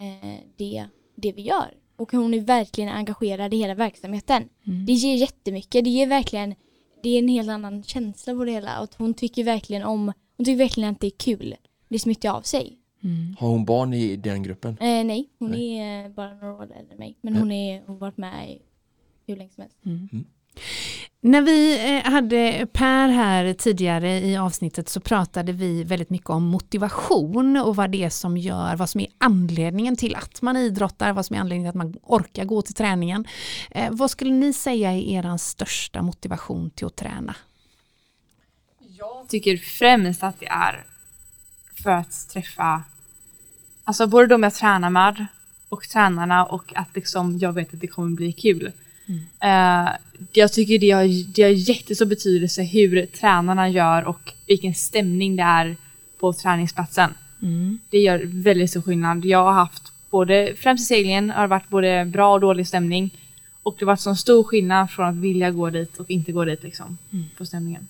eh, 0.00 0.38
det, 0.56 0.86
det 1.16 1.32
vi 1.32 1.42
gör. 1.42 1.74
Och 1.96 2.12
hon 2.12 2.34
är 2.34 2.40
verkligen 2.40 2.90
engagerad 2.90 3.54
i 3.54 3.56
hela 3.56 3.74
verksamheten. 3.74 4.48
Mm. 4.66 4.86
Det 4.86 4.92
ger 4.92 5.14
jättemycket. 5.14 5.84
Det 5.84 5.90
ger 5.90 6.06
verkligen 6.06 6.54
det 7.02 7.08
är 7.08 7.18
en 7.18 7.28
helt 7.28 7.50
annan 7.50 7.82
känsla 7.82 8.34
på 8.34 8.44
det 8.44 8.52
hela. 8.52 8.80
Och 8.80 8.88
hon 8.98 9.14
tycker 9.14 9.44
verkligen 9.44 9.82
om 9.82 10.12
hon 10.36 10.44
tycker 10.44 10.56
verkligen 10.56 10.90
att 10.90 11.00
det 11.00 11.06
är 11.06 11.10
kul. 11.16 11.54
Det 11.88 11.98
smittar 11.98 12.30
av 12.30 12.42
sig. 12.42 12.78
Mm. 13.04 13.36
Har 13.38 13.48
hon 13.48 13.64
barn 13.64 13.94
i 13.94 14.16
den 14.16 14.42
gruppen? 14.42 14.78
Eh, 14.80 15.04
nej, 15.04 15.28
hon 15.38 15.50
Nej. 15.50 15.78
är 15.78 16.08
bara 16.08 16.34
några 16.34 16.54
år 16.54 16.62
äldre 16.62 16.92
än 16.92 16.98
mig. 16.98 17.16
Men 17.20 17.36
hon, 17.36 17.52
är, 17.52 17.82
hon 17.86 17.94
har 17.94 18.00
varit 18.00 18.16
med 18.16 18.50
i 18.50 18.62
hur 19.26 19.36
länge 19.36 19.50
som 19.50 19.62
helst. 19.62 19.78
När 21.20 21.42
vi 21.42 21.86
eh, 21.96 22.10
hade 22.12 22.66
Per 22.72 23.08
här 23.08 23.54
tidigare 23.54 24.20
i 24.20 24.36
avsnittet 24.36 24.88
så 24.88 25.00
pratade 25.00 25.52
vi 25.52 25.84
väldigt 25.84 26.10
mycket 26.10 26.30
om 26.30 26.44
motivation 26.44 27.56
och 27.56 27.76
vad 27.76 27.90
det 27.90 28.04
är 28.04 28.10
som 28.10 28.36
gör, 28.36 28.76
vad 28.76 28.90
som 28.90 29.00
är 29.00 29.06
anledningen 29.18 29.96
till 29.96 30.16
att 30.16 30.42
man 30.42 30.56
idrottar, 30.56 31.12
vad 31.12 31.26
som 31.26 31.36
är 31.36 31.40
anledningen 31.40 31.72
till 31.72 31.80
att 31.80 31.86
man 31.86 31.94
orkar 32.02 32.44
gå 32.44 32.62
till 32.62 32.74
träningen. 32.74 33.24
Eh, 33.70 33.88
vad 33.90 34.10
skulle 34.10 34.32
ni 34.32 34.52
säga 34.52 34.92
är 34.92 35.26
er 35.26 35.36
största 35.36 36.02
motivation 36.02 36.70
till 36.70 36.86
att 36.86 36.96
träna? 36.96 37.36
Jag 38.78 39.28
tycker 39.28 39.56
främst 39.56 40.22
att 40.22 40.40
det 40.40 40.46
är 40.46 40.86
för 41.82 41.90
att 41.90 42.28
träffa 42.32 42.82
alltså 43.84 44.06
både 44.06 44.26
de 44.26 44.42
jag 44.42 44.54
tränar 44.54 44.90
med 44.90 45.26
och 45.68 45.88
tränarna 45.88 46.44
och 46.44 46.72
att 46.76 46.88
liksom 46.94 47.38
jag 47.38 47.52
vet 47.52 47.74
att 47.74 47.80
det 47.80 47.86
kommer 47.86 48.16
bli 48.16 48.32
kul. 48.32 48.72
Eh, 49.40 49.88
jag 50.32 50.52
tycker 50.52 50.78
det 50.78 50.90
har, 50.90 51.34
det 51.34 51.42
har 51.42 51.50
jättestor 51.50 52.06
betydelse 52.06 52.62
hur 52.62 53.06
tränarna 53.06 53.68
gör 53.68 54.04
och 54.04 54.32
vilken 54.46 54.74
stämning 54.74 55.36
det 55.36 55.42
är 55.42 55.76
på 56.18 56.32
träningsplatsen. 56.32 57.10
Mm. 57.42 57.78
Det 57.90 57.98
gör 57.98 58.22
väldigt 58.24 58.70
stor 58.70 58.82
skillnad. 58.82 59.24
Jag 59.24 59.44
har 59.44 59.52
haft 59.52 59.82
både, 60.10 60.54
främst 60.56 60.82
i 60.82 60.86
seglingen 60.94 61.30
har 61.30 61.42
det 61.42 61.48
varit 61.48 61.68
både 61.68 62.04
bra 62.04 62.34
och 62.34 62.40
dålig 62.40 62.68
stämning. 62.68 63.10
Och 63.62 63.76
det 63.78 63.84
har 63.84 63.86
varit 63.86 64.00
så 64.00 64.14
stor 64.14 64.44
skillnad 64.44 64.90
från 64.90 65.06
att 65.06 65.16
vilja 65.16 65.50
gå 65.50 65.70
dit 65.70 65.98
och 65.98 66.10
inte 66.10 66.32
gå 66.32 66.44
dit 66.44 66.62
liksom. 66.62 66.98
På 67.36 67.46
stämningen. 67.46 67.88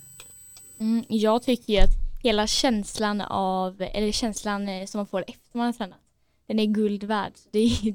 Mm, 0.79 1.05
jag 1.09 1.43
tycker 1.43 1.85
att 1.85 2.02
hela 2.23 2.47
känslan 2.47 3.21
av, 3.21 3.83
eller 3.83 4.13
känslan 4.13 4.69
eh, 4.69 4.87
som 4.87 4.99
man 4.99 5.07
får 5.07 5.25
efter 5.29 5.59
man 5.59 5.67
har 5.67 5.73
tränat, 5.73 5.99
den 6.47 6.59
är 6.59 6.67
guld 6.67 7.05
värd. 7.05 7.33
Så 7.35 7.49
Det 7.53 7.59
är, 7.59 7.95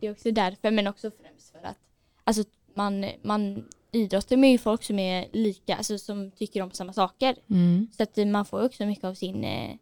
det 0.00 0.06
är 0.06 0.10
också 0.12 0.30
därför, 0.30 0.70
men 0.70 0.86
också 0.86 1.10
främst 1.22 1.50
för 1.52 1.68
att 1.68 1.76
alltså, 2.24 2.44
man, 2.74 3.06
man 3.22 3.64
idrottar 3.92 4.36
med 4.36 4.50
ju 4.52 4.58
folk 4.58 4.82
som 4.84 4.98
är 4.98 5.26
lika, 5.32 5.76
alltså 5.76 5.98
som 5.98 6.30
tycker 6.30 6.62
om 6.62 6.70
samma 6.70 6.92
saker. 6.92 7.36
Mm. 7.50 7.88
Så 7.96 8.02
att 8.02 8.18
eh, 8.18 8.26
man 8.26 8.44
får 8.44 8.64
också 8.64 8.86
mycket 8.86 9.04
av 9.04 9.14
sin, 9.14 9.44
eh, 9.44 9.76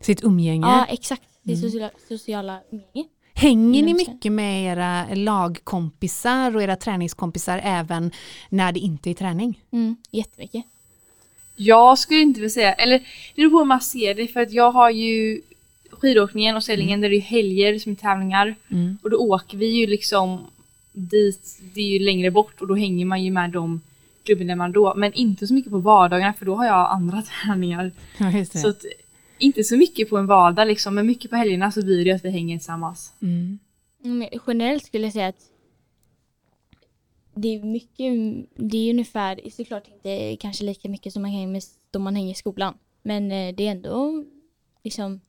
Sitt 0.00 0.24
umgänge. 0.24 0.66
ja 0.66 0.86
exakt, 0.88 1.22
sin 1.44 1.54
Mm. 1.54 1.62
sociala, 1.62 1.90
sociala 2.08 2.60
umgänge. 2.70 3.08
Hänger 3.34 3.82
ni 3.82 3.94
mycket 3.94 4.32
med 4.32 4.62
era 4.64 5.14
lagkompisar 5.14 6.56
och 6.56 6.62
era 6.62 6.76
träningskompisar 6.76 7.60
även 7.64 8.10
när 8.48 8.72
det 8.72 8.80
inte 8.80 9.10
är 9.10 9.14
träning? 9.14 9.62
Mm, 9.72 9.96
jättemycket. 10.10 10.64
Jag 11.56 11.98
skulle 11.98 12.20
inte 12.20 12.40
vilja 12.40 12.50
säga, 12.50 12.72
eller 12.72 12.98
det 12.98 13.04
beror 13.42 13.50
på 13.50 13.58
hur 13.58 13.64
man 13.64 13.80
ser 13.80 14.14
det 14.14 14.26
för 14.28 14.40
att 14.40 14.52
jag 14.52 14.70
har 14.70 14.90
ju 14.90 15.40
skidåkningen 15.90 16.56
och 16.56 16.64
seglingen 16.64 17.00
där 17.00 17.08
det 17.10 17.16
är 17.16 17.20
helger 17.20 17.78
som 17.78 17.92
är 17.92 17.96
tävlingar 17.96 18.54
Mm. 18.70 18.98
och 19.02 19.10
då 19.10 19.16
åker 19.16 19.58
vi 19.58 19.66
ju 19.66 19.86
liksom 19.86 20.46
dit, 20.92 21.58
det 21.74 21.80
är 21.80 21.88
ju 21.88 21.98
längre 21.98 22.30
bort 22.30 22.60
och 22.60 22.66
då 22.66 22.74
hänger 22.74 23.04
man 23.06 23.24
ju 23.24 23.30
med 23.30 23.50
de 23.50 23.80
klubbmedlemmarna 24.24 24.72
då 24.72 24.94
men 24.96 25.12
inte 25.12 25.46
så 25.46 25.54
mycket 25.54 25.70
på 25.72 25.78
vardagarna 25.78 26.32
för 26.32 26.46
då 26.46 26.54
har 26.54 26.66
jag 26.66 26.90
andra 26.92 27.22
träningar. 27.44 27.92
Ja. 28.18 28.44
Så 28.44 28.68
att, 28.68 28.84
inte 29.38 29.64
så 29.64 29.76
mycket 29.76 30.10
på 30.10 30.16
en 30.16 30.26
vardag 30.26 30.68
liksom 30.68 30.94
men 30.94 31.06
mycket 31.06 31.30
på 31.30 31.36
helgerna 31.36 31.72
så 31.72 31.84
blir 31.84 32.04
det 32.04 32.12
att 32.12 32.24
vi 32.24 32.30
hänger 32.30 32.58
tillsammans. 32.58 33.12
Mm. 33.22 33.58
Mm, 34.04 34.28
generellt 34.46 34.86
skulle 34.86 35.04
jag 35.06 35.12
säga 35.12 35.28
att 35.28 35.50
det 37.36 37.48
är 37.48 37.62
mycket, 37.62 38.12
det 38.56 38.76
är 38.76 38.90
ungefär, 38.90 39.40
såklart 39.50 39.88
inte 39.88 40.36
kanske 40.36 40.64
lika 40.64 40.88
mycket 40.88 41.12
som 41.12 41.22
man 41.22 41.30
hänger 41.30 41.46
med 41.46 41.62
då 41.90 41.98
man 41.98 42.16
hänger 42.16 42.30
i 42.30 42.34
skolan. 42.34 42.74
Men 43.02 43.32
eh, 43.32 43.54
det 43.54 43.66
är 43.66 43.70
ändå 43.70 44.24
liksom, 44.84 45.20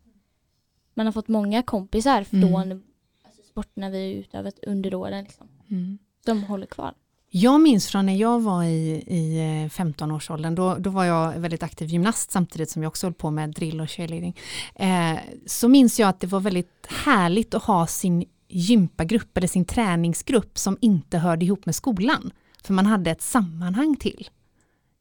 man 0.93 1.05
har 1.05 1.13
fått 1.13 1.27
många 1.27 1.63
kompisar 1.63 2.25
Mm. 2.31 2.49
från 2.49 2.83
alltså, 3.25 3.41
sporterna 3.43 3.89
vi 3.89 4.13
utövat 4.13 4.59
under 4.67 4.95
åren. 4.95 5.23
Liksom. 5.23 5.47
Mm. 5.69 5.97
De 6.25 6.43
håller 6.43 6.65
kvar. 6.67 6.93
Jag 7.29 7.61
minns 7.61 7.87
från 7.87 8.05
när 8.05 8.15
jag 8.15 8.39
var 8.41 8.63
i, 8.63 9.03
i 9.07 9.37
eh, 9.37 9.69
15-årsåldern, 9.69 10.55
då, 10.55 10.75
då 10.75 10.89
var 10.89 11.03
jag 11.03 11.39
väldigt 11.39 11.63
aktiv 11.63 11.87
gymnast 11.87 12.31
samtidigt 12.31 12.69
som 12.69 12.83
jag 12.83 12.89
också 12.89 13.07
höll 13.07 13.13
på 13.13 13.31
med 13.31 13.49
drill 13.49 13.81
och 13.81 13.89
cheerleading. 13.89 14.35
Eh, 14.75 15.17
så 15.45 15.67
minns 15.67 15.99
jag 15.99 16.09
att 16.09 16.19
det 16.19 16.27
var 16.27 16.39
väldigt 16.39 16.87
härligt 17.05 17.53
att 17.53 17.63
ha 17.63 17.87
sin 17.87 18.25
gympagrupp 18.49 19.37
eller 19.37 19.47
sin 19.47 19.65
träningsgrupp 19.65 20.57
som 20.57 20.77
inte 20.81 21.17
hörde 21.17 21.45
ihop 21.45 21.65
med 21.65 21.75
skolan. 21.75 22.31
För 22.63 22.73
man 22.73 22.85
hade 22.85 23.11
ett 23.11 23.21
sammanhang 23.21 23.95
till. 23.95 24.29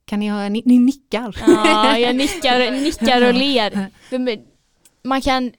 Kan 0.05 0.21
ni 0.21 0.29
höra, 0.29 0.49
ni, 0.49 0.63
ni 0.65 0.79
nickar. 0.79 1.37
Ja, 1.47 1.99
jag 1.99 2.17
nickar, 2.17 2.71
nickar 2.71 3.29
och 3.29 3.35
ler. 3.35 3.91
Man, 5.03 5.21
kan, 5.21 5.53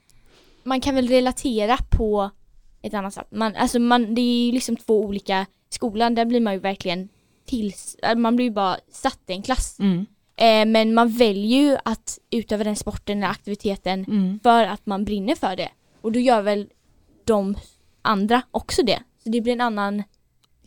man 0.64 0.82
kan 0.82 0.96
väl 0.96 1.08
relatera 1.08 1.78
på 1.92 2.30
ett 2.82 2.94
annat 2.94 3.14
sätt. 3.14 3.28
Man, 3.32 3.56
alltså 3.56 3.80
man, 3.80 4.16
det 4.16 4.22
är 4.22 4.46
ju 4.46 4.52
liksom 4.52 4.78
två 4.78 5.02
olika, 5.02 5.46
skolan 5.70 6.16
där 6.16 6.26
blir 6.26 6.40
man 6.40 6.54
ju 6.54 6.60
verkligen 6.60 7.10
till, 7.46 7.74
man 8.18 8.36
blir 8.36 8.46
ju 8.46 8.52
bara 8.52 8.78
satt 8.92 9.20
i 9.28 9.34
en 9.34 9.42
klass. 9.42 9.80
Mm, 9.80 10.06
Eh, 10.38 10.66
men 10.66 10.94
man 10.94 11.10
väljer 11.10 11.62
ju 11.62 11.78
att 11.86 12.20
utöva 12.30 12.64
den 12.64 12.76
sporten 12.76 13.18
eller 13.18 13.28
aktiviteten 13.32 14.06
mm, 14.06 14.40
för 14.44 14.66
att 14.66 14.86
man 14.86 15.06
brinner 15.06 15.36
för 15.36 15.56
det. 15.56 15.70
Och 16.02 16.12
då 16.12 16.20
gör 16.20 16.42
väl 16.42 16.68
de 17.24 17.56
andra 18.08 18.42
också 18.52 18.84
det. 18.84 19.04
Så 19.18 19.30
det 19.30 19.42
blir 19.42 19.54
en 19.54 19.62
annan, 19.62 19.96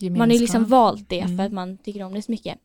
man 0.01 0.21
har 0.21 0.27
ju 0.27 0.39
liksom 0.39 0.55
gemenskap. 0.55 0.71
valt 0.71 1.09
det 1.09 1.21
Mm. 1.21 1.37
för 1.37 1.45
att 1.45 1.53
man 1.53 1.79
tycker 1.79 2.03
om 2.03 2.15
det 2.15 2.23
så 2.23 2.31
mycket. 2.31 2.59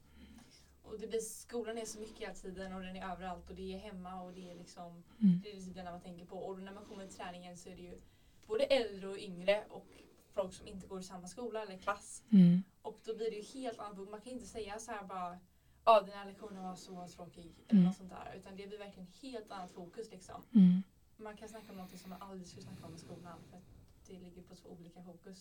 Och 0.84 1.00
det 1.00 1.08
blir, 1.08 1.20
skolan 1.20 1.78
är 1.78 1.86
så 1.86 2.00
mycket 2.00 2.20
hela 2.20 2.34
tiden 2.34 2.74
och 2.74 2.82
den 2.82 2.96
är 2.96 3.12
överallt 3.12 3.50
och 3.50 3.56
det 3.56 3.74
är 3.74 3.78
hemma 3.80 4.22
och 4.22 4.34
det 4.34 4.52
är 4.52 4.56
liksom 4.56 5.04
Mm. 5.22 5.40
det 5.44 5.50
är 5.52 5.56
liksom 5.56 5.74
det 5.74 5.84
man 5.84 6.02
tänker 6.02 6.26
på. 6.26 6.38
Och 6.38 6.60
när 6.62 6.74
man 6.74 6.86
kommer 6.86 7.08
till 7.08 7.16
träningen 7.16 7.58
så 7.58 7.70
är 7.70 7.76
det 7.76 7.82
ju 7.82 8.02
både 8.48 8.64
äldre 8.64 9.08
och 9.10 9.18
yngre 9.18 9.64
och 9.70 9.86
folk 10.34 10.54
som 10.54 10.68
inte 10.68 10.88
går 10.88 11.00
i 11.00 11.04
samma 11.04 11.28
skola 11.28 11.62
eller 11.64 11.78
klass. 11.78 12.24
Mm, 12.32 12.64
Och 12.82 13.00
då 13.06 13.16
blir 13.16 13.32
det 13.32 13.38
ju 13.38 13.62
helt 13.62 13.80
annat. 13.80 14.10
Man 14.10 14.22
kan 14.22 14.34
inte 14.34 14.46
säga 14.46 14.80
så 14.80 14.92
här 14.92 15.04
bara 15.04 15.38
ja 15.86 16.02
den 16.02 16.10
här 16.18 16.26
lektionen 16.26 16.64
var 16.64 16.76
så 16.76 17.08
tråkig 17.08 17.56
eller 17.68 17.80
Mm. 17.80 17.84
något 17.86 17.96
sånt 17.96 18.10
där. 18.10 18.36
Utan 18.38 18.56
det 18.58 18.68
blir 18.68 18.78
verkligen 18.78 19.08
helt 19.22 19.52
annat 19.52 19.72
fokus 19.72 20.12
liksom. 20.12 20.42
mm. 20.54 20.84
Man 21.18 21.38
kan 21.38 21.50
snacka 21.50 21.72
om 21.72 21.78
något 21.78 22.00
som 22.00 22.10
man 22.10 22.22
aldrig 22.22 22.48
skulle 22.48 22.62
snacka 22.64 22.86
om 22.86 22.96
i 22.96 22.98
skolan 22.98 23.38
för 23.50 23.58
att 23.58 23.64
det 24.08 24.14
ligger 24.14 24.42
på 24.42 24.56
två 24.56 24.70
olika 24.80 25.02
fokus. 25.02 25.38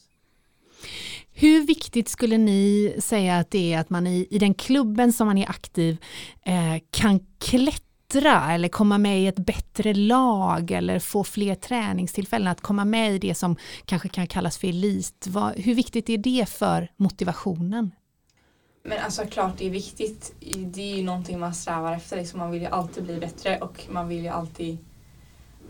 Hur 1.33 1.67
viktigt 1.67 2.09
skulle 2.09 2.39
ni 2.39 2.95
säga 2.99 3.39
att 3.39 3.51
det 3.51 3.73
är 3.73 3.79
att 3.81 3.91
man 3.91 4.07
i, 4.07 4.27
i 4.31 4.39
den 4.39 4.55
klubben 4.55 5.13
som 5.13 5.27
man 5.27 5.39
är 5.39 5.51
aktiv 5.51 5.97
eh, 6.43 6.83
kan 6.91 7.21
klättra 7.39 7.85
klättra 8.15 8.53
eller 8.53 8.69
komma 8.69 8.99
med 8.99 9.21
i 9.21 9.27
ett 9.27 9.39
bättre 9.39 9.95
lag 9.95 10.71
eller 10.71 10.99
få 10.99 11.25
fler 11.25 11.55
träningstillfällen, 11.55 12.49
att 12.49 12.61
komma 12.61 12.85
med 12.85 13.15
i 13.15 13.19
det 13.19 13.35
som 13.35 13.57
kanske 13.85 14.09
kan 14.09 14.27
kallas 14.27 14.59
för 14.59 14.69
elit. 14.69 15.27
Vad, 15.29 15.53
hur 15.53 15.75
viktigt 15.75 16.11
är 16.11 16.19
det 16.19 16.49
för 16.49 16.89
motivationen? 16.97 17.91
Men 18.85 18.99
alltså 18.99 19.27
klart 19.27 19.59
det 19.59 19.67
är 19.67 19.71
viktigt. 19.71 20.35
Det 20.57 20.93
är 20.93 20.97
ju 20.97 21.03
någonting 21.03 21.41
man 21.41 21.55
strävar 21.55 21.93
efter. 21.93 22.17
Liksom, 22.17 22.39
man 22.39 22.51
vill 22.51 22.63
ju 22.63 22.69
alltid 22.69 23.05
bli 23.05 23.19
bättre 23.19 23.59
och 23.59 23.87
man 23.91 24.09
vill 24.09 24.23
ju 24.23 24.29
alltid 24.29 24.79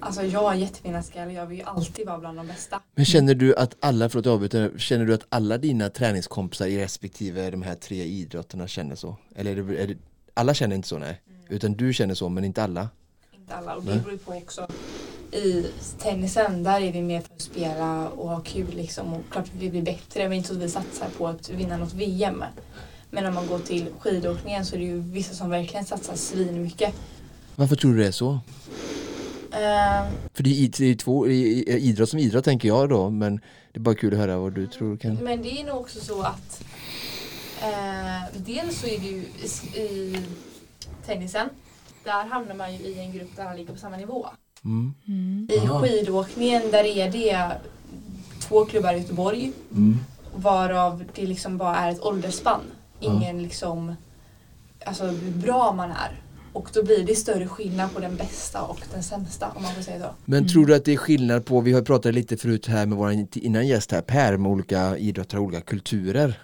Alltså 0.00 0.22
jag 0.22 0.40
har 0.40 0.54
jättefina 0.54 1.02
skallar, 1.02 1.32
jag 1.32 1.46
vill 1.46 1.58
ju 1.58 1.64
alltid 1.64 2.06
vara 2.06 2.18
bland 2.18 2.38
de 2.38 2.46
bästa. 2.46 2.80
Men 2.94 3.04
känner 3.04 3.34
du 3.34 3.56
att 3.56 3.76
alla, 3.80 4.08
förlåt 4.08 4.26
jag 4.26 4.34
avbryter, 4.34 4.72
känner 4.78 5.04
du 5.04 5.14
att 5.14 5.26
alla 5.28 5.58
dina 5.58 5.90
träningskompisar 5.90 6.66
i 6.66 6.78
respektive 6.78 7.50
de 7.50 7.62
här 7.62 7.74
tre 7.74 8.04
idrotterna 8.04 8.68
känner 8.68 8.94
så? 8.94 9.16
Eller 9.34 9.56
är 9.56 9.62
det, 9.62 9.82
är 9.82 9.86
det, 9.86 9.96
alla 10.34 10.54
känner 10.54 10.76
inte 10.76 10.88
så 10.88 10.98
nej? 10.98 11.20
Utan 11.48 11.72
du 11.72 11.92
känner 11.92 12.14
så 12.14 12.28
men 12.28 12.44
inte 12.44 12.62
alla? 12.62 12.88
Inte 13.34 13.54
alla 13.54 13.74
och 13.74 13.82
det 13.82 13.96
beror 13.96 14.12
ju 14.12 14.18
på 14.18 14.32
också. 14.32 14.66
I 15.32 15.66
tennisen 15.98 16.62
där 16.62 16.80
är 16.80 16.92
vi 16.92 17.02
mer 17.02 17.20
för 17.20 17.34
att 17.34 17.40
spela 17.40 18.08
och 18.08 18.28
ha 18.28 18.40
kul 18.40 18.74
liksom 18.76 19.14
och 19.14 19.20
klart 19.30 19.50
vi 19.58 19.70
blir 19.70 19.82
bättre 19.82 20.28
men 20.28 20.32
inte 20.32 20.48
så 20.48 20.54
att 20.54 20.60
vi 20.60 20.68
satsar 20.68 21.08
på 21.18 21.28
att 21.28 21.50
vinna 21.50 21.76
något 21.76 21.92
VM. 21.92 22.44
Men 23.10 23.26
om 23.26 23.34
man 23.34 23.46
går 23.46 23.58
till 23.58 23.86
skidåkningen 23.98 24.66
så 24.66 24.74
är 24.74 24.78
det 24.78 24.84
ju 24.84 24.98
vissa 25.00 25.34
som 25.34 25.50
verkligen 25.50 25.84
satsar 25.84 26.16
svinmycket. 26.16 26.94
Varför 27.56 27.76
tror 27.76 27.92
du 27.92 27.98
det 27.98 28.06
är 28.06 28.12
så? 28.12 28.40
Uh, 29.54 30.08
För 30.34 30.42
det 30.42 30.50
är, 30.50 30.54
i- 30.54 30.68
det 30.68 30.84
är 30.90 30.94
två, 30.94 31.28
i- 31.28 31.32
i- 31.32 31.78
idrott 31.88 32.08
som 32.10 32.18
idrott 32.18 32.44
tänker 32.44 32.68
jag 32.68 32.88
då 32.88 33.10
men 33.10 33.36
det 33.72 33.78
är 33.78 33.80
bara 33.80 33.94
kul 33.94 34.12
att 34.12 34.18
höra 34.20 34.38
vad 34.38 34.52
du 34.52 34.66
tror 34.66 34.96
kan 34.96 35.14
Men 35.14 35.42
det 35.42 35.60
är 35.60 35.64
nog 35.64 35.76
också 35.80 36.00
så 36.00 36.22
att 36.22 36.64
eh, 37.62 38.22
dels 38.36 38.80
så 38.80 38.86
är 38.86 38.98
det 38.98 39.06
ju 39.06 39.22
i, 39.76 39.80
i 39.80 40.16
tennisen, 41.06 41.48
där 42.04 42.24
hamnar 42.26 42.54
man 42.54 42.72
ju 42.76 42.78
i 42.84 42.98
en 43.00 43.12
grupp 43.12 43.36
där 43.36 43.44
alla 43.44 43.54
ligger 43.54 43.72
på 43.72 43.78
samma 43.78 43.96
nivå. 43.96 44.26
mm. 44.64 45.48
I 45.52 45.58
Aha. 45.58 45.80
skidåkningen 45.82 46.62
där 46.70 46.84
är 46.84 47.10
det 47.10 47.50
två 48.40 48.64
klubbar 48.64 48.92
i 48.94 48.98
Göteborg 48.98 49.52
Mm. 49.72 49.98
varav 50.36 51.04
det 51.14 51.26
liksom 51.26 51.58
bara 51.58 51.76
är 51.76 51.90
ett 51.90 52.00
åldersspann. 52.00 52.60
Ingen 53.00 53.42
liksom, 53.42 53.94
alltså 54.86 55.04
hur 55.04 55.30
bra 55.32 55.72
man 55.72 55.90
är. 55.90 56.20
Och 56.54 56.70
då 56.74 56.82
blir 56.82 57.04
det 57.04 57.14
större 57.14 57.48
skillnad 57.48 57.94
på 57.94 58.00
den 58.00 58.16
bästa 58.16 58.62
och 58.62 58.80
den 58.92 59.02
sämsta 59.02 59.50
om 59.50 59.62
man 59.62 59.74
får 59.74 59.82
säga 59.82 60.00
så. 60.00 60.14
Men 60.24 60.48
tror 60.48 60.66
du 60.66 60.74
att 60.74 60.84
det 60.84 60.92
är 60.92 60.96
skillnad 60.96 61.44
på, 61.44 61.60
vi 61.60 61.72
har 61.72 61.82
pratat 61.82 62.14
lite 62.14 62.36
förut 62.36 62.66
här 62.66 62.86
med 62.86 62.98
vår 62.98 63.26
innan 63.34 63.66
gäst 63.66 63.92
här 63.92 64.00
Per 64.00 64.36
med 64.36 64.52
olika 64.52 64.98
idrottare 64.98 65.40
och 65.40 65.46
olika 65.46 65.60
kulturer. 65.60 66.40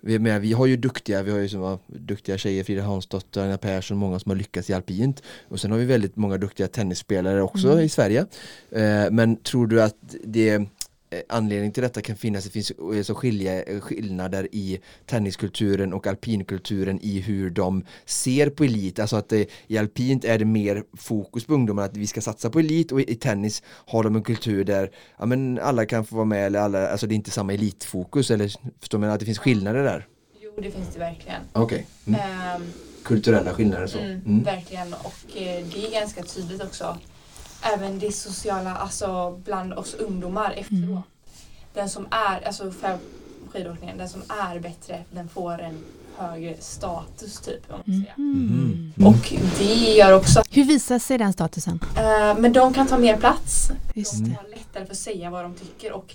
Vi, 0.00 0.18
men, 0.18 0.42
vi 0.42 0.52
har 0.52 0.66
ju 0.66 0.76
duktiga, 0.76 1.22
vi 1.22 1.30
har 1.30 1.38
ju 1.38 1.48
som 1.48 1.60
var, 1.60 1.78
duktiga 1.86 2.38
tjejer, 2.38 2.64
Frida 2.64 2.82
Hansdotter, 2.82 3.44
Anna 3.44 3.58
Persson, 3.58 3.96
många 3.96 4.18
som 4.18 4.30
har 4.30 4.36
lyckats 4.36 4.70
i 4.70 4.74
alpint. 4.74 5.22
Och 5.48 5.60
sen 5.60 5.70
har 5.70 5.78
vi 5.78 5.84
väldigt 5.84 6.16
många 6.16 6.38
duktiga 6.38 6.68
tennisspelare 6.68 7.42
också 7.42 7.80
i 7.80 7.88
Sverige. 7.88 8.26
Eh, 8.70 9.10
men 9.10 9.36
tror 9.36 9.66
du 9.66 9.82
att 9.82 9.96
det 10.24 10.66
anledning 11.28 11.72
till 11.72 11.82
detta 11.82 12.02
kan 12.02 12.16
finnas, 12.16 12.44
det 12.44 12.50
finns 12.50 12.70
eh, 12.70 13.02
så 13.02 13.14
skilja, 13.14 13.62
eh, 13.62 13.80
skillnader 13.80 14.48
i 14.52 14.80
tenniskulturen 15.06 15.92
och 15.92 16.06
alpinkulturen 16.06 16.98
i 17.02 17.20
hur 17.20 17.50
de 17.50 17.84
ser 18.04 18.50
på 18.50 18.64
elit, 18.64 18.98
alltså 18.98 19.16
att 19.16 19.28
det, 19.28 19.50
i 19.66 19.78
alpint 19.78 20.24
är 20.24 20.38
det 20.38 20.44
mer 20.44 20.82
fokus 20.96 21.44
på 21.44 21.54
ungdomar 21.54 21.82
att 21.82 21.96
vi 21.96 22.06
ska 22.06 22.20
satsa 22.20 22.50
på 22.50 22.58
elit 22.60 22.92
och 22.92 23.00
i, 23.00 23.12
i 23.12 23.14
tennis 23.14 23.62
har 23.66 24.02
de 24.02 24.16
en 24.16 24.22
kultur 24.22 24.64
där 24.64 24.90
ja, 25.18 25.26
men 25.26 25.58
alla 25.58 25.86
kan 25.86 26.04
få 26.04 26.16
vara 26.16 26.24
med 26.26 26.46
eller 26.46 26.60
alla, 26.60 26.88
alltså 26.88 27.06
det 27.06 27.14
är 27.14 27.16
inte 27.16 27.30
samma 27.30 27.52
elitfokus 27.54 28.30
eller 28.30 28.52
förstår 28.80 28.98
man 28.98 29.10
att 29.10 29.20
det 29.20 29.26
finns 29.26 29.38
skillnader 29.38 29.84
där? 29.84 30.06
Jo, 30.40 30.52
det 30.62 30.70
finns 30.70 30.88
det 30.92 30.98
verkligen. 30.98 31.40
Okej, 31.52 31.86
mm. 32.06 32.20
Ehm, 32.20 32.62
kulturella 33.02 33.52
skillnader 33.52 33.86
så. 33.86 33.98
Mm, 33.98 34.20
Mm. 34.26 34.42
Verkligen 34.42 34.94
och 34.94 35.36
eh, 35.36 35.64
det 35.74 35.86
är 35.86 36.00
ganska 36.00 36.22
tydligt 36.22 36.62
också. 36.62 36.98
Även 37.74 37.98
det 37.98 38.12
sociala, 38.12 38.76
alltså 38.76 39.30
bland 39.44 39.72
oss 39.72 39.94
ungdomar 39.94 40.52
efteråt. 40.56 41.04
Den 41.74 41.88
som 41.88 42.06
är, 42.10 42.46
alltså 42.46 42.70
för 42.70 42.98
skidåkningen, 43.52 43.98
den 43.98 44.08
som 44.08 44.22
är 44.28 44.58
bättre 44.58 45.04
den 45.10 45.28
får 45.28 45.58
en 45.60 45.84
högre 46.16 46.56
status 46.60 47.40
typ. 47.40 47.72
Om 47.72 47.82
man 47.86 48.00
säger. 48.00 48.14
Mm. 48.16 48.92
Och 49.06 49.32
det 49.58 49.94
gör 49.94 50.12
också, 50.12 50.42
Hur 50.50 50.64
visar 50.64 50.98
sig 50.98 51.18
den 51.18 51.32
statusen? 51.32 51.80
eh, 51.96 52.38
men 52.38 52.52
de 52.52 52.74
kan 52.74 52.86
ta 52.86 52.98
mer 52.98 53.16
plats. 53.16 53.68
Just 53.94 54.24
De 54.24 54.30
har 54.30 54.48
lättare 54.48 54.84
för 54.86 54.92
att 54.92 54.98
säga 54.98 55.30
vad 55.30 55.44
de 55.44 55.54
tycker 55.54 55.92
och 55.92 56.14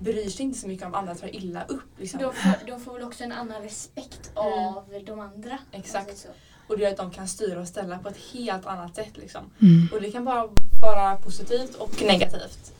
bryr 0.00 0.30
sig 0.30 0.44
inte 0.44 0.58
så 0.58 0.68
mycket 0.68 0.86
om 0.86 0.94
andra 0.94 1.14
tar 1.14 1.34
illa 1.36 1.64
upp. 1.64 1.98
Liksom. 1.98 2.20
De 2.20 2.32
får, 2.34 2.66
de 2.66 2.80
får 2.80 2.94
väl 2.94 3.02
också 3.02 3.24
en 3.24 3.32
annan 3.32 3.62
respekt 3.62 4.30
av 4.34 4.84
de 5.06 5.20
andra. 5.20 5.58
Exakt. 5.72 6.26
Och 6.72 6.78
det 6.78 6.84
gör 6.84 6.90
att 6.90 6.96
de 6.96 7.10
kan 7.10 7.28
styra 7.28 7.60
och 7.60 7.68
ställa 7.68 7.98
på 7.98 8.08
ett 8.08 8.18
helt 8.32 8.66
annat 8.66 8.96
sätt. 8.96 9.16
Liksom. 9.16 9.40
Mm. 9.62 9.88
Och 9.92 10.00
det 10.00 10.10
kan 10.12 10.24
bara 10.24 10.48
vara 10.82 11.16
positivt 11.16 11.74
och 11.74 12.02
negativt. 12.02 12.72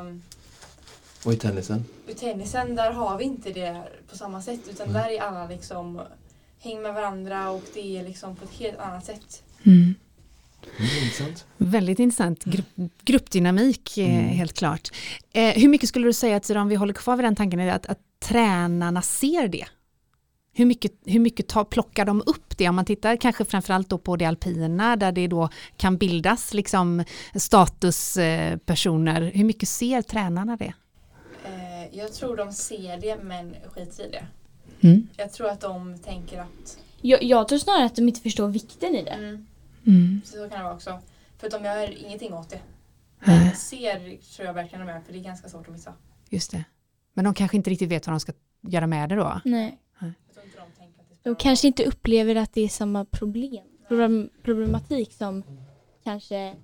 Um, 0.00 0.22
Och 1.24 1.32
i 1.32 1.36
tennisen? 1.36 1.84
I 2.08 2.14
tennisen 2.14 2.74
där 2.76 2.90
har 2.92 3.18
vi 3.18 3.24
inte 3.24 3.52
det 3.52 3.82
på 4.10 4.16
samma 4.16 4.42
sätt 4.42 4.60
utan 4.70 4.92
där 4.92 5.08
är 5.10 5.20
alla 5.20 5.46
liksom 5.46 6.00
häng 6.60 6.82
med 6.82 6.94
varandra 6.94 7.50
och 7.50 7.62
det 7.74 7.98
är 7.98 8.04
liksom 8.04 8.36
på 8.36 8.44
ett 8.44 8.50
helt 8.58 8.78
annat 8.78 9.04
sätt. 9.04 9.42
Mm. 9.62 9.94
Mm, 10.78 10.90
intressant. 11.04 11.44
Väldigt 11.56 11.98
intressant 11.98 12.44
grupp, 12.44 12.66
gruppdynamik, 13.04 13.98
eh, 13.98 14.04
Mm. 14.18 14.24
helt 14.28 14.52
klart. 14.52 14.88
Eh, 15.32 15.54
hur 15.54 15.68
mycket 15.68 15.88
skulle 15.88 16.06
du 16.06 16.12
säga 16.12 16.36
att 16.36 16.50
om 16.50 16.68
vi 16.68 16.74
håller 16.74 16.94
kvar 16.94 17.16
vid 17.16 17.24
den 17.24 17.36
tanken, 17.36 17.60
är 17.60 17.66
det 17.66 17.74
att, 17.74 17.86
att 17.86 17.98
tränarna 18.20 19.02
ser 19.02 19.48
det? 19.48 19.64
Hur 20.58 20.64
mycket, 20.66 20.92
hur 21.04 21.20
mycket 21.20 21.48
tar, 21.48 21.64
plockar 21.64 22.04
de 22.04 22.22
upp 22.26 22.58
det? 22.58 22.68
Om 22.68 22.76
man 22.76 22.84
tittar 22.84 23.16
kanske 23.16 23.44
framförallt 23.44 23.88
då 23.88 23.98
på 23.98 24.16
det 24.16 24.24
alpina 24.24 24.96
där 24.96 25.12
det 25.12 25.26
då 25.26 25.48
kan 25.76 25.96
bildas 25.96 26.54
liksom 26.54 27.04
statuspersoner. 27.34 29.20
Hur 29.34 29.44
mycket 29.44 29.68
ser 29.68 30.02
tränarna 30.02 30.56
det? 30.56 30.74
Eh, 31.44 31.98
jag 31.98 32.12
tror 32.12 32.36
de 32.36 32.52
ser 32.52 33.00
det 33.00 33.16
men 33.22 33.56
skiter 33.74 34.04
i 34.06 34.10
det. 34.10 34.26
Mm. 34.88 35.08
Jag 35.16 35.32
tror 35.32 35.48
att 35.48 35.60
de 35.60 35.98
tänker 35.98 36.40
att 36.40 36.78
Jag, 37.00 37.22
jag 37.22 37.48
tror 37.48 37.58
snarare 37.58 37.84
att 37.86 37.96
de 37.96 38.08
inte 38.08 38.20
förstår 38.20 38.48
vikten 38.48 38.94
i 38.94 39.04
det. 39.04 39.10
mm, 39.10 39.46
Mm. 39.86 40.20
så 40.24 40.36
kan 40.36 40.58
det 40.58 40.64
vara 40.64 40.74
också. 40.74 40.98
För 41.38 41.46
att 41.46 41.52
de 41.52 41.64
gör 41.64 42.04
ingenting 42.06 42.34
åt 42.34 42.50
det. 42.50 42.60
Men 43.18 43.56
ser 43.56 44.16
tror 44.36 44.46
jag 44.46 44.54
verkligen 44.54 44.86
de 44.86 44.92
gör 44.92 45.00
för 45.00 45.12
det 45.12 45.18
är 45.18 45.22
ganska 45.22 45.48
svårt 45.48 45.66
att 45.66 45.72
missa. 45.72 45.92
Just 46.30 46.50
det. 46.50 46.64
Men 47.12 47.24
de 47.24 47.34
kanske 47.34 47.56
inte 47.56 47.70
riktigt 47.70 47.88
vet 47.90 48.06
vad 48.06 48.14
de 48.14 48.20
ska 48.20 48.32
göra 48.60 48.86
med 48.86 49.08
det 49.08 49.14
då? 49.16 49.40
Nej. 49.44 49.78
De 51.26 51.36
kanske 51.36 51.66
inte 51.66 51.84
upplever 51.84 52.36
att 52.36 52.52
det 52.52 52.60
är 52.60 52.68
samma 52.68 53.04
problem, 53.04 53.64
problem 53.88 54.28
problematik 54.42 55.12
som 55.12 55.42
kanske 56.04 56.54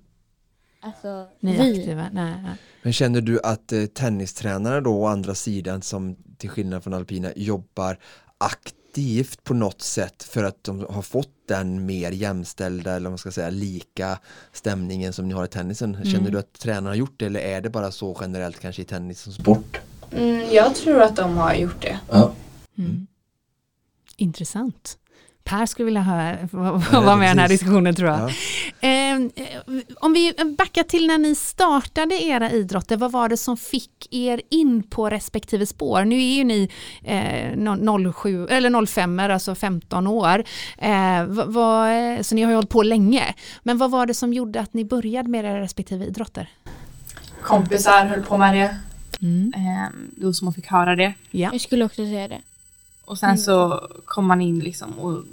alltså, 0.81 1.27
Ni 1.39 1.51
vi. 1.51 1.79
aktiva? 1.79 2.09
Nej. 2.11 2.33
nej. 2.43 2.55
Men 2.83 2.93
känner 2.93 3.21
du 3.21 3.39
att 3.43 3.71
eh, 3.71 3.85
tennistränare 3.85 4.81
då 4.81 4.91
å 4.93 5.05
andra 5.05 5.35
sidan 5.35 5.81
som 5.81 6.15
till 6.37 6.49
skillnad 6.49 6.83
från 6.83 6.93
alpina 6.93 7.31
jobbar 7.35 7.97
aktivt 8.37 9.43
på 9.43 9.53
något 9.53 9.81
sätt 9.81 10.23
för 10.23 10.43
att 10.43 10.63
de 10.63 10.85
har 10.89 11.01
fått 11.01 11.47
den 11.47 11.85
mer 11.85 12.11
jämställda 12.11 12.95
eller 12.95 13.09
man 13.09 13.17
ska 13.17 13.31
säga 13.31 13.49
lika 13.49 14.19
stämningen 14.51 15.13
som 15.13 15.27
ni 15.27 15.33
har 15.33 15.45
i 15.45 15.47
tennisen. 15.47 15.97
Känner 16.05 16.31
du 16.31 16.39
att 16.39 16.53
tränarna 16.53 16.89
har 16.89 16.95
gjort 16.95 17.19
det 17.19 17.25
eller 17.25 17.39
är 17.39 17.61
det 17.61 17.69
bara 17.69 17.91
så 17.91 18.17
generellt 18.21 18.59
kanske 18.59 18.81
i 18.81 18.85
tennis 18.85 19.21
som 19.21 19.33
sport? 19.33 19.79
Mm, 20.11 20.53
jag 20.53 20.75
tror 20.75 21.01
att 21.01 21.15
de 21.15 21.37
har 21.37 21.53
gjort 21.53 21.81
det. 21.81 21.99
Ja. 22.09 22.33
Mm. 22.77 23.07
Intressant. 24.23 24.97
Per 25.43 25.65
skulle 25.65 25.85
vilja 25.85 26.01
höra, 26.01 26.37
vara 26.91 27.15
med 27.15 27.25
i 27.25 27.29
den 27.29 27.39
här 27.39 27.47
diskussionen 27.47 27.95
tror 27.95 28.09
jag. 28.09 28.19
Ja. 28.19 28.87
Eh, 28.89 29.19
om 29.99 30.13
vi 30.13 30.33
backar 30.57 30.83
till 30.83 31.07
när 31.07 31.17
ni 31.17 31.35
startade 31.35 32.23
era 32.23 32.51
idrotter, 32.51 32.97
vad 32.97 33.11
var 33.11 33.29
det 33.29 33.37
som 33.37 33.57
fick 33.57 34.07
er 34.11 34.41
in 34.49 34.83
på 34.83 35.09
respektive 35.09 35.65
spår? 35.65 36.05
Nu 36.05 36.15
är 36.15 36.35
ju 36.35 36.43
ni 36.43 36.69
eh, 37.03 37.57
no- 37.57 38.13
07, 38.13 38.47
eller 38.47 38.85
05, 38.85 39.19
alltså 39.19 39.55
15 39.55 40.07
år, 40.07 40.43
eh, 40.77 41.25
så 42.21 42.35
ni 42.35 42.41
har 42.41 42.49
ju 42.51 42.55
hållit 42.55 42.69
på 42.69 42.83
länge. 42.83 43.33
Men 43.63 43.77
vad 43.77 43.91
var 43.91 44.05
det 44.05 44.13
som 44.13 44.33
gjorde 44.33 44.59
att 44.59 44.73
ni 44.73 44.85
började 44.85 45.29
med 45.29 45.45
era 45.45 45.61
respektive 45.61 46.05
idrotter? 46.05 46.49
Kompisar 47.41 48.05
höll 48.05 48.21
på 48.21 48.37
med 48.37 48.55
det. 48.55 48.77
Mm. 49.21 49.53
Ehm, 49.55 50.11
då 50.15 50.33
som 50.33 50.45
man 50.45 50.53
fick 50.53 50.67
höra 50.67 50.95
det. 50.95 51.13
Ja. 51.31 51.49
Jag 51.51 51.61
skulle 51.61 51.85
också 51.85 51.95
säga 52.05 52.27
det. 52.27 52.41
Och 53.05 53.17
sen 53.17 53.37
så 53.37 53.87
kom 54.05 54.25
man 54.25 54.41
in 54.41 54.59
liksom 54.59 54.99
och 54.99 55.23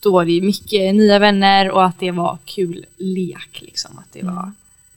då 0.00 0.12
var 0.12 0.24
det 0.24 0.40
mycket 0.40 0.94
nya 0.94 1.18
vänner 1.18 1.70
och 1.70 1.84
att 1.84 1.98
det 1.98 2.10
var 2.10 2.38
kul 2.44 2.86
lek 2.96 3.62
liksom. 3.62 3.98
Att 3.98 4.12
det 4.12 4.22
var, 4.22 4.52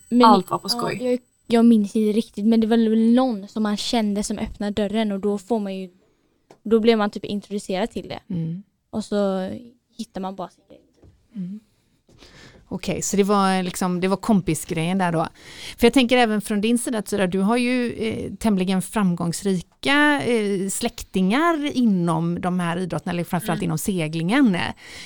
Men, 0.09 0.23
allt 0.25 0.49
var 0.49 0.57
på 0.57 0.69
skoj. 0.69 0.97
Ja, 1.01 1.09
jag, 1.09 1.19
jag 1.47 1.65
minns 1.65 1.95
inte 1.95 2.17
riktigt 2.17 2.45
men 2.45 2.59
det 2.59 2.67
var 2.67 2.77
väl 2.77 3.13
någon 3.13 3.47
som 3.47 3.63
man 3.63 3.77
kände 3.77 4.23
som 4.23 4.37
öppnade 4.37 4.71
dörren 4.71 5.11
och 5.11 5.19
då 5.19 5.37
får 5.37 5.59
man 5.59 5.75
ju 5.77 5.89
då 6.63 6.79
blev 6.79 6.97
man 6.97 7.09
typ 7.09 7.25
introducerad 7.25 7.91
till 7.91 8.07
det 8.09 8.19
Mm. 8.35 8.63
och 8.89 9.05
så 9.05 9.49
hittar 9.97 10.21
man 10.21 10.35
bara 10.35 10.49
sin 10.49 10.63
grej. 10.69 10.81
Okej, 12.71 13.01
så 13.01 13.17
det 13.17 13.23
var, 13.23 13.63
liksom, 13.63 13.99
det 14.01 14.07
var 14.07 14.17
kompisgrejen 14.17 14.97
där 14.97 15.11
då. 15.11 15.27
För 15.77 15.85
jag 15.87 15.93
tänker 15.93 16.17
även 16.17 16.41
från 16.41 16.61
din 16.61 16.77
sida 16.77 17.01
Tyra, 17.01 17.27
du 17.27 17.39
har 17.39 17.57
ju 17.57 17.93
eh, 17.93 18.31
tämligen 18.39 18.81
framgångsrika 18.81 20.21
eh, 20.23 20.69
släktingar 20.69 21.71
inom 21.77 22.41
de 22.41 22.59
här 22.59 22.77
idrotterna, 22.77 23.11
eller 23.11 23.23
framförallt 23.23 23.59
Mm. 23.59 23.65
inom 23.67 23.77
seglingen. 23.77 24.57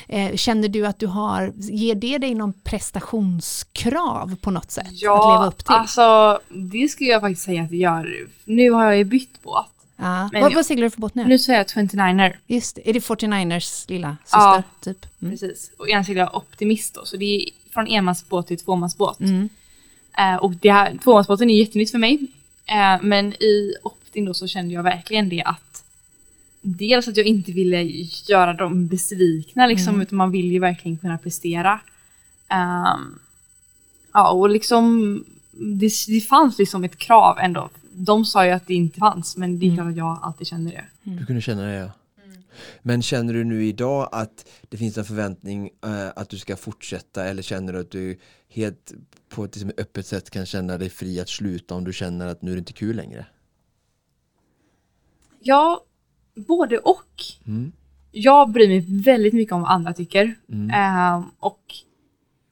Eh, 0.07 0.35
känner 0.35 0.67
du 0.67 0.87
att 0.87 0.99
du 0.99 1.07
har, 1.07 1.53
ger 1.55 1.95
det 1.95 2.17
dig 2.17 2.35
någon 2.35 2.53
prestationskrav 2.53 4.35
på 4.41 4.51
något 4.51 4.71
sätt? 4.71 4.87
att 4.87 5.01
leva 5.33 5.47
upp 5.47 5.57
till? 5.65 5.73
alltså 5.73 6.39
det 6.49 6.87
skulle 6.87 7.09
jag 7.09 7.21
faktiskt 7.21 7.45
säga 7.45 7.63
att 7.63 7.69
det 7.69 7.77
gör. 7.77 8.27
Nu 8.45 8.71
har 8.71 8.83
jag 8.83 8.97
ju 8.97 9.03
bytt 9.03 9.41
båt. 9.43 9.65
Men 10.03 10.41
vad, 10.41 10.51
jag- 10.51 10.55
vad 10.55 10.65
seglar 10.65 10.83
du 10.83 10.89
för 10.89 11.01
båt 11.01 11.15
nu? 11.15 11.25
Nu 11.25 11.33
är 11.33 11.53
jag 11.53 11.65
29er. 11.67 12.35
Just 12.47 12.75
det, 12.75 12.89
är 12.89 12.93
det 12.93 12.99
49ers 12.99 13.89
lilla 13.89 14.17
syster? 14.23 14.37
Ja. 14.39 14.63
Typ? 14.81 15.05
Mm. 15.21 15.31
Precis. 15.31 15.71
Och 15.77 15.89
ena 15.89 16.03
seglar 16.03 16.23
jag 16.23 16.35
Optimist 16.35 16.93
då, 16.93 17.05
så 17.05 17.17
det 17.17 17.25
är 17.25 17.49
från 17.73 17.87
enmansbåt 17.87 18.47
till 18.47 18.57
tvåmansbåt. 18.59 19.19
Mm. 19.19 19.49
Eh, 20.17 20.35
och 20.35 20.51
det 20.51 20.71
här, 20.71 20.97
tvåmansbåten 21.03 21.49
är 21.49 21.55
jättenytt 21.59 21.91
för 21.91 21.97
mig. 21.97 22.27
Eh, 22.65 23.01
men 23.01 23.33
i 23.33 23.73
Optin 23.83 24.25
då 24.25 24.33
så 24.33 24.47
kände 24.47 24.73
jag 24.73 24.83
verkligen 24.83 25.29
det 25.29 25.43
att 25.43 25.83
dels 26.61 27.07
att 27.07 27.17
jag 27.17 27.25
inte 27.25 27.51
ville 27.51 27.83
göra 28.27 28.53
dem 28.53 28.87
besvikna 28.87 29.67
liksom, 29.67 29.89
Mm. 29.89 30.01
utan 30.01 30.17
man 30.17 30.31
vill 30.31 30.51
ju 30.51 30.59
verkligen 30.59 30.97
kunna 30.97 31.17
prestera. 31.17 31.79
Ehm, 32.47 33.19
ja, 34.13 34.29
och 34.31 34.49
liksom 34.49 35.17
det, 35.51 35.91
det 36.07 36.21
fanns 36.21 36.57
liksom 36.59 36.83
ett 36.83 36.97
krav 36.97 37.39
ändå. 37.39 37.69
De 37.93 38.25
sa 38.25 38.45
ju 38.45 38.51
att 38.51 38.67
det 38.67 38.73
inte 38.73 38.99
fanns, 38.99 39.37
men 39.37 39.59
det 39.59 39.65
är 39.65 39.67
Mm. 39.67 39.77
klart 39.77 39.91
att 39.91 39.97
jag 39.97 40.19
alltid 40.21 40.47
känner 40.47 40.71
det. 40.71 40.85
Du 41.03 41.25
kunde 41.25 41.41
känna 41.41 41.61
det 41.61 41.73
ja. 41.73 41.91
Men 42.81 43.01
känner 43.01 43.33
du 43.33 43.43
nu 43.43 43.65
idag 43.65 44.09
att 44.11 44.49
det 44.69 44.77
finns 44.77 44.97
en 44.97 45.05
förväntning 45.05 45.69
eh, 45.85 46.07
att 46.15 46.29
du 46.29 46.37
ska 46.37 46.55
fortsätta 46.55 47.25
eller 47.25 47.41
känner 47.43 47.73
du 47.73 47.79
att 47.79 47.91
du 47.91 48.19
helt 48.49 48.93
på 49.29 49.43
ett 49.43 49.55
liksom, 49.55 49.71
öppet 49.77 50.07
sätt 50.07 50.29
kan 50.29 50.45
känna 50.45 50.77
dig 50.77 50.89
fri 50.89 51.19
att 51.19 51.29
sluta 51.29 51.75
om 51.75 51.83
du 51.83 51.93
känner 51.93 52.27
att 52.27 52.41
nu 52.41 52.51
är 52.51 52.55
det 52.55 52.59
inte 52.59 52.73
kul 52.73 52.95
längre? 52.95 53.25
Ja, 55.39 55.83
både 56.35 56.77
och. 56.77 57.23
Mm. 57.47 57.71
Jag 58.11 58.51
bryr 58.51 58.67
mig 58.67 58.85
väldigt 59.03 59.33
mycket 59.33 59.51
om 59.53 59.61
vad 59.61 59.71
andra 59.71 59.93
tycker. 59.93 60.35
Mm. 60.49 60.69
Ehm, 60.73 61.23
och 61.39 61.61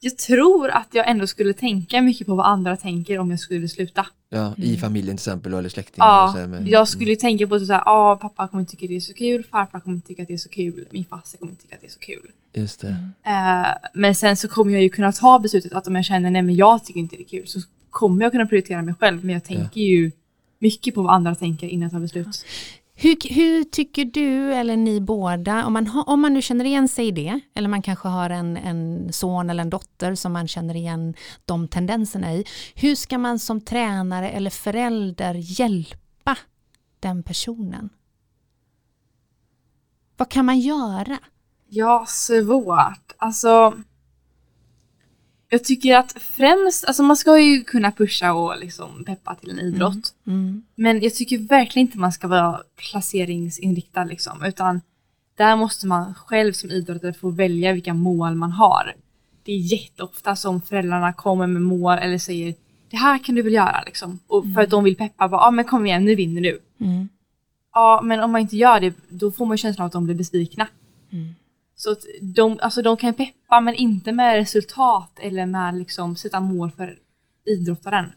jag 0.04 0.18
tror 0.18 0.70
att 0.70 0.88
jag 0.92 1.08
ändå 1.10 1.26
skulle 1.26 1.52
tänka 1.52 2.02
mycket 2.02 2.26
på 2.26 2.34
vad 2.34 2.46
andra 2.46 2.76
tänker 2.76 3.18
om 3.18 3.30
jag 3.30 3.40
skulle 3.40 3.68
sluta. 3.68 4.06
Ja, 4.30 4.54
i 4.56 4.76
familjen 4.76 5.16
till 5.16 5.20
exempel 5.22 5.54
eller 5.54 5.68
släktingar. 5.68 6.06
Ja, 6.06 6.30
så 6.34 6.38
här 6.40 6.46
med- 6.46 6.68
jag 6.68 6.88
skulle 6.88 7.10
ju 7.10 7.16
tänka 7.16 7.46
på 7.46 7.60
så 7.60 7.72
här, 7.72 7.82
ja 7.86 8.18
pappa 8.22 8.48
kommer 8.48 8.60
inte 8.60 8.70
tycka 8.70 8.86
det 8.86 8.96
är 8.96 9.00
så 9.00 9.14
kul, 9.14 9.44
farfar 9.50 9.80
kommer 9.80 9.94
inte 9.96 10.08
tycka 10.08 10.22
att 10.22 10.28
det 10.28 10.34
är 10.34 10.38
så 10.38 10.48
kul, 10.48 10.86
min 10.90 11.04
faster 11.04 11.38
kommer 11.38 11.52
inte 11.52 11.62
tycka 11.62 11.74
att 11.74 11.80
det 11.80 11.86
är 11.86 11.90
så 11.90 11.98
kul. 11.98 12.30
Just 12.54 12.80
det. 12.80 12.88
Eh, 13.26 13.66
men 13.94 14.14
sen 14.14 14.36
så 14.36 14.48
kommer 14.48 14.72
jag 14.72 14.82
ju 14.82 14.88
kunna 14.88 15.12
ta 15.12 15.38
beslutet 15.38 15.72
att 15.72 15.86
om 15.86 15.94
jag 15.94 16.04
känner 16.04 16.30
nej 16.30 16.42
men 16.42 16.54
jag 16.54 16.84
tycker 16.84 17.00
inte 17.00 17.16
det 17.16 17.22
är 17.22 17.28
kul 17.28 17.46
så 17.46 17.60
kommer 17.90 18.22
jag 18.22 18.32
kunna 18.32 18.46
prioritera 18.46 18.82
mig 18.82 18.94
själv 19.00 19.24
men 19.24 19.32
jag 19.34 19.44
tänker 19.44 19.80
ju 19.80 20.10
mycket 20.58 20.94
på 20.94 21.02
vad 21.02 21.14
andra 21.14 21.34
tänker 21.34 21.66
innan 21.66 21.82
jag 21.82 21.92
tar 21.92 22.00
beslut. 22.00 22.44
Hur, 23.02 23.34
hur 23.34 23.64
tycker 23.64 24.04
du, 24.04 24.54
eller 24.54 24.76
ni 24.76 25.00
båda, 25.00 25.66
om 25.66 25.72
man, 25.72 25.86
ha, 25.86 26.02
om 26.02 26.20
man 26.20 26.34
nu 26.34 26.42
känner 26.42 26.64
igen 26.64 26.88
sig 26.88 27.06
i 27.06 27.10
det, 27.10 27.40
eller 27.54 27.68
man 27.68 27.82
kanske 27.82 28.08
har 28.08 28.30
en, 28.30 28.56
en 28.56 29.12
son 29.12 29.50
eller 29.50 29.62
en 29.62 29.70
dotter 29.70 30.14
som 30.14 30.32
man 30.32 30.48
känner 30.48 30.76
igen 30.76 31.14
de 31.44 31.68
tendenserna 31.68 32.34
i, 32.34 32.44
hur 32.74 32.94
ska 32.94 33.18
man 33.18 33.38
som 33.38 33.60
tränare 33.60 34.30
eller 34.30 34.50
förälder 34.50 35.34
hjälpa 35.34 36.36
den 37.00 37.22
personen? 37.22 37.90
Vad 40.16 40.30
kan 40.30 40.46
man 40.46 40.60
göra? 40.60 41.18
Ja, 41.68 42.04
svårt. 42.08 43.12
Alltså 43.16 43.74
jag 45.52 45.64
tycker 45.64 45.96
att 45.96 46.12
främst, 46.22 46.84
alltså 46.84 47.02
man 47.02 47.16
ska 47.16 47.38
ju 47.38 47.64
kunna 47.64 47.92
pusha 47.92 48.32
och 48.32 48.58
liksom 48.58 49.04
peppa 49.04 49.34
till 49.34 49.50
en 49.50 49.58
idrott. 49.58 50.14
Mm. 50.26 50.62
Men 50.74 51.00
jag 51.00 51.14
tycker 51.14 51.38
verkligen 51.38 51.86
inte 51.86 51.98
man 51.98 52.12
ska 52.12 52.28
vara 52.28 52.60
placeringsinriktad 52.76 54.04
liksom, 54.04 54.44
utan 54.44 54.80
där 55.36 55.56
måste 55.56 55.86
man 55.86 56.14
själv 56.14 56.52
som 56.52 56.70
idrottare 56.70 57.12
få 57.12 57.30
välja 57.30 57.72
vilka 57.72 57.94
mål 57.94 58.34
man 58.34 58.52
har. 58.52 58.94
Det 59.44 59.52
är 59.52 59.58
jätteofta 59.58 60.36
som 60.36 60.62
föräldrarna 60.62 61.12
kommer 61.12 61.46
med 61.46 61.62
mål 61.62 61.98
eller 61.98 62.18
säger 62.18 62.54
det 62.90 62.96
här 62.96 63.18
kan 63.18 63.34
du 63.34 63.42
väl 63.42 63.52
göra 63.52 63.82
liksom. 63.86 64.18
Och 64.26 64.44
för 64.54 64.60
att 64.60 64.70
de 64.70 64.84
vill 64.84 64.96
peppa, 64.96 65.28
ja 65.30 65.50
men 65.50 65.64
kom 65.64 65.86
igen 65.86 66.04
nu 66.04 66.14
vinner 66.14 66.42
du. 66.42 66.60
Mm. 66.80 67.08
Ja 67.74 68.00
men 68.04 68.20
om 68.20 68.32
man 68.32 68.40
inte 68.40 68.56
gör 68.56 68.80
det 68.80 68.94
då 69.08 69.32
får 69.32 69.46
man 69.46 69.56
känslan 69.56 69.84
av 69.84 69.86
att 69.86 69.92
de 69.92 70.04
blir 70.04 70.14
besvikna. 70.14 70.66
Så 71.82 71.90
att 71.90 72.04
de, 72.20 72.58
alltså 72.62 72.82
de 72.82 72.96
kan 72.96 73.14
peppa 73.14 73.60
men 73.60 73.74
inte 73.74 74.12
med 74.12 74.36
resultat 74.36 75.18
eller 75.22 75.46
med 75.46 75.74
liksom 75.74 76.16
sätta 76.16 76.40
mål 76.40 76.70
för 76.70 76.98
idrottaren. 77.46 78.12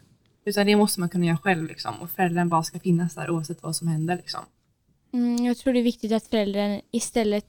Utan 0.46 0.66
det 0.66 0.76
måste 0.76 1.00
man 1.00 1.10
kunna 1.10 1.26
göra 1.26 1.38
själv 1.38 1.68
liksom. 1.68 1.96
Och 2.02 2.10
föräldern 2.10 2.50
bara 2.50 2.64
ska 2.64 2.80
finnas 2.80 3.16
där 3.16 3.30
oavsett 3.30 3.64
vad 3.64 3.76
som 3.76 3.88
händer 3.88 4.16
liksom. 4.16 4.40
Mm, 5.14 5.46
jag 5.46 5.58
tror 5.58 5.74
det 5.74 5.80
är 5.80 5.84
viktigt 5.84 6.12
att 6.12 6.28
föräldrarna 6.28 6.82
istället, 6.92 7.46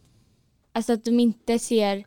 alltså 0.73 0.93
att 0.93 1.05
de 1.05 1.21
inte 1.21 1.59
ser 1.59 2.05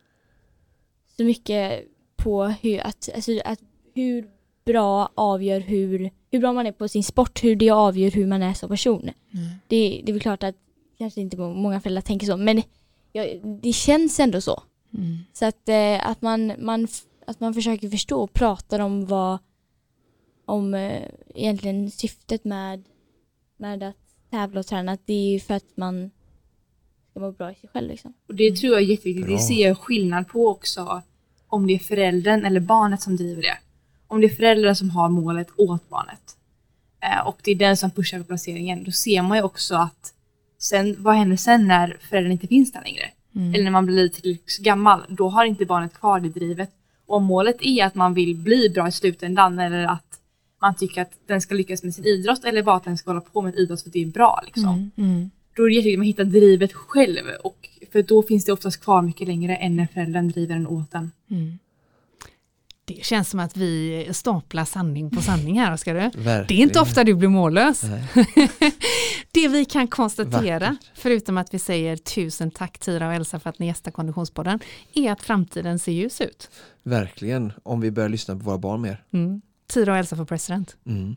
så 1.18 1.24
mycket 1.24 1.84
på 2.16 2.46
hur, 2.46 2.80
att, 2.80 3.10
alltså 3.16 3.32
att 3.46 3.60
hur 3.96 4.30
bra 4.66 5.12
avgör 5.16 5.60
hur, 5.60 6.12
hur 6.32 6.40
bra 6.40 6.54
man 6.54 6.68
är 6.68 6.72
på 6.72 6.88
sin 6.88 7.04
sport, 7.04 7.44
hur 7.44 7.56
det 7.56 7.70
avgör 7.70 8.12
hur 8.12 8.28
man 8.28 8.44
är 8.44 8.54
som 8.54 8.70
person. 8.70 9.02
Mm. 9.02 9.50
Det, 9.68 10.02
det 10.06 10.12
är 10.12 10.14
väl 10.14 10.22
klart 10.22 10.44
att 10.44 10.56
kanske 10.98 11.22
inte 11.22 11.38
många 11.38 11.82
föräldrar 11.82 12.02
tänker 12.02 12.28
så, 12.28 12.38
men 12.38 12.64
ja, 13.12 13.26
det 13.62 13.74
känns 13.74 14.20
ändå 14.20 14.42
så. 14.42 14.64
Mm. 14.94 15.18
Så 15.34 15.46
att, 15.46 15.70
eh, 15.70 16.10
att, 16.10 16.22
man, 16.22 16.54
man, 16.60 16.88
att 17.28 17.40
man 17.40 17.54
försöker 17.54 17.90
förstå 17.90 18.22
och 18.22 18.34
pratar 18.34 18.80
om 18.80 19.06
vad 19.06 19.40
om 20.50 20.74
eh, 20.74 21.04
egentligen 21.36 21.92
syftet 21.92 22.46
med, 22.46 22.84
med 23.58 23.84
att 23.84 23.96
tävla 24.32 24.60
och 24.60 24.66
träna. 24.66 24.92
Att 24.92 25.06
det 25.06 25.14
är 25.14 25.32
ju 25.32 25.40
för 25.40 25.54
att 25.54 25.78
man 25.78 26.12
ska 27.10 27.20
vara 27.20 27.32
bra 27.32 27.52
i 27.52 27.56
sig 27.56 27.70
själv. 27.74 27.88
Liksom. 27.88 28.14
Och 28.28 28.36
det 28.36 28.56
tror 28.56 28.74
jag 28.74 28.82
är 28.82 28.86
jätteviktigt. 28.86 29.26
Bra. 29.26 29.36
Det 29.36 29.42
ser 29.42 29.68
jag 29.68 29.78
skillnad 29.78 30.28
på 30.28 30.48
också. 30.48 31.02
Om 31.48 31.68
det 31.68 31.74
är 31.74 31.80
föräldern 31.80 32.46
eller 32.46 32.60
barnet 32.60 33.02
som 33.02 33.16
driver 33.16 33.42
det. 33.42 33.58
Om 34.08 34.22
det 34.22 34.28
är 34.28 34.36
föräldern 34.36 34.76
som 34.76 34.90
har 34.90 35.10
målet 35.10 35.48
åt 35.58 35.90
barnet. 35.90 36.38
Eh, 37.02 37.28
och 37.28 37.40
det 37.44 37.52
är 37.52 37.56
den 37.56 37.78
som 37.78 37.92
pushar 37.92 38.20
på 38.20 38.26
placeringen. 38.26 38.84
Då 38.84 38.92
ser 38.92 39.22
man 39.22 39.38
ju 39.38 39.44
också 39.44 39.76
att 39.76 40.14
sen, 40.60 40.96
vad 41.00 41.16
händer 41.16 41.38
sen 41.38 41.68
när 41.68 41.98
föräldern 42.10 42.32
inte 42.32 42.48
finns 42.48 42.72
där 42.72 42.82
längre? 42.82 43.04
Mm. 43.36 43.54
Eller 43.54 43.64
när 43.64 43.72
man 43.72 43.86
blir 43.86 44.10
tillräckligt 44.10 44.58
gammal. 44.58 45.02
Då 45.10 45.30
har 45.30 45.46
inte 45.46 45.66
barnet 45.66 45.94
kvar 45.94 46.20
det 46.20 46.30
drivet. 46.30 46.70
Och 47.08 47.16
om 47.18 47.24
målet 47.24 47.58
är 47.62 47.86
att 47.86 47.96
man 47.96 48.14
vill 48.14 48.36
bli 48.36 48.70
bra 48.70 48.88
i 48.88 48.92
slutändan 48.92 49.60
eller 49.60 49.84
att 49.84 50.20
man 50.62 50.76
tycker 50.76 51.02
att 51.02 51.12
den 51.28 51.42
ska 51.42 51.56
lyckas 51.56 51.84
med 51.84 51.96
sin 51.96 52.06
idrott 52.06 52.44
eller 52.44 52.64
bara 52.64 52.76
att 52.76 52.84
den 52.84 52.98
ska 52.98 53.10
hålla 53.10 53.22
på 53.22 53.42
med 53.42 53.56
idrott 53.56 53.82
för 53.82 53.90
att 53.90 53.94
det 53.94 54.02
är 54.02 54.08
bra. 54.08 54.42
Liksom 54.46 54.64
Mm. 54.64 54.92
Mm. 54.98 55.30
då 55.56 55.64
är 55.64 55.70
det 55.70 55.76
jätteviktigt 55.76 55.96
att 55.96 56.00
man 56.00 56.06
hittar 56.06 56.24
drivet 56.40 56.74
själv. 56.74 57.22
Och 57.44 57.70
för 57.92 58.02
då 58.02 58.24
finns 58.24 58.46
det 58.46 58.52
oftast 58.52 58.84
kvar 58.84 59.02
mycket 59.02 59.28
längre 59.28 59.56
än 59.56 59.76
när 59.76 59.88
föräldern 59.94 60.28
driver 60.32 60.56
den 60.56 60.68
åt 60.68 60.94
en. 60.94 61.12
Mm. 61.32 61.60
Det 62.98 63.06
känns 63.06 63.30
som 63.30 63.40
att 63.40 63.58
vi 63.58 64.08
staplar 64.12 64.66
sanning 64.66 65.10
på 65.10 65.22
sanning 65.22 65.60
här, 65.60 65.74
Oskar. 65.74 65.94
du. 65.94 66.00
Verkligen. 66.00 66.46
Det 66.48 66.54
är 66.54 66.64
inte 66.64 66.80
ofta 66.80 67.04
du 67.04 67.14
blir 67.16 67.30
mållös. 67.30 67.82
Det 69.32 69.48
vi 69.48 69.66
kan 69.66 69.88
konstatera, 69.88 70.60
Vackert. 70.60 70.92
förutom 70.94 71.38
att 71.38 71.54
vi 71.54 71.60
säger 71.60 71.98
tusen 71.98 72.52
tack 72.52 72.80
Tyra 72.80 73.08
och 73.08 73.14
Elsa 73.14 73.40
för 73.40 73.50
att 73.50 73.60
ni 73.60 73.68
gästar 73.68 73.92
Konditionspodden, 73.92 74.60
är 74.94 75.12
att 75.12 75.22
framtiden 75.22 75.80
ser 75.80 75.92
ljus 75.92 76.22
ut. 76.22 76.50
Verkligen, 76.84 77.54
om 77.64 77.82
vi 77.82 77.92
börjar 77.92 78.10
lyssna 78.10 78.36
på 78.36 78.44
våra 78.44 78.58
barn 78.58 78.82
mer. 78.82 79.04
Mm. 79.14 79.42
Tyra 79.74 79.92
och 79.92 79.98
Elsa 79.98 80.16
för 80.16 80.26
president. 80.26 80.76
Mm. 80.86 81.16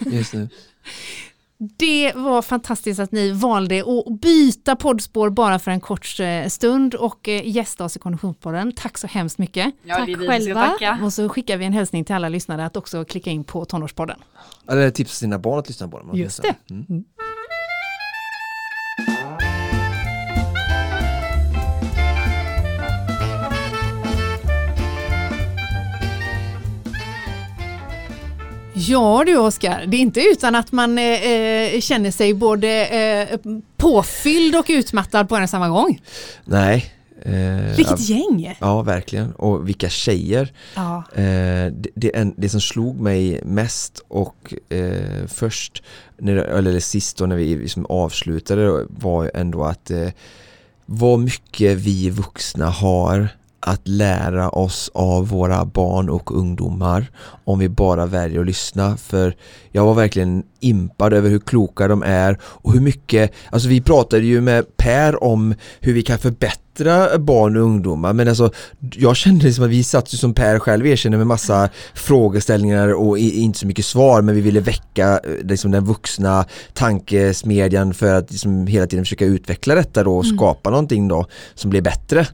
Just 0.00 0.32
nu. 0.34 0.48
Det 1.58 2.12
var 2.16 2.42
fantastiskt 2.42 3.00
att 3.00 3.12
ni 3.12 3.30
valde 3.32 3.80
att 3.80 4.20
byta 4.20 4.76
poddspår 4.76 5.30
bara 5.30 5.58
för 5.58 5.70
en 5.70 5.80
kort 5.80 6.20
eh, 6.20 6.48
stund 6.48 6.94
och 6.94 7.28
eh, 7.28 7.48
gästa 7.48 7.84
oss 7.84 7.96
i 7.96 7.98
Konditionspodden. 7.98 8.72
Tack 8.76 8.98
så 8.98 9.06
hemskt 9.06 9.38
mycket. 9.38 9.74
Ja, 9.82 9.96
Tack 9.96 10.06
det 10.06 10.14
själva. 10.28 10.66
tacka. 10.68 10.98
Och 11.02 11.12
så 11.12 11.28
skickar 11.28 11.56
vi 11.56 11.64
en 11.64 11.72
hälsning 11.72 12.04
till 12.04 12.14
alla 12.14 12.28
lyssnare 12.28 12.66
att 12.66 12.76
också 12.76 13.04
klicka 13.04 13.30
in 13.30 13.44
på 13.44 13.64
Tonårspodden. 13.64 14.18
Eller 14.70 14.90
tipsa 14.90 15.14
sina 15.14 15.38
barn 15.38 15.58
att 15.58 15.68
lyssna 15.68 15.88
på 15.88 15.98
dem. 15.98 16.10
Just 16.14 16.40
Mm. 16.70 17.04
Ja 28.88 29.22
du 29.26 29.36
Oskar, 29.36 29.84
det 29.86 29.96
är 29.96 30.00
inte 30.00 30.20
utan 30.20 30.54
att 30.54 30.72
man 30.72 30.98
eh, 30.98 31.04
eh, 31.04 31.80
känner 31.80 32.10
sig 32.10 32.34
både 32.34 32.86
eh, 32.86 33.38
påfylld 33.76 34.56
och 34.56 34.66
utmattad 34.68 35.28
på 35.28 35.36
en 35.36 35.42
och 35.42 35.50
samma 35.50 35.68
gång. 35.68 36.00
Nej. 36.44 36.92
Eh, 37.22 37.76
Vilket 37.76 38.00
gäng! 38.00 38.56
Ja, 38.60 38.82
verkligen. 38.82 39.32
Och 39.32 39.68
vilka 39.68 39.88
tjejer. 39.88 40.52
Ja. 40.74 41.04
Eh, 41.14 41.72
det, 41.72 41.88
det, 41.94 42.16
en, 42.16 42.34
det 42.36 42.48
som 42.48 42.60
slog 42.60 43.00
mig 43.00 43.40
mest 43.44 44.02
och 44.08 44.54
eh, 44.68 45.26
först, 45.28 45.82
när, 46.18 46.36
eller 46.36 46.80
sist 46.80 47.16
då 47.16 47.26
när 47.26 47.36
vi 47.36 47.56
liksom 47.56 47.86
avslutade 47.86 48.86
var 48.88 49.30
ändå 49.34 49.64
att 49.64 49.90
eh, 49.90 50.08
vad 50.86 51.18
mycket 51.18 51.76
vi 51.78 52.10
vuxna 52.10 52.66
har 52.66 53.28
att 53.66 53.88
lära 53.88 54.48
oss 54.48 54.90
av 54.94 55.28
våra 55.28 55.64
barn 55.64 56.08
och 56.08 56.36
ungdomar 56.36 57.06
om 57.44 57.58
vi 57.58 57.68
bara 57.68 58.06
väljer 58.06 58.40
att 58.40 58.46
lyssna 58.46 58.96
för 58.96 59.36
jag 59.72 59.84
var 59.84 59.94
verkligen 59.94 60.42
impad 60.60 61.12
över 61.12 61.30
hur 61.30 61.38
kloka 61.38 61.88
de 61.88 62.02
är 62.02 62.38
och 62.42 62.72
hur 62.72 62.80
mycket, 62.80 63.32
alltså 63.50 63.68
vi 63.68 63.80
pratade 63.80 64.26
ju 64.26 64.40
med 64.40 64.76
Per 64.76 65.24
om 65.24 65.54
hur 65.80 65.92
vi 65.92 66.02
kan 66.02 66.18
förbättra 66.18 67.18
barn 67.18 67.56
och 67.56 67.62
ungdomar 67.62 68.12
men 68.12 68.28
alltså 68.28 68.50
jag 68.78 69.16
kände 69.16 69.44
liksom 69.44 69.64
att 69.64 69.70
vi 69.70 69.84
satt 69.84 70.14
ju 70.14 70.18
som 70.18 70.34
Per 70.34 70.58
själv 70.58 70.86
erkänner 70.86 71.16
med 71.16 71.26
massa 71.26 71.68
frågeställningar 71.94 72.94
och 72.94 73.18
inte 73.18 73.58
så 73.58 73.66
mycket 73.66 73.86
svar 73.86 74.22
men 74.22 74.34
vi 74.34 74.40
ville 74.40 74.60
väcka 74.60 75.20
eh, 75.24 75.46
liksom 75.46 75.70
den 75.70 75.84
vuxna 75.84 76.44
tankesmedjan 76.74 77.94
för 77.94 78.14
att 78.14 78.30
liksom 78.30 78.66
hela 78.66 78.86
tiden 78.86 79.04
försöka 79.04 79.24
utveckla 79.24 79.74
detta 79.74 80.04
då 80.04 80.16
och 80.16 80.24
mm. 80.24 80.36
skapa 80.36 80.70
någonting 80.70 81.08
då 81.08 81.26
som 81.54 81.70
blir 81.70 81.82
bättre. 81.82 82.26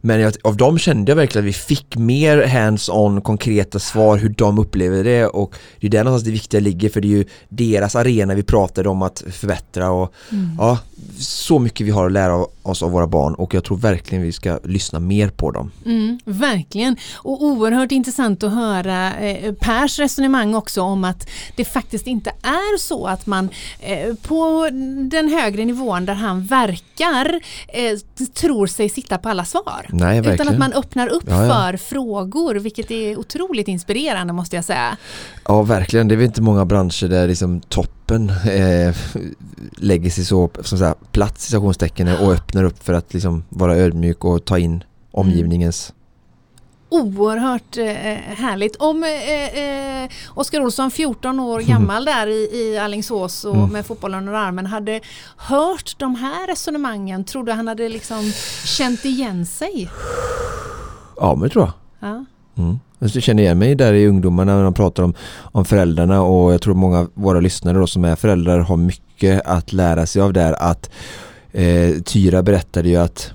Men 0.00 0.20
jag, 0.20 0.32
av 0.42 0.56
dem 0.56 0.78
kände 0.78 1.10
jag 1.10 1.16
verkligen 1.16 1.44
att 1.44 1.48
vi 1.48 1.52
fick 1.52 1.96
mer 1.96 2.46
hands-on 2.46 3.20
konkreta 3.20 3.78
svar 3.78 4.16
hur 4.16 4.28
de 4.28 4.58
upplever 4.58 5.04
det 5.04 5.26
och 5.26 5.54
det 5.80 5.86
är 5.86 5.90
där 5.90 6.04
någonstans 6.04 6.24
det 6.24 6.30
viktiga 6.30 6.60
ligger 6.60 6.88
för 6.88 7.00
det 7.00 7.08
är 7.08 7.16
ju 7.16 7.24
deras 7.48 7.96
arena 7.96 8.34
vi 8.34 8.42
pratade 8.42 8.88
om 8.88 9.02
att 9.02 9.24
förbättra 9.30 9.90
och 9.90 10.12
mm. 10.32 10.50
ja, 10.58 10.78
så 11.18 11.58
mycket 11.58 11.86
vi 11.86 11.90
har 11.90 12.06
att 12.06 12.12
lära 12.12 12.46
oss 12.68 12.82
av 12.82 12.90
våra 12.90 13.06
barn 13.06 13.34
och 13.34 13.54
jag 13.54 13.64
tror 13.64 13.76
verkligen 13.76 14.22
vi 14.24 14.32
ska 14.32 14.58
lyssna 14.64 15.00
mer 15.00 15.28
på 15.28 15.50
dem. 15.50 15.70
Mm, 15.86 16.18
verkligen 16.24 16.96
och 17.14 17.44
oerhört 17.44 17.92
intressant 17.92 18.42
att 18.42 18.52
höra 18.52 19.14
eh, 19.16 19.52
Pers 19.54 19.98
resonemang 19.98 20.54
också 20.54 20.82
om 20.82 21.04
att 21.04 21.28
det 21.56 21.64
faktiskt 21.64 22.06
inte 22.06 22.30
är 22.42 22.78
så 22.78 23.06
att 23.06 23.26
man 23.26 23.48
eh, 23.80 24.14
på 24.22 24.68
den 25.10 25.28
högre 25.28 25.64
nivån 25.64 26.06
där 26.06 26.14
han 26.14 26.46
verkar 26.46 27.40
eh, 27.68 27.98
tror 28.34 28.66
sig 28.66 28.88
sitta 28.88 29.18
på 29.18 29.28
alla 29.28 29.44
svar. 29.44 29.86
Nej, 29.88 30.18
utan 30.18 30.48
att 30.48 30.58
man 30.58 30.72
öppnar 30.72 31.08
upp 31.08 31.24
ja, 31.26 31.44
ja. 31.44 31.54
för 31.54 31.76
frågor 31.76 32.54
vilket 32.54 32.90
är 32.90 33.18
otroligt 33.18 33.68
inspirerande 33.68 34.32
måste 34.32 34.56
jag 34.56 34.64
säga. 34.64 34.96
Ja 35.44 35.62
verkligen, 35.62 36.08
det 36.08 36.14
är 36.14 36.16
väl 36.16 36.26
inte 36.26 36.42
många 36.42 36.64
branscher 36.64 37.08
där 37.08 37.28
liksom 37.28 37.60
toppen 38.08 38.30
eh, 38.30 38.94
lägger 39.76 40.10
sig 40.10 40.24
så 40.24 40.50
som 40.60 40.78
säga, 40.78 40.94
platt 41.12 41.38
citationstecken 41.38 42.08
och 42.08 42.32
öppnar 42.32 42.64
upp 42.64 42.84
för 42.84 42.92
att 42.92 43.14
liksom 43.14 43.44
vara 43.48 43.76
ödmjuk 43.76 44.24
och 44.24 44.44
ta 44.44 44.58
in 44.58 44.84
omgivningens 45.10 45.92
oerhört 46.90 47.76
eh, 47.76 47.84
härligt. 48.36 48.76
Om 48.76 49.04
eh, 49.04 50.02
eh, 50.02 50.10
Oskar 50.34 50.60
Olsson, 50.60 50.90
14 50.90 51.40
år 51.40 51.60
gammal 51.68 52.04
där 52.04 52.26
i, 52.26 52.50
i 52.54 52.78
Allingsås 52.78 53.44
och 53.44 53.54
mm. 53.54 53.70
med 53.70 53.86
fotbollen 53.86 54.18
under 54.18 54.32
armen, 54.32 54.66
hade 54.66 55.00
hört 55.36 55.98
de 55.98 56.14
här 56.14 56.46
resonemangen, 56.46 57.24
tror 57.24 57.44
du 57.44 57.52
han 57.52 57.68
hade 57.68 57.88
liksom 57.88 58.32
känt 58.64 59.04
igen 59.04 59.46
sig? 59.46 59.90
Ja, 61.16 61.34
men 61.34 61.48
det 61.48 61.52
tror 61.52 61.64
jag. 61.64 62.10
Ja. 62.10 62.24
Mm. 62.58 62.78
Jag 62.98 63.22
känner 63.22 63.42
igen 63.42 63.58
mig 63.58 63.74
där 63.74 63.92
i 63.92 64.06
ungdomarna 64.06 64.56
när 64.56 64.64
de 64.64 64.74
pratar 64.74 65.02
om, 65.02 65.14
om 65.40 65.64
föräldrarna 65.64 66.22
och 66.22 66.52
jag 66.52 66.60
tror 66.60 66.74
många 66.74 66.98
av 66.98 67.10
våra 67.14 67.40
lyssnare 67.40 67.78
då 67.78 67.86
som 67.86 68.04
är 68.04 68.16
föräldrar 68.16 68.58
har 68.58 68.76
mycket 68.76 69.42
att 69.44 69.72
lära 69.72 70.06
sig 70.06 70.22
av 70.22 70.32
där 70.32 70.52
att 70.52 70.90
eh, 71.52 71.94
Tyra 72.04 72.42
berättade 72.42 72.88
ju 72.88 72.96
att 72.96 73.30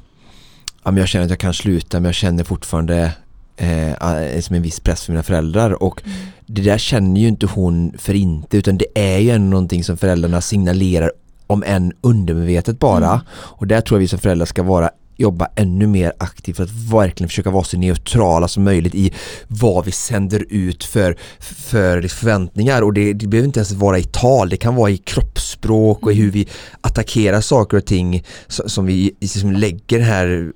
ja, 0.84 0.98
jag 0.98 1.08
känner 1.08 1.26
att 1.26 1.30
jag 1.30 1.40
kan 1.40 1.54
sluta 1.54 2.00
men 2.00 2.06
jag 2.06 2.16
känner 2.16 2.44
fortfarande 2.44 3.12
eh, 3.58 4.40
som 4.42 4.56
en 4.56 4.62
viss 4.62 4.80
press 4.80 5.04
för 5.04 5.12
mina 5.12 5.24
föräldrar 5.24 5.84
och 5.84 6.02
mm. 6.06 6.18
det 6.46 6.62
där 6.62 6.78
känner 6.78 7.22
ju 7.22 7.28
inte 7.28 7.46
hon 7.46 7.94
för 7.98 8.14
inte 8.14 8.58
utan 8.58 8.78
det 8.78 8.88
är 8.96 9.20
ju 9.20 9.30
ändå 9.30 9.50
någonting 9.50 9.84
som 9.84 9.98
föräldrarna 9.98 10.42
signalerar 10.42 11.12
om 11.48 11.64
än 11.68 11.94
undermedvetet 12.02 12.80
bara 12.80 13.12
mm. 13.12 13.22
och 13.32 13.68
där 13.68 13.82
tror 13.82 13.98
jag 13.98 14.02
vi 14.02 14.08
som 14.08 14.20
föräldrar 14.20 14.46
ska 14.46 14.64
vara 14.64 14.90
jobba 15.18 15.48
ännu 15.56 15.88
mer 15.88 16.14
aktivt 16.18 16.58
för 16.58 16.64
att 16.64 16.92
verkligen 16.92 17.30
försöka 17.30 17.50
vara 17.50 17.64
så 17.64 17.78
neutrala 17.78 18.48
som 18.48 18.64
möjligt 18.64 18.96
i 18.96 19.14
vad 19.48 19.86
vi 19.86 19.92
sänder 19.92 20.46
ut 20.50 20.84
för, 20.84 21.18
för 21.40 22.02
liksom 22.02 22.24
förväntningar 22.24 22.82
och 22.82 22.94
det, 22.94 23.14
det 23.14 23.28
behöver 23.28 23.48
inte 23.48 23.60
ens 23.60 23.72
vara 23.72 24.00
i 24.00 24.04
tal, 24.04 24.50
det 24.50 24.58
kan 24.58 24.76
vara 24.76 24.90
i 24.90 24.98
kroppsspråk 24.98 26.06
och 26.06 26.12
i 26.12 26.16
hur 26.16 26.32
vi 26.32 26.48
attackerar 26.82 27.42
saker 27.42 27.78
och 27.78 27.86
ting 27.86 28.24
som 28.48 28.86
vi 28.86 29.16
liksom 29.20 29.52
lägger 29.52 29.98
den 29.98 30.08
här 30.08 30.52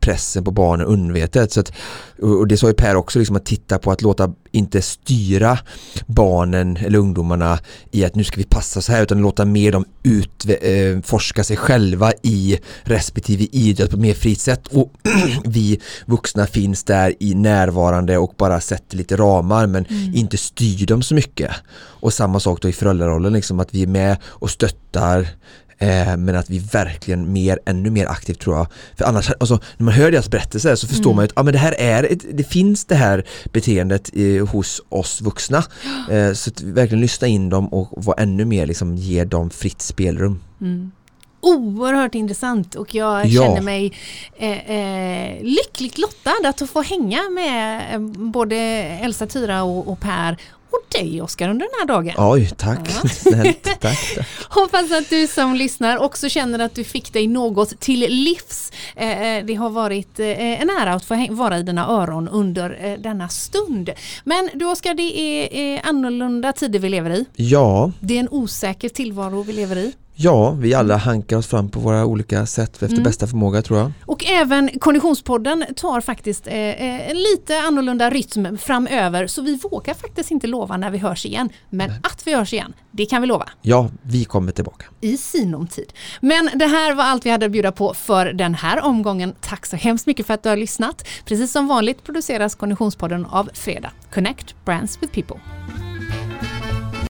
pressen 0.00 0.44
på 0.44 0.50
barnen 0.50 0.86
undervetet. 0.86 1.52
Så 1.52 1.60
att, 1.60 1.72
och 2.22 2.48
det 2.48 2.56
sa 2.56 2.68
ju 2.68 2.74
Per 2.74 2.96
också, 2.96 3.18
liksom 3.18 3.36
att 3.36 3.46
titta 3.46 3.78
på 3.78 3.90
att 3.90 4.02
låta 4.02 4.32
inte 4.50 4.82
styra 4.82 5.58
barnen 6.06 6.76
eller 6.76 6.98
ungdomarna 6.98 7.58
i 7.90 8.04
att 8.04 8.14
nu 8.14 8.24
ska 8.24 8.36
vi 8.36 8.44
passa 8.44 8.80
så 8.80 8.92
här 8.92 9.02
utan 9.02 9.22
låta 9.22 9.44
mer 9.44 9.72
dem 9.72 9.84
utforska 10.02 11.40
eh, 11.40 11.44
sig 11.44 11.56
själva 11.56 12.12
i 12.22 12.58
respektive 12.82 13.46
idrott 13.52 13.92
mer 13.98 14.14
fritt 14.14 14.40
sätt 14.40 14.66
och 14.66 14.92
vi 15.44 15.80
vuxna 16.06 16.46
finns 16.46 16.84
där 16.84 17.14
i 17.20 17.34
närvarande 17.34 18.18
och 18.18 18.34
bara 18.36 18.60
sätter 18.60 18.96
lite 18.96 19.16
ramar 19.16 19.66
men 19.66 19.86
mm. 19.86 20.14
inte 20.14 20.36
styr 20.36 20.86
dem 20.86 21.02
så 21.02 21.14
mycket. 21.14 21.50
Och 21.76 22.12
samma 22.12 22.40
sak 22.40 22.62
då 22.62 22.68
i 22.68 22.72
föräldrarollen, 22.72 23.32
liksom 23.32 23.60
att 23.60 23.74
vi 23.74 23.82
är 23.82 23.86
med 23.86 24.16
och 24.24 24.50
stöttar 24.50 25.28
Eh, 25.80 26.16
men 26.16 26.36
att 26.36 26.50
vi 26.50 26.58
verkligen 26.58 27.32
mer, 27.32 27.58
ännu 27.66 27.90
mer 27.90 28.06
aktivt 28.06 28.40
tror 28.40 28.56
jag. 28.56 28.66
För 28.96 29.04
annars, 29.04 29.30
alltså, 29.40 29.60
när 29.76 29.84
man 29.84 29.94
hör 29.94 30.10
deras 30.10 30.30
berättelser 30.30 30.74
så 30.74 30.86
förstår 30.86 31.10
mm. 31.10 31.16
man 31.16 31.24
att 31.24 31.32
ah, 31.34 31.42
men 31.42 31.52
det 31.52 31.58
här 31.58 31.74
är, 31.78 32.04
ett, 32.04 32.24
det 32.32 32.44
finns 32.44 32.84
det 32.84 32.94
här 32.94 33.24
beteendet 33.52 34.10
eh, 34.14 34.46
hos 34.46 34.82
oss 34.88 35.20
vuxna. 35.20 35.64
Eh, 36.10 36.32
så 36.32 36.50
verkligen 36.62 37.00
lyssna 37.00 37.26
in 37.26 37.48
dem 37.48 37.68
och 37.68 38.04
vara 38.04 38.22
ännu 38.22 38.44
mer, 38.44 38.66
liksom, 38.66 38.96
ge 38.96 39.24
dem 39.24 39.50
fritt 39.50 39.82
spelrum. 39.82 40.40
Mm 40.60 40.90
oerhört 41.40 42.14
intressant 42.14 42.74
och 42.74 42.94
jag 42.94 43.26
ja. 43.26 43.42
känner 43.42 43.60
mig 43.60 43.92
eh, 44.36 44.70
eh, 44.70 45.42
lyckligt 45.42 45.98
lottad 45.98 46.48
att 46.48 46.70
få 46.70 46.82
hänga 46.82 47.28
med 47.30 47.94
eh, 47.94 48.00
både 48.32 48.56
Elsa, 49.02 49.26
Tyra 49.26 49.62
och, 49.62 49.88
och 49.88 50.00
Per 50.00 50.36
och 50.70 51.00
dig 51.00 51.22
Oskar 51.22 51.48
under 51.48 51.66
den 51.66 51.74
här 51.80 51.86
dagen. 51.86 52.14
Oj, 52.18 52.50
tack. 52.56 52.90
Ja. 53.02 53.08
Snällt, 53.14 53.80
tack. 53.80 54.18
Hoppas 54.48 54.92
att 54.92 55.10
du 55.10 55.26
som 55.26 55.54
lyssnar 55.54 55.98
också 55.98 56.28
känner 56.28 56.58
att 56.58 56.74
du 56.74 56.84
fick 56.84 57.12
dig 57.12 57.26
något 57.26 57.80
till 57.80 58.00
livs. 58.00 58.72
Eh, 58.96 59.22
eh, 59.22 59.44
det 59.44 59.54
har 59.54 59.70
varit 59.70 60.18
en 60.20 60.70
ära 60.70 60.92
att 60.92 61.04
få 61.04 61.26
vara 61.30 61.58
i 61.58 61.62
dina 61.62 61.88
öron 61.88 62.28
under 62.28 62.96
denna 62.98 63.28
stund. 63.28 63.90
Men 64.24 64.50
du 64.54 64.64
Oskar, 64.64 64.94
det 64.94 65.18
är 65.18 65.88
annorlunda 65.88 66.52
tider 66.52 66.78
vi 66.78 66.88
lever 66.88 67.10
i. 67.10 67.24
Ja. 67.36 67.92
Det 68.00 68.14
är 68.14 68.20
en 68.20 68.28
osäker 68.30 68.88
tillvaro 68.88 69.42
vi 69.42 69.52
lever 69.52 69.76
i. 69.76 69.92
Ja, 70.20 70.50
vi 70.50 70.74
alla 70.74 70.96
hankar 70.96 71.36
oss 71.36 71.46
fram 71.46 71.68
på 71.68 71.80
våra 71.80 72.06
olika 72.06 72.46
sätt 72.46 72.72
efter 72.72 72.86
mm. 72.86 73.02
bästa 73.02 73.26
förmåga 73.26 73.62
tror 73.62 73.78
jag. 73.78 73.92
Och 74.06 74.24
även 74.24 74.70
Konditionspodden 74.80 75.64
tar 75.76 76.00
faktiskt 76.00 76.46
eh, 76.46 77.10
en 77.10 77.16
lite 77.16 77.60
annorlunda 77.60 78.10
rytm 78.10 78.58
framöver 78.58 79.26
så 79.26 79.42
vi 79.42 79.56
vågar 79.56 79.94
faktiskt 79.94 80.30
inte 80.30 80.46
lova 80.46 80.76
när 80.76 80.90
vi 80.90 80.98
hörs 80.98 81.26
igen. 81.26 81.48
Men 81.70 81.90
Nej. 81.90 82.00
att 82.02 82.26
vi 82.26 82.34
hörs 82.34 82.52
igen, 82.52 82.72
det 82.90 83.06
kan 83.06 83.20
vi 83.20 83.26
lova. 83.26 83.48
Ja, 83.62 83.90
vi 84.02 84.24
kommer 84.24 84.52
tillbaka. 84.52 84.86
I 85.00 85.16
sinom 85.16 85.66
tid. 85.66 85.92
Men 86.20 86.50
det 86.54 86.66
här 86.66 86.94
var 86.94 87.04
allt 87.04 87.26
vi 87.26 87.30
hade 87.30 87.46
att 87.46 87.52
bjuda 87.52 87.72
på 87.72 87.94
för 87.94 88.26
den 88.32 88.54
här 88.54 88.82
omgången. 88.82 89.34
Tack 89.40 89.66
så 89.66 89.76
hemskt 89.76 90.06
mycket 90.06 90.26
för 90.26 90.34
att 90.34 90.42
du 90.42 90.48
har 90.48 90.56
lyssnat. 90.56 91.06
Precis 91.24 91.52
som 91.52 91.66
vanligt 91.68 92.04
produceras 92.04 92.54
Konditionspodden 92.54 93.26
av 93.26 93.50
Fredag. 93.54 93.90
Connect 94.14 94.64
Brands 94.64 95.02
with 95.02 95.12
People. 95.12 95.40